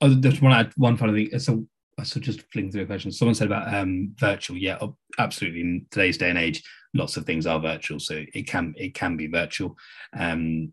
I 0.00 0.08
just 0.08 0.42
want 0.42 0.54
to 0.54 0.58
add 0.58 0.72
one 0.76 0.96
final 0.96 1.14
thing. 1.14 1.38
So 1.38 1.64
so 2.02 2.20
just 2.20 2.42
fling 2.52 2.70
through 2.70 2.82
a 2.82 2.86
question. 2.86 3.12
Someone 3.12 3.34
said 3.34 3.46
about 3.46 3.72
um, 3.72 4.14
virtual. 4.16 4.56
Yeah, 4.56 4.78
absolutely. 5.18 5.60
In 5.60 5.86
today's 5.90 6.18
day 6.18 6.30
and 6.30 6.38
age, 6.38 6.62
lots 6.94 7.16
of 7.16 7.24
things 7.24 7.46
are 7.46 7.60
virtual, 7.60 8.00
so 8.00 8.24
it 8.34 8.46
can 8.46 8.74
it 8.76 8.94
can 8.94 9.16
be 9.16 9.26
virtual. 9.26 9.76
Um, 10.12 10.72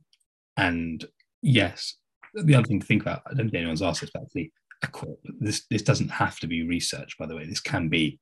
and 0.57 1.05
yes, 1.41 1.95
the 2.33 2.55
other 2.55 2.67
thing 2.67 2.79
to 2.79 2.85
think 2.85 3.01
about, 3.01 3.21
I 3.25 3.33
don't 3.33 3.49
think 3.49 3.55
anyone's 3.55 3.81
asked 3.81 4.01
this, 4.01 4.11
actually, 4.15 4.51
quip. 4.87 5.19
This 5.39 5.65
this 5.69 5.81
doesn't 5.81 6.09
have 6.09 6.39
to 6.39 6.47
be 6.47 6.63
research, 6.63 7.17
by 7.17 7.25
the 7.25 7.35
way. 7.35 7.45
This 7.45 7.59
can 7.59 7.89
be 7.89 8.19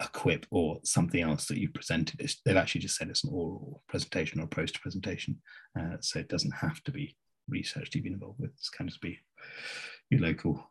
a 0.00 0.08
quip 0.08 0.46
or 0.50 0.80
something 0.82 1.20
else 1.20 1.46
that 1.46 1.58
you've 1.58 1.74
presented. 1.74 2.20
It's, 2.20 2.40
they've 2.44 2.56
actually 2.56 2.80
just 2.80 2.96
said 2.96 3.10
it's 3.10 3.24
an 3.24 3.30
oral 3.32 3.82
presentation 3.88 4.40
or 4.40 4.46
poster 4.46 4.80
presentation, 4.80 5.40
uh, 5.78 5.96
so 6.00 6.18
it 6.18 6.28
doesn't 6.28 6.52
have 6.52 6.82
to 6.84 6.90
be 6.90 7.16
research 7.48 7.94
you've 7.94 8.04
been 8.04 8.14
involved 8.14 8.40
with. 8.40 8.56
This 8.56 8.70
can 8.70 8.88
just 8.88 9.02
be 9.02 9.18
your 10.08 10.22
local 10.22 10.70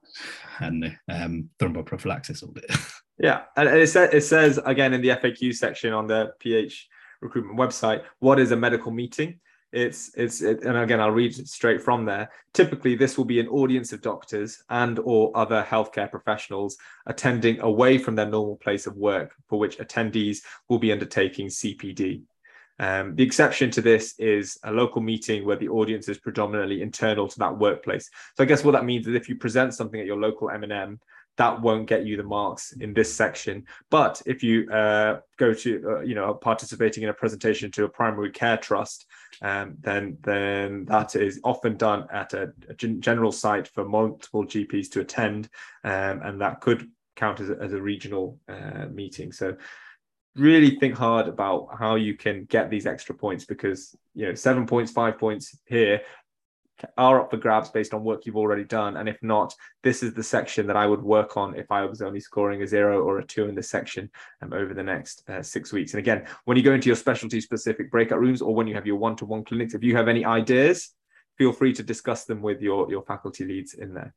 and 0.60 0.98
um, 1.10 1.50
thromboprophylaxis 1.60 2.44
audit. 2.44 2.72
yeah, 3.20 3.44
and 3.56 3.70
it, 3.70 3.88
sa- 3.88 4.04
it 4.12 4.22
says 4.22 4.60
again 4.66 4.94
in 4.94 5.02
the 5.02 5.10
FAQ 5.10 5.54
section 5.54 5.94
on 5.94 6.08
the 6.08 6.32
PH 6.40 6.88
recruitment 7.22 7.60
website, 7.60 8.04
what 8.20 8.40
is 8.40 8.52
a 8.52 8.56
medical 8.56 8.92
meeting? 8.92 9.40
It's 9.72 10.12
it's 10.16 10.42
it, 10.42 10.64
and 10.64 10.78
again 10.78 11.00
i'll 11.00 11.12
read 11.12 11.34
straight 11.48 11.82
from 11.82 12.06
there. 12.06 12.30
Typically 12.54 12.96
this 12.96 13.18
will 13.18 13.26
be 13.26 13.40
an 13.40 13.48
audience 13.48 13.94
of 13.94 14.02
doctors 14.02 14.64
and 14.70 15.00
or 15.00 15.32
other 15.36 15.66
healthcare 15.68 16.10
professionals 16.10 16.78
attending 17.06 17.60
away 17.62 17.98
from 17.98 18.16
their 18.16 18.26
normal 18.26 18.58
place 18.58 18.88
of 18.88 18.96
work 18.96 19.34
for 19.48 19.60
which 19.60 19.78
attendees 19.78 20.40
will 20.70 20.80
be 20.80 20.92
undertaking 20.92 21.48
cpd 21.48 22.24
um, 22.80 23.16
the 23.16 23.24
exception 23.24 23.70
to 23.72 23.82
this 23.82 24.16
is 24.18 24.58
a 24.64 24.72
local 24.72 25.02
meeting 25.02 25.46
where 25.46 25.58
the 25.58 25.68
audience 25.68 26.08
is 26.08 26.18
predominantly 26.18 26.82
internal 26.82 27.28
to 27.28 27.40
that 27.40 27.58
workplace. 27.58 28.10
So 28.36 28.44
i 28.44 28.48
guess 28.48 28.64
what 28.64 28.72
that 28.72 28.86
means 28.86 29.06
is 29.08 29.16
if 29.16 29.28
you 29.28 29.36
present 29.36 29.74
something 29.74 30.00
at 30.00 30.06
your 30.06 30.18
local 30.18 30.50
m&m 30.50 31.00
that 31.40 31.62
won't 31.62 31.88
get 31.88 32.06
you 32.06 32.18
the 32.18 32.24
marks 32.24 32.74
in 32.74 32.94
this 32.94 33.16
section. 33.16 33.66
But 33.90 34.22
if 34.26 34.44
you 34.44 34.70
uh, 34.70 35.22
go 35.38 35.54
to, 35.54 35.84
uh, 35.90 36.00
you 36.02 36.14
know, 36.14 36.34
participating 36.34 37.04
in 37.04 37.10
a 37.10 37.14
presentation 37.14 37.72
to 37.72 37.86
a 37.86 37.90
primary 37.90 38.30
care 38.30 38.58
trust, 38.58 39.06
um, 39.42 39.78
then 39.80 40.18
then 40.22 40.86
that 40.86 41.16
is 41.16 41.40
often 41.44 41.78
done 41.78 42.08
at 42.12 42.34
a, 42.34 42.54
a 42.70 42.74
general 42.74 43.32
site 43.32 43.68
for 43.68 43.86
multiple 43.86 44.46
GPs 44.46 44.90
to 44.92 45.02
attend, 45.02 45.50
um, 45.84 46.22
and 46.24 46.42
that 46.42 46.62
could 46.62 46.90
count 47.16 47.40
as 47.40 47.50
a, 47.50 47.58
as 47.62 47.74
a 47.74 47.82
regional 47.82 48.40
uh, 48.48 48.86
meeting. 48.92 49.32
So 49.32 49.56
really 50.36 50.78
think 50.80 50.96
hard 50.96 51.28
about 51.28 51.68
how 51.78 51.96
you 51.96 52.16
can 52.16 52.46
get 52.46 52.70
these 52.70 52.86
extra 52.86 53.16
points 53.16 53.46
because 53.46 53.96
you 54.14 54.26
know 54.26 54.34
seven 54.34 54.66
points 54.66 54.92
five 54.92 55.18
points 55.18 55.58
here 55.66 56.02
are 56.98 57.22
up 57.22 57.32
for 57.32 57.38
grabs 57.38 57.70
based 57.70 57.94
on 57.94 58.04
work 58.04 58.26
you've 58.26 58.38
already 58.38 58.64
done. 58.64 58.98
And 58.98 59.08
if 59.10 59.22
not, 59.22 59.54
this 59.84 60.04
is 60.04 60.14
the 60.14 60.24
section 60.24 60.68
that 60.68 60.78
I 60.78 60.86
would 60.86 61.02
work 61.02 61.38
on 61.38 61.56
if 61.56 61.72
I 61.72 61.86
was 61.86 62.02
only 62.02 62.20
scoring 62.20 62.62
a 62.62 62.68
zero 62.68 63.02
or 63.02 63.20
a 63.20 63.26
two 63.26 63.48
in 63.48 63.56
this 63.56 63.70
section 63.70 64.10
um, 64.42 64.54
over 64.54 64.74
the 64.74 64.84
next 64.84 65.24
uh, 65.30 65.42
six 65.42 65.74
weeks. 65.74 65.94
And 65.94 66.00
again, 66.00 66.26
when 66.46 66.58
you 66.58 66.64
go 66.64 66.74
into 66.74 66.88
your 66.88 66.96
specialty 66.96 67.42
specific 67.42 67.92
breakout 67.92 68.20
rooms 68.20 68.42
or 68.42 68.54
when 68.54 68.68
you 68.68 68.76
have 68.76 68.86
your 68.86 68.98
one 68.98 69.16
to 69.18 69.26
one 69.26 69.44
clinics, 69.44 69.74
if 69.74 69.84
you 69.84 69.96
have 69.96 70.08
any 70.08 70.26
ideas, 70.26 70.92
feel 71.38 71.52
free 71.52 71.74
to 71.74 71.84
discuss 71.84 72.26
them 72.26 72.42
with 72.42 72.62
your, 72.62 72.90
your 72.90 73.04
faculty 73.04 73.46
leads 73.46 73.74
in 73.74 73.94
there. 73.94 74.14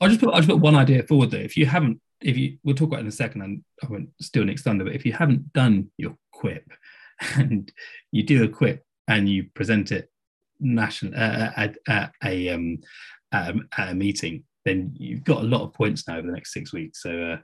I'll 0.00 0.08
just 0.08 0.20
put 0.20 0.30
I'll 0.30 0.40
just 0.40 0.48
put 0.48 0.58
one 0.58 0.74
idea 0.74 1.02
forward 1.04 1.30
there. 1.30 1.42
If 1.42 1.56
you 1.56 1.66
haven't, 1.66 2.00
if 2.20 2.36
you 2.36 2.58
we'll 2.64 2.74
talk 2.74 2.88
about 2.88 3.00
in 3.00 3.06
a 3.06 3.12
second, 3.12 3.42
and 3.42 3.64
I 3.82 3.86
won't 3.86 4.10
steal 4.20 4.44
Nick's 4.44 4.62
thunder, 4.62 4.84
but 4.84 4.94
if 4.94 5.06
you 5.06 5.12
haven't 5.12 5.52
done 5.52 5.90
your 5.96 6.16
quip 6.32 6.72
and 7.36 7.70
you 8.10 8.22
do 8.22 8.44
a 8.44 8.48
quip 8.48 8.84
and 9.06 9.28
you 9.28 9.44
present 9.54 9.92
it 9.92 10.10
national 10.60 11.14
uh, 11.14 11.50
at, 11.56 11.76
at, 11.88 12.12
a 12.24 12.48
um, 12.50 12.78
at 13.32 13.54
a, 13.54 13.60
at 13.78 13.88
a 13.90 13.94
meeting, 13.94 14.44
then 14.64 14.94
you've 14.96 15.24
got 15.24 15.42
a 15.42 15.46
lot 15.46 15.62
of 15.62 15.74
points 15.74 16.06
now 16.08 16.16
over 16.16 16.26
the 16.26 16.32
next 16.32 16.52
six 16.52 16.72
weeks. 16.72 17.02
So 17.02 17.10
uh, 17.10 17.36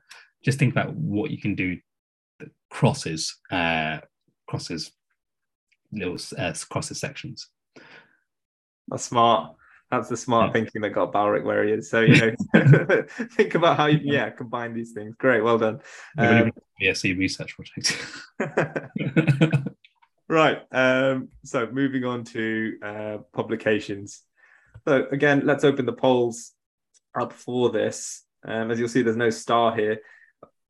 just 0.44 0.58
think 0.58 0.72
about 0.72 0.94
what 0.94 1.30
you 1.30 1.38
can 1.38 1.54
do 1.54 1.78
that 2.38 2.48
crosses 2.70 3.36
uh, 3.50 3.98
crosses 4.48 4.92
little 5.92 6.16
uh, 6.38 6.54
crosses 6.68 7.00
sections. 7.00 7.48
That's 8.88 9.04
smart. 9.04 9.54
That's 9.90 10.08
the 10.08 10.16
smart 10.16 10.48
yeah. 10.48 10.52
thinking 10.52 10.82
that 10.82 10.90
got 10.90 11.12
Balric 11.12 11.44
where 11.44 11.64
he 11.64 11.72
is. 11.72 11.90
So 11.90 12.00
you 12.00 12.14
know, 12.54 13.04
think 13.32 13.54
about 13.54 13.76
how 13.76 13.86
you 13.86 14.00
yeah 14.02 14.30
combine 14.30 14.72
these 14.72 14.92
things. 14.92 15.14
Great, 15.18 15.42
well 15.42 15.58
done. 15.58 15.80
Um, 16.16 16.52
BSc 16.80 17.18
research 17.18 17.56
project. 17.56 17.96
Right. 20.30 20.62
Um, 20.70 21.30
so 21.42 21.66
moving 21.72 22.04
on 22.04 22.22
to 22.26 22.78
uh, 22.84 23.16
publications. 23.32 24.22
So 24.86 25.08
again, 25.10 25.42
let's 25.44 25.64
open 25.64 25.86
the 25.86 25.92
polls 25.92 26.52
up 27.20 27.32
for 27.32 27.70
this. 27.70 28.22
Um, 28.46 28.70
as 28.70 28.78
you'll 28.78 28.88
see, 28.88 29.02
there's 29.02 29.16
no 29.16 29.30
star 29.30 29.74
here. 29.74 29.98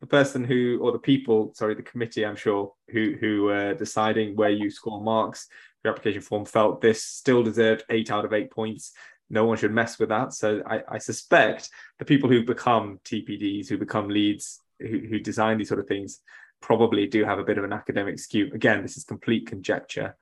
The 0.00 0.06
person 0.06 0.44
who, 0.44 0.78
or 0.80 0.92
the 0.92 0.98
people, 0.98 1.52
sorry, 1.54 1.74
the 1.74 1.82
committee, 1.82 2.24
I'm 2.24 2.36
sure, 2.36 2.72
who 2.88 3.16
who 3.20 3.50
uh, 3.50 3.74
deciding 3.74 4.34
where 4.34 4.48
you 4.48 4.70
score 4.70 5.02
marks, 5.02 5.46
your 5.84 5.92
application 5.92 6.22
form 6.22 6.46
felt 6.46 6.80
this 6.80 7.04
still 7.04 7.42
deserved 7.42 7.84
eight 7.90 8.10
out 8.10 8.24
of 8.24 8.32
eight 8.32 8.50
points. 8.50 8.92
No 9.28 9.44
one 9.44 9.58
should 9.58 9.72
mess 9.72 9.98
with 9.98 10.08
that. 10.08 10.32
So 10.32 10.62
I, 10.66 10.80
I 10.88 10.96
suspect 10.96 11.68
the 11.98 12.06
people 12.06 12.30
who 12.30 12.46
become 12.46 12.98
TPDs, 13.04 13.68
who 13.68 13.76
become 13.76 14.08
leads, 14.08 14.58
who, 14.78 15.00
who 15.00 15.18
design 15.18 15.58
these 15.58 15.68
sort 15.68 15.80
of 15.80 15.86
things, 15.86 16.20
probably 16.60 17.06
do 17.06 17.24
have 17.24 17.38
a 17.38 17.44
bit 17.44 17.58
of 17.58 17.64
an 17.64 17.72
academic 17.72 18.18
skew. 18.18 18.50
Again, 18.52 18.82
this 18.82 18.96
is 18.96 19.04
complete 19.04 19.46
conjecture, 19.46 20.16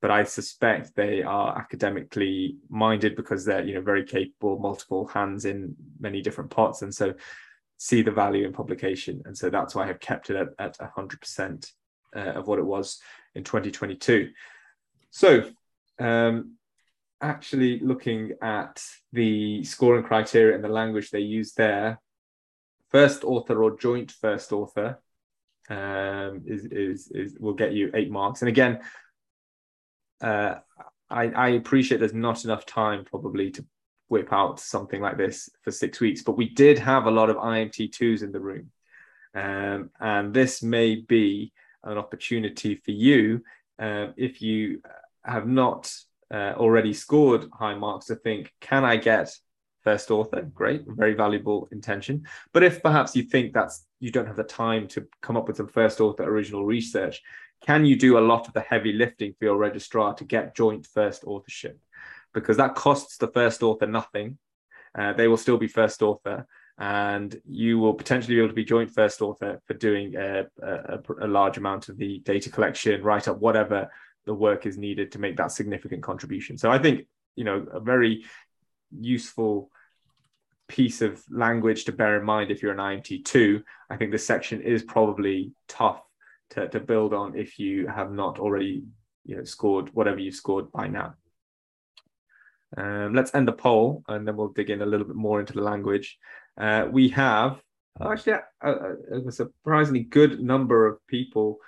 but 0.00 0.10
I 0.10 0.24
suspect 0.24 0.94
they 0.94 1.22
are 1.22 1.56
academically 1.58 2.56
minded 2.68 3.16
because 3.16 3.44
they're 3.44 3.64
you 3.64 3.74
know 3.74 3.82
very 3.82 4.04
capable, 4.04 4.58
multiple 4.58 5.06
hands 5.06 5.44
in 5.44 5.74
many 5.98 6.22
different 6.22 6.50
pots, 6.50 6.82
and 6.82 6.94
so 6.94 7.14
see 7.80 8.02
the 8.02 8.10
value 8.10 8.46
in 8.46 8.52
publication. 8.52 9.22
And 9.24 9.36
so 9.36 9.48
that's 9.48 9.74
why 9.74 9.84
I 9.84 9.86
have 9.86 10.00
kept 10.00 10.28
it 10.28 10.36
at, 10.36 10.48
at 10.58 10.78
100% 10.78 11.72
uh, 12.14 12.18
of 12.18 12.46
what 12.46 12.58
it 12.58 12.64
was 12.64 13.00
in 13.34 13.42
2022. 13.42 14.30
So 15.10 15.44
um, 15.98 16.56
actually 17.22 17.78
looking 17.80 18.32
at 18.42 18.82
the 19.14 19.64
scoring 19.64 20.04
criteria 20.04 20.54
and 20.54 20.62
the 20.62 20.68
language 20.68 21.10
they 21.10 21.20
use 21.20 21.54
there, 21.54 22.00
first 22.90 23.24
author 23.24 23.62
or 23.62 23.78
joint 23.78 24.10
first 24.10 24.52
author 24.52 24.98
um, 25.70 26.42
is, 26.44 26.66
is, 26.66 27.10
is 27.12 27.36
will 27.38 27.54
get 27.54 27.72
you 27.72 27.90
eight 27.94 28.10
marks. 28.10 28.42
And 28.42 28.48
again, 28.48 28.80
uh, 30.20 30.56
I, 31.08 31.24
I 31.28 31.48
appreciate 31.50 31.98
there's 31.98 32.12
not 32.12 32.44
enough 32.44 32.66
time 32.66 33.04
probably 33.04 33.50
to 33.52 33.64
whip 34.08 34.32
out 34.32 34.60
something 34.60 35.00
like 35.00 35.16
this 35.16 35.48
for 35.62 35.70
six 35.70 36.00
weeks, 36.00 36.22
but 36.22 36.36
we 36.36 36.48
did 36.48 36.78
have 36.78 37.06
a 37.06 37.10
lot 37.10 37.30
of 37.30 37.36
IMT2s 37.36 38.22
in 38.22 38.32
the 38.32 38.40
room. 38.40 38.70
Um, 39.34 39.90
and 40.00 40.34
this 40.34 40.62
may 40.62 40.96
be 40.96 41.52
an 41.84 41.96
opportunity 41.96 42.74
for 42.74 42.90
you 42.90 43.42
uh, 43.78 44.08
if 44.16 44.42
you 44.42 44.82
have 45.24 45.46
not 45.46 45.92
uh, 46.32 46.54
already 46.56 46.92
scored 46.92 47.46
high 47.52 47.74
marks 47.74 48.06
to 48.06 48.16
think, 48.16 48.52
can 48.60 48.84
I 48.84 48.96
get 48.96 49.34
first 49.82 50.10
author? 50.10 50.42
Great, 50.42 50.82
very 50.86 51.14
valuable 51.14 51.68
intention. 51.72 52.26
But 52.52 52.64
if 52.64 52.82
perhaps 52.82 53.14
you 53.16 53.22
think 53.22 53.52
that's 53.52 53.86
you 54.00 54.10
don't 54.10 54.26
have 54.26 54.36
the 54.36 54.44
time 54.44 54.88
to 54.88 55.06
come 55.20 55.36
up 55.36 55.46
with 55.46 55.58
some 55.58 55.68
first 55.68 56.00
author 56.00 56.24
original 56.24 56.64
research, 56.64 57.22
can 57.64 57.84
you 57.84 57.96
do 57.96 58.18
a 58.18 58.20
lot 58.20 58.48
of 58.48 58.54
the 58.54 58.60
heavy 58.60 58.92
lifting 58.92 59.34
for 59.38 59.44
your 59.44 59.56
registrar 59.56 60.14
to 60.14 60.24
get 60.24 60.56
joint 60.56 60.86
first 60.86 61.24
authorship? 61.24 61.78
Because 62.32 62.56
that 62.56 62.74
costs 62.74 63.18
the 63.18 63.28
first 63.28 63.62
author 63.62 63.86
nothing. 63.86 64.38
Uh, 64.98 65.12
they 65.12 65.28
will 65.28 65.36
still 65.36 65.58
be 65.58 65.68
first 65.68 66.02
author, 66.02 66.46
and 66.78 67.40
you 67.44 67.78
will 67.78 67.94
potentially 67.94 68.34
be 68.34 68.40
able 68.40 68.48
to 68.48 68.54
be 68.54 68.64
joint 68.64 68.90
first 68.90 69.20
author 69.20 69.60
for 69.66 69.74
doing 69.74 70.16
a, 70.16 70.46
a, 70.62 70.98
a 71.20 71.28
large 71.28 71.58
amount 71.58 71.88
of 71.88 71.98
the 71.98 72.20
data 72.20 72.50
collection, 72.50 73.02
write 73.02 73.28
up 73.28 73.38
whatever 73.38 73.90
the 74.24 74.34
work 74.34 74.66
is 74.66 74.78
needed 74.78 75.12
to 75.12 75.18
make 75.18 75.36
that 75.36 75.52
significant 75.52 76.02
contribution. 76.02 76.56
So 76.56 76.70
I 76.70 76.78
think 76.78 77.06
you 77.36 77.44
know 77.44 77.66
a 77.72 77.80
very 77.80 78.24
useful 78.98 79.70
piece 80.70 81.02
of 81.02 81.20
language 81.28 81.84
to 81.84 81.92
bear 81.92 82.16
in 82.16 82.24
mind 82.24 82.50
if 82.50 82.62
you're 82.62 82.72
an 82.72 82.78
IMT2. 82.78 83.60
I 83.90 83.96
think 83.96 84.12
this 84.12 84.24
section 84.24 84.62
is 84.62 84.84
probably 84.84 85.52
tough 85.66 86.00
to, 86.50 86.68
to 86.68 86.78
build 86.78 87.12
on 87.12 87.36
if 87.36 87.58
you 87.58 87.88
have 87.88 88.12
not 88.12 88.38
already 88.38 88.84
you 89.24 89.36
know, 89.36 89.42
scored 89.42 89.92
whatever 89.94 90.20
you've 90.20 90.36
scored 90.36 90.70
by 90.70 90.86
now. 90.86 91.14
Um, 92.76 93.14
let's 93.14 93.34
end 93.34 93.48
the 93.48 93.52
poll 93.52 94.04
and 94.06 94.26
then 94.26 94.36
we'll 94.36 94.48
dig 94.48 94.70
in 94.70 94.80
a 94.80 94.86
little 94.86 95.06
bit 95.06 95.16
more 95.16 95.40
into 95.40 95.54
the 95.54 95.60
language. 95.60 96.18
Uh, 96.56 96.86
we 96.88 97.08
have 97.08 97.60
actually 98.00 98.34
a, 98.34 98.70
a, 98.70 99.26
a, 99.26 99.32
surprisingly 99.32 100.04
good 100.04 100.40
number 100.40 100.86
of 100.86 101.04
people 101.08 101.58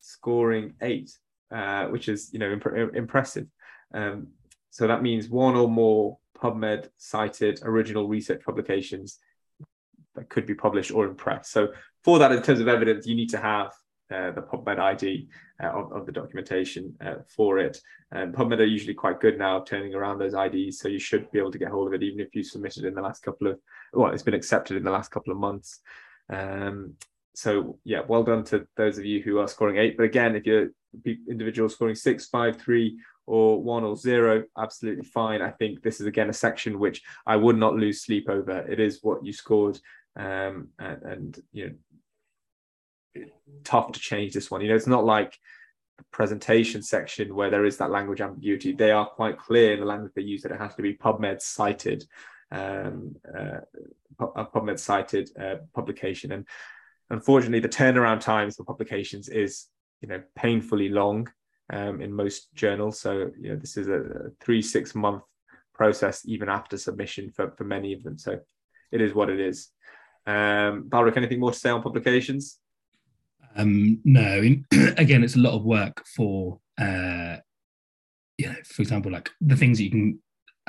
scoring 0.00 0.74
eight, 0.82 1.10
uh, 1.50 1.86
which 1.86 2.08
is 2.08 2.30
you 2.32 2.38
know 2.38 2.52
imp- 2.52 2.94
impressive. 2.94 3.46
Um, 3.92 4.28
so 4.70 4.86
that 4.86 5.02
means 5.02 5.28
one 5.28 5.56
or 5.56 5.68
more 5.68 6.18
PubMed 6.42 6.88
cited 6.96 7.60
original 7.62 8.08
research 8.08 8.42
publications 8.44 9.18
that 10.14 10.28
could 10.28 10.46
be 10.46 10.54
published 10.54 10.90
or 10.90 11.06
in 11.06 11.14
press. 11.14 11.50
So 11.50 11.68
for 12.04 12.18
that, 12.18 12.32
in 12.32 12.42
terms 12.42 12.60
of 12.60 12.68
evidence, 12.68 13.06
you 13.06 13.14
need 13.14 13.30
to 13.30 13.38
have 13.38 13.72
uh, 14.12 14.30
the 14.32 14.42
PubMed 14.42 14.78
ID 14.78 15.28
uh, 15.62 15.68
of, 15.68 15.92
of, 15.92 16.06
the 16.06 16.12
documentation 16.12 16.94
uh, 17.00 17.14
for 17.34 17.58
it. 17.58 17.80
And 18.10 18.34
PubMed 18.34 18.58
are 18.58 18.64
usually 18.64 18.92
quite 18.92 19.20
good 19.20 19.38
now 19.38 19.60
turning 19.60 19.94
around 19.94 20.18
those 20.18 20.34
IDs, 20.34 20.80
so 20.80 20.88
you 20.88 20.98
should 20.98 21.30
be 21.30 21.38
able 21.38 21.52
to 21.52 21.58
get 21.58 21.68
hold 21.68 21.86
of 21.86 21.94
it 21.94 22.02
even 22.02 22.20
if 22.20 22.34
you 22.34 22.42
submitted 22.42 22.84
in 22.84 22.94
the 22.94 23.00
last 23.00 23.22
couple 23.22 23.46
of, 23.46 23.58
well, 23.94 24.12
it's 24.12 24.22
been 24.22 24.34
accepted 24.34 24.76
in 24.76 24.84
the 24.84 24.90
last 24.90 25.10
couple 25.10 25.32
of 25.32 25.38
months. 25.38 25.80
Um, 26.28 26.94
so 27.34 27.78
yeah, 27.84 28.00
well 28.06 28.22
done 28.22 28.44
to 28.44 28.66
those 28.76 28.98
of 28.98 29.06
you 29.06 29.22
who 29.22 29.38
are 29.38 29.48
scoring 29.48 29.78
eight. 29.78 29.96
But 29.96 30.04
again, 30.04 30.36
if 30.36 30.44
you're 30.44 30.68
individual 31.06 31.70
scoring 31.70 31.94
six, 31.94 32.26
five, 32.26 32.60
three, 32.60 32.98
or 33.26 33.62
one 33.62 33.84
or 33.84 33.96
zero, 33.96 34.44
absolutely 34.58 35.04
fine. 35.04 35.42
I 35.42 35.50
think 35.50 35.82
this 35.82 36.00
is 36.00 36.06
again 36.06 36.30
a 36.30 36.34
section 36.34 36.78
which 36.78 37.02
I 37.26 37.36
would 37.36 37.56
not 37.56 37.74
lose 37.74 38.02
sleep 38.02 38.28
over. 38.28 38.58
It 38.58 38.80
is 38.80 39.00
what 39.02 39.24
you 39.24 39.32
scored, 39.32 39.78
um, 40.16 40.68
and, 40.78 41.02
and 41.02 41.42
you 41.52 41.66
know 41.66 43.24
tough 43.64 43.92
to 43.92 44.00
change 44.00 44.32
this 44.32 44.50
one. 44.50 44.60
You 44.60 44.68
know, 44.68 44.74
it's 44.74 44.86
not 44.86 45.04
like 45.04 45.38
the 45.98 46.04
presentation 46.10 46.82
section 46.82 47.34
where 47.34 47.50
there 47.50 47.64
is 47.64 47.76
that 47.78 47.90
language 47.90 48.20
ambiguity. 48.20 48.72
They 48.72 48.90
are 48.90 49.06
quite 49.06 49.38
clear 49.38 49.74
in 49.74 49.80
the 49.80 49.86
language 49.86 50.12
they 50.14 50.22
use 50.22 50.42
that 50.42 50.52
it 50.52 50.58
has 50.58 50.74
to 50.76 50.82
be 50.82 50.94
PubMed 50.94 51.40
cited, 51.40 52.04
um, 52.50 53.16
uh, 53.38 53.60
PubMed 54.18 54.78
cited 54.78 55.30
uh, 55.40 55.56
publication. 55.74 56.32
And 56.32 56.46
unfortunately, 57.10 57.60
the 57.60 57.68
turnaround 57.68 58.20
times 58.20 58.56
for 58.56 58.64
publications 58.64 59.28
is 59.28 59.66
you 60.00 60.08
know 60.08 60.22
painfully 60.34 60.88
long 60.88 61.28
um, 61.72 62.00
in 62.00 62.12
most 62.12 62.54
journals. 62.54 63.00
So 63.00 63.30
you 63.40 63.50
know 63.50 63.56
this 63.56 63.76
is 63.76 63.88
a, 63.88 64.30
three 64.40 64.62
six 64.62 64.94
month 64.94 65.22
process 65.74 66.22
even 66.26 66.48
after 66.48 66.76
submission 66.76 67.30
for 67.34 67.50
for 67.52 67.64
many 67.64 67.92
of 67.92 68.02
them. 68.02 68.18
So 68.18 68.38
it 68.92 69.00
is 69.00 69.14
what 69.14 69.30
it 69.30 69.40
is. 69.40 69.70
Um, 70.26 70.88
Balric, 70.88 71.16
anything 71.16 71.40
more 71.40 71.50
to 71.50 71.58
say 71.58 71.70
on 71.70 71.82
publications? 71.82 72.58
Um, 73.56 74.00
no, 74.04 74.40
in, 74.40 74.64
again, 74.96 75.24
it's 75.24 75.36
a 75.36 75.40
lot 75.40 75.54
of 75.54 75.64
work 75.64 76.04
for, 76.14 76.60
uh, 76.78 77.36
you 78.38 78.46
know, 78.46 78.54
for 78.64 78.82
example, 78.82 79.10
like 79.10 79.30
the 79.40 79.56
things 79.56 79.78
that 79.78 79.84
you 79.84 79.90
can, 79.90 80.18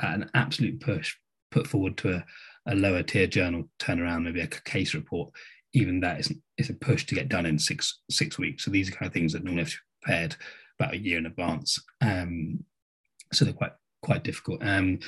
an 0.00 0.30
absolute 0.34 0.80
push, 0.80 1.14
put 1.50 1.66
forward 1.66 1.96
to 1.98 2.14
a, 2.14 2.24
a 2.66 2.74
lower 2.74 3.02
tier 3.02 3.26
journal, 3.26 3.68
turn 3.78 4.00
around, 4.00 4.24
maybe 4.24 4.40
a 4.40 4.46
case 4.46 4.94
report. 4.94 5.32
Even 5.72 6.00
that 6.00 6.20
is 6.20 6.32
is 6.56 6.70
a 6.70 6.74
push 6.74 7.04
to 7.06 7.16
get 7.16 7.28
done 7.28 7.46
in 7.46 7.58
six 7.58 8.00
six 8.08 8.38
weeks. 8.38 8.64
So 8.64 8.70
these 8.70 8.88
are 8.88 8.92
kind 8.92 9.08
of 9.08 9.12
things 9.12 9.32
that 9.32 9.42
normally 9.42 9.62
have 9.62 9.70
to 9.70 9.76
be 9.76 10.02
prepared 10.02 10.36
about 10.78 10.94
a 10.94 10.98
year 10.98 11.18
in 11.18 11.26
advance. 11.26 11.78
Um, 12.00 12.64
so 13.32 13.44
they're 13.44 13.54
quite 13.54 13.72
quite 14.02 14.24
difficult. 14.24 14.62
Um, 14.62 14.98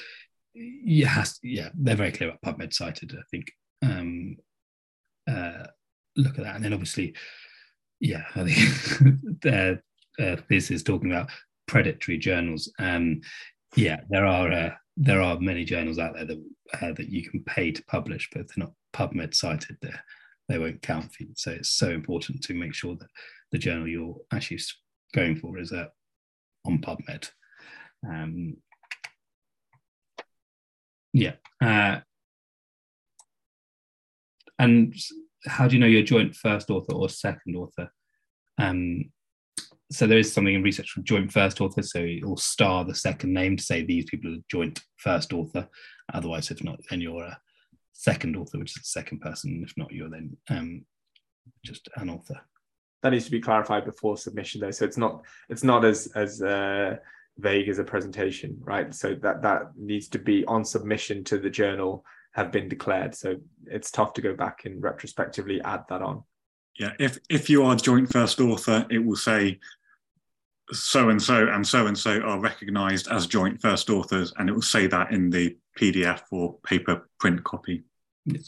yeah, 0.55 1.25
yeah, 1.43 1.69
they're 1.75 1.97
very 1.97 2.13
clear 2.13 2.31
about 2.31 2.59
PubMed 2.59 2.73
cited. 2.73 3.15
I 3.19 3.23
think. 3.31 3.53
Um, 3.83 4.37
uh, 5.29 5.67
look 6.17 6.39
at 6.39 6.45
that, 6.45 6.57
and 6.57 6.65
then 6.65 6.73
obviously 6.73 7.15
yeah, 8.01 8.25
I 8.35 8.45
think 8.45 9.47
uh, 9.47 10.37
this 10.49 10.71
is 10.71 10.83
talking 10.83 11.11
about 11.11 11.31
predatory 11.67 12.19
journals. 12.19 12.71
Um, 12.79 13.21
yeah, 13.75 14.01
there 14.09 14.27
are 14.27 14.53
uh, 14.53 14.71
there 14.97 15.23
are 15.23 15.39
many 15.41 15.65
journals 15.65 15.99
out 15.99 16.15
there 16.15 16.27
that 16.27 16.45
uh, 16.81 16.93
that 16.93 17.09
you 17.09 17.29
can 17.29 17.43
pay 17.45 17.73
to 17.73 17.85
publish, 17.85 18.29
but 18.33 18.47
they're 18.49 18.67
not 18.67 18.73
PubMed 18.93 19.35
cited. 19.35 19.77
There, 19.81 20.03
they 20.49 20.59
won't 20.59 20.83
count 20.83 21.13
for 21.13 21.25
you. 21.25 21.31
So 21.35 21.51
it's 21.53 21.71
so 21.71 21.91
important 21.91 22.43
to 22.45 22.55
make 22.55 22.75
sure 22.75 22.97
that 22.97 23.09
the 23.53 23.59
journal 23.59 23.89
you're 23.89 24.17
actually 24.33 24.61
going 25.17 25.37
for 25.37 25.59
is 25.59 25.71
that 25.71 25.91
on 26.67 26.79
PubMed. 26.79 27.31
Um, 28.07 28.57
yeah, 31.13 31.33
uh, 31.65 32.01
and 34.59 34.95
how 35.47 35.67
do 35.67 35.75
you 35.75 35.81
know 35.81 35.87
you're 35.87 36.03
joint 36.03 36.35
first 36.35 36.71
author 36.71 36.93
or 36.93 37.09
second 37.09 37.57
author? 37.57 37.91
Um, 38.59 39.11
so 39.91 40.07
there 40.07 40.19
is 40.19 40.33
something 40.33 40.55
in 40.55 40.63
research 40.63 40.91
for 40.91 41.01
joint 41.03 41.33
first 41.33 41.61
author. 41.61 41.83
So 41.83 42.01
you'll 42.01 42.37
star 42.37 42.85
the 42.85 42.95
second 42.95 43.33
name 43.33 43.57
to 43.57 43.63
say 43.63 43.83
these 43.83 44.05
people 44.05 44.35
are 44.35 44.39
joint 44.51 44.81
first 44.99 45.33
author. 45.33 45.69
Otherwise, 46.13 46.51
if 46.51 46.63
not, 46.63 46.81
then 46.91 47.01
you're 47.01 47.23
a 47.23 47.39
second 47.93 48.37
author, 48.37 48.59
which 48.59 48.77
is 48.77 48.83
the 48.83 49.01
second 49.01 49.21
person. 49.21 49.63
If 49.65 49.73
not, 49.77 49.93
you're 49.93 50.11
then 50.11 50.37
um, 50.51 50.85
just 51.65 51.89
an 51.97 52.11
author. 52.11 52.41
That 53.03 53.11
needs 53.11 53.27
to 53.27 53.31
be 53.31 53.41
clarified 53.41 53.85
before 53.85 54.17
submission, 54.17 54.61
though. 54.61 54.71
So 54.71 54.85
it's 54.85 54.97
not 54.97 55.23
it's 55.49 55.63
not 55.63 55.85
as 55.85 56.07
as 56.15 56.43
uh, 56.43 56.97
vague 57.39 57.69
as 57.69 57.79
a 57.79 57.85
presentation, 57.85 58.57
right? 58.61 58.95
So 58.95 59.15
that 59.17 59.43
that 59.43 59.77
needs 59.77 60.09
to 60.09 60.19
be 60.19 60.45
on 60.47 60.65
submission 60.65 61.25
to 61.25 61.39
the 61.39 61.51
journal 61.51 62.05
have 62.33 62.53
been 62.53 62.69
declared. 62.69 63.15
So 63.15 63.37
it's 63.67 63.91
tough 63.91 64.13
to 64.15 64.23
go 64.23 64.35
back 64.35 64.67
and 64.67 64.83
retrospectively 64.83 65.61
add 65.63 65.85
that 65.89 66.03
on. 66.03 66.23
Yeah, 66.79 66.93
if 66.99 67.19
if 67.31 67.49
you 67.49 67.65
are 67.65 67.75
joint 67.75 68.13
first 68.13 68.41
author, 68.41 68.87
it 68.91 68.99
will 68.99 69.17
say 69.17 69.59
so 70.73 71.09
and 71.09 71.23
so 71.23 71.49
and 71.49 71.67
so 71.67 71.87
and 71.87 71.97
so 71.97 72.21
are 72.21 72.41
recognised 72.41 73.09
as 73.09 73.27
joint 73.27 73.61
first 73.61 73.89
authors, 73.89 74.33
and 74.37 74.49
it 74.49 74.53
will 74.53 74.63
say 74.63 74.87
that 74.87 75.13
in 75.13 75.31
the 75.31 75.57
PDF 75.79 76.23
or 76.31 76.59
paper 76.65 77.09
print 77.19 77.43
copy. 77.45 77.85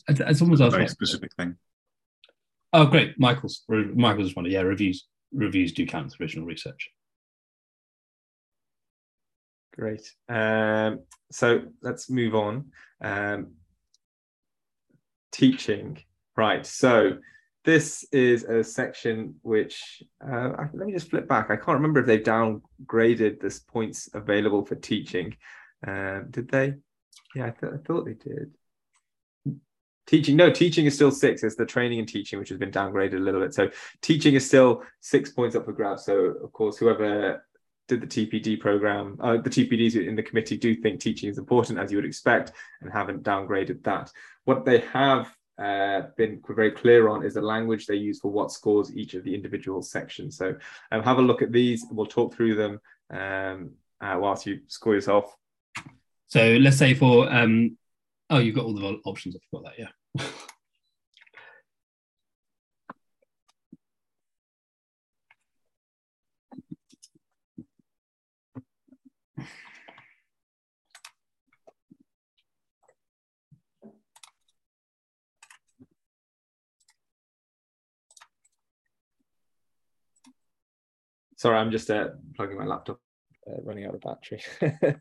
As 0.08 0.42
almost 0.42 0.60
a 0.60 0.70
very 0.70 0.88
specific 0.88 1.32
thing. 1.34 1.56
Oh, 2.72 2.86
great, 2.86 3.18
Michael's 3.18 3.62
Michael's 3.68 4.36
wondered. 4.36 4.52
Yeah, 4.52 4.60
reviews 4.60 5.06
reviews 5.32 5.72
do 5.72 5.86
count 5.86 6.06
as 6.06 6.20
original 6.20 6.46
research. 6.46 6.90
Great. 9.74 10.12
Um, 10.28 11.00
so 11.30 11.62
let's 11.82 12.10
move 12.10 12.34
on. 12.34 12.72
Um, 13.00 13.52
teaching. 15.30 15.98
Right. 16.36 16.66
So 16.66 17.18
this 17.64 18.04
is 18.12 18.44
a 18.44 18.64
section 18.64 19.36
which 19.42 20.02
uh, 20.26 20.50
let 20.72 20.86
me 20.86 20.92
just 20.92 21.10
flip 21.10 21.28
back. 21.28 21.50
I 21.50 21.56
can't 21.56 21.76
remember 21.76 22.00
if 22.00 22.06
they've 22.06 22.22
downgraded 22.22 23.40
this 23.40 23.60
points 23.60 24.08
available 24.14 24.64
for 24.64 24.74
teaching. 24.74 25.36
Uh, 25.86 26.20
did 26.30 26.50
they? 26.50 26.74
Yeah, 27.34 27.46
I, 27.46 27.50
th- 27.50 27.72
I 27.72 27.76
thought 27.86 28.04
they 28.04 28.14
did. 28.14 28.52
Teaching, 30.08 30.36
no, 30.36 30.50
teaching 30.50 30.86
is 30.86 30.94
still 30.94 31.10
six. 31.10 31.44
It's 31.44 31.54
the 31.54 31.66
training 31.66 31.98
and 31.98 32.08
teaching 32.08 32.38
which 32.38 32.48
has 32.48 32.56
been 32.56 32.70
downgraded 32.70 33.16
a 33.16 33.20
little 33.20 33.42
bit. 33.42 33.52
So 33.52 33.68
teaching 34.00 34.34
is 34.34 34.46
still 34.46 34.82
six 35.00 35.30
points 35.30 35.54
up 35.54 35.66
for 35.66 35.72
grabs. 35.74 36.06
So 36.06 36.14
of 36.14 36.50
course, 36.52 36.78
whoever 36.78 37.44
did 37.88 38.00
the 38.00 38.06
TPD 38.06 38.58
program, 38.58 39.18
uh, 39.20 39.36
the 39.36 39.50
TPDs 39.50 39.96
in 40.08 40.16
the 40.16 40.22
committee 40.22 40.56
do 40.56 40.74
think 40.74 40.98
teaching 40.98 41.28
is 41.28 41.36
important 41.36 41.78
as 41.78 41.92
you 41.92 41.98
would 41.98 42.06
expect 42.06 42.52
and 42.80 42.90
haven't 42.90 43.22
downgraded 43.22 43.82
that. 43.84 44.10
What 44.46 44.64
they 44.64 44.78
have 44.92 45.30
uh, 45.58 46.02
been 46.16 46.40
very 46.48 46.70
clear 46.70 47.10
on 47.10 47.22
is 47.22 47.34
the 47.34 47.42
language 47.42 47.84
they 47.84 47.96
use 47.96 48.18
for 48.18 48.30
what 48.30 48.50
scores 48.50 48.96
each 48.96 49.12
of 49.12 49.24
the 49.24 49.34
individual 49.34 49.82
sections. 49.82 50.38
So 50.38 50.54
um, 50.90 51.02
have 51.02 51.18
a 51.18 51.22
look 51.22 51.42
at 51.42 51.52
these. 51.52 51.84
We'll 51.90 52.06
talk 52.06 52.34
through 52.34 52.54
them 52.54 52.80
um, 53.10 53.72
uh, 54.00 54.16
whilst 54.18 54.46
you 54.46 54.60
score 54.68 54.94
yourself. 54.94 55.36
So 56.28 56.56
let's 56.60 56.78
say 56.78 56.94
for, 56.94 57.30
um, 57.30 57.76
oh, 58.30 58.38
you've 58.38 58.54
got 58.54 58.64
all 58.64 58.74
the 58.74 59.00
options. 59.04 59.36
I 59.36 59.40
forgot 59.50 59.70
that, 59.70 59.78
yeah. 59.78 59.88
Sorry, 81.38 81.56
I'm 81.56 81.70
just 81.70 81.88
uh, 81.88 82.08
plugging 82.34 82.58
my 82.58 82.64
laptop, 82.64 82.98
uh, 83.48 83.62
running 83.62 83.86
out 83.86 83.94
of 83.94 84.00
battery. 84.00 84.42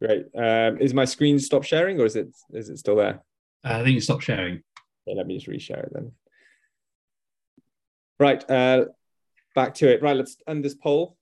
Great. 0.00 0.26
Um, 0.34 0.78
is 0.80 0.94
my 0.94 1.04
screen 1.04 1.38
stop 1.38 1.62
sharing 1.62 2.00
or 2.00 2.06
is 2.06 2.16
it 2.16 2.28
is 2.52 2.70
it 2.70 2.78
still 2.78 2.96
there? 2.96 3.22
Uh, 3.64 3.80
I 3.80 3.84
think 3.84 3.98
it 3.98 4.02
stopped 4.02 4.24
sharing. 4.24 4.62
Yeah, 5.06 5.14
let 5.16 5.26
me 5.26 5.38
just 5.38 5.48
reshare 5.48 5.84
it 5.84 5.92
then. 5.92 6.12
Right, 8.18 8.50
uh, 8.50 8.86
back 9.54 9.74
to 9.74 9.92
it. 9.92 10.02
Right, 10.02 10.16
let's 10.16 10.36
end 10.46 10.64
this 10.64 10.74
poll. 10.74 11.16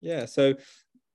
Yeah, 0.00 0.24
so 0.24 0.54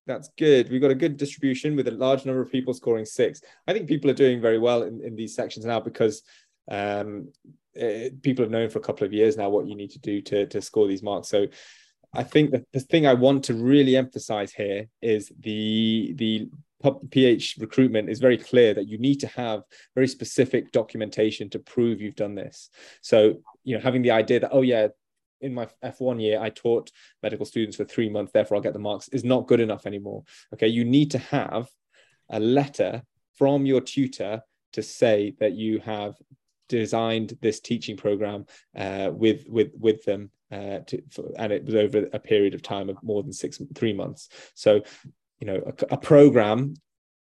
that's 0.06 0.30
good. 0.38 0.70
We've 0.70 0.82
got 0.82 0.92
a 0.92 0.96
good 0.96 1.18
distribution 1.18 1.76
with 1.76 1.88
a 1.88 1.92
large 1.92 2.26
number 2.26 2.42
of 2.42 2.52
people 2.52 2.74
scoring 2.74 3.06
six. 3.06 3.42
I 3.68 3.74
think 3.74 3.88
people 3.88 4.10
are 4.12 4.16
doing 4.16 4.42
very 4.42 4.60
well 4.60 4.84
in, 4.84 5.02
in 5.04 5.16
these 5.16 5.36
sections 5.36 5.66
now 5.66 5.80
because 5.80 6.22
um, 6.70 7.32
it, 7.74 8.14
eh, 8.14 8.16
people 8.22 8.46
have 8.46 8.52
known 8.52 8.70
for 8.70 8.80
a 8.80 8.84
couple 8.84 9.06
of 9.06 9.14
years 9.14 9.38
now 9.38 9.50
what 9.50 9.68
you 9.68 9.76
need 9.76 9.92
to 9.92 10.00
do 10.00 10.22
to, 10.22 10.46
to 10.48 10.62
score 10.62 10.88
these 10.88 11.04
marks. 11.04 11.30
So 11.30 11.48
I 12.16 12.24
think 12.24 12.52
that 12.52 12.66
the 12.72 12.80
thing 12.80 13.06
I 13.06 13.14
want 13.14 13.44
to 13.46 13.54
really 13.54 13.96
emphasize 13.96 14.54
here 14.54 14.88
is 15.02 15.32
the 15.40 16.14
the 16.16 16.50
PH 17.12 17.56
recruitment 17.60 18.10
is 18.10 18.20
very 18.20 18.38
clear 18.38 18.74
that 18.74 18.88
you 18.88 18.98
need 18.98 19.20
to 19.22 19.28
have 19.28 19.64
very 19.96 20.08
specific 20.08 20.72
documentation 20.72 21.50
to 21.50 21.60
prove 21.60 22.00
you've 22.00 22.16
done 22.16 22.36
this. 22.36 22.70
So, 23.02 23.42
you 23.64 23.76
know, 23.76 23.82
having 23.82 24.04
the 24.04 24.12
idea 24.12 24.42
that, 24.42 24.52
oh, 24.52 24.62
yeah, 24.62 24.90
in 25.42 25.54
my 25.54 25.68
F1 25.84 26.22
year, 26.22 26.40
I 26.40 26.50
taught 26.50 26.92
medical 27.24 27.46
students 27.46 27.78
for 27.78 27.86
three 27.86 28.10
months, 28.10 28.32
therefore 28.32 28.58
I'll 28.58 28.64
get 28.64 28.74
the 28.74 28.80
marks 28.80 29.08
is 29.10 29.24
not 29.24 29.48
good 29.48 29.60
enough 29.60 29.86
anymore. 29.86 30.24
Okay. 30.54 30.68
You 30.68 30.86
need 30.86 31.12
to 31.12 31.18
have 31.18 31.68
a 32.30 32.40
letter 32.40 33.04
from 33.34 33.66
your 33.66 33.82
tutor 33.82 34.42
to 34.74 34.84
say 34.84 35.36
that 35.40 35.54
you 35.54 35.80
have 35.80 36.16
designed 36.68 37.38
this 37.42 37.60
teaching 37.60 37.98
program 37.98 38.46
uh, 38.76 39.12
with 39.14 39.46
with 39.48 39.72
with 39.78 40.04
them 40.06 40.30
uh, 40.52 40.80
to, 40.88 41.02
for, 41.12 41.32
and 41.38 41.52
it 41.52 41.66
was 41.66 41.76
over 41.76 42.08
a 42.14 42.20
period 42.20 42.54
of 42.54 42.62
time 42.62 42.90
of 42.90 43.02
more 43.04 43.24
than 43.24 43.34
six 43.34 43.62
three 43.74 43.94
months. 43.94 44.30
So 44.54 44.82
you 45.40 45.48
know 45.48 45.62
a, 45.66 45.94
a 45.96 45.98
program 45.98 46.76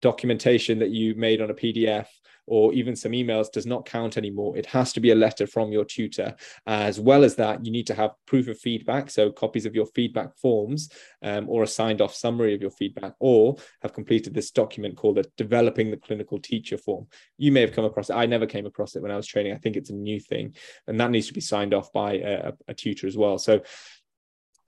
documentation 0.03 0.79
that 0.79 0.91
you 0.91 1.15
made 1.15 1.41
on 1.41 1.51
a 1.51 1.55
pdf 1.55 2.07
or 2.49 2.73
even 2.73 2.97
some 2.97 3.13
emails 3.13 3.53
does 3.53 3.67
not 3.67 3.85
count 3.85 4.17
anymore. 4.17 4.57
It 4.57 4.67
has 4.67 4.93
to 4.95 5.01
be 5.01 5.11
a 5.11 5.15
letter 5.15 5.47
from 5.47 5.71
your 5.71 5.85
tutor. 5.85 6.35
As 6.67 6.99
well 6.99 7.23
as 7.23 7.37
that, 7.37 7.65
you 7.65 7.71
need 7.71 7.87
to 7.89 7.95
have 7.95 8.13
proof 8.27 8.49
of 8.49 8.59
feedback, 8.59 9.11
so 9.11 9.31
copies 9.31 9.67
of 9.67 9.75
your 9.75 9.87
feedback 9.87 10.37
forms 10.37 10.91
um, 11.23 11.49
or 11.49 11.63
a 11.63 11.67
signed 11.67 12.01
off 12.01 12.15
summary 12.15 12.55
of 12.55 12.63
your 12.63 12.71
feedback, 12.71 13.13
or 13.21 13.57
have 13.83 13.93
completed 13.93 14.35
this 14.35 14.51
document 14.51 14.97
called 14.97 15.19
a 15.19 15.25
developing 15.37 15.91
the 15.91 15.97
clinical 15.97 16.39
teacher 16.39 16.79
form. 16.79 17.07
You 17.37 17.53
may 17.53 17.61
have 17.61 17.73
come 17.73 17.85
across 17.85 18.11
it. 18.11 18.15
I 18.15 18.27
never 18.27 18.47
came 18.47 18.67
across 18.67 18.97
it 18.97 19.03
when 19.03 19.13
I 19.13 19.17
was 19.17 19.27
training. 19.27 19.53
I 19.53 19.59
think 19.59 19.77
it's 19.77 19.91
a 19.91 19.95
new 19.95 20.19
thing, 20.19 20.55
and 20.87 20.99
that 21.01 21.11
needs 21.11 21.27
to 21.29 21.35
be 21.35 21.41
signed 21.41 21.75
off 21.75 21.93
by 21.93 22.15
a, 22.15 22.53
a 22.67 22.75
tutor 22.75 23.07
as 23.07 23.17
well. 23.17 23.39
So 23.39 23.61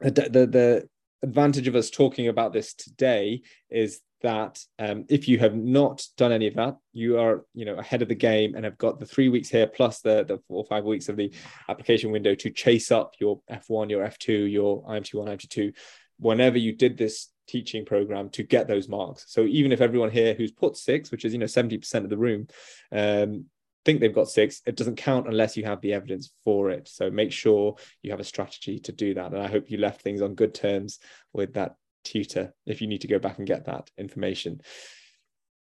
the, 0.00 0.10
the, 0.10 0.46
the 0.46 0.88
advantage 1.22 1.68
of 1.68 1.76
us 1.76 1.90
talking 1.90 2.28
about 2.28 2.52
this 2.52 2.74
today 2.74 3.42
is 3.70 4.00
that 4.22 4.58
um, 4.78 5.04
if 5.08 5.28
you 5.28 5.38
have 5.38 5.54
not 5.54 6.04
done 6.16 6.32
any 6.32 6.46
of 6.46 6.54
that, 6.54 6.76
you 6.92 7.18
are 7.18 7.44
you 7.54 7.64
know 7.64 7.74
ahead 7.76 8.02
of 8.02 8.08
the 8.08 8.14
game 8.14 8.54
and 8.54 8.64
have 8.64 8.78
got 8.78 8.98
the 8.98 9.06
three 9.06 9.28
weeks 9.28 9.48
here 9.48 9.66
plus 9.66 10.00
the 10.00 10.24
the 10.24 10.38
four 10.48 10.58
or 10.58 10.64
five 10.64 10.84
weeks 10.84 11.08
of 11.08 11.16
the 11.16 11.32
application 11.68 12.10
window 12.10 12.34
to 12.34 12.50
chase 12.50 12.90
up 12.90 13.14
your 13.18 13.40
F1, 13.50 13.90
your 13.90 14.04
F2, 14.06 14.50
your 14.50 14.82
IMT1, 14.84 15.28
IMT2, 15.28 15.74
whenever 16.18 16.58
you 16.58 16.72
did 16.72 16.96
this 16.96 17.28
teaching 17.48 17.84
program 17.84 18.30
to 18.30 18.42
get 18.42 18.68
those 18.68 18.88
marks. 18.88 19.24
So 19.28 19.42
even 19.42 19.72
if 19.72 19.80
everyone 19.80 20.10
here 20.10 20.34
who's 20.34 20.52
put 20.52 20.76
six, 20.76 21.10
which 21.10 21.24
is 21.24 21.32
you 21.32 21.38
know 21.38 21.46
70% 21.46 21.94
of 22.04 22.10
the 22.10 22.16
room, 22.16 22.46
um, 22.92 23.46
think 23.84 24.00
they've 24.00 24.14
got 24.14 24.28
six, 24.28 24.60
it 24.66 24.76
doesn't 24.76 24.96
count 24.96 25.26
unless 25.26 25.56
you 25.56 25.64
have 25.64 25.80
the 25.80 25.94
evidence 25.94 26.30
for 26.44 26.70
it. 26.70 26.88
So 26.88 27.10
make 27.10 27.32
sure 27.32 27.76
you 28.02 28.10
have 28.10 28.20
a 28.20 28.24
strategy 28.24 28.78
to 28.80 28.92
do 28.92 29.14
that. 29.14 29.32
And 29.32 29.42
I 29.42 29.48
hope 29.48 29.70
you 29.70 29.78
left 29.78 30.02
things 30.02 30.22
on 30.22 30.34
good 30.34 30.54
terms 30.54 30.98
with 31.32 31.54
that 31.54 31.76
tutor 32.04 32.54
if 32.66 32.80
you 32.80 32.86
need 32.86 33.00
to 33.02 33.08
go 33.08 33.18
back 33.18 33.38
and 33.38 33.46
get 33.46 33.66
that 33.66 33.90
information. 33.98 34.60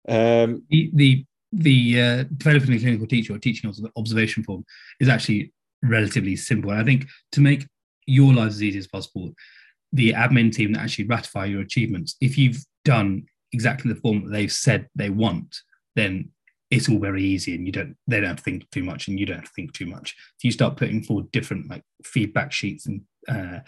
Um, 0.09 0.65
the 0.71 0.91
the, 0.95 1.25
the 1.53 2.01
uh, 2.01 2.25
developing 2.37 2.75
a 2.75 2.79
clinical 2.79 3.07
teacher 3.07 3.35
or 3.35 3.39
teaching 3.39 3.73
observation 3.97 4.43
form 4.45 4.65
is 5.01 5.09
actually 5.09 5.53
relatively 5.83 6.37
simple. 6.37 6.71
I 6.71 6.85
think 6.85 7.07
to 7.33 7.41
make 7.41 7.67
your 8.07 8.33
lives 8.33 8.57
as 8.57 8.63
easy 8.63 8.79
as 8.79 8.87
possible, 8.87 9.33
the 9.93 10.13
admin 10.13 10.53
team 10.53 10.73
that 10.73 10.83
actually 10.83 11.07
ratify 11.07 11.47
your 11.47 11.61
achievements, 11.61 12.17
if 12.21 12.39
you've 12.39 12.65
done 12.85 13.27
exactly 13.53 13.93
the 13.93 14.01
form 14.01 14.25
that 14.25 14.31
they've 14.31 14.53
said 14.53 14.89
they 14.95 15.11
want, 15.11 15.57
then 15.97 16.31
it's 16.71 16.89
all 16.89 16.99
very 16.99 17.23
easy 17.23 17.55
and 17.55 17.67
you 17.67 17.73
don't 17.73 17.97
they 18.07 18.21
don't 18.21 18.39
think 18.39 18.69
too 18.71 18.85
much 18.85 19.09
and 19.09 19.19
you 19.19 19.27
don't 19.27 19.49
think 19.49 19.73
too 19.73 19.87
much. 19.87 20.15
If 20.39 20.45
you 20.45 20.53
start 20.53 20.77
putting 20.77 21.03
forward 21.03 21.31
different 21.33 21.69
like 21.69 21.83
feedback 22.05 22.53
sheets 22.53 22.87
and 22.87 23.03
uh, 23.29 23.61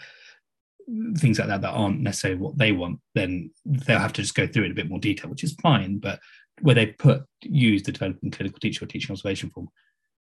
things 1.17 1.39
like 1.39 1.47
that 1.47 1.61
that 1.61 1.71
aren't 1.71 2.01
necessarily 2.01 2.39
what 2.39 2.57
they 2.57 2.71
want, 2.71 2.99
then 3.15 3.51
they'll 3.65 3.99
have 3.99 4.13
to 4.13 4.21
just 4.21 4.35
go 4.35 4.47
through 4.47 4.63
it 4.63 4.65
in 4.67 4.71
a 4.71 4.75
bit 4.75 4.89
more 4.89 4.99
detail, 4.99 5.29
which 5.29 5.43
is 5.43 5.55
fine. 5.61 5.97
But 5.97 6.19
where 6.61 6.75
they 6.75 6.87
put 6.87 7.23
use 7.41 7.83
the 7.83 7.91
developing 7.91 8.31
clinical 8.31 8.59
teacher 8.59 8.83
or 8.83 8.87
teaching 8.87 9.11
observation 9.11 9.49
form, 9.49 9.69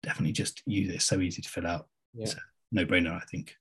definitely 0.02 0.32
just 0.32 0.62
use 0.66 0.88
it. 0.88 0.96
It's 0.96 1.04
so 1.04 1.20
easy 1.20 1.42
to 1.42 1.48
fill 1.48 1.66
out. 1.66 1.86
Yeah. 2.14 2.24
It's 2.24 2.34
a 2.34 2.40
no 2.70 2.84
brainer, 2.84 3.14
I 3.14 3.24
think 3.30 3.56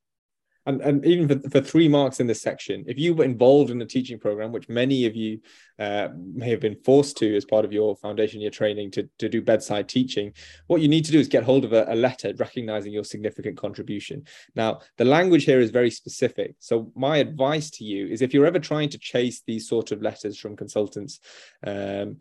and, 0.66 0.82
and 0.82 1.06
even 1.06 1.28
for, 1.28 1.50
for 1.50 1.62
three 1.62 1.88
marks 1.88 2.20
in 2.20 2.28
this 2.28 2.42
section, 2.42 2.84
if 2.88 2.98
you 3.00 3.14
were 3.14 3.24
involved 3.24 3.72
in 3.72 3.82
a 3.82 3.86
teaching 3.86 4.20
program, 4.20 4.52
which 4.52 4.70
many 4.70 5.06
of 5.06 5.16
you 5.16 5.40
uh, 5.80 6.10
may 6.16 6.50
have 6.50 6.60
been 6.60 6.78
forced 6.84 7.18
to 7.18 7.36
as 7.36 7.46
part 7.46 7.66
of 7.66 7.74
your 7.74 7.96
foundation 7.96 8.42
year 8.42 8.52
training 8.52 8.92
to, 8.92 9.10
to 9.18 9.28
do 9.28 9.42
bedside 9.42 9.90
teaching, 9.90 10.34
what 10.68 10.82
you 10.82 10.88
need 10.88 11.06
to 11.06 11.12
do 11.12 11.20
is 11.20 11.28
get 11.28 11.44
hold 11.44 11.66
of 11.66 11.74
a, 11.74 11.86
a 11.90 11.96
letter 11.96 12.34
recognizing 12.38 12.94
your 12.94 13.04
significant 13.04 13.58
contribution. 13.58 14.24
Now, 14.56 14.82
the 14.98 15.06
language 15.06 15.46
here 15.46 15.60
is 15.60 15.72
very 15.72 15.92
specific. 15.92 16.56
So, 16.60 16.92
my 16.96 17.18
advice 17.18 17.72
to 17.72 17.84
you 17.84 18.08
is 18.08 18.22
if 18.22 18.34
you're 18.34 18.46
ever 18.46 18.60
trying 18.60 18.90
to 18.90 19.00
chase 19.00 19.42
these 19.46 19.68
sort 19.68 19.92
of 19.92 20.02
letters 20.02 20.38
from 20.38 20.56
consultants, 20.56 21.20
um, 21.66 22.18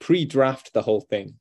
pre-draft 0.00 0.72
the 0.74 0.82
whole 0.82 1.00
thing 1.00 1.34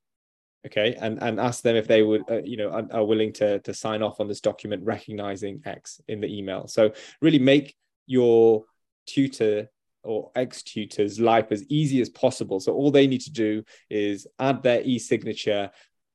okay 0.65 0.95
and 0.99 1.22
and 1.22 1.40
ask 1.40 1.64
them 1.64 1.76
if 1.76 1.88
they 1.88 2.02
would 2.02 2.23
uh, 2.30 2.41
you 2.44 2.57
know 2.57 2.69
are, 2.69 2.88
are, 2.91 3.06
willing 3.06 3.34
to 3.34 3.60
to 3.60 3.73
sign 3.73 4.02
off 4.02 4.19
on 4.19 4.27
this 4.27 4.41
document 4.41 4.84
recognizing 4.84 5.61
x 5.65 6.02
in 6.07 6.22
the 6.22 6.38
email. 6.38 6.68
So 6.68 6.91
really 7.22 7.40
make 7.40 7.76
your 8.06 8.64
tutor 9.06 9.69
or 10.03 10.31
ex 10.35 10.64
tutor's 10.64 11.19
life 11.19 11.52
as 11.52 11.64
easy 11.69 12.02
as 12.02 12.10
possible. 12.10 12.60
So 12.60 12.73
all 12.73 12.91
they 12.91 13.07
need 13.07 13.22
to 13.22 13.31
do 13.31 13.64
is 13.90 14.27
add 14.40 14.64
their 14.64 14.81
e-signature 14.81 15.72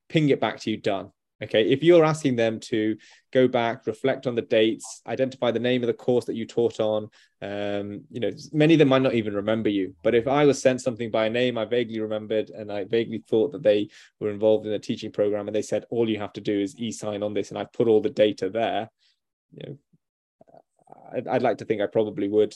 ping 0.08 0.28
it 0.30 0.40
back 0.40 0.58
to 0.60 0.70
you 0.70 0.76
done 0.76 1.10
Okay, 1.40 1.70
if 1.70 1.85
you're 1.85 2.05
asking 2.05 2.35
them 2.35 2.59
to 2.59 2.97
go 3.32 3.47
back, 3.47 3.86
reflect 3.86 4.27
on 4.27 4.35
the 4.35 4.43
dates, 4.43 5.02
identify 5.06 5.52
the 5.52 5.60
name 5.60 5.85
of 5.85 5.86
the 5.86 5.94
course 5.94 6.24
that 6.24 6.35
you 6.35 6.44
taught 6.44 6.81
on, 6.81 7.09
um, 7.43 8.02
you 8.10 8.19
know, 8.19 8.31
many 8.52 8.74
of 8.74 8.78
them 8.81 8.89
might 8.89 9.02
not 9.02 9.15
even 9.15 9.35
remember 9.35 9.69
you. 9.69 9.94
But 10.02 10.16
if 10.16 10.27
I 10.27 10.44
was 10.47 10.60
sent 10.60 10.81
something 10.81 11.12
by 11.12 11.27
a 11.27 11.31
name, 11.31 11.56
I 11.56 11.65
vaguely 11.65 12.01
remembered 12.01 12.51
and 12.51 12.73
I 12.73 12.85
vaguely 12.85 13.23
thought 13.28 13.52
that 13.52 13.62
they 13.62 13.89
were 14.19 14.31
involved 14.31 14.66
in 14.66 14.73
a 14.73 14.81
teaching 14.81 15.12
program, 15.12 15.47
and 15.47 15.55
they 15.55 15.62
said 15.62 15.85
all 15.90 16.10
you 16.10 16.19
have 16.19 16.32
to 16.32 16.40
do 16.40 16.59
is 16.59 16.77
e-sign 16.77 17.23
on 17.23 17.35
this, 17.35 17.51
and 17.51 17.59
I 17.59 17.65
put 17.65 17.86
all 17.86 18.01
the 18.01 18.10
data 18.10 18.51
there. 18.51 18.90
You 19.52 19.62
know, 19.65 19.78
I'd, 21.12 21.28
I'd 21.28 21.43
like 21.43 21.59
to 21.59 21.65
think 21.65 21.81
I 21.81 21.86
probably 21.86 22.28
would 22.28 22.52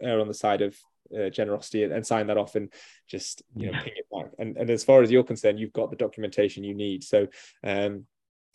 err 0.00 0.20
on 0.20 0.28
the 0.28 0.34
side 0.34 0.62
of 0.62 0.76
uh, 1.18 1.30
generosity 1.30 1.84
and, 1.84 1.92
and, 1.92 2.06
sign 2.06 2.26
that 2.26 2.38
off 2.38 2.54
and 2.54 2.72
just 3.08 3.42
you 3.56 3.66
know 3.66 3.72
yeah. 3.72 3.82
ping 3.82 3.92
it 3.96 4.06
back. 4.12 4.32
And, 4.38 4.56
and 4.56 4.70
as 4.70 4.84
far 4.84 5.02
as 5.02 5.10
you're 5.10 5.24
concerned, 5.24 5.58
you've 5.58 5.72
got 5.72 5.90
the 5.90 5.96
documentation 5.96 6.64
you 6.64 6.74
need. 6.74 7.04
So 7.04 7.26
um, 7.62 8.06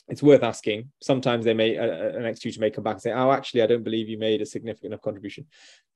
it's 0.10 0.24
worth 0.24 0.44
asking. 0.44 0.92
Sometimes 1.02 1.46
they 1.46 1.54
may 1.54 1.78
uh, 1.78 1.84
an 1.84 2.26
ex 2.26 2.40
tutor 2.40 2.60
may 2.60 2.72
come 2.72 2.84
back 2.84 2.96
and 2.96 3.02
say, 3.02 3.12
"Oh, 3.12 3.32
actually, 3.32 3.62
I 3.62 3.68
don't 3.68 3.84
believe 3.84 4.10
you 4.10 4.18
made 4.18 4.42
a 4.42 4.46
significant 4.46 4.94
enough 4.94 5.02
contribution." 5.02 5.46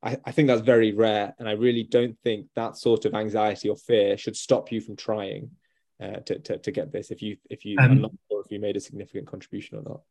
I, 0.01 0.17
I, 0.25 0.31
think 0.31 0.47
that's 0.47 0.61
very 0.61 0.93
rare, 0.93 1.33
and 1.39 1.47
I 1.47 1.53
really 1.53 1.83
don't 1.83 2.17
think 2.23 2.47
that 2.55 2.77
sort 2.77 3.05
of 3.05 3.15
anxiety 3.15 3.69
or 3.69 3.75
fear 3.75 4.17
should 4.17 4.35
stop 4.35 4.71
you 4.71 4.81
from 4.81 4.95
trying 4.95 5.51
uh, 6.01 6.17
to, 6.25 6.39
to, 6.39 6.57
to 6.57 6.71
get 6.71 6.91
this. 6.91 7.09
If 7.09 7.21
you 7.21 7.37
if 7.49 7.65
you 7.65 7.77
um, 7.79 8.01
sure 8.29 8.41
if 8.45 8.51
you 8.51 8.59
made 8.59 8.77
a 8.77 8.81
significant 8.81 9.27
contribution 9.27 9.77
or 9.77 9.83
not. 9.83 10.01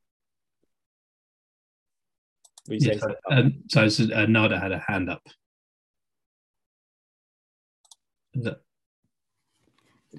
Yeah, 2.68 2.94
so, 2.98 3.14
um, 3.30 3.62
so, 3.68 3.88
so 3.88 4.04
uh, 4.14 4.26
Nada 4.26 4.58
had 4.58 4.70
a 4.72 4.78
hand 4.78 5.10
up. 5.10 5.26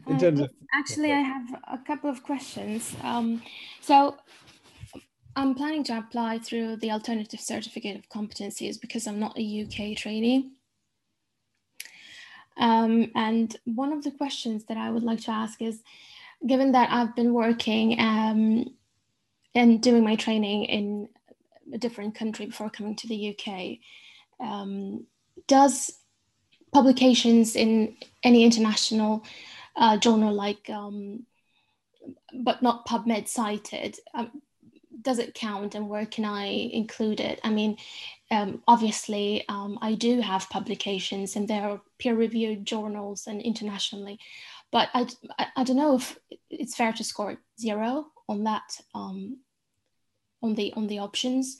In 0.07 0.19
terms 0.19 0.41
uh, 0.41 0.43
of 0.45 0.51
actually 0.73 1.11
i 1.11 1.19
have 1.19 1.47
a 1.71 1.77
couple 1.85 2.09
of 2.09 2.23
questions. 2.23 2.95
Um, 3.03 3.41
so 3.81 4.17
i'm 5.35 5.55
planning 5.55 5.83
to 5.85 5.97
apply 5.97 6.39
through 6.39 6.77
the 6.77 6.91
alternative 6.91 7.39
certificate 7.39 7.97
of 7.97 8.09
competencies 8.09 8.79
because 8.79 9.07
i'm 9.07 9.19
not 9.19 9.37
a 9.37 9.63
uk 9.63 9.97
trainee. 9.97 10.51
Um, 12.55 13.09
and 13.15 13.55
one 13.65 13.91
of 13.91 14.03
the 14.03 14.11
questions 14.11 14.65
that 14.65 14.77
i 14.77 14.89
would 14.89 15.03
like 15.03 15.21
to 15.21 15.31
ask 15.31 15.61
is 15.61 15.81
given 16.47 16.71
that 16.73 16.91
i've 16.91 17.15
been 17.15 17.33
working 17.33 17.99
um, 17.99 18.65
and 19.55 19.81
doing 19.81 20.03
my 20.03 20.15
training 20.15 20.65
in 20.65 21.09
a 21.73 21.77
different 21.77 22.15
country 22.15 22.45
before 22.45 22.69
coming 22.69 22.95
to 22.95 23.07
the 23.07 23.35
uk 23.35 23.77
um, 24.39 25.05
does 25.47 26.02
publications 26.73 27.55
in 27.55 27.95
any 28.23 28.43
international 28.43 29.23
uh, 29.75 29.97
journal 29.97 30.33
like 30.33 30.69
um, 30.69 31.25
but 32.33 32.61
not 32.61 32.87
PubMed 32.87 33.27
cited. 33.27 33.97
Um, 34.13 34.41
does 35.01 35.19
it 35.19 35.33
count 35.33 35.75
and 35.75 35.89
where 35.89 36.05
can 36.05 36.25
I 36.25 36.45
include 36.45 37.19
it? 37.19 37.39
I 37.43 37.49
mean, 37.49 37.77
um, 38.31 38.63
obviously, 38.67 39.43
um, 39.49 39.77
I 39.81 39.95
do 39.95 40.21
have 40.21 40.49
publications 40.49 41.35
and 41.35 41.47
there 41.47 41.69
are 41.69 41.81
peer 41.99 42.15
reviewed 42.15 42.65
journals 42.65 43.27
and 43.27 43.41
internationally, 43.41 44.19
but 44.71 44.89
I, 44.93 45.07
I, 45.37 45.47
I, 45.57 45.63
don't 45.63 45.75
know 45.75 45.95
if 45.95 46.17
it's 46.49 46.75
fair 46.75 46.93
to 46.93 47.03
score 47.03 47.37
zero 47.59 48.07
on 48.29 48.45
that, 48.45 48.79
um, 48.95 49.39
on 50.41 50.55
the 50.55 50.73
on 50.73 50.87
the 50.87 50.99
options. 50.99 51.57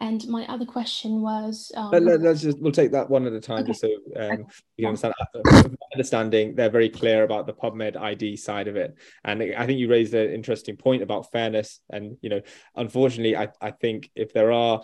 And 0.00 0.26
my 0.28 0.46
other 0.46 0.64
question 0.64 1.22
was. 1.22 1.70
Um, 1.76 1.90
Let, 1.90 2.24
us 2.24 2.42
just 2.42 2.58
we'll 2.60 2.72
take 2.72 2.92
that 2.92 3.08
one 3.08 3.26
at 3.26 3.32
a 3.32 3.40
time, 3.40 3.60
okay. 3.60 3.68
just 3.68 3.80
so 3.80 3.88
um, 4.16 4.46
you 4.76 4.86
understand. 4.86 5.14
Uh, 5.34 5.62
understanding, 5.92 6.54
they're 6.54 6.70
very 6.70 6.88
clear 6.88 7.22
about 7.22 7.46
the 7.46 7.54
PubMed 7.54 7.96
ID 7.96 8.36
side 8.36 8.68
of 8.68 8.76
it, 8.76 8.96
and 9.24 9.42
I 9.56 9.66
think 9.66 9.78
you 9.78 9.88
raised 9.88 10.14
an 10.14 10.30
interesting 10.30 10.76
point 10.76 11.02
about 11.02 11.30
fairness. 11.30 11.80
And 11.90 12.16
you 12.20 12.30
know, 12.30 12.40
unfortunately, 12.74 13.36
I 13.36 13.48
I 13.60 13.70
think 13.70 14.10
if 14.14 14.32
there 14.32 14.52
are 14.52 14.82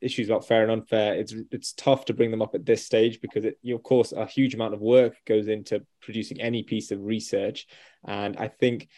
issues 0.00 0.28
about 0.28 0.46
fair 0.46 0.62
and 0.62 0.72
unfair, 0.72 1.14
it's 1.14 1.34
it's 1.50 1.72
tough 1.72 2.04
to 2.06 2.14
bring 2.14 2.30
them 2.30 2.42
up 2.42 2.54
at 2.54 2.66
this 2.66 2.84
stage 2.84 3.20
because 3.20 3.44
it, 3.44 3.58
you, 3.62 3.74
of 3.74 3.82
course, 3.82 4.12
a 4.12 4.26
huge 4.26 4.54
amount 4.54 4.74
of 4.74 4.80
work 4.80 5.16
goes 5.26 5.48
into 5.48 5.84
producing 6.00 6.40
any 6.40 6.62
piece 6.62 6.90
of 6.90 7.02
research, 7.02 7.66
and 8.04 8.36
I 8.36 8.48
think 8.48 8.88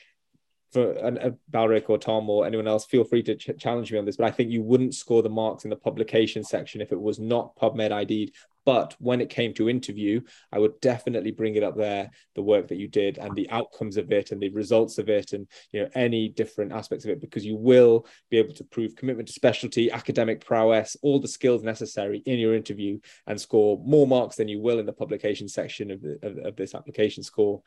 for 0.72 0.96
uh, 1.04 1.30
Balric 1.48 1.88
or 1.88 1.98
Tom 1.98 2.28
or 2.28 2.46
anyone 2.46 2.68
else, 2.68 2.86
feel 2.86 3.04
free 3.04 3.22
to 3.24 3.34
ch- 3.34 3.50
challenge 3.58 3.90
me 3.90 3.98
on 3.98 4.04
this. 4.04 4.16
But 4.16 4.26
I 4.26 4.30
think 4.30 4.50
you 4.50 4.62
wouldn't 4.62 4.94
score 4.94 5.22
the 5.22 5.28
marks 5.28 5.64
in 5.64 5.70
the 5.70 5.76
publication 5.76 6.44
section 6.44 6.80
if 6.80 6.92
it 6.92 7.00
was 7.00 7.18
not 7.18 7.56
PubMed 7.56 7.92
ID'd. 7.92 8.32
But 8.68 8.94
when 8.98 9.22
it 9.22 9.30
came 9.30 9.54
to 9.54 9.70
interview, 9.70 10.20
I 10.52 10.58
would 10.58 10.78
definitely 10.82 11.30
bring 11.30 11.54
it 11.54 11.62
up 11.62 11.74
there, 11.74 12.10
the 12.34 12.42
work 12.42 12.68
that 12.68 12.76
you 12.76 12.86
did 12.86 13.16
and 13.16 13.34
the 13.34 13.48
outcomes 13.48 13.96
of 13.96 14.12
it 14.12 14.30
and 14.30 14.42
the 14.42 14.50
results 14.50 14.98
of 14.98 15.08
it 15.08 15.32
and 15.32 15.46
you 15.72 15.80
know 15.80 15.88
any 15.94 16.28
different 16.28 16.72
aspects 16.72 17.06
of 17.06 17.12
it, 17.12 17.20
because 17.22 17.46
you 17.46 17.56
will 17.56 18.06
be 18.28 18.36
able 18.36 18.52
to 18.52 18.64
prove 18.64 18.94
commitment 18.94 19.26
to 19.28 19.32
specialty, 19.32 19.90
academic 19.90 20.44
prowess, 20.44 20.98
all 21.00 21.18
the 21.18 21.26
skills 21.26 21.62
necessary 21.62 22.22
in 22.26 22.38
your 22.38 22.54
interview 22.54 22.98
and 23.26 23.40
score 23.40 23.80
more 23.86 24.06
marks 24.06 24.36
than 24.36 24.48
you 24.48 24.60
will 24.60 24.80
in 24.80 24.84
the 24.84 24.92
publication 24.92 25.48
section 25.48 25.90
of, 25.90 26.02
the, 26.02 26.18
of, 26.22 26.36
of 26.48 26.56
this 26.56 26.74
application 26.74 27.22
score. 27.22 27.62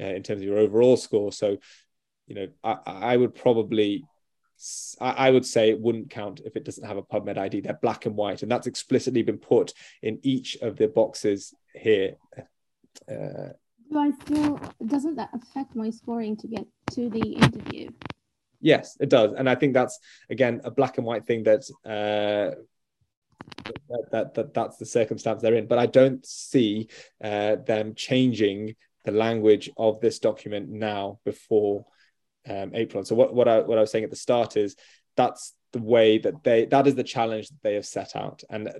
Uh, 0.00 0.14
in 0.14 0.22
terms 0.22 0.40
of 0.40 0.46
your 0.46 0.58
overall 0.58 0.96
score. 0.96 1.32
So 1.32 1.56
you 2.28 2.34
know, 2.34 2.48
I, 2.62 2.76
I 2.86 3.16
would 3.16 3.34
probably 3.34 4.04
I 5.00 5.30
would 5.30 5.46
say 5.46 5.70
it 5.70 5.80
wouldn't 5.80 6.10
count 6.10 6.40
if 6.44 6.56
it 6.56 6.64
doesn't 6.64 6.84
have 6.84 6.96
a 6.96 7.02
PubMed 7.02 7.38
ID. 7.38 7.60
They're 7.60 7.78
black 7.80 8.06
and 8.06 8.16
white, 8.16 8.42
and 8.42 8.50
that's 8.50 8.66
explicitly 8.66 9.22
been 9.22 9.38
put 9.38 9.72
in 10.02 10.18
each 10.22 10.56
of 10.56 10.76
the 10.76 10.88
boxes 10.88 11.54
here. 11.74 12.16
Uh, 13.08 13.52
Do 13.90 13.98
I 13.98 14.10
still 14.22 14.60
doesn't 14.84 15.14
that 15.14 15.30
affect 15.32 15.76
my 15.76 15.90
scoring 15.90 16.36
to 16.38 16.48
get 16.48 16.66
to 16.92 17.08
the 17.08 17.20
interview? 17.20 17.90
Yes, 18.60 18.96
it 18.98 19.10
does, 19.10 19.32
and 19.38 19.48
I 19.48 19.54
think 19.54 19.74
that's 19.74 20.00
again 20.28 20.60
a 20.64 20.72
black 20.72 20.98
and 20.98 21.06
white 21.06 21.24
thing 21.24 21.44
that 21.44 21.62
uh, 21.84 22.56
that, 23.88 24.10
that, 24.10 24.34
that 24.34 24.54
that's 24.54 24.76
the 24.78 24.86
circumstance 24.86 25.40
they're 25.40 25.54
in. 25.54 25.68
But 25.68 25.78
I 25.78 25.86
don't 25.86 26.26
see 26.26 26.88
uh, 27.22 27.56
them 27.64 27.94
changing 27.94 28.74
the 29.04 29.12
language 29.12 29.70
of 29.76 30.00
this 30.00 30.18
document 30.18 30.68
now 30.68 31.20
before 31.24 31.86
um, 32.48 32.72
April. 32.74 33.04
So 33.04 33.14
what, 33.14 33.34
what 33.34 33.48
I 33.48 33.60
what 33.60 33.78
I 33.78 33.82
was 33.82 33.90
saying 33.90 34.04
at 34.04 34.10
the 34.10 34.16
start 34.16 34.56
is 34.56 34.76
that's 35.16 35.54
the 35.72 35.82
way 35.82 36.18
that 36.18 36.42
they 36.44 36.64
that 36.66 36.86
is 36.86 36.94
the 36.94 37.04
challenge 37.04 37.48
that 37.48 37.62
they 37.62 37.74
have 37.74 37.84
set 37.86 38.16
out. 38.16 38.42
And 38.48 38.70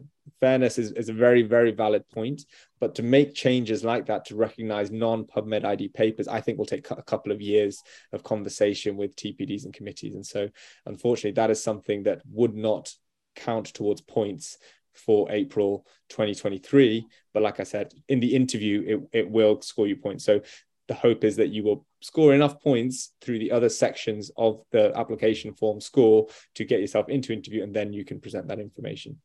fairness 0.41 0.79
is, 0.79 0.93
is 0.93 1.09
a 1.09 1.13
very 1.13 1.43
very 1.43 1.73
valid 1.73 2.09
point 2.09 2.43
but 2.81 2.95
to 2.95 3.03
make 3.03 3.35
changes 3.35 3.85
like 3.85 4.07
that 4.07 4.25
to 4.25 4.37
recognize 4.37 4.91
non-pubmed 4.91 5.65
id 5.65 5.89
papers 5.89 6.29
i 6.29 6.41
think 6.41 6.57
will 6.57 6.65
take 6.65 6.89
a 6.91 7.03
couple 7.03 7.33
of 7.33 7.41
years 7.41 7.83
of 8.13 8.23
conversation 8.23 8.97
with 8.97 9.17
tpds 9.17 9.65
and 9.65 9.75
committees. 9.75 10.15
And 10.15 10.25
so 10.25 10.49
unfortunately 10.87 11.33
that 11.33 11.51
is 11.51 11.63
something 11.63 12.05
that 12.05 12.23
would 12.31 12.55
not 12.55 12.95
count 13.37 13.67
towards 13.67 14.01
points 14.01 14.59
for 14.95 15.31
april 15.31 15.87
2023 16.09 17.07
but 17.33 17.43
like 17.43 17.61
i 17.61 17.63
said 17.63 17.93
in 18.09 18.21
the 18.21 18.35
interview 18.35 18.83
it, 19.13 19.19
it 19.19 19.31
will 19.31 19.61
score 19.61 19.87
you 19.87 19.97
points. 19.97 20.25
So 20.25 20.41
the 20.89 20.95
hope 20.95 21.23
is 21.23 21.37
that 21.37 21.49
you 21.49 21.63
will 21.63 21.87
score 22.01 22.35
enough 22.35 22.61
points 22.61 23.13
through 23.21 23.39
the 23.39 23.53
other 23.53 23.69
sections 23.69 24.31
of 24.37 24.63
the 24.73 24.97
application 24.97 25.53
form 25.53 25.81
score 25.81 26.27
to 26.55 26.65
get 26.65 26.81
yourself 26.81 27.09
into 27.09 27.33
interview 27.33 27.63
and 27.63 27.75
then 27.75 27.93
you 27.93 28.05
can 28.05 28.21
present 28.21 28.49
that 28.49 28.59
information. 28.59 29.21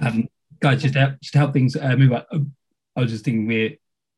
Um, 0.00 0.28
guys 0.60 0.82
just 0.82 0.94
to 0.94 1.00
help, 1.00 1.20
just 1.20 1.32
to 1.32 1.38
help 1.38 1.52
things 1.52 1.76
uh, 1.76 1.96
move 1.96 2.12
on 2.12 2.24
um, 2.32 2.52
i 2.96 3.00
was 3.00 3.10
just 3.10 3.24
thinking 3.24 3.46
we're, 3.46 3.70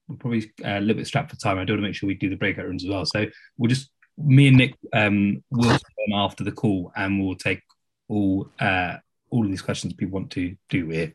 we're 0.09 0.17
probably 0.17 0.51
uh, 0.65 0.79
a 0.79 0.81
little 0.81 0.97
bit 0.97 1.07
strapped 1.07 1.31
for 1.31 1.37
time. 1.37 1.59
I 1.59 1.65
do 1.65 1.75
want 1.75 1.83
to 1.83 1.89
make 1.89 1.95
sure 1.95 2.07
we 2.07 2.15
do 2.15 2.31
the 2.31 2.37
breakout 2.37 2.67
rooms 2.67 2.85
as 2.85 2.91
well. 2.91 3.05
So 3.05 3.27
we'll 3.57 3.69
just 3.69 3.91
me 4.19 4.49
and 4.49 4.57
nick 4.57 4.75
um, 4.93 5.43
will 5.51 5.79
after 6.15 6.45
the 6.45 6.53
call 6.53 6.93
and 6.97 7.23
we'll 7.23 7.37
take 7.37 7.63
all 8.09 8.49
uh, 8.61 8.97
all 9.31 9.45
of 9.45 9.51
these 9.51 9.63
questions 9.63 9.95
people 9.95 10.13
want 10.13 10.31
to 10.31 10.57
do 10.69 10.89
here 10.89 11.15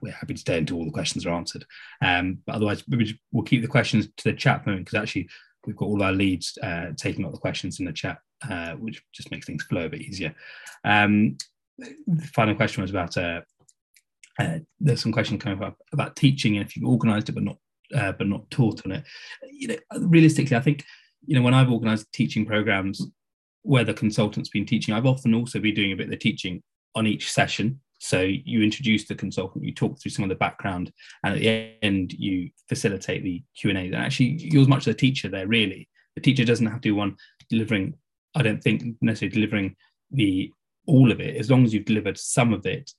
we're 0.00 0.12
happy 0.12 0.34
to 0.34 0.40
stay 0.40 0.58
until 0.58 0.78
all 0.78 0.84
the 0.84 0.90
questions 0.90 1.26
are 1.26 1.34
answered. 1.34 1.64
Um, 2.02 2.38
but 2.46 2.56
otherwise, 2.56 2.84
we'll 3.32 3.44
keep 3.44 3.62
the 3.62 3.68
questions 3.68 4.08
to 4.16 4.24
the 4.24 4.32
chat 4.32 4.66
moment 4.66 4.86
because 4.86 5.00
actually 5.00 5.28
we've 5.66 5.76
got 5.76 5.86
all 5.86 6.02
our 6.02 6.12
leads 6.12 6.58
uh, 6.62 6.88
taking 6.96 7.24
up 7.24 7.32
the 7.32 7.38
questions 7.38 7.80
in 7.80 7.86
the 7.86 7.92
chat, 7.92 8.18
uh, 8.48 8.72
which 8.72 9.02
just 9.12 9.30
makes 9.30 9.46
things 9.46 9.64
flow 9.64 9.86
a 9.86 9.88
bit 9.88 10.02
easier. 10.02 10.34
Um, 10.84 11.36
the 11.78 12.26
final 12.32 12.54
question 12.54 12.82
was 12.82 12.90
about 12.90 13.16
uh, 13.16 13.40
uh 14.38 14.58
there's 14.78 15.02
some 15.02 15.12
questions 15.12 15.42
coming 15.42 15.60
up 15.62 15.76
about 15.92 16.14
teaching 16.14 16.56
and 16.56 16.64
if 16.64 16.76
you've 16.76 16.88
organised 16.88 17.28
it 17.28 17.32
but 17.32 17.42
not 17.42 17.56
uh, 17.96 18.12
but 18.12 18.26
not 18.26 18.48
taught 18.50 18.84
on 18.84 18.92
it. 18.92 19.04
You 19.50 19.68
know, 19.68 19.76
realistically, 19.98 20.56
I 20.56 20.60
think 20.60 20.84
you 21.26 21.36
know 21.36 21.42
when 21.42 21.54
I've 21.54 21.70
organised 21.70 22.12
teaching 22.12 22.46
programs 22.46 23.04
where 23.62 23.84
the 23.84 23.94
consultant's 23.94 24.50
been 24.50 24.66
teaching, 24.66 24.94
I've 24.94 25.06
often 25.06 25.34
also 25.34 25.58
been 25.58 25.74
doing 25.74 25.92
a 25.92 25.96
bit 25.96 26.04
of 26.04 26.10
the 26.10 26.16
teaching 26.16 26.62
on 26.94 27.06
each 27.06 27.32
session 27.32 27.80
so 27.98 28.20
you 28.20 28.62
introduce 28.62 29.06
the 29.06 29.14
consultant, 29.14 29.64
you 29.64 29.72
talk 29.72 30.00
through 30.00 30.10
some 30.10 30.24
of 30.24 30.28
the 30.28 30.34
background, 30.34 30.92
and 31.24 31.34
at 31.34 31.40
the 31.40 31.74
end 31.82 32.12
you 32.12 32.50
facilitate 32.68 33.22
the 33.22 33.42
Q 33.56 33.70
and 33.70 33.78
A. 33.78 33.82
And 33.82 33.94
actually, 33.94 34.26
you're 34.26 34.62
as 34.62 34.68
much 34.68 34.84
the 34.84 34.94
teacher 34.94 35.28
there. 35.28 35.46
Really, 35.46 35.88
the 36.14 36.20
teacher 36.20 36.44
doesn't 36.44 36.66
have 36.66 36.80
to 36.80 36.88
do 36.88 36.94
one 36.94 37.16
delivering. 37.48 37.94
I 38.34 38.42
don't 38.42 38.62
think 38.62 38.96
necessarily 39.00 39.34
delivering 39.34 39.76
the 40.10 40.52
all 40.86 41.10
of 41.10 41.20
it. 41.20 41.36
As 41.36 41.50
long 41.50 41.64
as 41.64 41.72
you've 41.72 41.86
delivered 41.86 42.18
some 42.18 42.52
of 42.52 42.66
it 42.66 42.90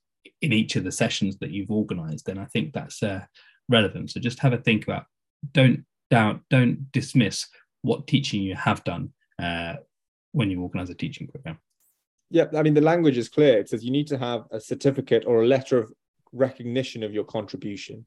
in 0.42 0.52
each 0.52 0.76
of 0.76 0.84
the 0.84 0.92
sessions 0.92 1.38
that 1.38 1.50
you've 1.50 1.70
organised, 1.70 2.26
then 2.26 2.38
I 2.38 2.46
think 2.46 2.72
that's 2.72 3.02
uh, 3.02 3.24
relevant. 3.68 4.10
So 4.10 4.20
just 4.20 4.40
have 4.40 4.52
a 4.52 4.58
think 4.58 4.84
about. 4.84 5.04
Don't 5.52 5.84
doubt. 6.10 6.40
Don't 6.50 6.90
dismiss 6.92 7.46
what 7.82 8.06
teaching 8.06 8.42
you 8.42 8.54
have 8.56 8.82
done 8.84 9.12
uh, 9.40 9.74
when 10.32 10.50
you 10.50 10.60
organise 10.62 10.90
a 10.90 10.94
teaching 10.94 11.28
program. 11.28 11.58
Yeah, 12.30 12.46
I 12.56 12.62
mean, 12.62 12.74
the 12.74 12.80
language 12.80 13.18
is 13.18 13.28
clear. 13.28 13.58
It 13.58 13.68
says 13.68 13.84
you 13.84 13.92
need 13.92 14.08
to 14.08 14.18
have 14.18 14.44
a 14.50 14.60
certificate 14.60 15.24
or 15.26 15.42
a 15.42 15.46
letter 15.46 15.78
of 15.78 15.92
recognition 16.32 17.02
of 17.02 17.12
your 17.12 17.24
contribution. 17.24 18.04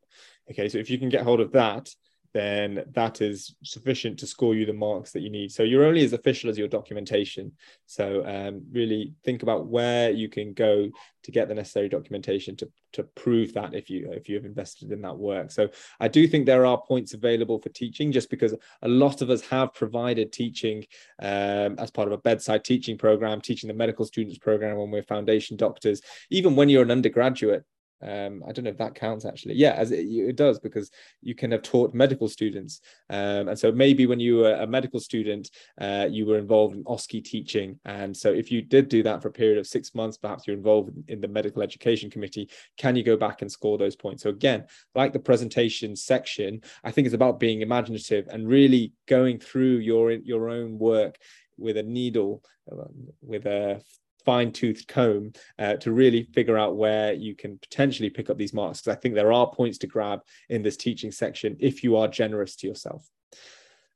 Okay, 0.51 0.67
so 0.67 0.77
if 0.77 0.89
you 0.89 0.99
can 0.99 1.09
get 1.09 1.23
hold 1.23 1.39
of 1.39 1.51
that, 1.53 1.89
then 2.33 2.83
that 2.91 3.21
is 3.21 3.55
sufficient 3.63 4.19
to 4.19 4.27
score 4.27 4.55
you 4.55 4.65
the 4.65 4.73
marks 4.73 5.11
that 5.11 5.21
you 5.21 5.29
need. 5.29 5.51
So 5.51 5.63
you're 5.63 5.85
only 5.85 6.03
as 6.03 6.13
official 6.13 6.49
as 6.49 6.57
your 6.57 6.67
documentation. 6.67 7.51
So 7.85 8.23
um, 8.25 8.61
really 8.71 9.13
think 9.25 9.41
about 9.43 9.67
where 9.67 10.11
you 10.11 10.29
can 10.29 10.53
go 10.53 10.89
to 11.23 11.31
get 11.31 11.47
the 11.47 11.55
necessary 11.55 11.89
documentation 11.89 12.55
to, 12.57 12.69
to 12.93 13.03
prove 13.03 13.53
that 13.53 13.73
if 13.73 13.89
you 13.89 14.11
if 14.11 14.29
you 14.29 14.35
have 14.35 14.45
invested 14.45 14.91
in 14.91 15.01
that 15.01 15.17
work. 15.17 15.51
So 15.51 15.69
I 15.99 16.07
do 16.07 16.27
think 16.27 16.45
there 16.45 16.65
are 16.65 16.81
points 16.81 17.13
available 17.13 17.59
for 17.59 17.69
teaching, 17.69 18.11
just 18.11 18.29
because 18.29 18.55
a 18.81 18.87
lot 18.87 19.21
of 19.21 19.29
us 19.29 19.41
have 19.41 19.73
provided 19.73 20.31
teaching 20.31 20.85
um, 21.21 21.75
as 21.77 21.91
part 21.91 22.07
of 22.07 22.13
a 22.13 22.17
bedside 22.17 22.63
teaching 22.63 22.97
program, 22.97 23.41
teaching 23.41 23.67
the 23.67 23.73
medical 23.73 24.05
students 24.05 24.37
program 24.37 24.77
when 24.77 24.91
we're 24.91 25.03
foundation 25.03 25.57
doctors. 25.57 26.01
Even 26.29 26.55
when 26.55 26.69
you're 26.69 26.83
an 26.83 26.91
undergraduate, 26.91 27.65
um, 28.01 28.43
I 28.47 28.51
don't 28.51 28.63
know 28.63 28.71
if 28.71 28.77
that 28.77 28.95
counts 28.95 29.25
actually. 29.25 29.55
Yeah, 29.55 29.73
as 29.73 29.91
it, 29.91 30.05
it, 30.05 30.35
does 30.35 30.59
because 30.59 30.89
you 31.21 31.35
can 31.35 31.51
have 31.51 31.63
taught 31.63 31.93
medical 31.93 32.29
students, 32.29 32.81
um, 33.09 33.49
and 33.49 33.59
so 33.59 33.71
maybe 33.71 34.05
when 34.05 34.19
you 34.19 34.37
were 34.37 34.53
a 34.53 34.67
medical 34.67 34.99
student, 34.99 35.49
uh, 35.79 36.07
you 36.09 36.25
were 36.25 36.37
involved 36.37 36.75
in 36.75 36.83
OSCE 36.85 37.23
teaching, 37.23 37.79
and 37.85 38.15
so 38.15 38.31
if 38.31 38.51
you 38.51 38.61
did 38.61 38.89
do 38.89 39.03
that 39.03 39.21
for 39.21 39.27
a 39.27 39.33
period 39.33 39.57
of 39.57 39.67
six 39.67 39.93
months, 39.93 40.17
perhaps 40.17 40.47
you're 40.47 40.55
involved 40.55 40.91
in 41.07 41.19
the 41.21 41.27
medical 41.27 41.61
education 41.61 42.09
committee. 42.09 42.49
Can 42.77 42.95
you 42.95 43.03
go 43.03 43.17
back 43.17 43.41
and 43.41 43.51
score 43.51 43.77
those 43.77 43.95
points? 43.95 44.23
So 44.23 44.29
again, 44.29 44.65
like 44.95 45.13
the 45.13 45.19
presentation 45.19 45.95
section, 45.95 46.61
I 46.83 46.91
think 46.91 47.05
it's 47.05 47.15
about 47.15 47.39
being 47.39 47.61
imaginative 47.61 48.27
and 48.29 48.47
really 48.47 48.93
going 49.07 49.39
through 49.39 49.77
your 49.77 50.11
your 50.11 50.49
own 50.49 50.77
work 50.77 51.17
with 51.57 51.77
a 51.77 51.83
needle, 51.83 52.43
uh, 52.71 52.85
with 53.21 53.45
a 53.45 53.81
fine 54.25 54.51
toothed 54.51 54.87
comb 54.87 55.33
uh, 55.57 55.75
to 55.75 55.91
really 55.91 56.23
figure 56.23 56.57
out 56.57 56.77
where 56.77 57.13
you 57.13 57.35
can 57.35 57.57
potentially 57.59 58.09
pick 58.09 58.29
up 58.29 58.37
these 58.37 58.53
marks. 58.53 58.81
Because 58.81 58.97
I 58.97 58.99
think 58.99 59.15
there 59.15 59.33
are 59.33 59.51
points 59.51 59.77
to 59.79 59.87
grab 59.87 60.21
in 60.49 60.61
this 60.61 60.77
teaching 60.77 61.11
section 61.11 61.57
if 61.59 61.83
you 61.83 61.97
are 61.97 62.07
generous 62.07 62.55
to 62.57 62.67
yourself. 62.67 63.07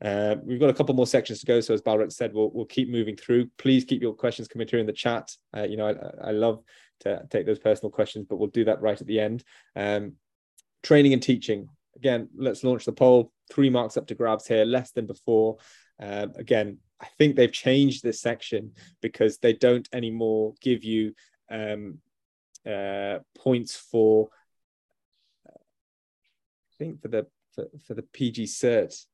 Uh, 0.03 0.35
we've 0.43 0.59
got 0.59 0.69
a 0.69 0.73
couple 0.73 0.93
more 0.93 1.07
sections 1.07 1.39
to 1.39 1.45
go. 1.45 1.61
So 1.61 1.73
as 1.73 1.81
Balric 1.81 2.11
said, 2.11 2.33
we'll, 2.33 2.51
we'll 2.51 2.65
keep 2.65 2.89
moving 2.89 3.15
through. 3.15 3.49
Please 3.57 3.85
keep 3.85 4.01
your 4.01 4.13
questions 4.13 4.47
coming 4.47 4.67
through 4.67 4.81
in 4.81 4.85
the 4.85 4.91
chat. 4.91 5.31
Uh, 5.55 5.63
you 5.63 5.77
know, 5.77 5.87
I, 5.87 6.29
I, 6.29 6.31
love 6.31 6.61
to 7.01 7.21
take 7.29 7.45
those 7.45 7.59
personal 7.59 7.89
questions, 7.89 8.25
but 8.29 8.35
we'll 8.35 8.49
do 8.49 8.65
that 8.65 8.81
right 8.81 8.99
at 8.99 9.07
the 9.07 9.21
end. 9.21 9.43
Um, 9.75 10.13
training 10.83 11.13
and 11.13 11.23
teaching. 11.23 11.69
Again, 11.95 12.27
let's 12.35 12.65
launch 12.65 12.83
the 12.83 12.91
poll. 12.91 13.31
Three 13.51 13.69
marks 13.69 13.95
up 13.95 14.07
to 14.07 14.15
grabs 14.15 14.45
here, 14.45 14.65
less 14.65 14.91
than 14.91 15.05
before. 15.05 15.57
Um, 16.01 16.33
again, 16.35 16.79
I 17.03 17.07
think 17.17 17.35
they've 17.35 17.51
changed 17.51 18.01
this 18.01 18.21
section 18.21 18.71
because 19.01 19.37
they 19.37 19.51
don't 19.51 19.87
anymore 19.91 20.53
give 20.61 20.85
you 20.85 21.13
um, 21.51 21.99
uh, 22.65 23.19
points 23.37 23.75
for 23.75 24.29
I 25.47 25.51
think 26.77 27.01
for 27.01 27.09
the 27.09 27.27
for, 27.53 27.65
for 27.85 27.93
the 27.93 28.03
PG 28.03 28.45
cert. 28.45 29.05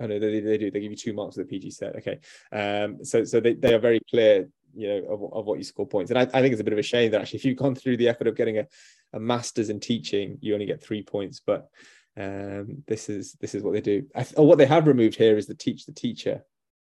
Oh 0.00 0.06
no, 0.06 0.18
they, 0.20 0.40
they 0.40 0.58
do. 0.58 0.70
They 0.70 0.80
give 0.80 0.92
you 0.92 0.96
two 0.96 1.12
marks 1.12 1.34
for 1.34 1.42
the 1.42 1.48
PG 1.48 1.70
cert. 1.70 1.96
Okay, 1.98 2.20
um, 2.52 3.04
so 3.04 3.24
so 3.24 3.40
they, 3.40 3.54
they 3.54 3.74
are 3.74 3.80
very 3.80 4.00
clear, 4.08 4.48
you 4.74 4.88
know, 4.88 4.98
of, 5.10 5.32
of 5.32 5.44
what 5.46 5.58
you 5.58 5.64
score 5.64 5.86
points. 5.86 6.12
And 6.12 6.18
I, 6.18 6.22
I 6.22 6.40
think 6.40 6.52
it's 6.52 6.60
a 6.60 6.64
bit 6.64 6.72
of 6.72 6.78
a 6.78 6.82
shame 6.82 7.10
that 7.10 7.20
actually, 7.20 7.38
if 7.38 7.44
you've 7.44 7.58
gone 7.58 7.74
through 7.74 7.96
the 7.96 8.08
effort 8.08 8.28
of 8.28 8.36
getting 8.36 8.58
a, 8.58 8.66
a 9.12 9.20
master's 9.20 9.70
in 9.70 9.80
teaching, 9.80 10.38
you 10.40 10.54
only 10.54 10.66
get 10.66 10.82
three 10.82 11.02
points. 11.02 11.40
But 11.44 11.68
um, 12.16 12.82
this 12.86 13.08
is 13.08 13.32
this 13.40 13.54
is 13.54 13.62
what 13.62 13.72
they 13.72 13.80
do. 13.80 14.06
I, 14.14 14.26
or 14.36 14.46
what 14.46 14.58
they 14.58 14.66
have 14.66 14.86
removed 14.86 15.16
here 15.16 15.36
is 15.36 15.46
the 15.46 15.54
teach 15.54 15.86
the 15.86 15.92
teacher. 15.92 16.44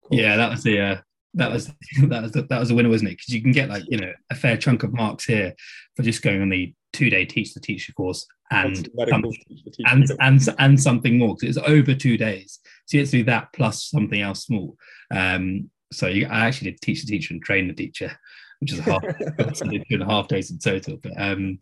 Course. 0.04 0.20
Yeah, 0.20 0.36
that 0.36 0.52
was 0.52 0.64
the 0.64 0.80
uh, 0.80 0.98
that 1.36 1.52
was 1.52 1.68
that 2.08 2.22
was 2.22 2.32
the, 2.32 2.44
that 2.44 2.60
was 2.60 2.72
a 2.72 2.76
winner, 2.76 2.90
wasn't 2.90 3.12
it? 3.12 3.18
Because 3.18 3.34
you 3.34 3.42
can 3.42 3.52
get 3.52 3.70
like 3.70 3.84
you 3.88 3.98
know 3.98 4.12
a 4.30 4.36
fair 4.36 4.58
chunk 4.58 4.84
of 4.84 4.94
marks 4.94 5.26
here 5.26 5.54
for 5.96 6.04
just 6.04 6.22
going 6.22 6.42
on 6.42 6.50
the 6.50 6.74
two 6.94 7.10
day 7.10 7.26
teach 7.26 7.54
the 7.54 7.60
teacher 7.60 7.92
course 7.94 8.26
and 8.52 8.90
some, 9.10 9.24
and, 9.86 10.12
and 10.20 10.42
and 10.60 10.82
something 10.82 11.18
more 11.18 11.36
because 11.36 11.58
it's 11.58 11.68
over 11.68 11.94
two 11.94 12.18
days. 12.18 12.60
So 12.86 12.98
you 12.98 13.04
have 13.04 13.10
to 13.12 13.18
do 13.18 13.24
that 13.26 13.54
plus 13.54 13.86
something 13.86 14.22
else 14.22 14.46
small. 14.46 14.78
Um, 15.12 15.70
so 15.92 16.08
you, 16.08 16.28
I 16.28 16.46
actually 16.46 16.72
did 16.72 16.82
teach 16.82 17.04
the 17.04 17.08
teacher 17.08 17.34
and 17.34 17.44
train 17.44 17.68
the 17.68 17.74
teacher, 17.74 18.12
which 18.60 18.74
is 18.74 18.80
a 18.80 18.84
half 18.84 19.04
so 19.56 19.66
two 19.66 19.82
and 19.92 20.04
a 20.04 20.06
half 20.06 20.28
days 20.28 20.52
in 20.52 20.60
total. 20.60 20.98
But 20.98 21.14
um, 21.18 21.60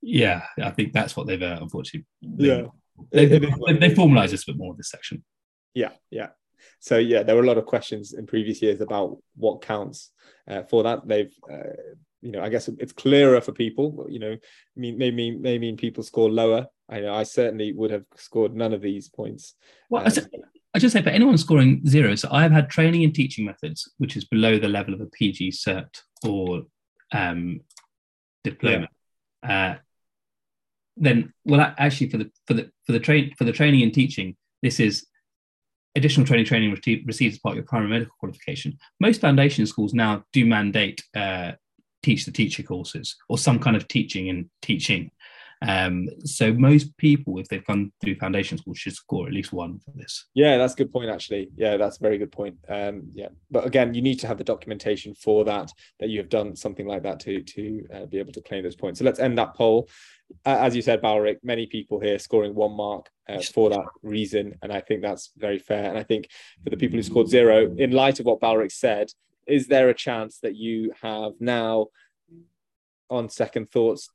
yeah, 0.00 0.42
I 0.62 0.70
think 0.70 0.92
that's 0.92 1.16
what 1.16 1.26
they've 1.26 1.42
uh, 1.42 1.58
unfortunately 1.60 2.06
yeah 2.20 2.66
they, 3.10 3.26
they, 3.26 3.38
they, 3.38 3.94
formalize 3.94 4.30
this 4.30 4.42
a 4.42 4.52
bit 4.52 4.58
more 4.58 4.74
this 4.76 4.90
section. 4.90 5.24
Yeah, 5.74 5.90
yeah. 6.10 6.28
So 6.80 6.98
yeah, 6.98 7.22
there 7.22 7.34
were 7.34 7.42
a 7.42 7.46
lot 7.46 7.58
of 7.58 7.66
questions 7.66 8.12
in 8.12 8.26
previous 8.26 8.62
years 8.62 8.80
about 8.80 9.18
what 9.36 9.62
counts 9.62 10.10
uh, 10.48 10.62
for 10.64 10.82
that. 10.84 11.06
They've 11.06 11.34
uh, 11.50 11.72
you 12.22 12.30
know, 12.30 12.42
I 12.42 12.48
guess 12.48 12.68
it's 12.68 12.92
clearer 12.92 13.40
for 13.40 13.52
people. 13.52 14.06
You 14.08 14.20
know, 14.20 14.36
mean 14.76 14.96
may 14.96 15.10
mean 15.10 15.42
may 15.42 15.58
mean 15.58 15.76
people 15.76 16.02
score 16.02 16.30
lower. 16.30 16.66
I 16.88 17.00
know 17.00 17.12
I 17.12 17.24
certainly 17.24 17.72
would 17.72 17.90
have 17.90 18.04
scored 18.16 18.54
none 18.54 18.72
of 18.72 18.80
these 18.80 19.08
points. 19.08 19.54
Well, 19.90 20.06
um, 20.06 20.12
I 20.74 20.78
just 20.78 20.92
say 20.92 21.02
for 21.02 21.10
anyone 21.10 21.36
scoring 21.36 21.86
zero, 21.86 22.14
so 22.14 22.28
I 22.30 22.42
have 22.42 22.52
had 22.52 22.70
training 22.70 23.04
and 23.04 23.14
teaching 23.14 23.44
methods, 23.44 23.90
which 23.98 24.16
is 24.16 24.24
below 24.24 24.58
the 24.58 24.68
level 24.68 24.94
of 24.94 25.00
a 25.00 25.06
PG 25.06 25.50
cert 25.50 26.02
or 26.24 26.62
um, 27.12 27.60
diploma. 28.44 28.88
Yeah. 29.42 29.72
Uh, 29.72 29.78
then, 30.96 31.32
well, 31.44 31.74
actually, 31.78 32.10
for 32.10 32.18
the 32.18 32.30
for 32.46 32.54
the 32.54 32.70
for 32.86 32.92
the 32.92 33.00
train 33.00 33.32
for 33.36 33.44
the 33.44 33.52
training 33.52 33.80
in 33.80 33.90
teaching, 33.90 34.36
this 34.62 34.80
is 34.80 35.06
additional 35.94 36.26
training 36.26 36.46
training 36.46 36.70
received 36.70 37.34
as 37.34 37.38
part 37.38 37.52
of 37.52 37.56
your 37.56 37.64
primary 37.64 37.90
medical 37.90 38.14
qualification. 38.18 38.78
Most 39.00 39.20
foundation 39.20 39.66
schools 39.66 39.94
now 39.94 40.24
do 40.32 40.46
mandate 40.46 41.02
uh, 41.14 41.52
teach 42.02 42.24
the 42.24 42.32
teacher 42.32 42.62
courses 42.62 43.16
or 43.28 43.38
some 43.38 43.58
kind 43.58 43.76
of 43.76 43.88
teaching 43.88 44.28
and 44.28 44.48
teaching. 44.62 45.10
Um, 45.66 46.08
so 46.24 46.52
most 46.52 46.96
people, 46.96 47.38
if 47.38 47.48
they've 47.48 47.64
gone 47.64 47.92
through 48.00 48.16
foundation 48.16 48.58
school, 48.58 48.74
should 48.74 48.94
score 48.94 49.26
at 49.26 49.32
least 49.32 49.52
one 49.52 49.78
for 49.78 49.92
this. 49.94 50.26
Yeah, 50.34 50.58
that's 50.58 50.74
a 50.74 50.76
good 50.76 50.92
point. 50.92 51.10
Actually, 51.10 51.50
yeah, 51.56 51.76
that's 51.76 51.98
a 51.98 52.02
very 52.02 52.18
good 52.18 52.32
point. 52.32 52.56
Um, 52.68 53.10
yeah, 53.14 53.28
but 53.50 53.66
again, 53.66 53.94
you 53.94 54.02
need 54.02 54.20
to 54.20 54.26
have 54.26 54.38
the 54.38 54.44
documentation 54.44 55.14
for 55.14 55.44
that 55.44 55.70
that 56.00 56.08
you 56.08 56.18
have 56.18 56.28
done 56.28 56.56
something 56.56 56.86
like 56.86 57.02
that 57.04 57.20
to 57.20 57.42
to 57.42 57.86
uh, 57.94 58.06
be 58.06 58.18
able 58.18 58.32
to 58.32 58.42
claim 58.42 58.62
those 58.62 58.76
points. 58.76 58.98
So 58.98 59.04
let's 59.04 59.20
end 59.20 59.38
that 59.38 59.54
poll. 59.54 59.88
Uh, 60.46 60.58
as 60.60 60.74
you 60.74 60.82
said, 60.82 61.02
Balric, 61.02 61.38
many 61.44 61.66
people 61.66 62.00
here 62.00 62.18
scoring 62.18 62.54
one 62.54 62.72
mark 62.72 63.10
uh, 63.28 63.40
for 63.40 63.70
that 63.70 63.84
reason, 64.02 64.54
and 64.62 64.72
I 64.72 64.80
think 64.80 65.02
that's 65.02 65.30
very 65.36 65.58
fair. 65.58 65.84
And 65.84 65.98
I 65.98 66.02
think 66.02 66.28
for 66.64 66.70
the 66.70 66.76
people 66.76 66.96
who 66.96 67.02
scored 67.02 67.28
zero, 67.28 67.74
in 67.76 67.90
light 67.90 68.18
of 68.18 68.26
what 68.26 68.40
Balric 68.40 68.70
said, 68.70 69.10
is 69.46 69.66
there 69.66 69.88
a 69.88 69.94
chance 69.94 70.38
that 70.38 70.56
you 70.56 70.92
have 71.02 71.32
now, 71.38 71.88
on 73.10 73.28
second 73.28 73.70
thoughts, 73.70 74.08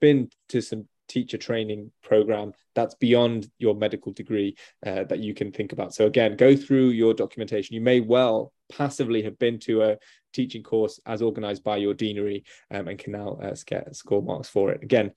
been 0.00 0.30
to 0.48 0.60
some 0.60 0.86
teacher 1.08 1.36
training 1.36 1.90
program 2.02 2.52
that's 2.74 2.94
beyond 2.94 3.50
your 3.58 3.74
medical 3.74 4.12
degree 4.12 4.56
uh, 4.86 5.04
that 5.04 5.18
you 5.18 5.34
can 5.34 5.50
think 5.50 5.72
about. 5.72 5.92
So 5.92 6.06
again, 6.06 6.36
go 6.36 6.54
through 6.54 6.90
your 6.90 7.14
documentation. 7.14 7.74
You 7.74 7.80
may 7.80 8.00
well 8.00 8.52
passively 8.72 9.22
have 9.22 9.38
been 9.38 9.58
to 9.60 9.82
a 9.82 9.96
teaching 10.32 10.62
course 10.62 11.00
as 11.06 11.20
organized 11.20 11.64
by 11.64 11.76
your 11.78 11.94
deanery 11.94 12.44
um, 12.70 12.86
and 12.86 12.98
can 12.98 13.12
now 13.12 13.38
uh, 13.42 13.56
get 13.66 13.94
score 13.96 14.22
marks 14.22 14.48
for 14.48 14.70
it. 14.70 14.82
Again, 14.84 15.12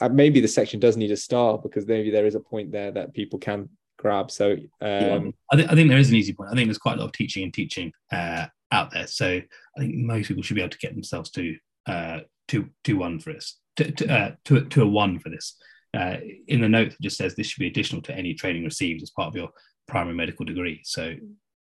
uh, 0.00 0.08
maybe 0.08 0.40
the 0.40 0.48
section 0.48 0.80
does 0.80 0.96
need 0.96 1.12
a 1.12 1.16
star 1.16 1.58
because 1.58 1.86
maybe 1.86 2.10
there 2.10 2.26
is 2.26 2.34
a 2.34 2.40
point 2.40 2.72
there 2.72 2.90
that 2.90 3.14
people 3.14 3.38
can 3.38 3.68
grab. 3.98 4.30
So 4.30 4.52
um, 4.52 4.58
yeah, 4.80 5.20
I, 5.52 5.56
th- 5.56 5.68
I, 5.68 5.74
think 5.74 5.88
there 5.88 5.98
is 5.98 6.10
an 6.10 6.16
easy 6.16 6.32
point. 6.32 6.50
I 6.50 6.54
think 6.54 6.68
there's 6.68 6.78
quite 6.78 6.96
a 6.96 7.00
lot 7.00 7.06
of 7.06 7.12
teaching 7.12 7.44
and 7.44 7.54
teaching 7.54 7.92
uh, 8.12 8.46
out 8.72 8.90
there. 8.90 9.06
So 9.06 9.26
I 9.28 9.80
think 9.80 9.94
most 9.94 10.28
people 10.28 10.42
should 10.42 10.56
be 10.56 10.60
able 10.60 10.70
to 10.70 10.78
get 10.78 10.94
themselves 10.94 11.30
to 11.30 11.56
uh, 11.86 12.20
to 12.48 12.68
to 12.84 12.94
one 12.94 13.18
for 13.20 13.32
this, 13.32 13.58
to 13.76 13.92
to, 13.92 14.12
uh, 14.12 14.30
to, 14.44 14.64
to 14.64 14.82
a 14.82 14.86
one 14.86 15.18
for 15.18 15.30
this. 15.30 15.56
Uh, 15.96 16.16
in 16.48 16.60
the 16.60 16.68
note, 16.68 16.88
it 16.88 17.00
just 17.00 17.16
says 17.16 17.34
this 17.34 17.46
should 17.46 17.60
be 17.60 17.68
additional 17.68 18.02
to 18.02 18.14
any 18.14 18.34
training 18.34 18.64
received 18.64 19.02
as 19.02 19.10
part 19.10 19.28
of 19.28 19.36
your 19.36 19.48
primary 19.88 20.14
medical 20.14 20.44
degree. 20.44 20.80
So, 20.84 21.14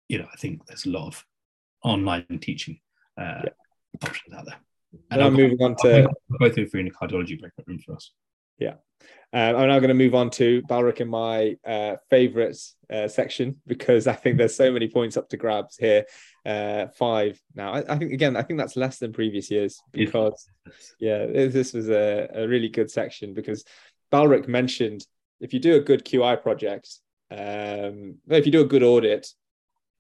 you 0.07 0.18
know, 0.18 0.27
I 0.34 0.38
think 0.38 0.65
there's 0.65 0.86
a 0.86 0.90
lot 0.90 1.07
of 1.07 1.23
online 1.84 2.40
teaching 2.41 2.80
uh, 3.19 3.41
yeah. 3.44 3.49
options 4.03 4.34
out 4.36 4.45
there. 4.45 4.57
And 5.11 5.22
I'm 5.22 5.34
moving 5.34 5.61
on 5.61 5.76
to 5.82 6.10
go 6.40 6.49
through 6.49 6.69
free 6.69 6.80
in 6.80 6.88
the 6.88 6.91
cardiology 6.91 7.40
breakout 7.40 7.68
room 7.68 7.80
for 7.86 7.95
us. 7.95 8.11
Yeah. 8.57 8.76
Um, 9.34 9.56
I'm 9.57 9.68
now 9.68 9.80
going 9.80 9.90
to 9.90 9.94
move 9.94 10.15
on 10.15 10.30
to 10.32 10.61
Balric 10.64 11.02
in 11.02 11.10
my 11.10 11.57
uh, 11.65 11.98
favorite 12.10 12.57
uh, 12.90 13.07
section 13.07 13.60
because 13.68 14.07
I 14.07 14.14
think 14.14 14.38
there's 14.38 14.56
so 14.56 14.72
many 14.72 14.88
points 14.88 15.18
up 15.18 15.27
to 15.30 15.38
grabs 15.38 15.77
here. 15.77 16.06
Uh, 16.45 16.88
five 16.98 17.41
now. 17.56 17.73
I, 17.73 17.94
I, 17.94 17.98
think 17.98 18.14
again, 18.14 18.38
I 18.38 18.44
think 18.44 18.60
that's 18.60 18.76
less 18.76 18.99
than 18.99 19.11
previous 19.11 19.49
years 19.49 19.82
because 19.91 20.48
yeah, 20.99 21.26
this 21.26 21.73
was 21.73 21.90
a, 21.90 22.30
a 22.34 22.48
really 22.48 22.69
good 22.69 22.91
section 22.91 23.34
because 23.34 23.65
Balric 24.11 24.48
mentioned 24.48 25.06
if 25.40 25.53
you 25.53 25.60
do 25.60 25.76
a 25.76 25.80
good 25.80 26.06
QI 26.06 26.41
project, 26.41 26.99
um, 27.32 28.15
if 28.30 28.45
you 28.45 28.52
do 28.52 28.61
a 28.61 28.65
good 28.68 28.84
audit, 28.84 29.27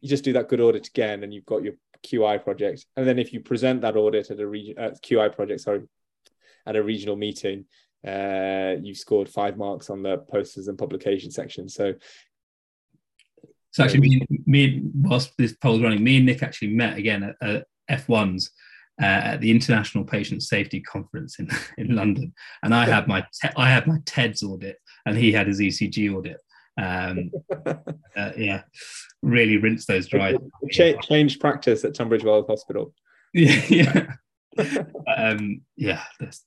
you 0.01 0.09
just 0.09 0.23
do 0.23 0.33
that 0.33 0.49
good 0.49 0.61
audit 0.61 0.87
again, 0.87 1.23
and 1.23 1.33
you've 1.33 1.45
got 1.45 1.63
your 1.63 1.73
QI 2.05 2.43
project. 2.43 2.85
And 2.95 3.07
then 3.07 3.19
if 3.19 3.33
you 3.33 3.39
present 3.39 3.81
that 3.81 3.97
audit 3.97 4.31
at 4.31 4.39
a 4.39 4.47
region 4.47 4.77
uh, 4.77 4.91
QI 5.03 5.35
project, 5.35 5.61
sorry, 5.61 5.81
at 6.65 6.75
a 6.75 6.83
regional 6.83 7.15
meeting, 7.15 7.65
uh, 8.05 8.75
you 8.81 8.93
scored 8.93 9.29
five 9.29 9.57
marks 9.57 9.89
on 9.89 10.03
the 10.03 10.17
posters 10.17 10.67
and 10.67 10.77
publication 10.77 11.31
section. 11.31 11.67
So, 11.67 11.93
so 13.71 13.83
actually, 13.83 14.01
me, 14.01 14.27
me 14.45 14.81
whilst 14.93 15.31
this 15.37 15.53
poll's 15.53 15.81
running, 15.81 16.03
me 16.03 16.17
and 16.17 16.25
Nick 16.25 16.43
actually 16.43 16.73
met 16.73 16.97
again 16.97 17.35
at, 17.41 17.65
at 17.89 17.99
F1s 18.07 18.49
uh, 19.01 19.05
at 19.05 19.41
the 19.41 19.51
International 19.51 20.03
Patient 20.03 20.43
Safety 20.43 20.81
Conference 20.81 21.39
in, 21.39 21.49
in 21.77 21.95
London, 21.95 22.33
and 22.63 22.73
I 22.73 22.85
had 22.85 23.07
my 23.07 23.21
te- 23.21 23.49
I 23.57 23.69
had 23.69 23.87
my 23.87 23.97
TEDS 24.05 24.43
audit, 24.43 24.77
and 25.05 25.17
he 25.17 25.31
had 25.31 25.47
his 25.47 25.59
ECG 25.59 26.13
audit. 26.13 26.37
Um, 26.77 27.31
uh, 28.15 28.31
yeah, 28.37 28.63
really 29.21 29.57
rinse 29.57 29.85
those 29.85 30.07
dry. 30.07 30.35
Ch- 30.71 30.95
changed 31.01 31.39
practice 31.39 31.83
at 31.83 31.95
Tunbridge 31.95 32.23
Wells 32.23 32.47
Hospital. 32.47 32.93
Yeah, 33.37 34.07
yeah, 34.57 34.83
um, 35.17 35.59
yeah. 35.75 36.03
That's, 36.21 36.45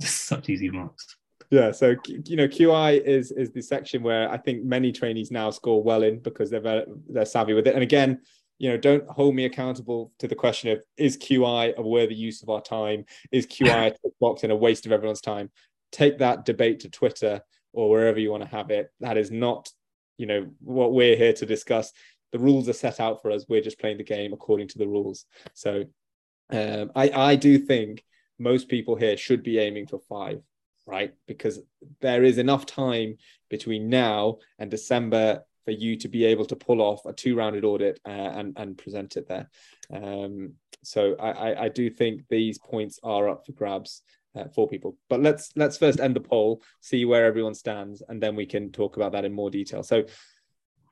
such 0.00 0.48
easy 0.48 0.70
marks. 0.70 1.16
Yeah, 1.50 1.70
so 1.72 1.94
you 2.06 2.36
know, 2.36 2.46
QI 2.46 3.02
is 3.02 3.30
is 3.32 3.50
the 3.50 3.62
section 3.62 4.02
where 4.02 4.30
I 4.30 4.36
think 4.36 4.64
many 4.64 4.92
trainees 4.92 5.30
now 5.30 5.50
score 5.50 5.82
well 5.82 6.02
in 6.02 6.18
because 6.20 6.50
they're 6.50 6.84
they're 7.08 7.24
savvy 7.24 7.54
with 7.54 7.66
it. 7.66 7.74
And 7.74 7.82
again, 7.82 8.20
you 8.58 8.68
know, 8.70 8.76
don't 8.76 9.08
hold 9.08 9.34
me 9.34 9.46
accountable 9.46 10.12
to 10.18 10.28
the 10.28 10.34
question 10.34 10.70
of 10.70 10.82
is 10.96 11.16
QI 11.16 11.74
a 11.76 11.82
worthy 11.82 12.14
use 12.14 12.42
of 12.42 12.50
our 12.50 12.60
time? 12.60 13.04
Is 13.32 13.46
QI 13.46 13.92
a 13.92 14.08
box 14.20 14.42
and 14.42 14.52
a 14.52 14.56
waste 14.56 14.84
of 14.84 14.92
everyone's 14.92 15.22
time? 15.22 15.50
Take 15.90 16.18
that 16.18 16.44
debate 16.44 16.80
to 16.80 16.90
Twitter 16.90 17.40
or 17.72 17.88
wherever 17.88 18.18
you 18.18 18.30
want 18.30 18.42
to 18.42 18.48
have 18.48 18.70
it. 18.70 18.90
That 19.00 19.16
is 19.16 19.30
not, 19.30 19.70
you 20.18 20.26
know, 20.26 20.50
what 20.60 20.92
we're 20.92 21.16
here 21.16 21.32
to 21.34 21.46
discuss. 21.46 21.92
The 22.32 22.38
rules 22.38 22.68
are 22.68 22.74
set 22.74 23.00
out 23.00 23.22
for 23.22 23.30
us. 23.30 23.46
We're 23.48 23.62
just 23.62 23.78
playing 23.78 23.98
the 23.98 24.04
game 24.04 24.34
according 24.34 24.68
to 24.68 24.78
the 24.78 24.88
rules. 24.88 25.24
So 25.54 25.84
um, 26.50 26.90
I 26.94 27.10
I 27.10 27.36
do 27.36 27.58
think 27.58 28.04
most 28.38 28.68
people 28.68 28.96
here 28.96 29.16
should 29.16 29.42
be 29.42 29.58
aiming 29.58 29.86
for 29.86 29.98
five, 29.98 30.42
right? 30.86 31.14
Because 31.26 31.60
there 32.00 32.24
is 32.24 32.38
enough 32.38 32.66
time 32.66 33.16
between 33.48 33.88
now 33.88 34.38
and 34.58 34.70
December 34.70 35.42
for 35.64 35.72
you 35.72 35.96
to 35.96 36.08
be 36.08 36.24
able 36.24 36.46
to 36.46 36.56
pull 36.56 36.80
off 36.80 37.04
a 37.04 37.12
two-rounded 37.12 37.64
audit 37.64 38.00
uh, 38.06 38.10
and 38.10 38.56
and 38.56 38.78
present 38.78 39.16
it 39.16 39.28
there. 39.28 39.50
Um, 39.92 40.54
so 40.82 41.16
I, 41.16 41.64
I 41.64 41.68
do 41.68 41.90
think 41.90 42.22
these 42.28 42.58
points 42.58 43.00
are 43.02 43.28
up 43.28 43.44
for 43.44 43.52
grabs 43.52 44.02
uh, 44.34 44.44
for 44.54 44.68
people. 44.68 44.96
But 45.10 45.20
let's 45.20 45.50
let's 45.56 45.76
first 45.76 46.00
end 46.00 46.16
the 46.16 46.20
poll, 46.20 46.62
see 46.80 47.04
where 47.04 47.26
everyone 47.26 47.54
stands, 47.54 48.02
and 48.08 48.22
then 48.22 48.36
we 48.36 48.46
can 48.46 48.70
talk 48.70 48.96
about 48.96 49.12
that 49.12 49.24
in 49.24 49.32
more 49.32 49.50
detail. 49.50 49.82
So 49.82 50.04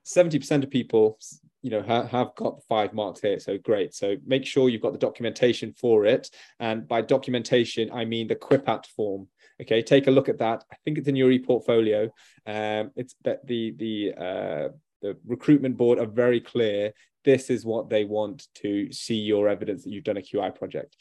70% 0.07 0.63
of 0.63 0.71
people 0.71 1.19
you 1.63 1.71
know 1.71 1.83
ha- 1.83 2.07
have 2.07 2.33
got 2.37 2.63
five 2.69 2.95
marks 2.95 3.21
here 3.21 3.41
so 3.41 3.59
great. 3.59 3.93
So 3.93 4.15
make 4.25 4.47
sure 4.47 4.69
you've 4.69 4.83
got 4.83 4.93
the 4.93 4.99
documentation 4.99 5.73
for 5.73 6.07
it. 6.07 6.31
And 6.61 6.87
by 6.87 7.03
documentation 7.03 7.91
i 7.93 8.05
mean 8.05 8.29
the 8.29 8.37
QIPAT 8.37 8.87
form. 8.97 9.27
Okay 9.61 9.83
take 9.83 10.07
a 10.07 10.13
look 10.13 10.29
at 10.29 10.39
that. 10.39 10.65
I 10.73 10.77
think 10.85 10.99
it's 10.99 11.09
in 11.09 11.17
your 11.17 11.33
e-portfolio. 11.33 12.05
Um, 12.47 12.93
it's 12.95 13.17
that 13.25 13.45
the 13.47 13.75
the 13.77 14.15
uh, 14.17 14.69
the 15.03 15.17
recruitment 15.27 15.77
board 15.77 15.99
are 15.99 16.07
very 16.07 16.41
clear. 16.41 16.93
This 17.25 17.51
is 17.51 17.65
what 17.65 17.91
they 17.91 18.05
want 18.05 18.47
to 18.63 18.93
see 18.93 19.17
your 19.17 19.49
evidence 19.49 19.83
that 19.83 19.91
you've 19.91 20.05
done 20.05 20.17
a 20.17 20.21
QI 20.21 20.55
project. 20.55 20.97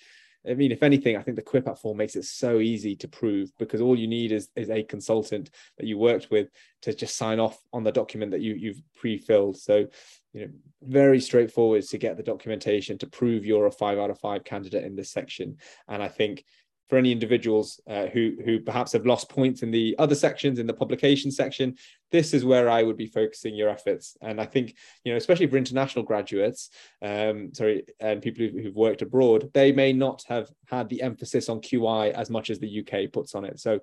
I 0.50 0.54
mean, 0.54 0.72
if 0.72 0.84
anything, 0.84 1.18
I 1.18 1.22
think 1.22 1.38
the 1.38 1.44
QIPAT 1.44 1.80
form 1.80 1.98
makes 1.98 2.16
it 2.16 2.26
so 2.26 2.60
easy 2.60 2.96
to 2.98 3.08
prove 3.08 3.52
because 3.58 3.82
all 3.82 3.98
you 3.98 4.08
need 4.08 4.32
is, 4.32 4.50
is 4.56 4.70
a 4.70 4.84
consultant 4.84 5.50
that 5.78 5.88
you 5.88 5.98
worked 5.98 6.30
with 6.30 6.50
to 6.84 6.94
just 6.94 7.16
sign 7.16 7.40
off 7.40 7.58
on 7.74 7.84
the 7.84 7.92
document 7.92 8.32
that 8.32 8.42
you, 8.42 8.54
you've 8.54 8.82
pre-filled. 8.96 9.58
So, 9.58 9.88
you 10.34 10.42
know, 10.42 10.48
very 10.84 11.20
straightforward 11.20 11.84
to 11.84 11.98
get 11.98 12.18
the 12.18 12.24
documentation 12.24 12.98
to 13.00 13.08
prove 13.08 13.46
you're 13.46 13.66
a 13.66 13.72
five 13.72 13.98
out 13.98 14.10
of 14.10 14.20
five 14.20 14.44
candidate 14.44 14.84
in 14.84 14.96
this 14.96 15.12
section. 15.12 15.58
And 15.88 16.04
I 16.04 16.08
think 16.08 16.46
for 16.88 16.98
any 16.98 17.12
individuals 17.12 17.80
uh, 17.90 18.07
who 18.07 18.36
who 18.44 18.60
perhaps 18.60 18.94
have 18.94 19.06
lost 19.06 19.30
points 19.30 19.64
in 19.64 19.72
the 19.72 19.95
other 19.98 20.16
sections 20.16 20.60
in 20.60 20.68
the 20.68 20.74
publication 20.74 21.32
section 21.32 21.76
this 22.12 22.34
is 22.34 22.45
where 22.45 22.70
i 22.70 22.84
would 22.84 22.98
be 22.98 23.07
focusing 23.07 23.56
your 23.56 23.70
efforts. 23.70 24.16
And 24.22 24.40
i 24.40 24.45
think 24.45 24.76
you 25.03 25.12
know 25.12 25.18
especially 25.18 25.48
for 25.48 25.57
international 25.57 26.06
graduates 26.06 26.70
um, 27.02 27.53
sorry 27.53 27.86
and 27.99 28.22
people 28.22 28.45
who've, 28.45 28.64
who've 28.64 28.76
worked 28.76 29.02
abroad 29.02 29.49
they 29.53 29.72
may 29.72 29.94
not 29.94 30.24
have 30.28 30.49
had 30.68 30.90
the 30.90 31.02
emphasis 31.02 31.49
on 31.49 31.62
qi 31.62 32.12
as 32.12 32.30
much 32.30 32.49
as 32.49 32.60
the 32.60 32.80
uk 32.80 33.12
puts 33.12 33.36
on 33.36 33.45
it. 33.45 33.60
So 33.60 33.80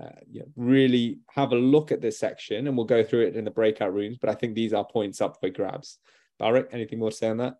uh, 0.00 0.10
you 0.30 0.40
know, 0.40 0.46
really 0.56 1.18
have 1.30 1.52
a 1.52 1.56
look 1.56 1.90
at 1.90 2.02
this 2.02 2.18
section 2.18 2.66
and 2.66 2.76
we'll 2.76 2.86
go 2.86 3.02
through 3.02 3.26
it 3.26 3.36
in 3.36 3.44
the 3.44 3.50
breakout 3.50 3.94
rooms 3.94 4.18
but 4.20 4.30
i 4.30 4.34
think 4.34 4.54
these 4.54 4.72
are 4.72 4.84
points 4.84 5.20
up 5.20 5.38
for 5.40 5.50
grabs. 5.50 5.98
Balric, 6.38 6.68
anything 6.72 6.98
more 6.98 7.10
to 7.10 7.16
say 7.16 7.28
on 7.28 7.38
that 7.38 7.56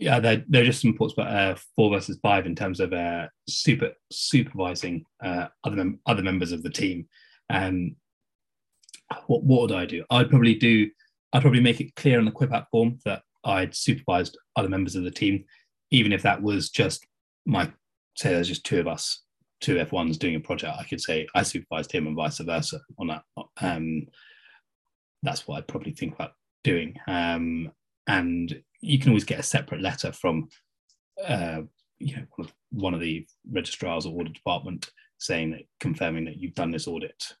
yeah, 0.00 0.18
they're, 0.18 0.42
they're 0.48 0.64
just 0.64 0.80
some 0.80 0.96
thoughts 0.96 1.12
about 1.12 1.28
uh, 1.28 1.54
four 1.76 1.90
versus 1.90 2.18
five 2.22 2.46
in 2.46 2.54
terms 2.54 2.80
of 2.80 2.92
uh, 2.92 3.28
super 3.46 3.90
supervising 4.10 5.04
uh, 5.22 5.46
other 5.62 5.76
mem- 5.76 6.00
other 6.06 6.22
members 6.22 6.52
of 6.52 6.62
the 6.62 6.70
team. 6.70 7.06
Um, 7.50 7.96
what 9.26 9.44
what 9.44 9.60
would 9.62 9.72
I 9.72 9.84
do? 9.84 10.04
I'd 10.10 10.30
probably 10.30 10.54
do. 10.54 10.88
I'd 11.32 11.42
probably 11.42 11.60
make 11.60 11.80
it 11.80 11.94
clear 11.96 12.18
on 12.18 12.24
the 12.24 12.32
QIPAT 12.32 12.66
form 12.70 12.98
that 13.04 13.22
I'd 13.44 13.76
supervised 13.76 14.38
other 14.56 14.70
members 14.70 14.96
of 14.96 15.04
the 15.04 15.10
team, 15.10 15.44
even 15.90 16.12
if 16.12 16.22
that 16.22 16.42
was 16.42 16.70
just 16.70 17.06
my 17.44 17.70
say 18.16 18.30
there's 18.30 18.48
just 18.48 18.64
two 18.64 18.80
of 18.80 18.88
us, 18.88 19.22
two 19.60 19.76
F1s 19.76 20.18
doing 20.18 20.36
a 20.36 20.40
project. 20.40 20.76
I 20.78 20.84
could 20.84 21.00
say 21.00 21.26
I 21.34 21.42
supervised 21.42 21.92
him 21.92 22.06
and 22.06 22.16
vice 22.16 22.38
versa 22.38 22.80
on 22.98 23.08
that. 23.08 23.22
Um, 23.60 24.06
that's 25.22 25.46
what 25.46 25.58
I'd 25.58 25.68
probably 25.68 25.92
think 25.92 26.14
about 26.14 26.32
doing. 26.64 26.94
Um, 27.06 27.70
and 28.10 28.62
you 28.80 28.98
can 28.98 29.10
always 29.10 29.24
get 29.24 29.38
a 29.38 29.44
separate 29.44 29.80
letter 29.80 30.12
from 30.12 30.48
uh, 31.26 31.62
you 31.98 32.16
know 32.16 32.22
one 32.36 32.46
of, 32.46 32.54
one 32.70 32.94
of 32.94 33.00
the 33.00 33.26
registrars 33.50 34.06
or 34.06 34.18
audit 34.18 34.34
department 34.34 34.90
saying 35.18 35.50
that 35.50 35.62
confirming 35.80 36.24
that 36.24 36.38
you've 36.38 36.54
done 36.54 36.70
this 36.70 36.88
audit 36.88 37.34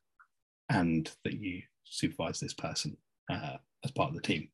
and 0.68 1.10
that 1.24 1.34
you 1.34 1.62
supervise 1.84 2.38
this 2.38 2.52
person 2.52 2.96
uh, 3.30 3.56
as 3.84 3.90
part 3.90 4.10
of 4.10 4.14
the 4.14 4.20
team. 4.20 4.48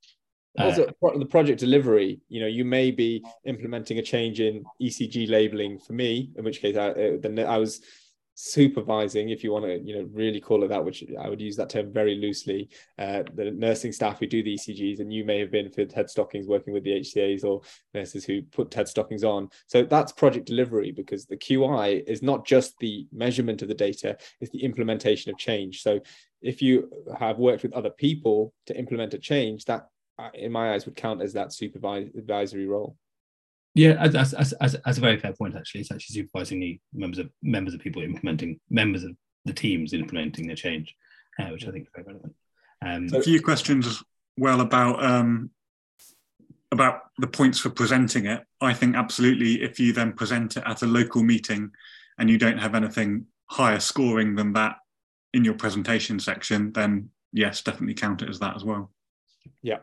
Also, 0.59 0.86
uh, 0.86 1.18
the 1.18 1.26
project 1.26 1.60
delivery, 1.60 2.18
you 2.28 2.40
know, 2.40 2.47
you 2.47 2.64
may 2.64 2.90
be 2.90 3.22
implementing 3.44 3.98
a 3.98 4.02
change 4.02 4.40
in 4.40 4.64
ECG 4.80 5.28
labeling 5.28 5.78
for 5.78 5.93
me, 5.93 6.30
in 6.36 6.44
which 6.44 6.62
case 6.62 6.76
I, 6.76 6.88
uh, 6.88 7.44
I 7.47 7.59
was 7.59 7.82
supervising, 8.37 9.31
if 9.31 9.43
you 9.43 9.51
want 9.51 9.65
to, 9.65 9.79
you 9.79 9.97
know, 9.97 10.09
really 10.13 10.41
call 10.41 10.63
it 10.63 10.69
that, 10.69 10.85
which 10.85 11.03
I 11.19 11.29
would 11.29 11.41
use 11.41 11.57
that 11.57 11.71
term 11.71 11.91
very 11.91 12.15
loosely, 12.15 12.69
uh, 12.99 13.23
the 13.35 13.51
nursing 13.51 13.93
staff 13.93 14.21
who 14.21 14.27
do 14.27 14.43
the 14.43 14.55
ECGs, 14.55 15.01
and 15.01 15.11
you 15.11 15.25
may 15.25 15.41
have 15.41 15.51
been 15.51 15.71
for 15.71 15.87
TED 15.87 16.11
Stockings 16.11 16.47
working 16.47 16.75
with 16.75 16.85
the 16.85 17.01
HCAs 17.01 17.45
or 17.45 17.63
nurses 17.95 18.27
who 18.27 18.43
put 18.43 18.71
TED 18.71 18.89
Stockings 18.89 19.25
on. 19.25 19.49
So 19.67 19.85
that's 19.85 20.13
project 20.13 20.47
delivery 20.47 20.93
because 20.93 21.25
the 21.25 21.37
QI 21.37 22.07
is 22.07 22.23
not 22.23 22.47
just 22.47 22.79
the 22.79 23.09
measurement 23.11 23.63
of 23.63 23.69
the 23.69 23.75
data, 23.75 24.19
it's 24.41 24.53
the 24.53 24.63
implementation 24.63 25.33
of 25.33 25.39
change. 25.39 25.83
So 25.83 26.01
if 26.43 26.61
you 26.61 26.91
have 27.19 27.39
worked 27.39 27.63
with 27.63 27.73
other 27.73 27.91
people 27.91 28.53
to 28.67 28.79
implement 28.79 29.15
a 29.15 29.19
change, 29.19 29.65
that 29.65 29.89
uh, 30.19 30.29
in 30.35 30.53
my 30.53 30.75
eyes 30.75 30.85
would 30.85 30.97
count 30.97 31.23
as 31.23 31.33
that 31.33 31.55
supervisory 31.55 32.67
role. 32.67 32.97
Yeah, 33.77 33.97
as, 34.01 34.15
as, 34.15 34.55
as, 34.55 34.74
as, 34.74 34.97
a 34.97 35.01
very 35.03 35.19
fair 35.19 35.35
point, 35.35 35.55
actually, 35.55 35.82
it's 35.82 35.93
actually 35.93 36.15
supervising 36.15 36.61
the 36.61 36.81
members 36.94 37.19
of 37.19 37.28
members 37.43 37.74
of 37.74 37.81
people 37.81 38.01
implementing 38.01 38.59
members 38.70 39.05
of 39.05 39.11
the 39.44 39.53
teams 39.53 39.93
implementing 39.93 40.47
the 40.47 40.55
change, 40.55 40.94
uh, 41.39 41.48
which 41.48 41.69
I 41.69 41.73
think 41.73 41.85
is 41.85 41.90
very 41.94 42.07
relevant. 42.07 42.35
Um, 42.82 43.09
a 43.12 43.23
few 43.23 43.43
questions 43.43 43.86
as 43.86 44.03
well 44.39 44.62
about 44.62 45.05
um, 45.05 45.51
about 46.73 47.03
the 47.19 47.27
points 47.27 47.59
for 47.59 47.69
presenting 47.69 48.24
it. 48.24 48.43
I 48.62 48.73
think 48.73 48.97
absolutely, 48.97 49.62
if 49.62 49.78
you 49.78 49.93
then 49.93 50.15
present 50.15 50.57
it 50.57 50.62
at 50.65 50.81
a 50.81 50.86
local 50.86 51.23
meeting 51.23 51.70
and 52.19 52.31
you 52.31 52.39
don't 52.39 52.59
have 52.59 52.74
anything 52.74 53.27
higher 53.51 53.78
scoring 53.78 54.36
than 54.36 54.55
that 54.55 54.77
in 55.35 55.44
your 55.44 55.55
presentation 55.55 56.19
section, 56.19 56.73
then 56.73 57.11
yes, 57.31 57.61
definitely 57.61 57.94
count 57.94 58.23
it 58.23 58.31
as 58.31 58.39
that 58.39 58.57
as 58.57 58.65
well. 58.65 58.90
Yeah, 59.61 59.81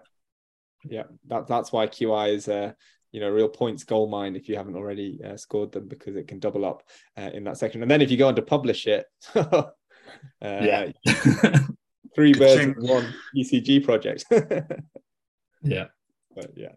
yeah, 0.84 1.04
that, 1.28 1.46
that's 1.46 1.72
why 1.72 1.86
QI 1.86 2.34
is 2.34 2.48
a 2.48 2.76
you 3.14 3.22
know 3.22 3.30
real 3.30 3.48
points 3.48 3.86
goal 3.86 4.10
mine 4.10 4.36
if 4.36 4.50
you 4.50 4.58
haven't 4.58 4.76
already 4.76 5.22
uh, 5.24 5.38
scored 5.38 5.72
them 5.72 5.88
because 5.88 6.18
it 6.18 6.28
can 6.28 6.40
double 6.40 6.66
up 6.66 6.84
uh, 7.18 7.30
in 7.34 7.46
that 7.46 7.58
section. 7.58 7.82
And 7.82 7.90
then 7.90 8.02
if 8.02 8.12
you 8.12 8.18
go 8.18 8.28
on 8.28 8.36
to 8.36 8.42
publish 8.42 8.88
it 8.88 9.06
uh, 9.36 9.72
yeah. 10.42 10.92
three 12.16 12.34
birds 12.34 12.76
one 12.80 13.14
ecg 13.38 13.86
project. 13.86 14.26
Yeah. 15.66 15.86
But 16.36 16.52
yeah. 16.58 16.74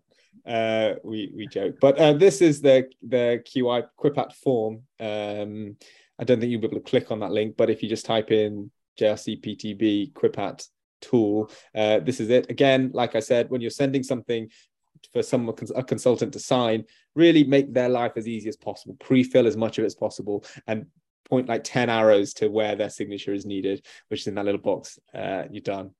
Uh, 0.46 0.94
we 1.02 1.32
we 1.34 1.48
joke. 1.48 1.78
But 1.80 1.98
uh, 1.98 2.12
this 2.12 2.40
is 2.40 2.60
the 2.60 2.88
the 3.02 3.42
qi 3.44 3.84
quipat 3.98 4.32
form. 4.32 4.82
Um, 5.00 5.76
i 6.18 6.24
don't 6.24 6.38
think 6.38 6.52
you'll 6.52 6.60
be 6.60 6.68
able 6.68 6.78
to 6.78 6.90
click 6.90 7.10
on 7.10 7.20
that 7.20 7.32
link 7.32 7.56
but 7.58 7.68
if 7.68 7.82
you 7.82 7.88
just 7.88 8.06
type 8.06 8.30
in 8.30 8.70
JRCPTB 8.98 10.12
quipat 10.12 10.66
tool 11.00 11.50
uh, 11.74 11.98
this 11.98 12.20
is 12.20 12.30
it. 12.30 12.48
Again 12.48 12.90
like 12.94 13.14
i 13.16 13.20
said 13.20 13.50
when 13.50 13.60
you're 13.60 13.70
sending 13.82 14.02
something 14.02 14.48
for 15.12 15.22
someone 15.22 15.54
a 15.74 15.82
consultant 15.82 16.32
to 16.32 16.38
sign 16.38 16.84
really 17.14 17.44
make 17.44 17.72
their 17.72 17.88
life 17.88 18.12
as 18.16 18.28
easy 18.28 18.48
as 18.48 18.56
possible 18.56 18.96
pre-fill 19.00 19.46
as 19.46 19.56
much 19.56 19.78
of 19.78 19.84
it 19.84 19.86
as 19.86 19.94
possible 19.94 20.44
and 20.66 20.86
point 21.28 21.48
like 21.48 21.64
10 21.64 21.90
arrows 21.90 22.32
to 22.32 22.48
where 22.48 22.76
their 22.76 22.90
signature 22.90 23.34
is 23.34 23.46
needed 23.46 23.84
which 24.08 24.20
is 24.20 24.26
in 24.28 24.34
that 24.34 24.44
little 24.44 24.60
box 24.60 24.98
uh, 25.14 25.44
you're 25.50 25.60
done 25.60 25.90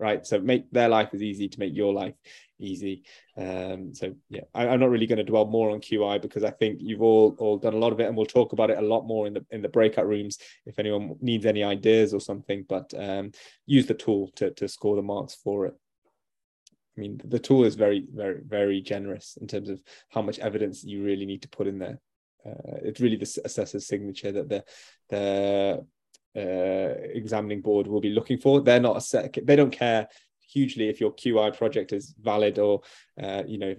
right? 0.00 0.26
So 0.26 0.40
make 0.40 0.68
their 0.72 0.88
life 0.88 1.10
as 1.12 1.22
easy 1.22 1.46
to 1.46 1.60
make 1.60 1.76
your 1.76 1.92
life 1.92 2.14
easy. 2.58 3.04
Um, 3.36 3.94
so 3.94 4.14
yeah 4.28 4.42
I, 4.54 4.66
am 4.66 4.80
not 4.80 4.90
really 4.90 5.06
going 5.06 5.18
to 5.18 5.24
dwell 5.24 5.46
more 5.46 5.70
on 5.70 5.80
qi 5.80 6.20
because 6.20 6.44
i 6.44 6.50
think 6.50 6.78
you've 6.82 7.00
all 7.00 7.34
all 7.38 7.56
done 7.56 7.72
a 7.72 7.78
lot 7.78 7.92
of 7.92 8.00
it 8.00 8.06
and 8.06 8.14
we'll 8.14 8.26
talk 8.26 8.52
about 8.52 8.68
it 8.68 8.76
a 8.76 8.82
lot 8.82 9.06
more 9.06 9.26
in 9.26 9.32
the 9.32 9.46
in 9.50 9.62
the 9.62 9.68
breakout 9.68 10.06
rooms 10.06 10.36
if 10.66 10.78
anyone 10.78 11.16
needs 11.22 11.46
any 11.46 11.64
ideas 11.64 12.12
or 12.12 12.20
something 12.20 12.66
but 12.68 12.92
um, 12.98 13.32
use 13.64 13.86
the 13.86 13.94
tool 13.94 14.30
to, 14.36 14.50
to 14.50 14.68
score 14.68 14.96
the 14.96 15.02
marks 15.02 15.36
for 15.36 15.66
it 15.66 15.74
I 16.96 17.00
mean, 17.00 17.20
the 17.24 17.38
tool 17.38 17.64
is 17.64 17.76
very, 17.76 18.06
very, 18.12 18.40
very 18.46 18.80
generous 18.80 19.38
in 19.40 19.46
terms 19.46 19.68
of 19.68 19.80
how 20.08 20.22
much 20.22 20.38
evidence 20.38 20.84
you 20.84 21.04
really 21.04 21.26
need 21.26 21.42
to 21.42 21.48
put 21.48 21.66
in 21.66 21.78
there. 21.78 22.00
Uh, 22.44 22.78
it's 22.82 23.00
really 23.00 23.16
the 23.16 23.40
assessor's 23.44 23.86
signature 23.86 24.32
that 24.32 24.48
the 24.48 24.64
the 25.10 25.86
uh, 26.36 26.94
examining 27.14 27.60
board 27.60 27.86
will 27.86 28.00
be 28.00 28.10
looking 28.10 28.38
for. 28.38 28.60
They're 28.60 28.80
not 28.80 28.96
a 28.96 29.00
set, 29.00 29.36
they 29.44 29.56
don't 29.56 29.70
care 29.70 30.08
hugely 30.40 30.88
if 30.88 31.00
your 31.00 31.12
QI 31.12 31.56
project 31.56 31.92
is 31.92 32.14
valid 32.20 32.58
or 32.58 32.82
uh, 33.22 33.42
you 33.46 33.58
know 33.58 33.74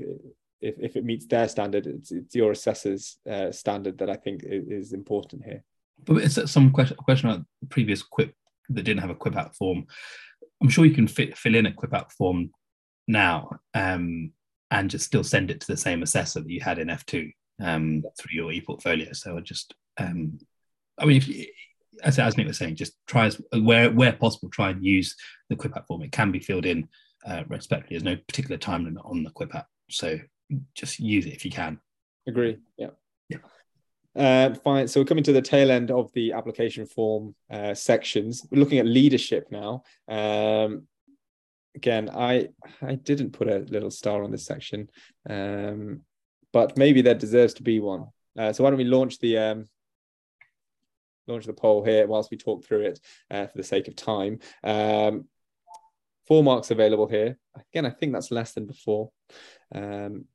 if, 0.61 0.75
if 0.79 0.95
it 0.95 1.05
meets 1.05 1.25
their 1.25 1.47
standard. 1.47 1.88
It's, 1.88 2.11
it's 2.11 2.35
your 2.35 2.51
assessor's 2.51 3.17
uh, 3.29 3.51
standard 3.51 3.97
that 3.97 4.09
I 4.09 4.15
think 4.15 4.43
is, 4.43 4.67
is 4.67 4.93
important 4.93 5.43
here. 5.43 5.63
But 6.03 6.17
it's 6.17 6.51
some 6.51 6.71
question 6.71 6.97
question 6.97 7.29
about 7.29 7.45
previous 7.69 8.03
QIP 8.03 8.33
that 8.69 8.83
didn't 8.83 9.01
have 9.01 9.09
a 9.09 9.15
QIPAT 9.15 9.55
form. 9.55 9.85
I'm 10.61 10.69
sure 10.69 10.85
you 10.85 10.93
can 10.93 11.07
fit, 11.07 11.38
fill 11.38 11.55
in 11.55 11.65
a 11.65 11.71
QIPAT 11.71 12.11
form 12.11 12.51
now 13.11 13.49
um, 13.73 14.31
and 14.69 14.89
just 14.89 15.05
still 15.05 15.23
send 15.23 15.51
it 15.51 15.61
to 15.61 15.67
the 15.67 15.77
same 15.77 16.01
assessor 16.03 16.41
that 16.41 16.49
you 16.49 16.61
had 16.61 16.79
in 16.79 16.88
F2 16.88 17.31
um, 17.61 18.03
through 18.17 18.33
your 18.33 18.51
e-portfolio. 18.51 19.11
So 19.13 19.38
I 19.38 19.41
just, 19.41 19.73
um, 19.97 20.39
I 20.97 21.05
mean, 21.05 21.17
if 21.17 21.27
you, 21.27 21.45
as, 22.03 22.19
as 22.19 22.38
Nick 22.38 22.47
was 22.47 22.57
saying, 22.57 22.75
just 22.75 22.93
try 23.05 23.25
as 23.25 23.41
where 23.53 23.91
where 23.91 24.13
possible, 24.13 24.49
try 24.49 24.69
and 24.69 24.83
use 24.83 25.15
the 25.49 25.55
QIPAT 25.55 25.85
form. 25.88 26.01
It 26.01 26.11
can 26.11 26.31
be 26.31 26.39
filled 26.39 26.65
in 26.65 26.88
uh, 27.25 27.43
respectively. 27.47 27.97
There's 27.97 28.03
no 28.03 28.15
particular 28.27 28.57
time 28.57 28.85
limit 28.85 29.03
on 29.05 29.23
the 29.23 29.31
QIPAT, 29.31 29.65
so 29.89 30.17
just 30.73 30.99
use 30.99 31.25
it 31.25 31.33
if 31.33 31.45
you 31.45 31.51
can. 31.51 31.79
Agree. 32.27 32.57
Yeah. 32.77 32.89
Yeah. 33.29 33.38
Uh, 34.15 34.53
fine. 34.55 34.88
So 34.88 34.99
we're 34.99 35.05
coming 35.05 35.23
to 35.23 35.33
the 35.33 35.41
tail 35.41 35.71
end 35.71 35.91
of 35.91 36.11
the 36.13 36.33
application 36.33 36.85
form 36.85 37.35
uh, 37.49 37.73
sections. 37.73 38.45
We're 38.51 38.59
looking 38.59 38.79
at 38.79 38.85
leadership 38.85 39.47
now. 39.51 39.83
Um, 40.07 40.88
again, 41.76 42.10
I 42.10 42.49
I 42.81 42.95
didn't 42.95 43.31
put 43.31 43.48
a 43.48 43.60
little 43.60 43.91
star 43.91 44.23
on 44.23 44.31
this 44.31 44.45
section, 44.45 44.89
um, 45.30 46.02
but 46.52 46.77
maybe 46.77 47.02
there 47.02 47.15
deserves 47.15 47.53
to 47.56 47.64
be 47.64 47.80
one. 47.80 48.07
Uh, 48.38 48.53
so 48.53 48.64
why 48.64 48.69
don't 48.69 48.77
we 48.77 48.85
launch 48.85 49.19
the 49.19 49.38
um, 49.38 49.65
launch 51.27 51.45
the 51.45 51.53
poll 51.53 51.84
here 51.84 52.07
whilst 52.07 52.31
we 52.31 52.38
talk 52.38 52.64
through 52.64 52.81
it 52.81 52.99
uh, 53.30 53.48
for 53.48 53.57
the 53.57 53.64
sake 53.64 53.88
of 53.88 53.95
time. 53.95 54.39
Um, 54.64 55.26
four 56.27 56.43
marks 56.43 56.72
available 56.72 57.07
here. 57.07 57.38
Again, 57.73 57.85
I 57.85 57.89
think 57.89 58.14
that's 58.14 58.31
less 58.31 58.53
than 58.53 58.65
before. 58.65 59.11
Um, 59.73 60.26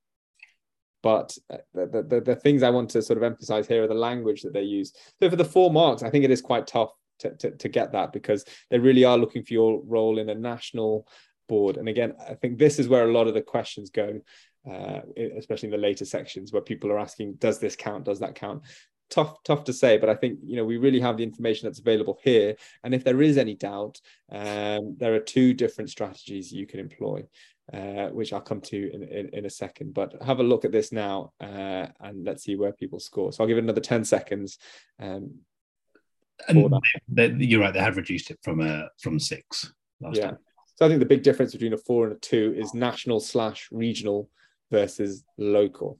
but 1.03 1.37
uh, 1.51 1.59
the, 1.73 2.05
the, 2.09 2.21
the 2.21 2.37
things 2.37 2.63
I 2.63 2.71
want 2.71 2.91
to 2.91 3.03
sort 3.03 3.17
of 3.17 3.23
emphasize 3.23 3.69
here 3.69 3.85
are 3.85 3.89
the 3.89 3.95
language 3.95 4.43
that 4.43 4.53
they 4.53 4.63
use. 4.63 4.93
So 5.21 5.31
for 5.31 5.37
the 5.37 5.45
four 5.45 5.71
marks, 5.71 6.03
I 6.03 6.11
think 6.11 6.25
it 6.25 6.31
is 6.31 6.43
quite 6.43 6.67
tough 6.67 6.91
to, 7.21 7.35
to, 7.37 7.51
to, 7.53 7.69
get 7.69 7.93
that 7.93 8.13
because 8.13 8.45
they 8.71 8.79
really 8.79 9.05
are 9.05 9.19
looking 9.19 9.43
for 9.43 9.53
your 9.53 9.83
role 9.85 10.19
in 10.19 10.29
a 10.29 10.35
national 10.35 11.07
board. 11.49 11.77
And 11.77 11.89
again, 11.89 12.15
I 12.29 12.35
think 12.35 12.59
this 12.59 12.79
is 12.79 12.89
where 12.89 13.09
a 13.09 13.13
lot 13.13 13.29
of 13.29 13.35
the 13.35 13.43
questions 13.43 13.91
go, 13.91 14.21
uh, 14.71 15.01
especially 15.37 15.69
in 15.69 15.73
the 15.73 15.87
later 15.87 16.05
sections 16.05 16.53
where 16.53 16.63
people 16.63 16.91
are 16.91 16.99
asking, 16.99 17.35
does 17.35 17.59
this 17.59 17.77
count? 17.77 18.05
Does 18.05 18.21
that 18.21 18.35
count? 18.35 18.63
Tough, 19.09 19.37
tough 19.45 19.63
to 19.65 19.73
say, 19.73 19.99
but 19.99 20.09
I 20.09 20.17
think 20.17 20.41
you 20.43 20.57
know 20.57 20.65
we 20.65 20.79
really 20.79 20.99
have 20.99 21.17
the 21.17 21.23
information 21.23 21.69
that's 21.69 21.79
available 21.79 22.19
here. 22.25 22.57
And 22.83 22.93
if 22.93 23.05
there 23.05 23.23
is 23.23 23.39
any 23.39 23.55
doubt, 23.55 24.01
um, 24.33 24.97
there 24.99 25.15
are 25.15 25.21
two 25.21 25.55
different 25.55 25.91
strategies 25.91 26.51
you 26.51 26.67
can 26.67 26.81
employ, 26.81 27.23
uh, 27.73 28.09
which 28.09 28.33
I'll 28.33 28.41
come 28.41 28.61
to 28.63 28.93
in, 28.93 29.05
in, 29.05 29.29
in, 29.33 29.47
a 29.47 29.51
second. 29.51 29.95
But 29.95 30.21
have 30.25 30.41
a 30.41 30.43
look 30.43 30.65
at 30.65 30.73
this 30.73 30.91
now, 30.91 31.33
uh, 31.41 31.87
and 32.01 32.25
let's 32.25 32.43
see 32.43 32.57
where 32.57 32.73
people 32.73 32.99
score. 32.99 33.33
So 33.33 33.45
I'll 33.45 33.49
give 33.49 33.59
it 33.59 33.63
another 33.63 33.81
ten 33.81 34.05
seconds. 34.05 34.59
Um, 34.99 35.37
and 36.49 36.73
they, 37.09 37.29
you're 37.39 37.61
right; 37.61 37.73
they 37.73 37.81
have 37.81 37.97
reduced 37.97 38.31
it 38.31 38.39
from 38.43 38.61
a 38.61 38.89
from 39.01 39.19
six 39.19 39.73
last 40.01 40.17
yeah. 40.17 40.27
time. 40.29 40.39
So 40.77 40.85
I 40.85 40.89
think 40.89 41.01
the 41.01 41.07
big 41.07 41.23
difference 41.23 41.53
between 41.53 41.73
a 41.73 41.79
four 41.79 42.05
and 42.07 42.17
a 42.17 42.19
two 42.19 42.55
is 42.57 42.75
national 42.75 43.21
slash 43.21 43.69
regional 43.73 44.29
versus 44.71 45.25
local. 45.39 45.99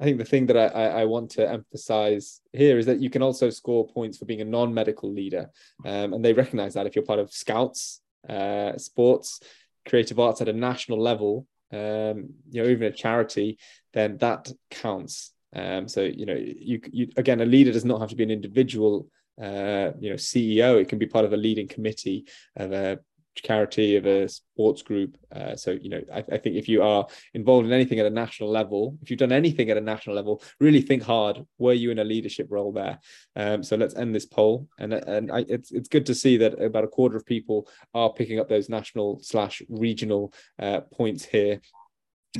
I 0.00 0.04
think 0.04 0.18
the 0.18 0.24
thing 0.24 0.46
that 0.46 0.56
I, 0.56 1.00
I, 1.00 1.04
want 1.06 1.30
to 1.32 1.50
emphasize 1.50 2.40
here 2.52 2.78
is 2.78 2.86
that 2.86 3.00
you 3.00 3.10
can 3.10 3.20
also 3.20 3.50
score 3.50 3.84
points 3.84 4.16
for 4.16 4.26
being 4.26 4.40
a 4.40 4.44
non-medical 4.44 5.12
leader, 5.12 5.50
um, 5.84 6.12
and 6.12 6.24
they 6.24 6.32
recognise 6.32 6.74
that 6.74 6.86
if 6.86 6.94
you're 6.94 7.04
part 7.04 7.18
of 7.18 7.32
Scouts, 7.32 8.00
uh, 8.28 8.76
sports, 8.76 9.40
creative 9.88 10.20
arts 10.20 10.40
at 10.40 10.48
a 10.48 10.52
national 10.52 11.00
level, 11.00 11.48
um, 11.72 12.30
you 12.50 12.62
know, 12.62 12.68
even 12.68 12.84
a 12.84 12.92
charity, 12.92 13.58
then 13.92 14.18
that 14.18 14.50
counts. 14.70 15.32
Um, 15.54 15.88
so 15.88 16.02
you 16.02 16.26
know, 16.26 16.36
you, 16.36 16.80
you 16.90 17.08
again, 17.16 17.40
a 17.40 17.46
leader 17.46 17.72
does 17.72 17.84
not 17.84 18.00
have 18.00 18.10
to 18.10 18.16
be 18.16 18.24
an 18.24 18.30
individual 18.30 19.08
uh, 19.40 19.92
you 19.98 20.10
know 20.10 20.16
CEO. 20.16 20.80
It 20.80 20.88
can 20.88 20.98
be 20.98 21.06
part 21.06 21.24
of 21.24 21.32
a 21.32 21.36
leading 21.36 21.68
committee 21.68 22.26
of 22.56 22.72
a 22.72 22.98
charity 23.42 23.96
of 23.96 24.06
a 24.06 24.28
sports 24.28 24.82
group. 24.82 25.16
Uh, 25.34 25.56
so 25.56 25.72
you 25.72 25.88
know, 25.88 26.00
I, 26.12 26.18
I, 26.18 26.38
think 26.38 26.56
if 26.56 26.68
you 26.68 26.82
are 26.82 27.06
involved 27.34 27.66
in 27.66 27.72
anything 27.72 28.00
at 28.00 28.06
a 28.06 28.10
national 28.10 28.50
level, 28.50 28.98
if 29.02 29.10
you've 29.10 29.18
done 29.18 29.32
anything 29.32 29.70
at 29.70 29.76
a 29.76 29.80
national 29.80 30.16
level, 30.16 30.42
really 30.60 30.80
think 30.80 31.02
hard. 31.02 31.44
Were 31.58 31.72
you 31.72 31.90
in 31.90 31.98
a 31.98 32.04
leadership 32.04 32.48
role 32.50 32.72
there? 32.72 32.98
Um, 33.36 33.62
so 33.62 33.76
let's 33.76 33.94
end 33.94 34.14
this 34.14 34.26
poll. 34.26 34.68
And 34.78 34.94
and 34.94 35.30
I, 35.30 35.44
it's 35.48 35.70
it's 35.72 35.88
good 35.88 36.06
to 36.06 36.14
see 36.14 36.36
that 36.38 36.60
about 36.60 36.84
a 36.84 36.88
quarter 36.88 37.16
of 37.16 37.26
people 37.26 37.68
are 37.94 38.12
picking 38.12 38.40
up 38.40 38.48
those 38.48 38.68
national 38.68 39.20
slash 39.22 39.62
regional 39.68 40.32
uh, 40.58 40.80
points 40.80 41.24
here. 41.24 41.60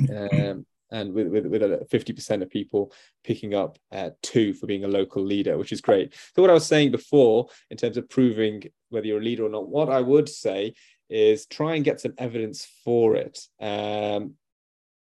Um, 0.09 0.65
and 0.91 1.13
with, 1.13 1.27
with, 1.27 1.45
with 1.45 1.61
50% 1.61 2.41
of 2.41 2.49
people 2.49 2.91
picking 3.23 3.53
up 3.53 3.77
uh, 3.91 4.09
two 4.21 4.53
for 4.53 4.67
being 4.67 4.83
a 4.83 4.87
local 4.87 5.23
leader, 5.23 5.57
which 5.57 5.71
is 5.71 5.81
great. 5.81 6.13
So, 6.35 6.41
what 6.41 6.51
I 6.51 6.53
was 6.53 6.65
saying 6.65 6.91
before, 6.91 7.47
in 7.69 7.77
terms 7.77 7.97
of 7.97 8.09
proving 8.09 8.63
whether 8.89 9.07
you're 9.07 9.19
a 9.19 9.23
leader 9.23 9.45
or 9.45 9.49
not, 9.49 9.69
what 9.69 9.89
I 9.89 10.01
would 10.01 10.27
say 10.27 10.73
is 11.09 11.45
try 11.45 11.75
and 11.75 11.85
get 11.85 12.01
some 12.01 12.13
evidence 12.17 12.67
for 12.83 13.15
it. 13.15 13.39
Um, 13.59 14.35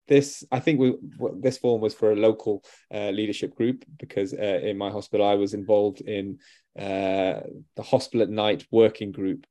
this, 0.09 0.45
I 0.51 0.61
think, 0.61 0.81
we, 0.81 0.95
this 1.41 1.59
form 1.59 1.81
was 1.81 1.95
for 1.95 2.13
a 2.13 2.17
local 2.17 2.65
uh, 2.93 3.11
leadership 3.11 3.55
group 3.55 3.85
because 3.99 4.35
uh, 4.35 4.61
in 4.63 4.77
my 4.77 4.91
hospital 4.91 5.27
I 5.27 5.35
was 5.35 5.55
involved 5.55 6.01
in 6.01 6.39
uh, 6.79 7.41
the 7.77 7.83
hospital 7.83 8.23
at 8.23 8.31
night 8.31 8.67
working 8.71 9.13
group, 9.13 9.47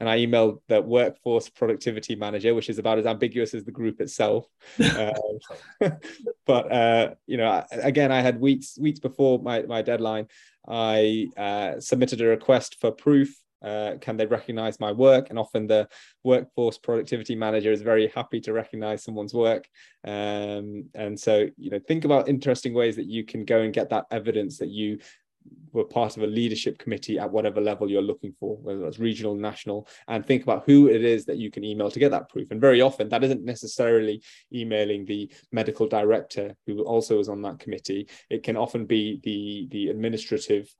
and 0.00 0.08
I 0.08 0.18
emailed 0.18 0.60
the 0.68 0.82
workforce 0.82 1.48
productivity 1.48 2.16
manager, 2.16 2.54
which 2.54 2.68
is 2.68 2.78
about 2.78 2.98
as 2.98 3.06
ambiguous 3.06 3.54
as 3.54 3.64
the 3.64 3.70
group 3.70 4.00
itself. 4.00 4.46
um, 4.98 5.92
but 6.46 6.72
uh, 6.72 7.14
you 7.26 7.36
know, 7.36 7.64
again, 7.70 8.12
I 8.12 8.20
had 8.20 8.40
weeks 8.40 8.78
weeks 8.78 9.00
before 9.00 9.38
my 9.38 9.62
my 9.62 9.82
deadline. 9.82 10.28
I 10.66 11.28
uh, 11.36 11.80
submitted 11.80 12.20
a 12.20 12.26
request 12.26 12.78
for 12.80 12.90
proof. 12.90 13.34
Uh, 13.62 13.96
can 13.98 14.18
they 14.18 14.26
recognize 14.26 14.78
my 14.78 14.92
work? 14.92 15.30
And 15.30 15.38
often 15.38 15.66
the 15.66 15.88
workforce 16.22 16.76
productivity 16.76 17.34
manager 17.34 17.72
is 17.72 17.80
very 17.80 18.08
happy 18.14 18.38
to 18.42 18.52
recognize 18.52 19.02
someone's 19.02 19.32
work. 19.32 19.66
Um, 20.06 20.90
and 20.94 21.18
so, 21.18 21.46
you 21.56 21.70
know, 21.70 21.78
think 21.78 22.04
about 22.04 22.28
interesting 22.28 22.74
ways 22.74 22.96
that 22.96 23.06
you 23.06 23.24
can 23.24 23.46
go 23.46 23.62
and 23.62 23.72
get 23.72 23.88
that 23.88 24.04
evidence 24.10 24.58
that 24.58 24.68
you 24.68 24.98
were 25.72 25.84
part 25.84 26.16
of 26.16 26.22
a 26.22 26.26
leadership 26.26 26.78
committee 26.78 27.18
at 27.18 27.30
whatever 27.30 27.60
level 27.60 27.90
you're 27.90 28.00
looking 28.00 28.32
for, 28.38 28.56
whether 28.58 28.80
that's 28.80 28.98
regional, 28.98 29.34
national, 29.34 29.88
and 30.08 30.24
think 30.24 30.42
about 30.42 30.64
who 30.64 30.88
it 30.88 31.04
is 31.04 31.24
that 31.26 31.36
you 31.36 31.50
can 31.50 31.64
email 31.64 31.90
to 31.90 31.98
get 31.98 32.12
that 32.12 32.28
proof. 32.28 32.50
And 32.50 32.60
very 32.60 32.80
often 32.80 33.08
that 33.08 33.24
isn't 33.24 33.44
necessarily 33.44 34.22
emailing 34.52 35.04
the 35.04 35.30
medical 35.52 35.88
director 35.88 36.54
who 36.66 36.82
also 36.84 37.18
is 37.18 37.28
on 37.28 37.42
that 37.42 37.58
committee. 37.58 38.08
It 38.30 38.42
can 38.42 38.56
often 38.56 38.86
be 38.86 39.20
the, 39.24 39.66
the 39.70 39.90
administrative 39.90 40.72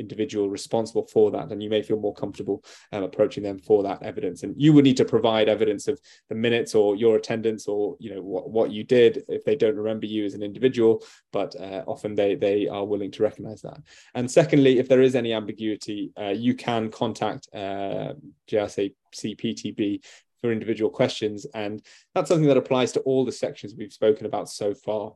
individual 0.00 0.50
responsible 0.50 1.06
for 1.06 1.30
that 1.30 1.50
and 1.52 1.62
you 1.62 1.70
may 1.70 1.82
feel 1.82 2.00
more 2.00 2.14
comfortable 2.14 2.64
um, 2.92 3.02
approaching 3.02 3.42
them 3.42 3.58
for 3.58 3.82
that 3.82 4.02
evidence. 4.02 4.42
And 4.42 4.54
you 4.60 4.72
would 4.72 4.84
need 4.84 4.96
to 4.96 5.04
provide 5.04 5.48
evidence 5.48 5.86
of 5.86 6.00
the 6.28 6.34
minutes 6.34 6.74
or 6.74 6.96
your 6.96 7.16
attendance 7.16 7.68
or 7.68 7.96
you 8.00 8.14
know 8.14 8.22
what, 8.22 8.50
what 8.50 8.70
you 8.70 8.82
did 8.82 9.24
if 9.28 9.44
they 9.44 9.56
don't 9.56 9.76
remember 9.76 10.06
you 10.06 10.24
as 10.24 10.34
an 10.34 10.42
individual 10.42 11.04
but 11.32 11.54
uh, 11.60 11.84
often 11.86 12.14
they 12.14 12.34
they 12.34 12.68
are 12.68 12.84
willing 12.84 13.10
to 13.12 13.22
recognize 13.22 13.62
that. 13.62 13.80
And 14.14 14.30
secondly 14.30 14.78
if 14.78 14.88
there 14.88 15.02
is 15.02 15.14
any 15.14 15.32
ambiguity 15.32 16.12
uh, 16.20 16.34
you 16.46 16.54
can 16.54 16.90
contact 16.90 17.48
uh, 17.54 18.14
CPTB 18.50 20.02
for 20.40 20.52
individual 20.52 20.90
questions. 20.90 21.46
And 21.54 21.82
that's 22.14 22.28
something 22.28 22.48
that 22.48 22.56
applies 22.56 22.92
to 22.92 23.00
all 23.00 23.24
the 23.24 23.32
sections 23.32 23.74
we've 23.76 23.92
spoken 23.92 24.26
about 24.26 24.48
so 24.48 24.74
far 24.74 25.12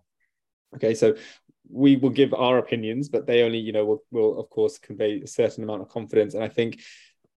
okay 0.75 0.95
so 0.95 1.15
we 1.71 1.97
will 1.97 2.11
give 2.11 2.35
our 2.35 2.59
opinions, 2.59 3.09
but 3.09 3.27
they 3.27 3.43
only, 3.43 3.59
you 3.59 3.73
know, 3.73 3.85
will, 3.85 4.03
will 4.11 4.39
of 4.39 4.51
course 4.51 4.79
convey 4.79 5.21
a 5.21 5.27
certain 5.27 5.65
amount 5.65 5.83
of 5.83 5.89
confidence. 5.89 6.35
And 6.35 6.45
I 6.45 6.49
think 6.49 6.81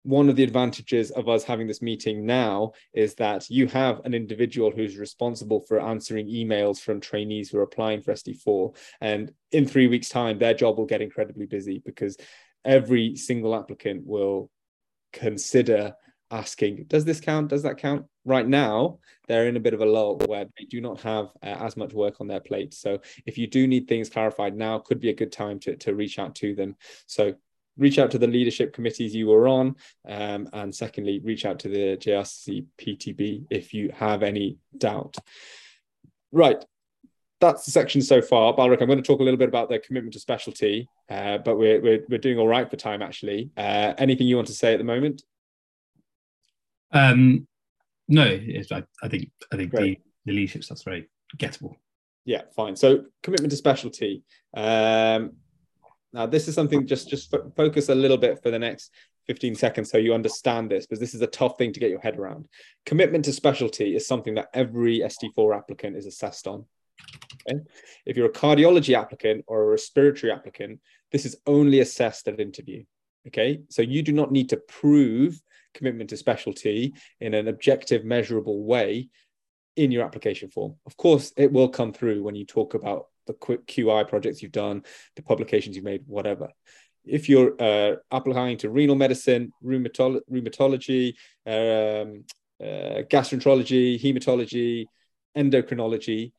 one 0.03 0.29
of 0.29 0.35
the 0.35 0.43
advantages 0.43 1.11
of 1.11 1.27
us 1.27 1.43
having 1.43 1.67
this 1.67 1.81
meeting 1.81 2.25
now 2.25 2.71
is 2.93 3.15
that 3.15 3.49
you 3.49 3.67
have 3.67 3.99
an 4.05 4.13
individual 4.13 4.71
who's 4.71 4.97
responsible 4.97 5.61
for 5.61 5.81
answering 5.81 6.27
emails 6.27 6.79
from 6.79 7.01
trainees 7.01 7.49
who 7.49 7.57
are 7.57 7.63
applying 7.63 8.01
for 8.01 8.13
ST4. 8.13 8.75
And 9.01 9.31
in 9.51 9.67
three 9.67 9.87
weeks' 9.87 10.09
time, 10.09 10.39
their 10.39 10.53
job 10.53 10.77
will 10.77 10.85
get 10.85 11.01
incredibly 11.01 11.45
busy 11.45 11.81
because 11.83 12.17
every 12.63 13.15
single 13.15 13.55
applicant 13.55 14.05
will 14.05 14.49
consider 15.11 15.93
asking, 16.31 16.85
does 16.87 17.05
this 17.05 17.19
count? 17.19 17.49
Does 17.49 17.63
that 17.63 17.77
count? 17.77 18.05
Right 18.25 18.47
now, 18.47 18.99
they're 19.27 19.47
in 19.47 19.57
a 19.57 19.61
bit 19.61 19.73
of 19.73 19.81
a 19.81 19.85
lull 19.85 20.17
where 20.25 20.45
they 20.57 20.65
do 20.65 20.81
not 20.81 21.01
have 21.01 21.27
uh, 21.41 21.57
as 21.59 21.77
much 21.77 21.93
work 21.93 22.19
on 22.19 22.27
their 22.27 22.39
plate. 22.39 22.73
So 22.73 22.99
if 23.25 23.37
you 23.37 23.47
do 23.47 23.67
need 23.67 23.87
things 23.87 24.09
clarified 24.09 24.55
now, 24.55 24.79
could 24.79 24.99
be 24.99 25.09
a 25.09 25.15
good 25.15 25.31
time 25.31 25.59
to, 25.61 25.75
to 25.77 25.95
reach 25.95 26.19
out 26.19 26.35
to 26.35 26.55
them. 26.55 26.75
So 27.05 27.35
reach 27.77 27.99
out 27.99 28.11
to 28.11 28.17
the 28.17 28.27
leadership 28.27 28.73
committees 28.73 29.15
you 29.15 29.27
were 29.27 29.47
on. 29.47 29.75
Um, 30.07 30.49
and 30.53 30.73
secondly, 30.73 31.19
reach 31.23 31.45
out 31.45 31.59
to 31.59 31.69
the 31.69 31.97
JRC 31.97 32.65
PTB 32.77 33.45
if 33.49 33.73
you 33.73 33.91
have 33.95 34.23
any 34.23 34.57
doubt. 34.77 35.17
Right. 36.31 36.63
That's 37.39 37.65
the 37.65 37.71
section 37.71 38.01
so 38.01 38.21
far. 38.21 38.53
Balric, 38.53 38.81
I'm 38.81 38.87
going 38.87 39.01
to 39.01 39.03
talk 39.03 39.19
a 39.19 39.23
little 39.23 39.37
bit 39.37 39.47
about 39.47 39.69
the 39.69 39.77
commitment 39.77 40.13
to 40.13 40.19
specialty, 40.19 40.89
uh, 41.07 41.37
but 41.37 41.57
we're, 41.57 41.79
we're, 41.79 42.03
we're 42.09 42.17
doing 42.17 42.39
all 42.39 42.47
right 42.47 42.67
for 42.67 42.77
time, 42.77 43.03
actually. 43.03 43.51
Uh, 43.55 43.93
anything 43.99 44.25
you 44.25 44.35
want 44.35 44.47
to 44.47 44.55
say 44.55 44.73
at 44.73 44.79
the 44.79 44.83
moment? 44.83 45.21
Um, 46.91 47.47
no, 48.07 48.23
I, 48.23 48.83
I, 49.03 49.07
think 49.07 49.29
I 49.51 49.57
think 49.57 49.71
the, 49.71 49.97
the 50.25 50.31
leadership 50.31 50.63
stuff's 50.63 50.83
very 50.83 51.09
gettable. 51.37 51.75
Yeah, 52.25 52.41
fine. 52.55 52.75
So 52.75 53.05
commitment 53.23 53.51
to 53.51 53.57
specialty. 53.57 54.23
Um, 54.55 55.33
now 56.13 56.25
this 56.25 56.47
is 56.47 56.55
something 56.55 56.87
just 56.87 57.09
just 57.09 57.33
f- 57.33 57.41
focus 57.55 57.89
a 57.89 57.95
little 57.95 58.17
bit 58.17 58.41
for 58.41 58.49
the 58.49 58.59
next 58.59 58.91
15 59.27 59.55
seconds 59.55 59.91
so 59.91 59.97
you 59.97 60.13
understand 60.13 60.71
this 60.71 60.85
because 60.85 60.99
this 60.99 61.13
is 61.13 61.21
a 61.21 61.27
tough 61.27 61.57
thing 61.57 61.73
to 61.73 61.79
get 61.79 61.89
your 61.89 61.99
head 61.99 62.17
around. 62.17 62.47
Commitment 62.85 63.25
to 63.25 63.33
specialty 63.33 63.95
is 63.95 64.07
something 64.07 64.35
that 64.35 64.47
every 64.53 64.99
ST4 64.99 65.57
applicant 65.57 65.97
is 65.97 66.05
assessed 66.05 66.47
on. 66.47 66.65
Okay? 67.49 67.59
If 68.05 68.17
you're 68.17 68.27
a 68.27 68.31
cardiology 68.31 68.97
applicant 68.97 69.43
or 69.47 69.63
a 69.63 69.67
respiratory 69.67 70.31
applicant, 70.31 70.79
this 71.11 71.25
is 71.25 71.37
only 71.45 71.81
assessed 71.81 72.27
at 72.27 72.39
interview. 72.39 72.83
Okay, 73.27 73.59
so 73.69 73.81
you 73.81 74.03
do 74.03 74.13
not 74.13 74.31
need 74.31 74.49
to 74.49 74.57
prove 74.57 75.41
commitment 75.77 76.09
to 76.09 76.17
specialty 76.17 76.93
in 77.21 77.33
an 77.33 77.47
objective, 77.47 78.03
measurable 78.03 78.63
way 78.63 79.09
in 79.75 79.91
your 79.91 80.03
application 80.03 80.49
form. 80.49 80.75
Of 80.85 80.97
course, 80.97 81.31
it 81.37 81.51
will 81.51 81.69
come 81.69 81.93
through 81.93 82.23
when 82.23 82.35
you 82.35 82.45
talk 82.45 82.73
about 82.73 83.05
the 83.27 83.33
quick 83.33 83.67
QI 83.67 84.07
projects 84.07 84.41
you've 84.41 84.51
done, 84.51 84.83
the 85.15 85.21
publications 85.21 85.75
you've 85.75 85.85
made, 85.85 86.03
whatever. 86.07 86.49
If 87.05 87.29
you're 87.29 87.53
uh, 87.61 87.97
applying 88.11 88.57
to 88.59 88.69
renal 88.69 88.95
medicine, 88.95 89.53
rheumatolo- 89.63 90.21
rheumatology, 90.29 91.13
um, 91.45 92.25
uh, 92.61 93.03
gastroenterology, 93.09 94.01
hematology, 94.01 94.85
endocrinology, 95.37 96.31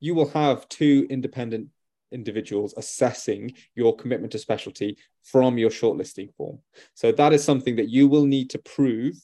you 0.00 0.14
will 0.14 0.28
have 0.30 0.68
two 0.68 1.06
independent 1.10 1.68
individuals 2.12 2.74
assessing 2.76 3.52
your 3.74 3.96
commitment 3.96 4.32
to 4.32 4.38
specialty 4.38 4.96
from 5.22 5.58
your 5.58 5.70
shortlisting 5.70 6.32
form. 6.34 6.58
So 6.94 7.12
that 7.12 7.32
is 7.32 7.42
something 7.42 7.76
that 7.76 7.88
you 7.88 8.08
will 8.08 8.26
need 8.26 8.50
to 8.50 8.58
prove 8.58 9.14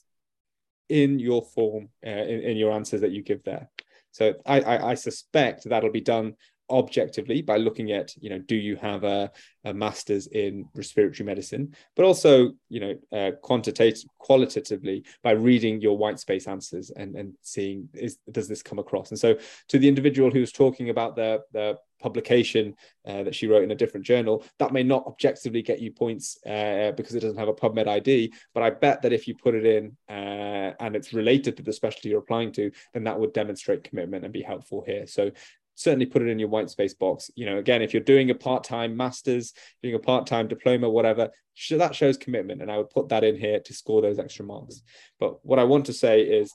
in 0.89 1.19
your 1.19 1.43
form, 1.43 1.89
uh, 2.07 2.11
in, 2.11 2.41
in, 2.41 2.57
your 2.57 2.73
answers 2.73 3.03
that 3.03 3.11
you 3.11 3.23
give 3.23 3.43
there. 3.45 3.69
So 4.11 4.35
I, 4.47 4.61
I, 4.61 4.91
I, 4.91 4.95
suspect 4.95 5.69
that'll 5.69 5.93
be 5.93 6.01
done 6.01 6.35
objectively 6.71 7.43
by 7.43 7.57
looking 7.57 7.93
at 7.93 8.15
you 8.21 8.31
know 8.31 8.39
do 8.39 8.57
you 8.57 8.77
have 8.77 9.05
a, 9.05 9.31
a 9.65 9.73
master's 9.73 10.27
in 10.29 10.69
respiratory 10.75 11.25
medicine 11.25 11.75
but 11.97 12.05
also 12.05 12.53
you 12.69 12.81
know 12.81 12.95
uh, 13.19 13.33
quantitative 13.43 14.05
qualitatively 14.19 15.05
by 15.23 15.31
reading 15.31 15.81
your 15.81 15.97
white 15.97 16.19
space 16.19 16.47
answers 16.47 16.91
and 16.91 17.17
and 17.17 17.35
seeing 17.43 17.89
is 17.95 18.19
does 18.31 18.49
this 18.49 18.63
come 18.63 18.79
across? 18.79 19.11
And 19.11 19.19
so 19.19 19.37
to 19.69 19.79
the 19.79 19.89
individual 19.89 20.31
who's 20.31 20.53
talking 20.53 20.91
about 20.91 21.17
the 21.17 21.43
the 21.53 21.79
publication 22.01 22.77
uh, 23.09 23.25
that 23.25 23.35
she 23.35 23.49
wrote 23.49 23.65
in 23.65 23.73
a 23.73 23.75
different 23.75 24.07
journal 24.07 24.45
that 24.61 24.73
may 24.73 24.85
not 24.85 25.05
objectively 25.09 25.63
get 25.63 25.81
you 25.81 25.91
points 25.91 26.39
uh, 26.47 26.93
because 26.97 27.17
it 27.17 27.21
doesn't 27.21 27.39
have 27.39 27.49
a 27.49 27.53
pubmed 27.53 27.89
id 27.89 28.33
but 28.55 28.63
i 28.63 28.71
bet 28.71 29.03
that 29.03 29.13
if 29.13 29.27
you 29.27 29.35
put 29.35 29.57
it 29.57 29.67
in 29.67 29.97
uh, 30.09 30.73
and 30.79 30.95
it's 30.95 31.13
related 31.13 31.57
to 31.57 31.63
the 31.65 31.73
specialty 31.73 32.11
you're 32.11 32.21
applying 32.21 32.53
to 32.53 32.71
then 32.95 33.03
that 33.03 33.19
would 33.19 33.33
demonstrate 33.33 33.83
commitment 33.83 34.23
and 34.25 34.33
be 34.33 34.43
helpful 34.43 34.85
here. 34.87 35.07
So 35.09 35.33
certainly 35.79 36.07
put 36.07 36.23
it 36.23 36.29
in 36.29 36.41
your 36.41 36.49
white 36.49 36.69
space 36.69 36.93
box. 36.93 37.31
You 37.37 37.47
know, 37.47 37.59
again, 37.59 37.83
if 37.83 37.95
you're 37.95 38.03
doing 38.03 38.31
a 38.31 38.35
part-time 38.35 38.97
master's, 38.97 39.53
doing 39.81 39.95
a 39.95 40.01
part-time 40.01 40.49
diploma, 40.49 40.91
whatever, 40.91 41.31
that 41.71 41.95
shows 41.95 42.17
commitment. 42.17 42.61
And 42.61 42.71
I 42.71 42.79
would 42.79 42.91
put 42.91 43.11
that 43.11 43.23
in 43.23 43.37
here 43.37 43.61
to 43.61 43.73
score 43.73 44.03
those 44.03 44.19
extra 44.19 44.45
marks. 44.45 44.83
But 45.21 45.45
what 45.47 45.61
I 45.61 45.65
want 45.65 45.87
to 45.87 45.93
say 45.93 46.23
is 46.23 46.53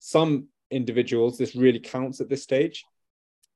some 0.00 0.48
individuals, 0.72 1.38
this 1.38 1.54
really 1.54 1.78
counts 1.78 2.20
at 2.20 2.28
this 2.28 2.42
stage. 2.42 2.84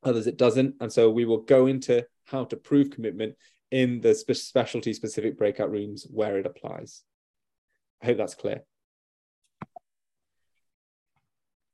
Others, 0.05 0.29
it 0.29 0.37
doesn't. 0.37 0.77
And 0.81 0.93
so 0.93 1.11
we 1.11 1.25
will 1.25 1.43
go 1.43 1.67
into 1.67 2.07
how 2.27 2.45
to 2.45 2.57
prove 2.57 2.91
commitment 2.91 3.35
in 3.73 4.01
the 4.01 4.15
specialty 4.15 4.93
specific 4.93 5.37
breakout 5.37 5.73
rooms 5.73 6.07
where 6.09 6.39
it 6.39 6.47
applies. 6.47 7.03
I 8.01 8.07
hope 8.07 8.19
that's 8.19 8.37
clear. 8.37 8.63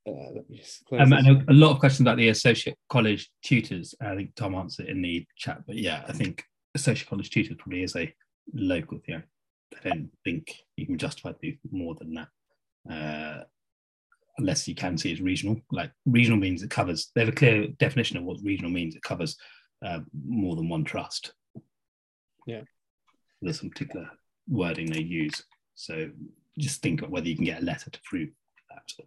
Uh, 0.06 0.98
um, 0.98 1.12
and 1.14 1.48
a, 1.48 1.52
lot 1.52 1.72
of 1.72 1.80
questions 1.80 2.02
about 2.02 2.18
the 2.18 2.28
associate 2.28 2.76
college 2.90 3.30
tutors. 3.42 3.94
I 4.00 4.14
think 4.14 4.34
Tom 4.34 4.54
answered 4.54 4.86
in 4.86 5.00
the 5.00 5.26
chat, 5.36 5.62
but 5.66 5.76
yeah, 5.76 6.04
I 6.06 6.12
think 6.12 6.44
associate 6.74 7.08
college 7.08 7.30
tutors 7.30 7.56
probably 7.58 7.82
is 7.82 7.96
a 7.96 8.12
local 8.52 8.98
thing. 8.98 9.22
I 9.82 9.88
don't 9.88 10.10
think 10.22 10.54
you 10.76 10.86
can 10.86 10.98
justify 10.98 11.32
more 11.70 11.94
than 11.94 12.14
that, 12.14 12.28
uh, 12.90 13.44
unless 14.38 14.68
you 14.68 14.74
can 14.74 14.98
see 14.98 15.10
it's 15.10 15.22
regional. 15.22 15.58
Like 15.72 15.90
regional 16.04 16.38
means 16.38 16.62
it 16.62 16.70
covers. 16.70 17.10
They 17.14 17.22
have 17.22 17.30
a 17.30 17.36
clear 17.36 17.68
definition 17.68 18.18
of 18.18 18.24
what 18.24 18.38
regional 18.44 18.70
means. 18.70 18.94
It 18.94 19.02
covers 19.02 19.36
uh, 19.84 20.00
more 20.26 20.54
than 20.54 20.68
one 20.68 20.84
trust. 20.84 21.32
Yeah, 22.46 22.62
there's 23.40 23.60
some 23.60 23.70
particular 23.70 24.10
wording 24.48 24.90
they 24.90 25.00
use. 25.00 25.42
So 25.74 26.10
just 26.58 26.82
think 26.82 27.02
of 27.02 27.10
whether 27.10 27.26
you 27.26 27.36
can 27.36 27.46
get 27.46 27.62
a 27.62 27.64
letter 27.64 27.90
to 27.90 28.00
prove 28.04 28.28
that. 28.70 29.06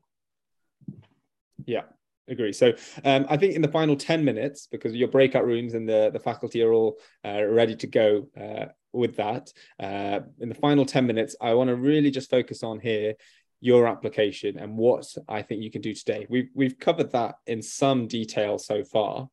Yeah, 1.66 1.84
agree. 2.28 2.54
So 2.54 2.74
um, 3.04 3.26
I 3.30 3.38
think 3.38 3.56
in 3.56 3.62
the 3.62 3.68
final 3.68 3.96
10 3.96 4.24
minutes, 4.24 4.68
because 4.72 4.96
your 4.96 5.08
breakout 5.08 5.46
rooms 5.46 5.74
and 5.74 5.88
the, 5.88 6.10
the 6.12 6.20
faculty 6.20 6.62
are 6.62 6.72
all 6.72 7.00
uh, 7.26 7.44
ready 7.44 7.76
to 7.78 7.88
go 7.88 8.28
uh, 8.40 8.66
with 8.94 9.16
that, 9.18 9.52
uh, 9.80 10.20
in 10.40 10.50
the 10.50 10.56
final 10.56 10.86
10 10.86 11.06
minutes, 11.06 11.36
I 11.42 11.54
want 11.54 11.70
to 11.70 11.76
really 11.76 12.12
just 12.12 12.30
focus 12.30 12.64
on 12.64 12.80
here 12.80 13.16
your 13.60 13.88
application 13.88 14.60
and 14.60 14.78
what 14.78 15.08
I 15.28 15.42
think 15.42 15.64
you 15.64 15.72
can 15.72 15.82
do 15.82 15.94
today. 15.94 16.28
We've, 16.30 16.50
we've 16.54 16.78
covered 16.78 17.12
that 17.14 17.36
in 17.48 17.62
some 17.62 18.08
detail 18.08 18.60
so 18.60 18.84
far, 18.84 19.30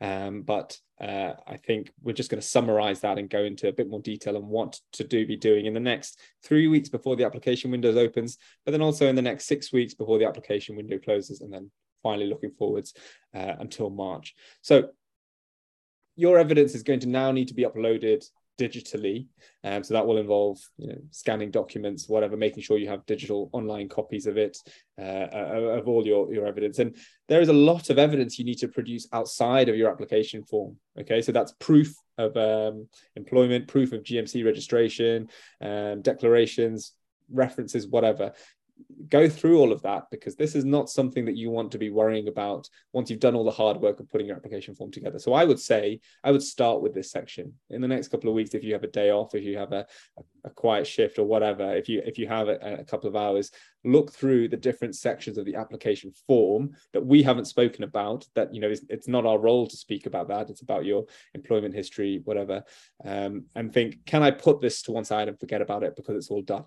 um, 0.00 0.42
but 0.42 0.76
uh, 1.00 1.32
I 1.46 1.56
think 1.56 1.92
we're 2.02 2.12
just 2.12 2.30
going 2.30 2.40
to 2.40 2.46
summarize 2.46 3.00
that 3.00 3.18
and 3.18 3.28
go 3.28 3.42
into 3.42 3.68
a 3.68 3.72
bit 3.72 3.88
more 3.88 4.00
detail 4.00 4.36
on 4.36 4.48
what 4.48 4.78
to 4.92 5.04
do 5.04 5.26
be 5.26 5.36
doing 5.36 5.66
in 5.66 5.74
the 5.74 5.80
next 5.80 6.18
three 6.42 6.68
weeks 6.68 6.88
before 6.88 7.16
the 7.16 7.24
application 7.24 7.70
window 7.70 7.96
opens, 7.98 8.38
but 8.64 8.72
then 8.72 8.82
also 8.82 9.08
in 9.08 9.16
the 9.16 9.22
next 9.22 9.46
six 9.46 9.72
weeks 9.72 9.94
before 9.94 10.18
the 10.18 10.26
application 10.26 10.76
window 10.76 10.98
closes, 10.98 11.40
and 11.40 11.52
then 11.52 11.70
finally 12.02 12.26
looking 12.26 12.52
forwards 12.58 12.94
uh, 13.34 13.54
until 13.58 13.90
March. 13.90 14.34
So 14.62 14.90
your 16.16 16.38
evidence 16.38 16.74
is 16.74 16.82
going 16.82 17.00
to 17.00 17.08
now 17.08 17.32
need 17.32 17.48
to 17.48 17.54
be 17.54 17.64
uploaded 17.64 18.24
digitally. 18.60 19.26
Um, 19.64 19.82
so 19.82 19.94
that 19.94 20.06
will 20.06 20.18
involve 20.18 20.58
you 20.76 20.88
know, 20.88 20.98
scanning 21.10 21.50
documents, 21.50 22.08
whatever, 22.08 22.36
making 22.36 22.62
sure 22.62 22.76
you 22.76 22.88
have 22.88 23.06
digital 23.06 23.48
online 23.52 23.88
copies 23.88 24.26
of 24.26 24.36
it, 24.36 24.58
uh, 24.98 25.26
uh, 25.32 25.78
of 25.78 25.88
all 25.88 26.06
your, 26.06 26.32
your 26.32 26.46
evidence. 26.46 26.78
And 26.78 26.94
there 27.28 27.40
is 27.40 27.48
a 27.48 27.54
lot 27.70 27.88
of 27.88 27.98
evidence 27.98 28.38
you 28.38 28.44
need 28.44 28.58
to 28.58 28.68
produce 28.68 29.08
outside 29.12 29.70
of 29.70 29.76
your 29.76 29.90
application 29.90 30.44
form. 30.44 30.76
Okay, 31.00 31.22
so 31.22 31.32
that's 31.32 31.54
proof 31.58 31.94
of 32.18 32.36
um, 32.36 32.86
employment, 33.16 33.66
proof 33.66 33.92
of 33.92 34.02
GMC 34.02 34.44
registration, 34.44 35.28
um, 35.62 36.02
declarations, 36.02 36.92
references, 37.32 37.88
whatever 37.88 38.32
go 39.08 39.28
through 39.28 39.58
all 39.58 39.72
of 39.72 39.82
that 39.82 40.04
because 40.10 40.36
this 40.36 40.54
is 40.54 40.64
not 40.64 40.88
something 40.88 41.24
that 41.24 41.36
you 41.36 41.50
want 41.50 41.72
to 41.72 41.78
be 41.78 41.90
worrying 41.90 42.28
about 42.28 42.68
once 42.92 43.10
you've 43.10 43.20
done 43.20 43.34
all 43.34 43.44
the 43.44 43.50
hard 43.50 43.76
work 43.78 44.00
of 44.00 44.08
putting 44.08 44.26
your 44.26 44.36
application 44.36 44.74
form 44.74 44.90
together. 44.90 45.18
So 45.18 45.32
I 45.32 45.44
would 45.44 45.58
say 45.58 46.00
I 46.22 46.30
would 46.30 46.42
start 46.42 46.82
with 46.82 46.94
this 46.94 47.10
section 47.10 47.52
in 47.70 47.80
the 47.80 47.88
next 47.88 48.08
couple 48.08 48.28
of 48.28 48.34
weeks. 48.34 48.54
If 48.54 48.64
you 48.64 48.72
have 48.72 48.84
a 48.84 48.88
day 48.88 49.10
off, 49.10 49.34
if 49.34 49.44
you 49.44 49.58
have 49.58 49.72
a, 49.72 49.86
a 50.44 50.50
quiet 50.50 50.86
shift 50.86 51.18
or 51.18 51.24
whatever, 51.24 51.74
if 51.74 51.88
you 51.88 52.02
if 52.04 52.18
you 52.18 52.28
have 52.28 52.48
a, 52.48 52.78
a 52.80 52.84
couple 52.84 53.08
of 53.08 53.16
hours, 53.16 53.50
look 53.84 54.12
through 54.12 54.48
the 54.48 54.56
different 54.56 54.94
sections 54.94 55.38
of 55.38 55.44
the 55.44 55.56
application 55.56 56.12
form 56.26 56.70
that 56.92 57.04
we 57.04 57.22
haven't 57.22 57.46
spoken 57.46 57.84
about. 57.84 58.26
That 58.34 58.54
you 58.54 58.60
know 58.60 58.68
it's, 58.68 58.82
it's 58.88 59.08
not 59.08 59.26
our 59.26 59.38
role 59.38 59.66
to 59.66 59.76
speak 59.76 60.06
about 60.06 60.28
that. 60.28 60.50
It's 60.50 60.62
about 60.62 60.84
your 60.84 61.06
employment 61.34 61.74
history, 61.74 62.20
whatever, 62.24 62.62
um, 63.04 63.44
and 63.54 63.72
think, 63.72 64.04
can 64.06 64.22
I 64.22 64.30
put 64.30 64.60
this 64.60 64.82
to 64.82 64.92
one 64.92 65.04
side 65.04 65.28
and 65.28 65.38
forget 65.38 65.62
about 65.62 65.82
it 65.82 65.96
because 65.96 66.16
it's 66.16 66.30
all 66.30 66.42
done? 66.42 66.64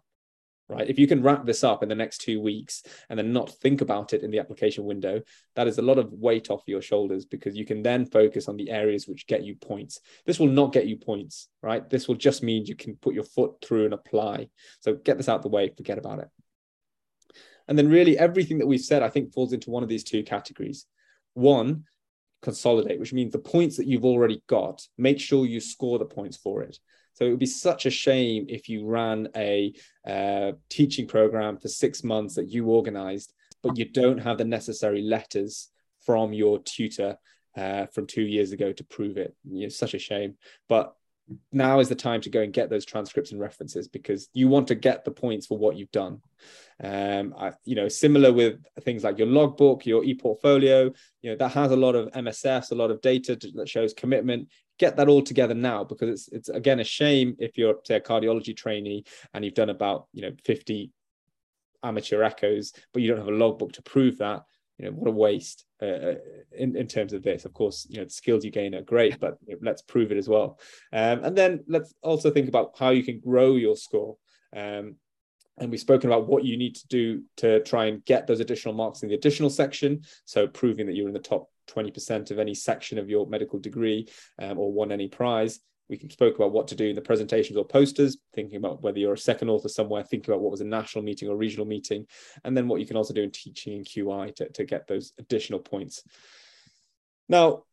Right? 0.70 0.90
If 0.90 0.98
you 0.98 1.08
can 1.08 1.22
wrap 1.22 1.46
this 1.46 1.64
up 1.64 1.84
in 1.84 1.90
the 1.90 1.96
next 1.96 2.20
two 2.20 2.42
weeks 2.42 2.84
and 3.10 3.18
then 3.18 3.34
not 3.34 3.50
think 3.50 3.82
about 3.82 4.14
it 4.14 4.24
in 4.24 4.32
the 4.32 4.40
application 4.40 4.86
window, 4.86 5.22
that 5.56 5.68
is 5.68 5.78
a 5.78 5.82
lot 5.84 6.00
of 6.00 6.12
weight 6.14 6.50
off 6.50 6.64
your 6.66 6.82
shoulders 6.82 7.26
because 7.26 7.56
you 7.56 7.66
can 7.66 7.84
then 7.84 8.06
focus 8.06 8.48
on 8.48 8.58
the 8.58 8.70
areas 8.70 9.08
which 9.08 9.28
get 9.28 9.44
you 9.44 9.56
points. 9.56 10.00
This 10.26 10.40
will 10.40 10.48
not 10.48 10.74
get 10.74 10.88
you 10.88 10.98
points, 10.98 11.50
right? 11.62 11.88
This 11.90 12.08
will 12.08 12.16
just 12.16 12.44
mean 12.44 12.66
you 12.66 12.76
can 12.76 12.96
put 12.96 13.14
your 13.14 13.24
foot 13.24 13.56
through 13.64 13.86
and 13.86 13.94
apply. 13.94 14.50
So 14.80 14.96
get 14.96 15.18
this 15.18 15.30
out 15.30 15.42
the 15.42 15.50
way, 15.50 15.70
forget 15.76 15.98
about 15.98 16.20
it. 16.20 16.30
And 17.68 17.78
then 17.78 17.90
really 17.90 18.18
everything 18.18 18.60
that 18.60 18.68
we've 18.68 18.82
said, 18.82 19.04
I 19.04 19.10
think 19.10 19.34
falls 19.34 19.54
into 19.54 19.70
one 19.70 19.84
of 19.84 19.90
these 19.90 20.04
two 20.04 20.24
categories. 20.24 20.86
One, 21.34 21.86
consolidate, 22.42 23.00
which 23.00 23.14
means 23.14 23.32
the 23.32 23.40
points 23.40 23.78
that 23.78 23.88
you've 23.88 24.06
already 24.06 24.44
got, 24.48 24.86
make 24.98 25.20
sure 25.20 25.46
you 25.46 25.60
score 25.60 25.98
the 25.98 26.06
points 26.06 26.38
for 26.38 26.62
it. 26.62 26.78
So 27.14 27.26
it 27.26 27.30
would 27.30 27.40
be 27.40 27.46
such 27.46 27.86
a 27.86 27.92
shame 27.92 28.46
if 28.50 28.70
you 28.70 28.86
ran 28.86 29.30
a 29.36 29.74
uh, 30.08 30.54
teaching 30.70 31.08
program 31.08 31.58
for 31.58 31.68
six 31.68 32.04
months 32.04 32.36
that 32.36 32.50
you 32.50 32.66
organized, 32.66 33.34
but 33.62 33.78
you 33.78 33.86
don't 33.86 34.20
have 34.20 34.38
the 34.38 34.46
necessary 34.46 35.02
letters 35.02 35.70
from 36.06 36.34
your 36.34 36.60
tutor 36.60 37.18
uh, 37.56 37.86
from 37.88 38.08
two 38.08 38.24
years 38.24 38.52
ago 38.52 38.74
to 38.74 38.84
prove 38.84 39.18
it. 39.18 39.36
It's 39.52 39.78
such 39.78 39.94
a 39.94 40.00
shame. 40.00 40.36
But 40.68 40.96
now 41.52 41.80
is 41.80 41.90
the 41.90 41.96
time 41.96 42.22
to 42.22 42.30
go 42.30 42.42
and 42.42 42.54
get 42.54 42.70
those 42.70 42.86
transcripts 42.86 43.32
and 43.32 43.40
references 43.40 43.88
because 43.88 44.30
you 44.34 44.48
want 44.48 44.68
to 44.68 44.76
get 44.76 45.06
the 45.06 45.12
points 45.12 45.46
for 45.46 45.58
what 45.58 45.78
you've 45.78 45.92
done. 45.92 46.22
Um, 46.84 47.34
I, 47.38 47.54
you 47.64 47.76
know, 47.76 47.88
similar 47.88 48.34
with 48.34 48.60
things 48.82 49.04
like 49.04 49.18
your 49.18 49.28
logbook, 49.28 49.86
your 49.86 50.04
e-portfolio, 50.04 50.92
you 51.22 51.32
know, 51.32 51.38
that 51.38 51.50
has 51.50 51.72
a 51.72 51.78
lot 51.78 51.96
of 51.96 52.12
MSFs, 52.12 52.72
a 52.72 52.76
lot 52.76 52.92
of 52.92 53.02
data 53.02 53.36
to, 53.36 53.52
that 53.52 53.70
shows 53.70 53.94
commitment. 53.94 54.50
Get 54.80 54.98
that 54.98 55.08
all 55.08 55.22
together 55.22 55.54
now 55.54 55.84
because 55.84 56.10
it's 56.10 56.28
it's 56.30 56.50
again 56.50 56.80
a 56.80 56.84
shame 56.84 57.36
if 57.40 57.58
you're 57.58 57.76
say 57.86 57.96
a 57.96 58.02
cardiology 58.02 58.56
trainee 58.56 59.04
and 59.34 59.46
you've 59.46 59.54
done 59.54 59.70
about 59.70 60.08
you 60.14 60.22
know 60.24 60.32
50 60.44 60.92
amateur 61.84 62.24
echoes, 62.24 62.74
but 62.92 63.02
you 63.02 63.10
don't 63.10 63.20
have 63.20 63.28
a 63.28 63.32
logbook 63.32 63.74
to 63.74 63.82
prove 63.84 64.18
that. 64.18 64.44
You 64.78 64.86
know 64.86 64.92
what 64.92 65.08
a 65.08 65.12
waste 65.12 65.66
uh, 65.82 65.86
uh, 65.86 66.16
in, 66.52 66.76
in 66.76 66.88
terms 66.88 67.14
of 67.14 67.22
this. 67.22 67.46
Of 67.46 67.54
course 67.54 67.86
you 67.90 67.98
know 67.98 68.06
the 68.06 68.10
skills 68.10 68.44
you 68.44 68.52
gain 68.52 68.74
are 68.74 68.82
great 68.82 69.20
but 69.20 69.38
you 69.46 69.54
know, 69.54 69.60
let's 69.62 69.84
prove 69.84 70.12
it 70.12 70.18
as 70.18 70.28
well. 70.28 70.60
Um, 70.92 71.24
and 71.24 71.38
then 71.38 71.64
let's 71.68 71.94
also 72.02 72.32
think 72.32 72.48
about 72.48 72.76
how 72.78 72.90
you 72.90 73.04
can 73.04 73.20
grow 73.20 73.56
your 73.56 73.76
score. 73.76 74.18
Um, 74.56 74.96
and 75.58 75.70
we've 75.70 75.80
spoken 75.80 76.10
about 76.10 76.28
what 76.28 76.44
you 76.44 76.58
need 76.58 76.76
to 76.76 76.88
do 76.88 77.24
to 77.38 77.62
try 77.62 77.86
and 77.86 78.04
get 78.06 78.26
those 78.26 78.40
additional 78.40 78.74
marks 78.74 79.04
in 79.04 79.10
the 79.10 79.16
additional 79.16 79.50
section. 79.50 80.02
So 80.26 80.48
proving 80.48 80.88
that 80.88 80.96
you're 80.96 81.08
in 81.08 81.14
the 81.14 81.20
top 81.20 81.50
20% 81.68 82.32
of 82.32 82.40
any 82.40 82.54
section 82.54 82.98
of 82.98 83.10
your 83.10 83.28
medical 83.28 83.60
degree 83.60 84.08
um, 84.40 84.58
or 84.58 84.72
won 84.72 84.92
any 84.92 85.08
prize 85.08 85.60
we 85.90 85.98
can 85.98 86.10
spoke 86.10 86.36
about 86.36 86.52
what 86.52 86.68
to 86.70 86.76
do 86.76 86.88
in 86.88 86.96
the 86.96 87.02
presentations 87.02 87.58
or 87.58 87.66
posters, 87.66 88.18
thinking 88.34 88.58
about 88.58 88.82
whether 88.82 89.00
you're 89.00 89.14
a 89.14 89.18
second 89.18 89.50
author 89.50 89.70
somewhere, 89.70 90.04
thinking 90.04 90.34
about 90.34 90.42
what 90.42 90.52
was 90.52 90.62
a 90.62 90.66
national 90.66 91.04
meeting 91.04 91.30
or 91.30 91.36
regional 91.36 91.66
meeting, 91.66 92.08
and 92.44 92.56
then 92.56 92.68
what 92.68 92.80
you 92.80 92.86
can 92.86 92.98
also 92.98 93.14
do 93.14 93.22
in 93.22 93.32
teaching 93.32 93.74
in 93.74 93.84
QI 93.84 94.34
to, 94.36 94.50
to 94.50 94.66
get 94.66 94.88
those 94.88 95.14
additional 95.20 95.60
points. 95.60 96.04
Now, 97.28 97.64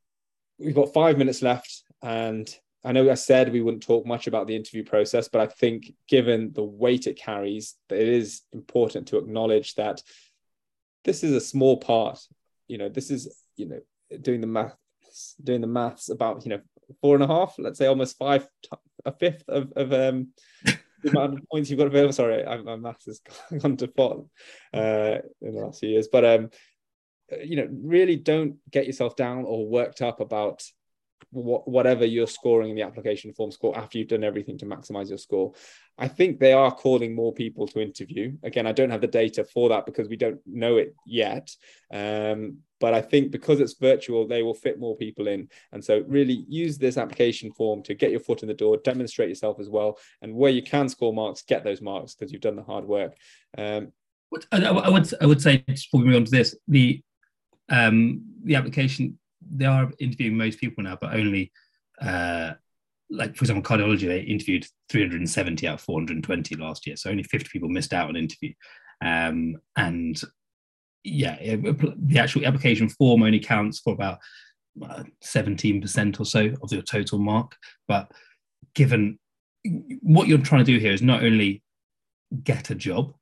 we've 0.59 0.75
got 0.75 0.93
five 0.93 1.19
minutes 1.19 1.41
left, 1.41 1.85
and 2.03 2.53
I 2.85 2.93
know 2.93 3.11
I 3.11 3.15
said 3.15 3.53
we 3.53 3.63
wouldn't 3.63 3.83
talk 3.83 4.07
much 4.07 4.27
about 4.27 4.47
the 4.47 4.57
interview 4.57 4.85
process, 4.85 5.29
but 5.29 5.41
I 5.41 5.47
think 5.47 5.95
given 6.09 6.53
the 6.53 6.65
weight 6.65 7.07
it 7.07 7.17
carries, 7.17 7.77
it 7.89 8.09
is 8.09 8.43
important 8.53 9.09
to 9.09 9.19
acknowledge 9.19 9.75
that 9.75 10.03
this 11.05 11.23
is 11.23 11.33
a 11.33 11.41
small 11.41 11.77
part. 11.77 12.19
You 12.69 12.79
know, 12.79 12.89
this 12.89 13.11
is, 13.11 13.43
you 13.61 13.69
know, 13.69 14.19
doing 14.21 14.41
the 14.41 14.47
math 14.47 14.75
doing 15.43 15.61
the 15.61 15.67
maths 15.67 16.09
about 16.09 16.45
you 16.45 16.51
know 16.51 16.61
four 17.01 17.15
and 17.15 17.25
a 17.25 17.27
half, 17.27 17.55
let's 17.59 17.79
say 17.79 17.87
almost 17.87 18.19
five, 18.19 18.47
a 19.05 19.13
fifth 19.13 19.45
of, 19.49 19.73
of 19.77 19.93
um, 19.93 20.29
the 21.03 21.11
amount 21.11 21.35
of 21.35 21.49
points 21.51 21.71
you've 21.71 21.79
got 21.79 21.87
available. 21.87 22.13
Sorry, 22.13 22.45
I, 22.45 22.57
my 22.59 22.77
maths 22.77 23.07
has 23.07 23.21
gone 23.63 23.77
to 23.79 23.89
pot 23.89 24.19
uh, 24.75 25.19
in 25.41 25.55
the 25.55 25.61
last 25.61 25.81
few 25.81 25.91
years, 25.91 26.09
but 26.11 26.25
um, 26.25 26.51
you 27.43 27.57
know, 27.57 27.69
really 27.71 28.17
don't 28.17 28.57
get 28.71 28.87
yourself 28.87 29.17
down 29.17 29.45
or 29.45 29.69
worked 29.69 30.03
up 30.03 30.21
about 30.21 30.63
whatever 31.33 32.05
you're 32.05 32.27
scoring 32.27 32.71
in 32.71 32.77
the 32.77 32.83
application 32.83 33.33
form 33.33 33.51
score 33.51 33.77
after 33.79 33.99
you've 33.99 34.09
done 34.09 34.25
everything 34.25 34.59
to 34.59 34.67
maximize 34.67 35.09
your 35.09 35.19
score. 35.19 35.53
I 35.97 36.09
think 36.09 36.39
they 36.39 36.53
are 36.53 36.75
calling 36.75 37.15
more 37.15 37.33
people 37.33 37.67
to 37.69 37.81
interview. 37.81 38.37
Again, 38.43 38.67
I 38.67 38.73
don't 38.73 38.91
have 38.91 39.03
the 39.03 39.07
data 39.07 39.45
for 39.45 39.69
that 39.69 39.87
because 39.87 40.09
we 40.09 40.17
don't 40.17 40.41
know 40.47 40.77
it 40.79 40.95
yet. 41.07 41.55
Um, 41.93 42.59
but 42.81 42.95
I 42.95 43.03
think 43.03 43.31
because 43.31 43.61
it's 43.61 43.75
virtual, 43.75 44.27
they 44.27 44.43
will 44.43 44.55
fit 44.55 44.81
more 44.81 44.97
people 44.97 45.29
in. 45.29 45.49
And 45.73 45.85
so, 45.85 46.03
really 46.09 46.47
use 46.49 46.79
this 46.79 46.97
application 46.97 47.53
form 47.53 47.83
to 47.83 47.95
get 47.95 48.11
your 48.11 48.21
foot 48.21 48.43
in 48.43 48.49
the 48.49 48.55
door, 48.55 48.79
demonstrate 48.79 49.29
yourself 49.29 49.61
as 49.61 49.69
well. 49.69 49.99
And 50.23 50.35
where 50.35 50.51
you 50.51 50.63
can 50.63 50.89
score 50.89 51.13
marks, 51.13 51.43
get 51.43 51.65
those 51.65 51.83
marks 51.83 52.15
because 52.15 52.33
you've 52.33 52.41
done 52.41 52.57
the 52.57 52.63
hard 52.63 52.87
work. 52.87 53.15
Um, 53.59 53.93
I, 54.53 54.89
would 54.89 55.13
I 55.21 55.27
would 55.27 55.43
say 55.43 55.65
just 55.69 55.91
before 55.91 56.01
we 56.01 56.07
move 56.07 56.17
on 56.17 56.25
to 56.25 56.31
this, 56.31 56.57
the 56.67 57.03
um, 57.69 58.23
the 58.43 58.57
application 58.57 59.19
they 59.41 59.67
are 59.67 59.91
interviewing 59.99 60.37
most 60.37 60.59
people 60.59 60.85
now, 60.85 60.99
but 61.01 61.15
only 61.15 61.53
uh, 62.01 62.53
like 63.11 63.37
for 63.37 63.43
example, 63.43 63.63
cardiology 63.63 64.07
they 64.07 64.21
interviewed 64.21 64.67
370 64.89 65.67
out 65.67 65.75
of 65.75 65.81
420 65.81 66.55
last 66.57 66.87
year, 66.87 66.97
so 66.97 67.11
only 67.11 67.23
50 67.23 67.49
people 67.51 67.69
missed 67.69 67.93
out 67.93 68.09
on 68.09 68.17
interview. 68.17 68.53
Um, 69.03 69.57
and 69.77 70.21
yeah, 71.03 71.35
it, 71.35 71.61
the 72.09 72.19
actual 72.19 72.47
application 72.47 72.89
form 72.89 73.23
only 73.23 73.41
counts 73.41 73.81
for 73.81 73.93
about 73.93 74.19
uh, 74.83 75.05
17% 75.25 76.21
or 76.21 76.25
so 76.25 76.53
of 76.63 76.73
your 76.73 76.83
total 76.83 77.19
mark. 77.19 77.57
But 77.89 78.13
given 78.75 79.19
what 80.03 80.29
you're 80.29 80.39
trying 80.39 80.65
to 80.65 80.73
do 80.73 80.79
here 80.79 80.93
is 80.93 81.03
not 81.03 81.25
only 81.25 81.63
get 82.45 82.71
a 82.71 82.75
job, 82.75 83.15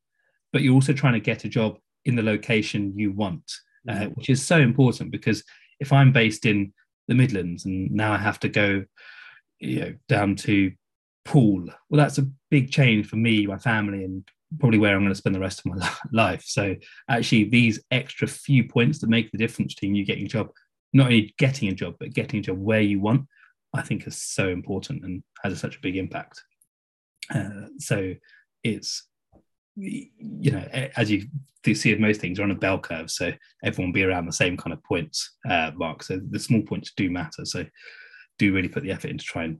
but 0.53 0.62
you're 0.62 0.74
also 0.74 0.93
trying 0.93 1.15
to 1.15 1.20
get 1.20 1.45
a 1.45 1.49
job 1.49 1.78
in 2.05 2.15
the 2.15 2.23
location 2.23 2.93
you 2.97 3.12
want, 3.12 3.51
uh, 3.89 3.93
mm-hmm. 3.93 4.11
which 4.11 4.28
is 4.28 4.45
so 4.45 4.59
important 4.59 5.11
because 5.11 5.43
if 5.81 5.93
I'm 5.93 6.13
based 6.13 6.47
in 6.47 6.73
the 7.07 7.15
Midlands 7.15 7.65
and 7.65 7.91
now 7.91 8.13
I 8.13 8.19
have 8.19 8.41
to 8.41 8.49
go, 8.49 8.85
you 9.61 9.81
know, 9.81 9.95
down 10.09 10.37
to 10.37 10.73
Poole, 11.25 11.67
well, 11.89 11.99
that's 11.99 12.19
a 12.19 12.29
big 12.51 12.71
change 12.71 13.07
for 13.07 13.17
me, 13.17 13.47
my 13.47 13.59
family, 13.59 14.05
and 14.05 14.27
probably 14.59 14.79
where 14.79 14.95
I'm 14.95 15.03
going 15.03 15.11
to 15.11 15.15
spend 15.15 15.35
the 15.35 15.41
rest 15.41 15.61
of 15.61 15.67
my 15.67 15.91
life. 16.13 16.43
So 16.45 16.75
actually, 17.09 17.45
these 17.45 17.81
extra 17.91 18.27
few 18.29 18.65
points 18.65 18.99
that 19.01 19.11
make 19.11 19.31
the 19.31 19.39
difference 19.39 19.75
between 19.75 19.95
you 19.95 20.05
getting 20.05 20.25
a 20.25 20.29
job, 20.29 20.51
not 20.93 21.07
only 21.07 21.35
getting 21.39 21.69
a 21.69 21.75
job, 21.75 21.95
but 21.99 22.15
getting 22.15 22.41
a 22.41 22.43
job 22.43 22.59
where 22.59 22.81
you 22.81 23.01
want, 23.01 23.27
I 23.75 23.83
think 23.83 24.07
is 24.07 24.17
so 24.17 24.49
important 24.49 25.05
and 25.05 25.23
has 25.43 25.59
such 25.61 25.77
a 25.77 25.81
big 25.81 25.97
impact. 25.97 26.43
Uh, 27.35 27.67
so 27.79 28.15
it's 28.65 29.07
you 29.79 30.51
know, 30.51 30.65
as 30.97 31.11
you 31.11 31.27
see 31.65 31.93
with 31.93 32.01
most 32.01 32.21
things, 32.21 32.39
are 32.39 32.45
on 32.45 32.51
a 32.51 32.57
bell 32.57 32.79
curve, 32.79 33.11
so 33.11 33.33
everyone 33.63 33.93
be 33.93 34.05
around 34.05 34.27
the 34.27 34.33
same 34.33 34.57
kind 34.57 34.73
of 34.73 34.83
points 34.83 35.37
uh, 35.49 35.71
mark. 35.77 36.03
So 36.03 36.21
the 36.31 36.39
small 36.39 36.63
points 36.63 36.93
do 36.97 37.11
matter. 37.11 37.45
So 37.45 37.65
do 38.39 38.55
really 38.55 38.69
put 38.69 38.83
the 38.83 38.93
effort 38.93 39.11
in 39.11 39.19
to 39.19 39.25
try 39.25 39.45
and 39.45 39.59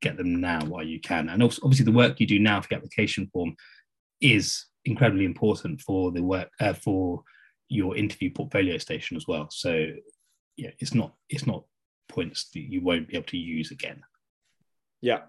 get 0.00 0.16
them 0.16 0.40
now 0.40 0.64
while 0.64 0.84
you 0.84 1.00
can. 1.00 1.28
And 1.28 1.42
also, 1.42 1.60
obviously, 1.64 1.84
the 1.84 1.92
work 1.92 2.20
you 2.20 2.26
do 2.26 2.38
now 2.38 2.60
for 2.60 2.68
the 2.68 2.76
application 2.76 3.28
form 3.32 3.54
is 4.20 4.66
incredibly 4.84 5.24
important 5.24 5.80
for 5.80 6.10
the 6.10 6.22
work 6.22 6.50
uh, 6.60 6.72
for 6.72 7.22
your 7.68 7.96
interview 7.96 8.30
portfolio 8.30 8.78
station 8.78 9.16
as 9.16 9.26
well. 9.26 9.48
So 9.50 9.86
yeah, 10.56 10.70
it's 10.78 10.94
not 10.94 11.14
it's 11.28 11.46
not 11.46 11.64
points 12.08 12.48
that 12.54 12.60
you 12.60 12.80
won't 12.80 13.08
be 13.08 13.16
able 13.16 13.26
to 13.26 13.36
use 13.36 13.70
again. 13.70 14.02
Yeah. 15.00 15.20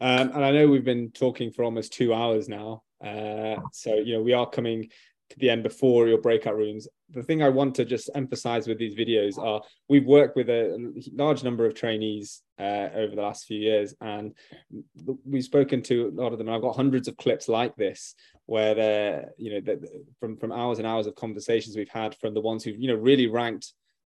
Um, 0.00 0.32
and 0.34 0.44
I 0.44 0.50
know 0.50 0.68
we've 0.68 0.84
been 0.84 1.10
talking 1.10 1.52
for 1.52 1.64
almost 1.64 1.92
two 1.92 2.12
hours 2.12 2.48
now. 2.48 2.82
Uh, 3.04 3.56
so, 3.72 3.94
you 3.94 4.14
know, 4.14 4.22
we 4.22 4.32
are 4.32 4.48
coming 4.48 4.88
to 5.30 5.38
the 5.38 5.50
end 5.50 5.62
before 5.62 6.06
your 6.06 6.20
breakout 6.20 6.56
rooms. 6.56 6.86
The 7.10 7.22
thing 7.22 7.42
I 7.42 7.48
want 7.48 7.74
to 7.76 7.84
just 7.84 8.10
emphasize 8.14 8.68
with 8.68 8.78
these 8.78 8.94
videos 8.94 9.38
are 9.38 9.60
we've 9.88 10.06
worked 10.06 10.36
with 10.36 10.48
a 10.48 10.92
large 11.12 11.42
number 11.42 11.66
of 11.66 11.74
trainees 11.74 12.42
uh, 12.58 12.88
over 12.94 13.14
the 13.14 13.22
last 13.22 13.46
few 13.46 13.58
years, 13.58 13.94
and 14.00 14.34
we've 15.24 15.44
spoken 15.44 15.82
to 15.84 16.08
a 16.08 16.20
lot 16.20 16.32
of 16.32 16.38
them. 16.38 16.48
And 16.48 16.54
I've 16.54 16.62
got 16.62 16.76
hundreds 16.76 17.08
of 17.08 17.16
clips 17.16 17.48
like 17.48 17.74
this 17.76 18.14
where 18.46 18.74
they're, 18.74 19.30
you 19.36 19.54
know, 19.54 19.60
they're, 19.60 19.78
from 20.20 20.36
from 20.36 20.52
hours 20.52 20.78
and 20.78 20.86
hours 20.86 21.06
of 21.06 21.14
conversations 21.16 21.76
we've 21.76 21.88
had 21.88 22.16
from 22.16 22.34
the 22.34 22.40
ones 22.40 22.62
who've, 22.62 22.78
you 22.78 22.88
know, 22.88 22.94
really 22.94 23.26
ranked 23.26 23.72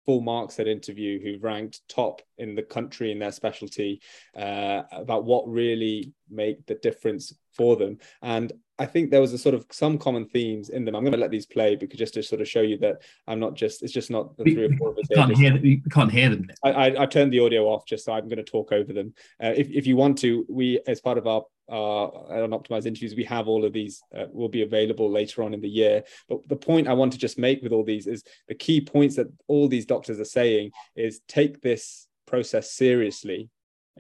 full 0.06 0.22
marks 0.22 0.60
at 0.60 0.68
interview 0.68 1.22
who 1.22 1.40
ranked 1.40 1.82
top 1.88 2.22
in 2.38 2.56
the 2.56 2.64
country 2.64 3.12
in 3.12 3.20
their 3.20 3.32
specialty 3.32 4.02
uh, 4.36 4.82
about 4.92 5.24
what 5.24 5.48
really 5.48 6.12
make 6.30 6.66
the 6.66 6.76
difference 6.76 7.36
for 7.54 7.76
them 7.76 7.98
and 8.22 8.54
I 8.80 8.86
think 8.86 9.12
there 9.12 9.20
was 9.20 9.34
a 9.34 9.38
sort 9.38 9.54
of 9.56 9.66
some 9.72 9.98
common 9.98 10.26
themes 10.26 10.70
in 10.70 10.86
them. 10.86 10.96
I'm 10.96 11.04
going 11.04 11.12
to 11.12 11.20
let 11.20 11.32
these 11.32 11.46
play 11.46 11.76
because 11.76 12.00
just 12.00 12.14
to 12.14 12.24
sort 12.24 12.42
of 12.42 12.48
show 12.48 12.62
you 12.62 12.78
that 12.78 13.02
I'm 13.28 13.40
not 13.40 13.54
just 13.54 13.84
it's 13.84 13.92
just 13.92 14.10
not 14.10 14.36
the 14.38 14.46
three 14.46 14.66
or 14.66 14.78
four 14.78 14.92
of 14.92 14.98
us. 14.98 15.08
Can't 15.14 15.38
hear 15.38 15.60
we 15.60 15.84
can't 15.92 16.12
hear 16.12 16.30
them. 16.30 16.48
I, 16.64 16.72
I, 16.72 17.04
I 17.04 17.06
turned 17.06 17.34
the 17.34 17.42
audio 17.42 17.66
off 17.66 17.86
just 17.86 18.06
so 18.06 18.14
I'm 18.14 18.30
going 18.30 18.38
to 18.38 18.44
talk 18.44 18.72
over 18.72 18.94
them. 18.94 19.14
Uh, 19.44 19.54
if 19.56 19.70
if 19.70 19.86
you 19.86 19.98
want 19.98 20.18
to, 20.20 20.46
we 20.50 20.80
as 20.88 21.02
part 21.02 21.18
of 21.18 21.28
our 21.28 21.44
uh, 21.70 22.06
on 22.44 22.52
optimized 22.52 22.86
interviews, 22.86 23.16
we 23.16 23.26
have 23.26 23.48
all 23.48 23.66
of 23.66 23.74
these 23.74 24.02
uh, 24.18 24.26
will 24.32 24.50
be 24.50 24.64
available 24.64 25.12
later 25.12 25.44
on 25.44 25.54
in 25.54 25.62
the 25.62 25.70
year. 25.70 26.04
But 26.28 26.48
the 26.48 26.56
point 26.56 26.88
I 26.88 26.94
want 26.94 27.12
to 27.14 27.20
just 27.20 27.38
make 27.38 27.62
with 27.62 27.74
all 27.74 27.84
these 27.84 28.08
is 28.08 28.24
the 28.48 28.56
key 28.56 28.82
points 28.82 29.18
that 29.18 29.28
all 29.48 29.68
these 29.68 29.86
doctors 29.86 30.20
are 30.20 30.26
saying 30.26 30.72
is 30.96 31.22
take 31.28 31.62
this 31.62 32.08
process 32.26 32.72
seriously 32.72 33.50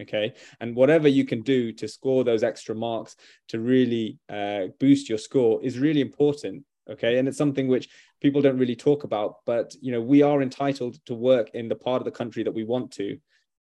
okay? 0.02 0.34
And 0.60 0.76
whatever 0.76 1.08
you 1.08 1.26
can 1.26 1.42
do 1.42 1.72
to 1.74 1.88
score 1.88 2.24
those 2.24 2.44
extra 2.44 2.76
marks 2.76 3.16
to 3.50 3.60
really 3.60 4.18
uh, 4.30 4.68
boost 4.80 5.10
your 5.10 5.18
score 5.18 5.64
is 5.64 5.80
really 5.80 6.02
important 6.02 6.64
okay? 6.90 7.20
And 7.20 7.28
it's 7.28 7.38
something 7.38 7.68
which 7.68 7.90
people 8.22 8.42
don't 8.42 8.58
really 8.58 8.76
talk 8.76 9.04
about 9.04 9.38
but 9.46 9.76
you 9.82 9.92
know 9.92 10.02
we 10.02 10.22
are 10.22 10.42
entitled 10.42 11.04
to 11.06 11.14
work 11.14 11.52
in 11.54 11.68
the 11.70 11.76
part 11.76 12.02
of 12.02 12.06
the 12.06 12.12
country 12.12 12.44
that 12.44 12.54
we 12.54 12.64
want 12.64 12.92
to. 12.94 13.18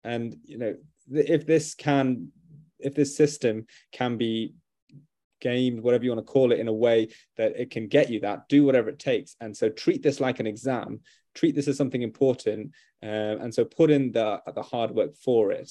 And 0.05 0.37
you 0.45 0.59
know 0.59 0.75
if 1.13 1.47
this 1.47 1.75
can 1.75 2.29
if 2.79 2.95
this 2.95 3.17
system 3.17 3.67
can 3.93 4.17
be 4.17 4.55
gamed 5.41 5.81
whatever 5.81 6.05
you 6.05 6.11
want 6.11 6.25
to 6.27 6.33
call 6.33 6.53
it 6.53 6.59
in 6.59 6.69
a 6.69 6.73
way 6.73 7.09
that 7.37 7.59
it 7.59 7.71
can 7.71 7.89
get 7.89 8.11
you 8.11 8.21
that 8.21 8.49
do 8.49 8.65
whatever 8.65 8.91
it 8.91 8.99
takes. 8.99 9.37
And 9.41 9.57
so 9.57 9.71
treat 9.71 10.03
this 10.03 10.21
like 10.21 10.39
an 10.39 10.47
exam. 10.47 11.01
Treat 11.35 11.55
this 11.55 11.69
as 11.69 11.77
something 11.77 12.03
important 12.03 12.73
uh, 13.03 13.37
and 13.41 13.55
so 13.55 13.65
put 13.65 13.91
in 13.91 14.13
the 14.13 14.41
the 14.55 14.63
hard 14.63 14.91
work 14.91 15.15
for 15.17 15.53
it 15.53 15.71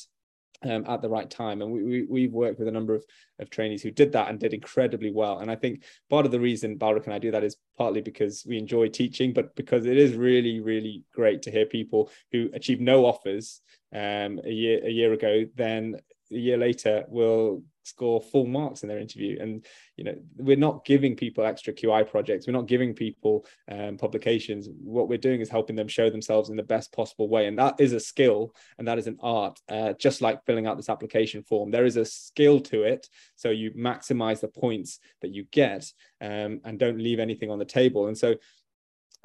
um, 0.64 0.86
at 0.88 1.02
the 1.02 1.10
right 1.10 1.30
time. 1.30 1.62
And 1.62 1.72
we, 1.72 2.06
we, 2.10 2.24
have 2.24 2.32
worked 2.32 2.60
with 2.60 2.68
a 2.68 2.72
number 2.72 2.94
of, 2.96 3.04
of 3.40 3.50
trainees 3.50 3.82
who 3.82 3.92
did 3.92 4.12
that 4.14 4.30
and 4.30 4.40
did 4.40 4.54
incredibly 4.54 5.12
well. 5.12 5.40
And 5.40 5.50
I 5.50 5.56
think 5.56 5.84
part 6.10 6.26
of 6.26 6.32
the 6.32 6.40
reason 6.40 6.78
Balric 6.78 7.06
and 7.06 7.14
I 7.14 7.20
do 7.20 7.32
that 7.32 7.44
is 7.44 7.58
partly 7.78 8.02
because 8.02 8.46
we 8.48 8.58
enjoy 8.58 8.90
teaching, 8.90 9.34
but 9.34 9.56
because 9.56 9.86
it 9.86 9.98
is 9.98 10.16
really, 10.16 10.60
really 10.60 11.04
great 11.14 11.42
to 11.44 11.52
hear 11.52 11.66
people 11.66 12.12
who 12.32 12.50
achieve 12.54 12.82
no 12.82 13.06
offers 13.06 13.62
um, 13.94 14.40
a 14.44 14.52
year 14.52 14.86
a 14.86 14.90
year 14.90 15.14
ago, 15.14 15.46
then 15.56 15.96
a 16.32 16.36
year 16.36 16.58
later 16.58 17.06
will 17.08 17.64
score 17.90 18.22
full 18.22 18.46
marks 18.46 18.84
in 18.84 18.90
their 18.90 19.00
interview. 19.00 19.38
And 19.42 19.66
you 19.98 20.04
know 20.04 20.16
we're 20.38 20.58
not 20.58 20.86
giving 20.86 21.16
people 21.16 21.46
extra 21.46 21.74
qi 21.74 22.10
projects. 22.10 22.48
We're 22.48 22.54
not 22.54 22.68
giving 22.68 22.94
people 22.94 23.46
um, 23.70 23.98
publications. 23.98 24.70
What 24.82 25.10
we're 25.10 25.18
doing 25.18 25.42
is 25.42 25.50
helping 25.50 25.76
them 25.76 25.88
show 25.88 26.10
themselves 26.10 26.50
in 26.50 26.56
the 26.56 26.64
best 26.64 26.92
possible 26.94 27.28
way. 27.28 27.48
And 27.48 27.58
that 27.60 27.76
is 27.80 27.94
a 27.94 28.00
skill 28.00 28.56
and 28.78 28.88
that 28.88 29.00
is 29.00 29.08
an 29.08 29.18
art 29.22 29.60
uh, 29.70 29.94
just 29.94 30.22
like 30.22 30.46
filling 30.46 30.68
out 30.68 30.78
this 30.78 30.90
application 30.90 31.44
form. 31.44 31.72
There 31.72 31.86
is 31.86 31.98
a 31.98 32.06
skill 32.06 32.60
to 32.62 32.84
it. 32.84 33.08
So 33.36 33.50
you 33.50 33.72
maximize 33.72 34.40
the 34.40 34.48
points 34.48 35.00
that 35.22 35.34
you 35.34 35.46
get 35.52 35.92
um, 36.22 36.62
and 36.64 36.80
don't 36.80 37.00
leave 37.00 37.20
anything 37.20 37.52
on 37.52 37.60
the 37.60 37.66
table. 37.66 38.08
And 38.08 38.18
so 38.18 38.36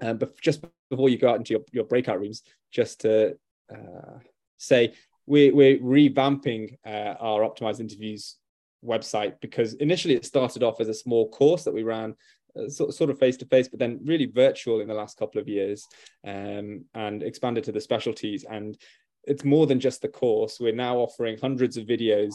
um, 0.00 0.18
but 0.18 0.40
just 0.40 0.64
before 0.90 1.08
you 1.08 1.18
go 1.18 1.30
out 1.30 1.38
into 1.38 1.54
your, 1.54 1.62
your 1.72 1.84
breakout 1.84 2.20
rooms 2.20 2.42
just 2.72 3.00
to 3.02 3.36
uh, 3.72 4.18
say 4.58 4.92
we're, 5.26 5.54
we're 5.54 5.78
revamping 5.78 6.76
uh, 6.84 7.14
our 7.20 7.42
optimized 7.42 7.80
interviews 7.80 8.36
website 8.84 9.34
because 9.40 9.74
initially 9.74 10.14
it 10.14 10.24
started 10.24 10.62
off 10.62 10.80
as 10.80 10.88
a 10.88 10.94
small 10.94 11.28
course 11.30 11.64
that 11.64 11.74
we 11.74 11.82
ran 11.82 12.14
uh, 12.56 12.68
sort 12.68 13.10
of 13.10 13.18
face 13.18 13.36
to 13.38 13.46
face, 13.46 13.68
but 13.68 13.78
then 13.78 14.00
really 14.04 14.26
virtual 14.26 14.80
in 14.80 14.88
the 14.88 14.94
last 14.94 15.18
couple 15.18 15.40
of 15.40 15.48
years 15.48 15.86
um, 16.26 16.84
and 16.94 17.22
expanded 17.22 17.64
to 17.64 17.72
the 17.72 17.80
specialties. 17.80 18.44
And 18.48 18.78
it's 19.24 19.44
more 19.44 19.66
than 19.66 19.80
just 19.80 20.02
the 20.02 20.08
course. 20.08 20.60
We're 20.60 20.74
now 20.74 20.98
offering 20.98 21.38
hundreds 21.38 21.76
of 21.76 21.86
videos 21.86 22.34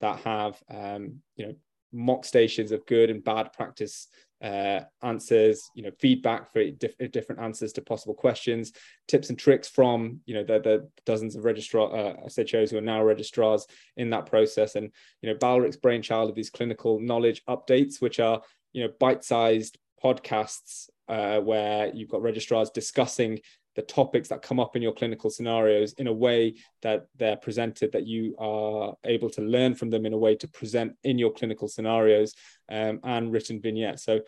that 0.00 0.20
have, 0.20 0.62
um, 0.70 1.20
you 1.36 1.46
know, 1.46 1.54
mock 1.92 2.24
stations 2.24 2.72
of 2.72 2.86
good 2.86 3.10
and 3.10 3.22
bad 3.22 3.52
practice 3.52 4.08
uh, 4.42 4.80
answers, 5.02 5.70
you 5.74 5.82
know, 5.82 5.90
feedback 5.98 6.52
for 6.52 6.64
diff- 6.70 6.96
different 7.10 7.40
answers 7.40 7.72
to 7.74 7.82
possible 7.82 8.14
questions, 8.14 8.72
tips 9.08 9.28
and 9.28 9.38
tricks 9.38 9.68
from, 9.68 10.20
you 10.26 10.34
know, 10.34 10.44
the, 10.44 10.60
the 10.60 10.88
dozens 11.04 11.36
of 11.36 11.44
registrar 11.44 11.94
uh, 11.94 12.14
SHOs 12.28 12.70
who 12.70 12.78
are 12.78 12.82
now 12.82 13.02
registrars 13.02 13.66
in 13.96 14.10
that 14.10 14.26
process. 14.26 14.76
And, 14.76 14.90
you 15.22 15.30
know, 15.30 15.36
Balric's 15.36 15.76
brainchild 15.76 16.30
of 16.30 16.36
these 16.36 16.50
clinical 16.50 17.00
knowledge 17.00 17.42
updates, 17.48 18.00
which 18.00 18.20
are, 18.20 18.40
you 18.72 18.84
know, 18.84 18.92
bite-sized 18.98 19.78
podcasts 20.02 20.88
uh, 21.08 21.40
where 21.40 21.92
you've 21.92 22.08
got 22.08 22.22
registrars 22.22 22.70
discussing 22.70 23.40
the 23.76 23.82
topics 23.82 24.28
that 24.28 24.42
come 24.42 24.58
up 24.58 24.74
in 24.74 24.82
your 24.82 24.92
clinical 24.92 25.30
scenarios 25.30 25.92
in 25.94 26.06
a 26.06 26.12
way 26.12 26.54
that 26.82 27.06
they're 27.16 27.36
presented 27.36 27.92
that 27.92 28.06
you 28.06 28.34
are 28.38 28.94
able 29.04 29.30
to 29.30 29.42
learn 29.42 29.74
from 29.74 29.90
them 29.90 30.06
in 30.06 30.12
a 30.12 30.18
way 30.18 30.34
to 30.34 30.48
present 30.48 30.92
in 31.04 31.18
your 31.18 31.32
clinical 31.32 31.68
scenarios 31.68 32.34
um, 32.70 32.98
and 33.04 33.32
written 33.32 33.60
vignettes 33.60 34.04
so 34.04 34.20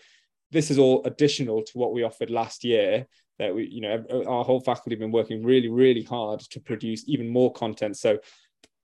this 0.52 0.70
is 0.70 0.78
all 0.78 1.02
additional 1.04 1.62
to 1.62 1.78
what 1.78 1.92
we 1.92 2.02
offered 2.02 2.30
last 2.30 2.62
year 2.62 3.06
that 3.38 3.54
we, 3.54 3.66
you 3.66 3.80
know, 3.80 4.04
our 4.28 4.44
whole 4.44 4.60
faculty 4.60 4.90
have 4.90 5.00
been 5.00 5.10
working 5.10 5.42
really, 5.42 5.68
really 5.68 6.02
hard 6.02 6.40
to 6.40 6.60
produce 6.60 7.04
even 7.08 7.28
more 7.28 7.52
content. 7.52 7.96
So 7.96 8.18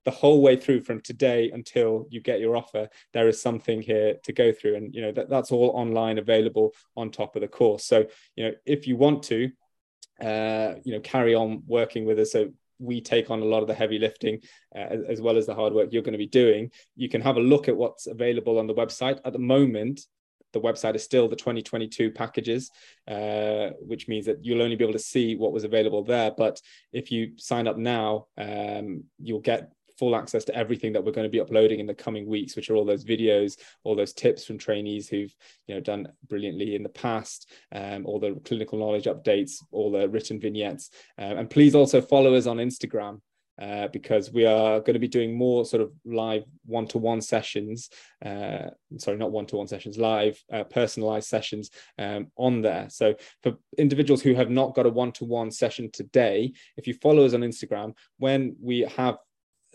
the 0.05 0.11
whole 0.11 0.41
way 0.41 0.55
through 0.55 0.81
from 0.81 1.01
today 1.01 1.51
until 1.53 2.07
you 2.09 2.19
get 2.19 2.39
your 2.39 2.57
offer, 2.57 2.89
there 3.13 3.27
is 3.27 3.41
something 3.41 3.81
here 3.81 4.15
to 4.23 4.33
go 4.33 4.51
through. 4.51 4.75
And, 4.75 4.93
you 4.93 5.01
know, 5.01 5.11
that, 5.11 5.29
that's 5.29 5.51
all 5.51 5.69
online 5.75 6.17
available 6.17 6.73
on 6.97 7.11
top 7.11 7.35
of 7.35 7.41
the 7.41 7.47
course. 7.47 7.85
So, 7.85 8.05
you 8.35 8.45
know, 8.45 8.53
if 8.65 8.87
you 8.87 8.95
want 8.95 9.23
to, 9.23 9.51
uh, 10.21 10.75
you 10.83 10.93
know, 10.93 10.99
carry 10.99 11.35
on 11.35 11.63
working 11.67 12.05
with 12.05 12.19
us. 12.19 12.31
So 12.31 12.51
we 12.79 13.01
take 13.01 13.29
on 13.29 13.41
a 13.41 13.45
lot 13.45 13.61
of 13.61 13.67
the 13.67 13.73
heavy 13.73 13.99
lifting 13.99 14.39
uh, 14.75 14.95
as 15.07 15.21
well 15.21 15.37
as 15.37 15.45
the 15.45 15.55
hard 15.55 15.73
work 15.73 15.89
you're 15.91 16.01
going 16.01 16.13
to 16.13 16.17
be 16.17 16.27
doing. 16.27 16.71
You 16.95 17.09
can 17.09 17.21
have 17.21 17.37
a 17.37 17.41
look 17.41 17.67
at 17.67 17.75
what's 17.75 18.07
available 18.07 18.57
on 18.57 18.67
the 18.67 18.73
website. 18.73 19.19
At 19.25 19.33
the 19.33 19.39
moment, 19.39 20.01
the 20.53 20.61
website 20.61 20.95
is 20.95 21.03
still 21.03 21.27
the 21.27 21.35
2022 21.35 22.11
packages, 22.11 22.71
uh, 23.07 23.69
which 23.81 24.07
means 24.07 24.25
that 24.25 24.43
you'll 24.43 24.61
only 24.61 24.75
be 24.75 24.83
able 24.83 24.93
to 24.93 24.99
see 24.99 25.35
what 25.35 25.51
was 25.51 25.63
available 25.63 26.03
there. 26.03 26.31
But 26.35 26.61
if 26.91 27.11
you 27.11 27.33
sign 27.37 27.67
up 27.67 27.77
now, 27.77 28.27
um, 28.37 29.03
you'll 29.21 29.41
get 29.41 29.71
full 29.99 30.15
access 30.15 30.45
to 30.45 30.55
everything 30.55 30.93
that 30.93 31.03
we're 31.03 31.11
going 31.11 31.27
to 31.27 31.31
be 31.31 31.41
uploading 31.41 31.79
in 31.79 31.85
the 31.85 31.93
coming 31.93 32.25
weeks, 32.25 32.55
which 32.55 32.69
are 32.69 32.75
all 32.75 32.85
those 32.85 33.03
videos, 33.03 33.59
all 33.83 33.95
those 33.95 34.13
tips 34.13 34.45
from 34.45 34.57
trainees 34.57 35.09
who've 35.09 35.35
you 35.67 35.75
know 35.75 35.81
done 35.81 36.07
brilliantly 36.27 36.75
in 36.75 36.83
the 36.83 36.89
past, 36.89 37.51
um, 37.73 38.05
all 38.05 38.19
the 38.19 38.39
clinical 38.45 38.79
knowledge 38.79 39.05
updates, 39.05 39.63
all 39.71 39.91
the 39.91 40.07
written 40.07 40.39
vignettes, 40.39 40.89
um, 41.17 41.37
and 41.37 41.49
please 41.49 41.75
also 41.75 42.01
follow 42.01 42.33
us 42.33 42.47
on 42.47 42.57
Instagram. 42.57 43.19
Uh, 43.61 43.89
because 43.89 44.31
we 44.31 44.45
are 44.45 44.79
going 44.79 44.93
to 44.93 44.99
be 44.99 45.07
doing 45.07 45.37
more 45.37 45.65
sort 45.65 45.83
of 45.83 45.91
live 46.05 46.45
one-to-one 46.65 47.19
sessions 47.19 47.89
uh, 48.25 48.67
sorry 48.97 49.17
not 49.17 49.33
one-to-one 49.33 49.67
sessions 49.67 49.97
live 49.97 50.41
uh, 50.53 50.63
personalized 50.63 51.27
sessions 51.27 51.69
um, 51.97 52.27
on 52.37 52.61
there 52.61 52.87
so 52.89 53.13
for 53.43 53.57
individuals 53.77 54.21
who 54.21 54.33
have 54.33 54.49
not 54.49 54.73
got 54.75 54.85
a 54.85 54.89
one-to-one 54.89 55.51
session 55.51 55.91
today 55.91 56.53
if 56.77 56.87
you 56.87 56.93
follow 56.93 57.25
us 57.25 57.33
on 57.33 57.41
instagram 57.41 57.93
when 58.17 58.55
we 58.61 58.79
have 58.95 59.17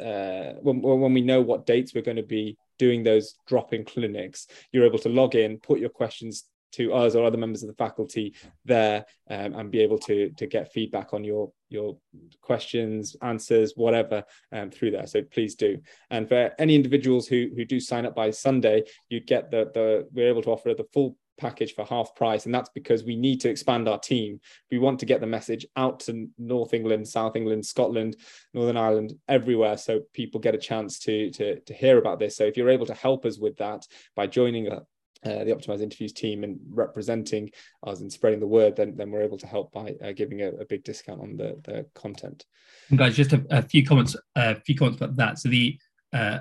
uh, 0.01 0.55
when, 0.61 0.81
when 0.83 1.15
we 1.15 1.21
know 1.21 1.41
what 1.41 1.67
dates 1.67 1.95
we're 1.95 2.03
going 2.03 2.17
to 2.17 2.23
be 2.23 2.57
doing 2.79 3.03
those 3.03 3.35
drop-in 3.47 3.85
clinics, 3.85 4.47
you're 4.73 4.87
able 4.87 4.99
to 4.99 5.09
log 5.09 5.35
in, 5.35 5.59
put 5.59 5.79
your 5.79 5.91
questions 5.91 6.45
to 6.75 6.93
us 6.93 7.15
or 7.15 7.25
other 7.25 7.39
members 7.39 7.63
of 7.63 7.69
the 7.69 7.75
faculty 7.75 8.35
there 8.65 9.05
um, 9.31 9.55
and 9.55 9.71
be 9.71 9.81
able 9.81 9.99
to 9.99 10.31
to 10.31 10.47
get 10.47 10.73
feedback 10.73 11.15
on 11.15 11.23
your 11.23 11.53
your 11.69 11.97
questions 12.41 13.17
answers 13.23 13.73
whatever 13.77 14.25
um, 14.53 14.71
through 14.71 14.91
there. 14.91 15.07
So 15.07 15.23
please 15.23 15.55
do. 15.55 15.79
And 16.11 16.29
for 16.29 16.51
any 16.59 16.75
individuals 16.75 17.29
who 17.29 17.51
who 17.55 17.65
do 17.65 17.79
sign 17.79 18.07
up 18.07 18.15
by 18.15 18.31
sunday 18.31 18.83
you 19.09 19.21
get 19.21 19.51
the 19.51 19.71
the 19.73 20.09
we're 20.13 20.29
able 20.29 20.43
to 20.43 20.51
offer 20.51 20.75
the 20.75 20.87
full 20.93 21.17
package 21.39 21.75
for 21.75 21.85
half 21.85 22.15
price 22.15 22.47
and 22.47 22.55
that's 22.55 22.71
because 22.75 23.05
we 23.05 23.17
need 23.17 23.41
to 23.41 23.51
expand 23.51 23.89
our 23.89 23.99
team. 23.99 24.41
We 24.71 24.79
want 24.79 25.01
to 25.01 25.07
get 25.07 25.21
the 25.21 25.27
message 25.27 25.67
out 25.77 26.01
to 26.01 26.29
north 26.39 26.75
england 26.75 27.07
south 27.09 27.37
england 27.37 27.65
scotland 27.65 28.17
northern 28.53 28.77
ireland 28.77 29.15
everywhere 29.29 29.77
so 29.77 30.01
people 30.13 30.41
get 30.41 30.55
a 30.55 30.59
chance 30.59 30.99
to 31.01 31.31
to, 31.31 31.61
to 31.61 31.75
hear 31.75 31.99
about 31.99 32.19
this. 32.19 32.37
So 32.37 32.45
if 32.45 32.57
you're 32.57 32.71
able 32.71 32.87
to 32.87 32.95
help 32.95 33.25
us 33.25 33.39
with 33.39 33.57
that 33.59 33.87
by 34.17 34.27
joining 34.27 34.71
uh, 34.71 35.45
the 35.45 35.53
optimized 35.53 35.83
interviews 35.83 36.13
team 36.13 36.45
and 36.45 36.59
representing 36.69 37.51
us 37.87 38.01
and 38.01 38.13
spreading 38.13 38.41
the 38.41 38.47
word 38.47 38.77
then, 38.77 38.95
then 38.97 39.11
we're 39.11 39.23
able 39.23 39.39
to 39.39 39.47
help 39.47 39.73
by 39.73 39.95
uh, 40.05 40.13
giving 40.13 40.43
a, 40.43 40.49
a, 40.49 40.67
big 40.67 40.85
discount 40.85 41.21
on 41.21 41.37
the, 41.37 41.59
the 41.65 41.87
content. 41.95 42.45
And 42.91 42.99
guys 42.99 43.17
just 43.17 43.33
a, 43.33 43.45
a, 43.51 43.63
few 43.63 43.85
comments 43.87 44.17
a 44.37 44.57
few 44.57 44.77
comments 44.77 45.01
about 45.01 45.17
that. 45.17 45.39
So 45.39 45.49
the 45.49 45.79
uh, 46.13 46.41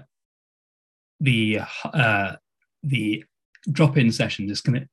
the 1.22 1.60
uh, 1.86 2.36
the 2.84 3.24
drop-in 3.72 4.11
sessions 4.11 4.52
is 4.52 4.61
going 4.61 4.81
to 4.81 4.88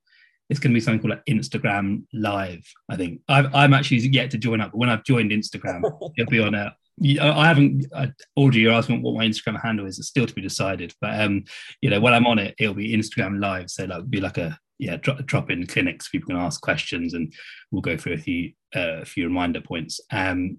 it's 0.51 0.59
going 0.59 0.73
to 0.73 0.75
be 0.75 0.81
something 0.81 1.01
called 1.01 1.11
like 1.11 1.25
Instagram 1.27 2.03
Live. 2.13 2.67
I 2.89 2.97
think 2.97 3.21
i 3.29 3.65
am 3.65 3.73
actually 3.73 3.99
yet 3.99 4.33
to 4.33 4.39
join 4.39 4.61
up, 4.61 4.73
but 4.73 4.79
when 4.79 4.89
I've 4.89 5.05
joined 5.05 5.31
Instagram, 5.31 5.85
it'll 6.19 6.31
be 6.31 6.41
on 6.41 6.55
a. 6.55 6.75
I 7.21 7.47
haven't. 7.47 7.87
Audrey, 8.37 8.63
you're 8.63 8.73
asking 8.73 9.01
what 9.01 9.15
my 9.15 9.25
Instagram 9.25 9.63
handle 9.63 9.87
is. 9.87 9.99
It's 9.99 10.09
still 10.09 10.27
to 10.27 10.35
be 10.35 10.43
decided, 10.43 10.93
but 11.01 11.19
um, 11.21 11.45
you 11.81 11.89
know, 11.89 12.01
when 12.01 12.13
I'm 12.13 12.27
on 12.27 12.41
it, 12.41 12.57
it'll 12.59 12.75
be 12.75 12.95
Instagram 12.95 13.41
Live. 13.41 13.71
So 13.71 13.85
like, 13.85 14.11
be 14.11 14.21
like 14.21 14.39
a 14.39 14.59
yeah, 14.79 14.97
drop, 14.97 15.25
drop 15.25 15.51
in 15.51 15.67
clinics. 15.67 16.09
People 16.09 16.29
can 16.29 16.37
ask 16.37 16.61
questions, 16.61 17.15
and 17.15 17.33
we'll 17.71 17.81
go 17.81 17.97
through 17.97 18.15
a 18.15 18.19
few 18.19 18.53
uh, 18.75 19.03
a 19.03 19.05
few 19.05 19.25
reminder 19.25 19.61
points. 19.61 20.01
Um, 20.11 20.59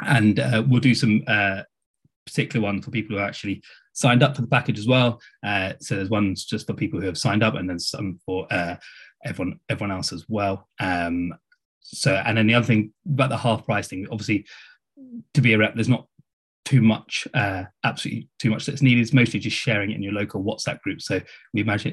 and 0.00 0.40
uh, 0.40 0.64
we'll 0.66 0.80
do 0.80 0.94
some 0.94 1.22
uh, 1.26 1.62
particular 2.28 2.64
one 2.64 2.82
for 2.82 2.90
people 2.90 3.16
who 3.16 3.22
actually 3.22 3.62
signed 3.92 4.22
up 4.22 4.36
for 4.36 4.42
the 4.42 4.48
package 4.48 4.78
as 4.78 4.86
well. 4.86 5.20
Uh, 5.44 5.72
so 5.80 5.96
there's 5.96 6.10
ones 6.10 6.44
just 6.44 6.66
for 6.66 6.74
people 6.74 7.00
who 7.00 7.06
have 7.06 7.18
signed 7.18 7.42
up, 7.42 7.54
and 7.54 7.68
then 7.68 7.78
some 7.78 8.18
for 8.24 8.46
uh, 8.52 8.76
everyone 9.24 9.58
everyone 9.68 9.96
else 9.96 10.12
as 10.12 10.24
well. 10.28 10.68
Um, 10.80 11.32
so 11.80 12.14
and 12.14 12.36
then 12.36 12.46
the 12.46 12.54
other 12.54 12.66
thing 12.66 12.92
about 13.06 13.30
the 13.30 13.36
half 13.36 13.64
price 13.64 13.88
thing, 13.88 14.06
obviously, 14.10 14.46
to 15.34 15.40
be 15.40 15.54
a 15.54 15.58
rep, 15.58 15.74
there's 15.74 15.88
not 15.88 16.06
too 16.64 16.82
much, 16.82 17.26
uh, 17.32 17.64
absolutely 17.82 18.28
too 18.38 18.50
much 18.50 18.66
that's 18.66 18.82
needed. 18.82 19.00
It's 19.00 19.14
mostly 19.14 19.40
just 19.40 19.56
sharing 19.56 19.90
it 19.90 19.94
in 19.94 20.02
your 20.02 20.12
local 20.12 20.44
WhatsApp 20.44 20.82
group. 20.82 21.00
So 21.00 21.18
we 21.54 21.62
imagine 21.62 21.86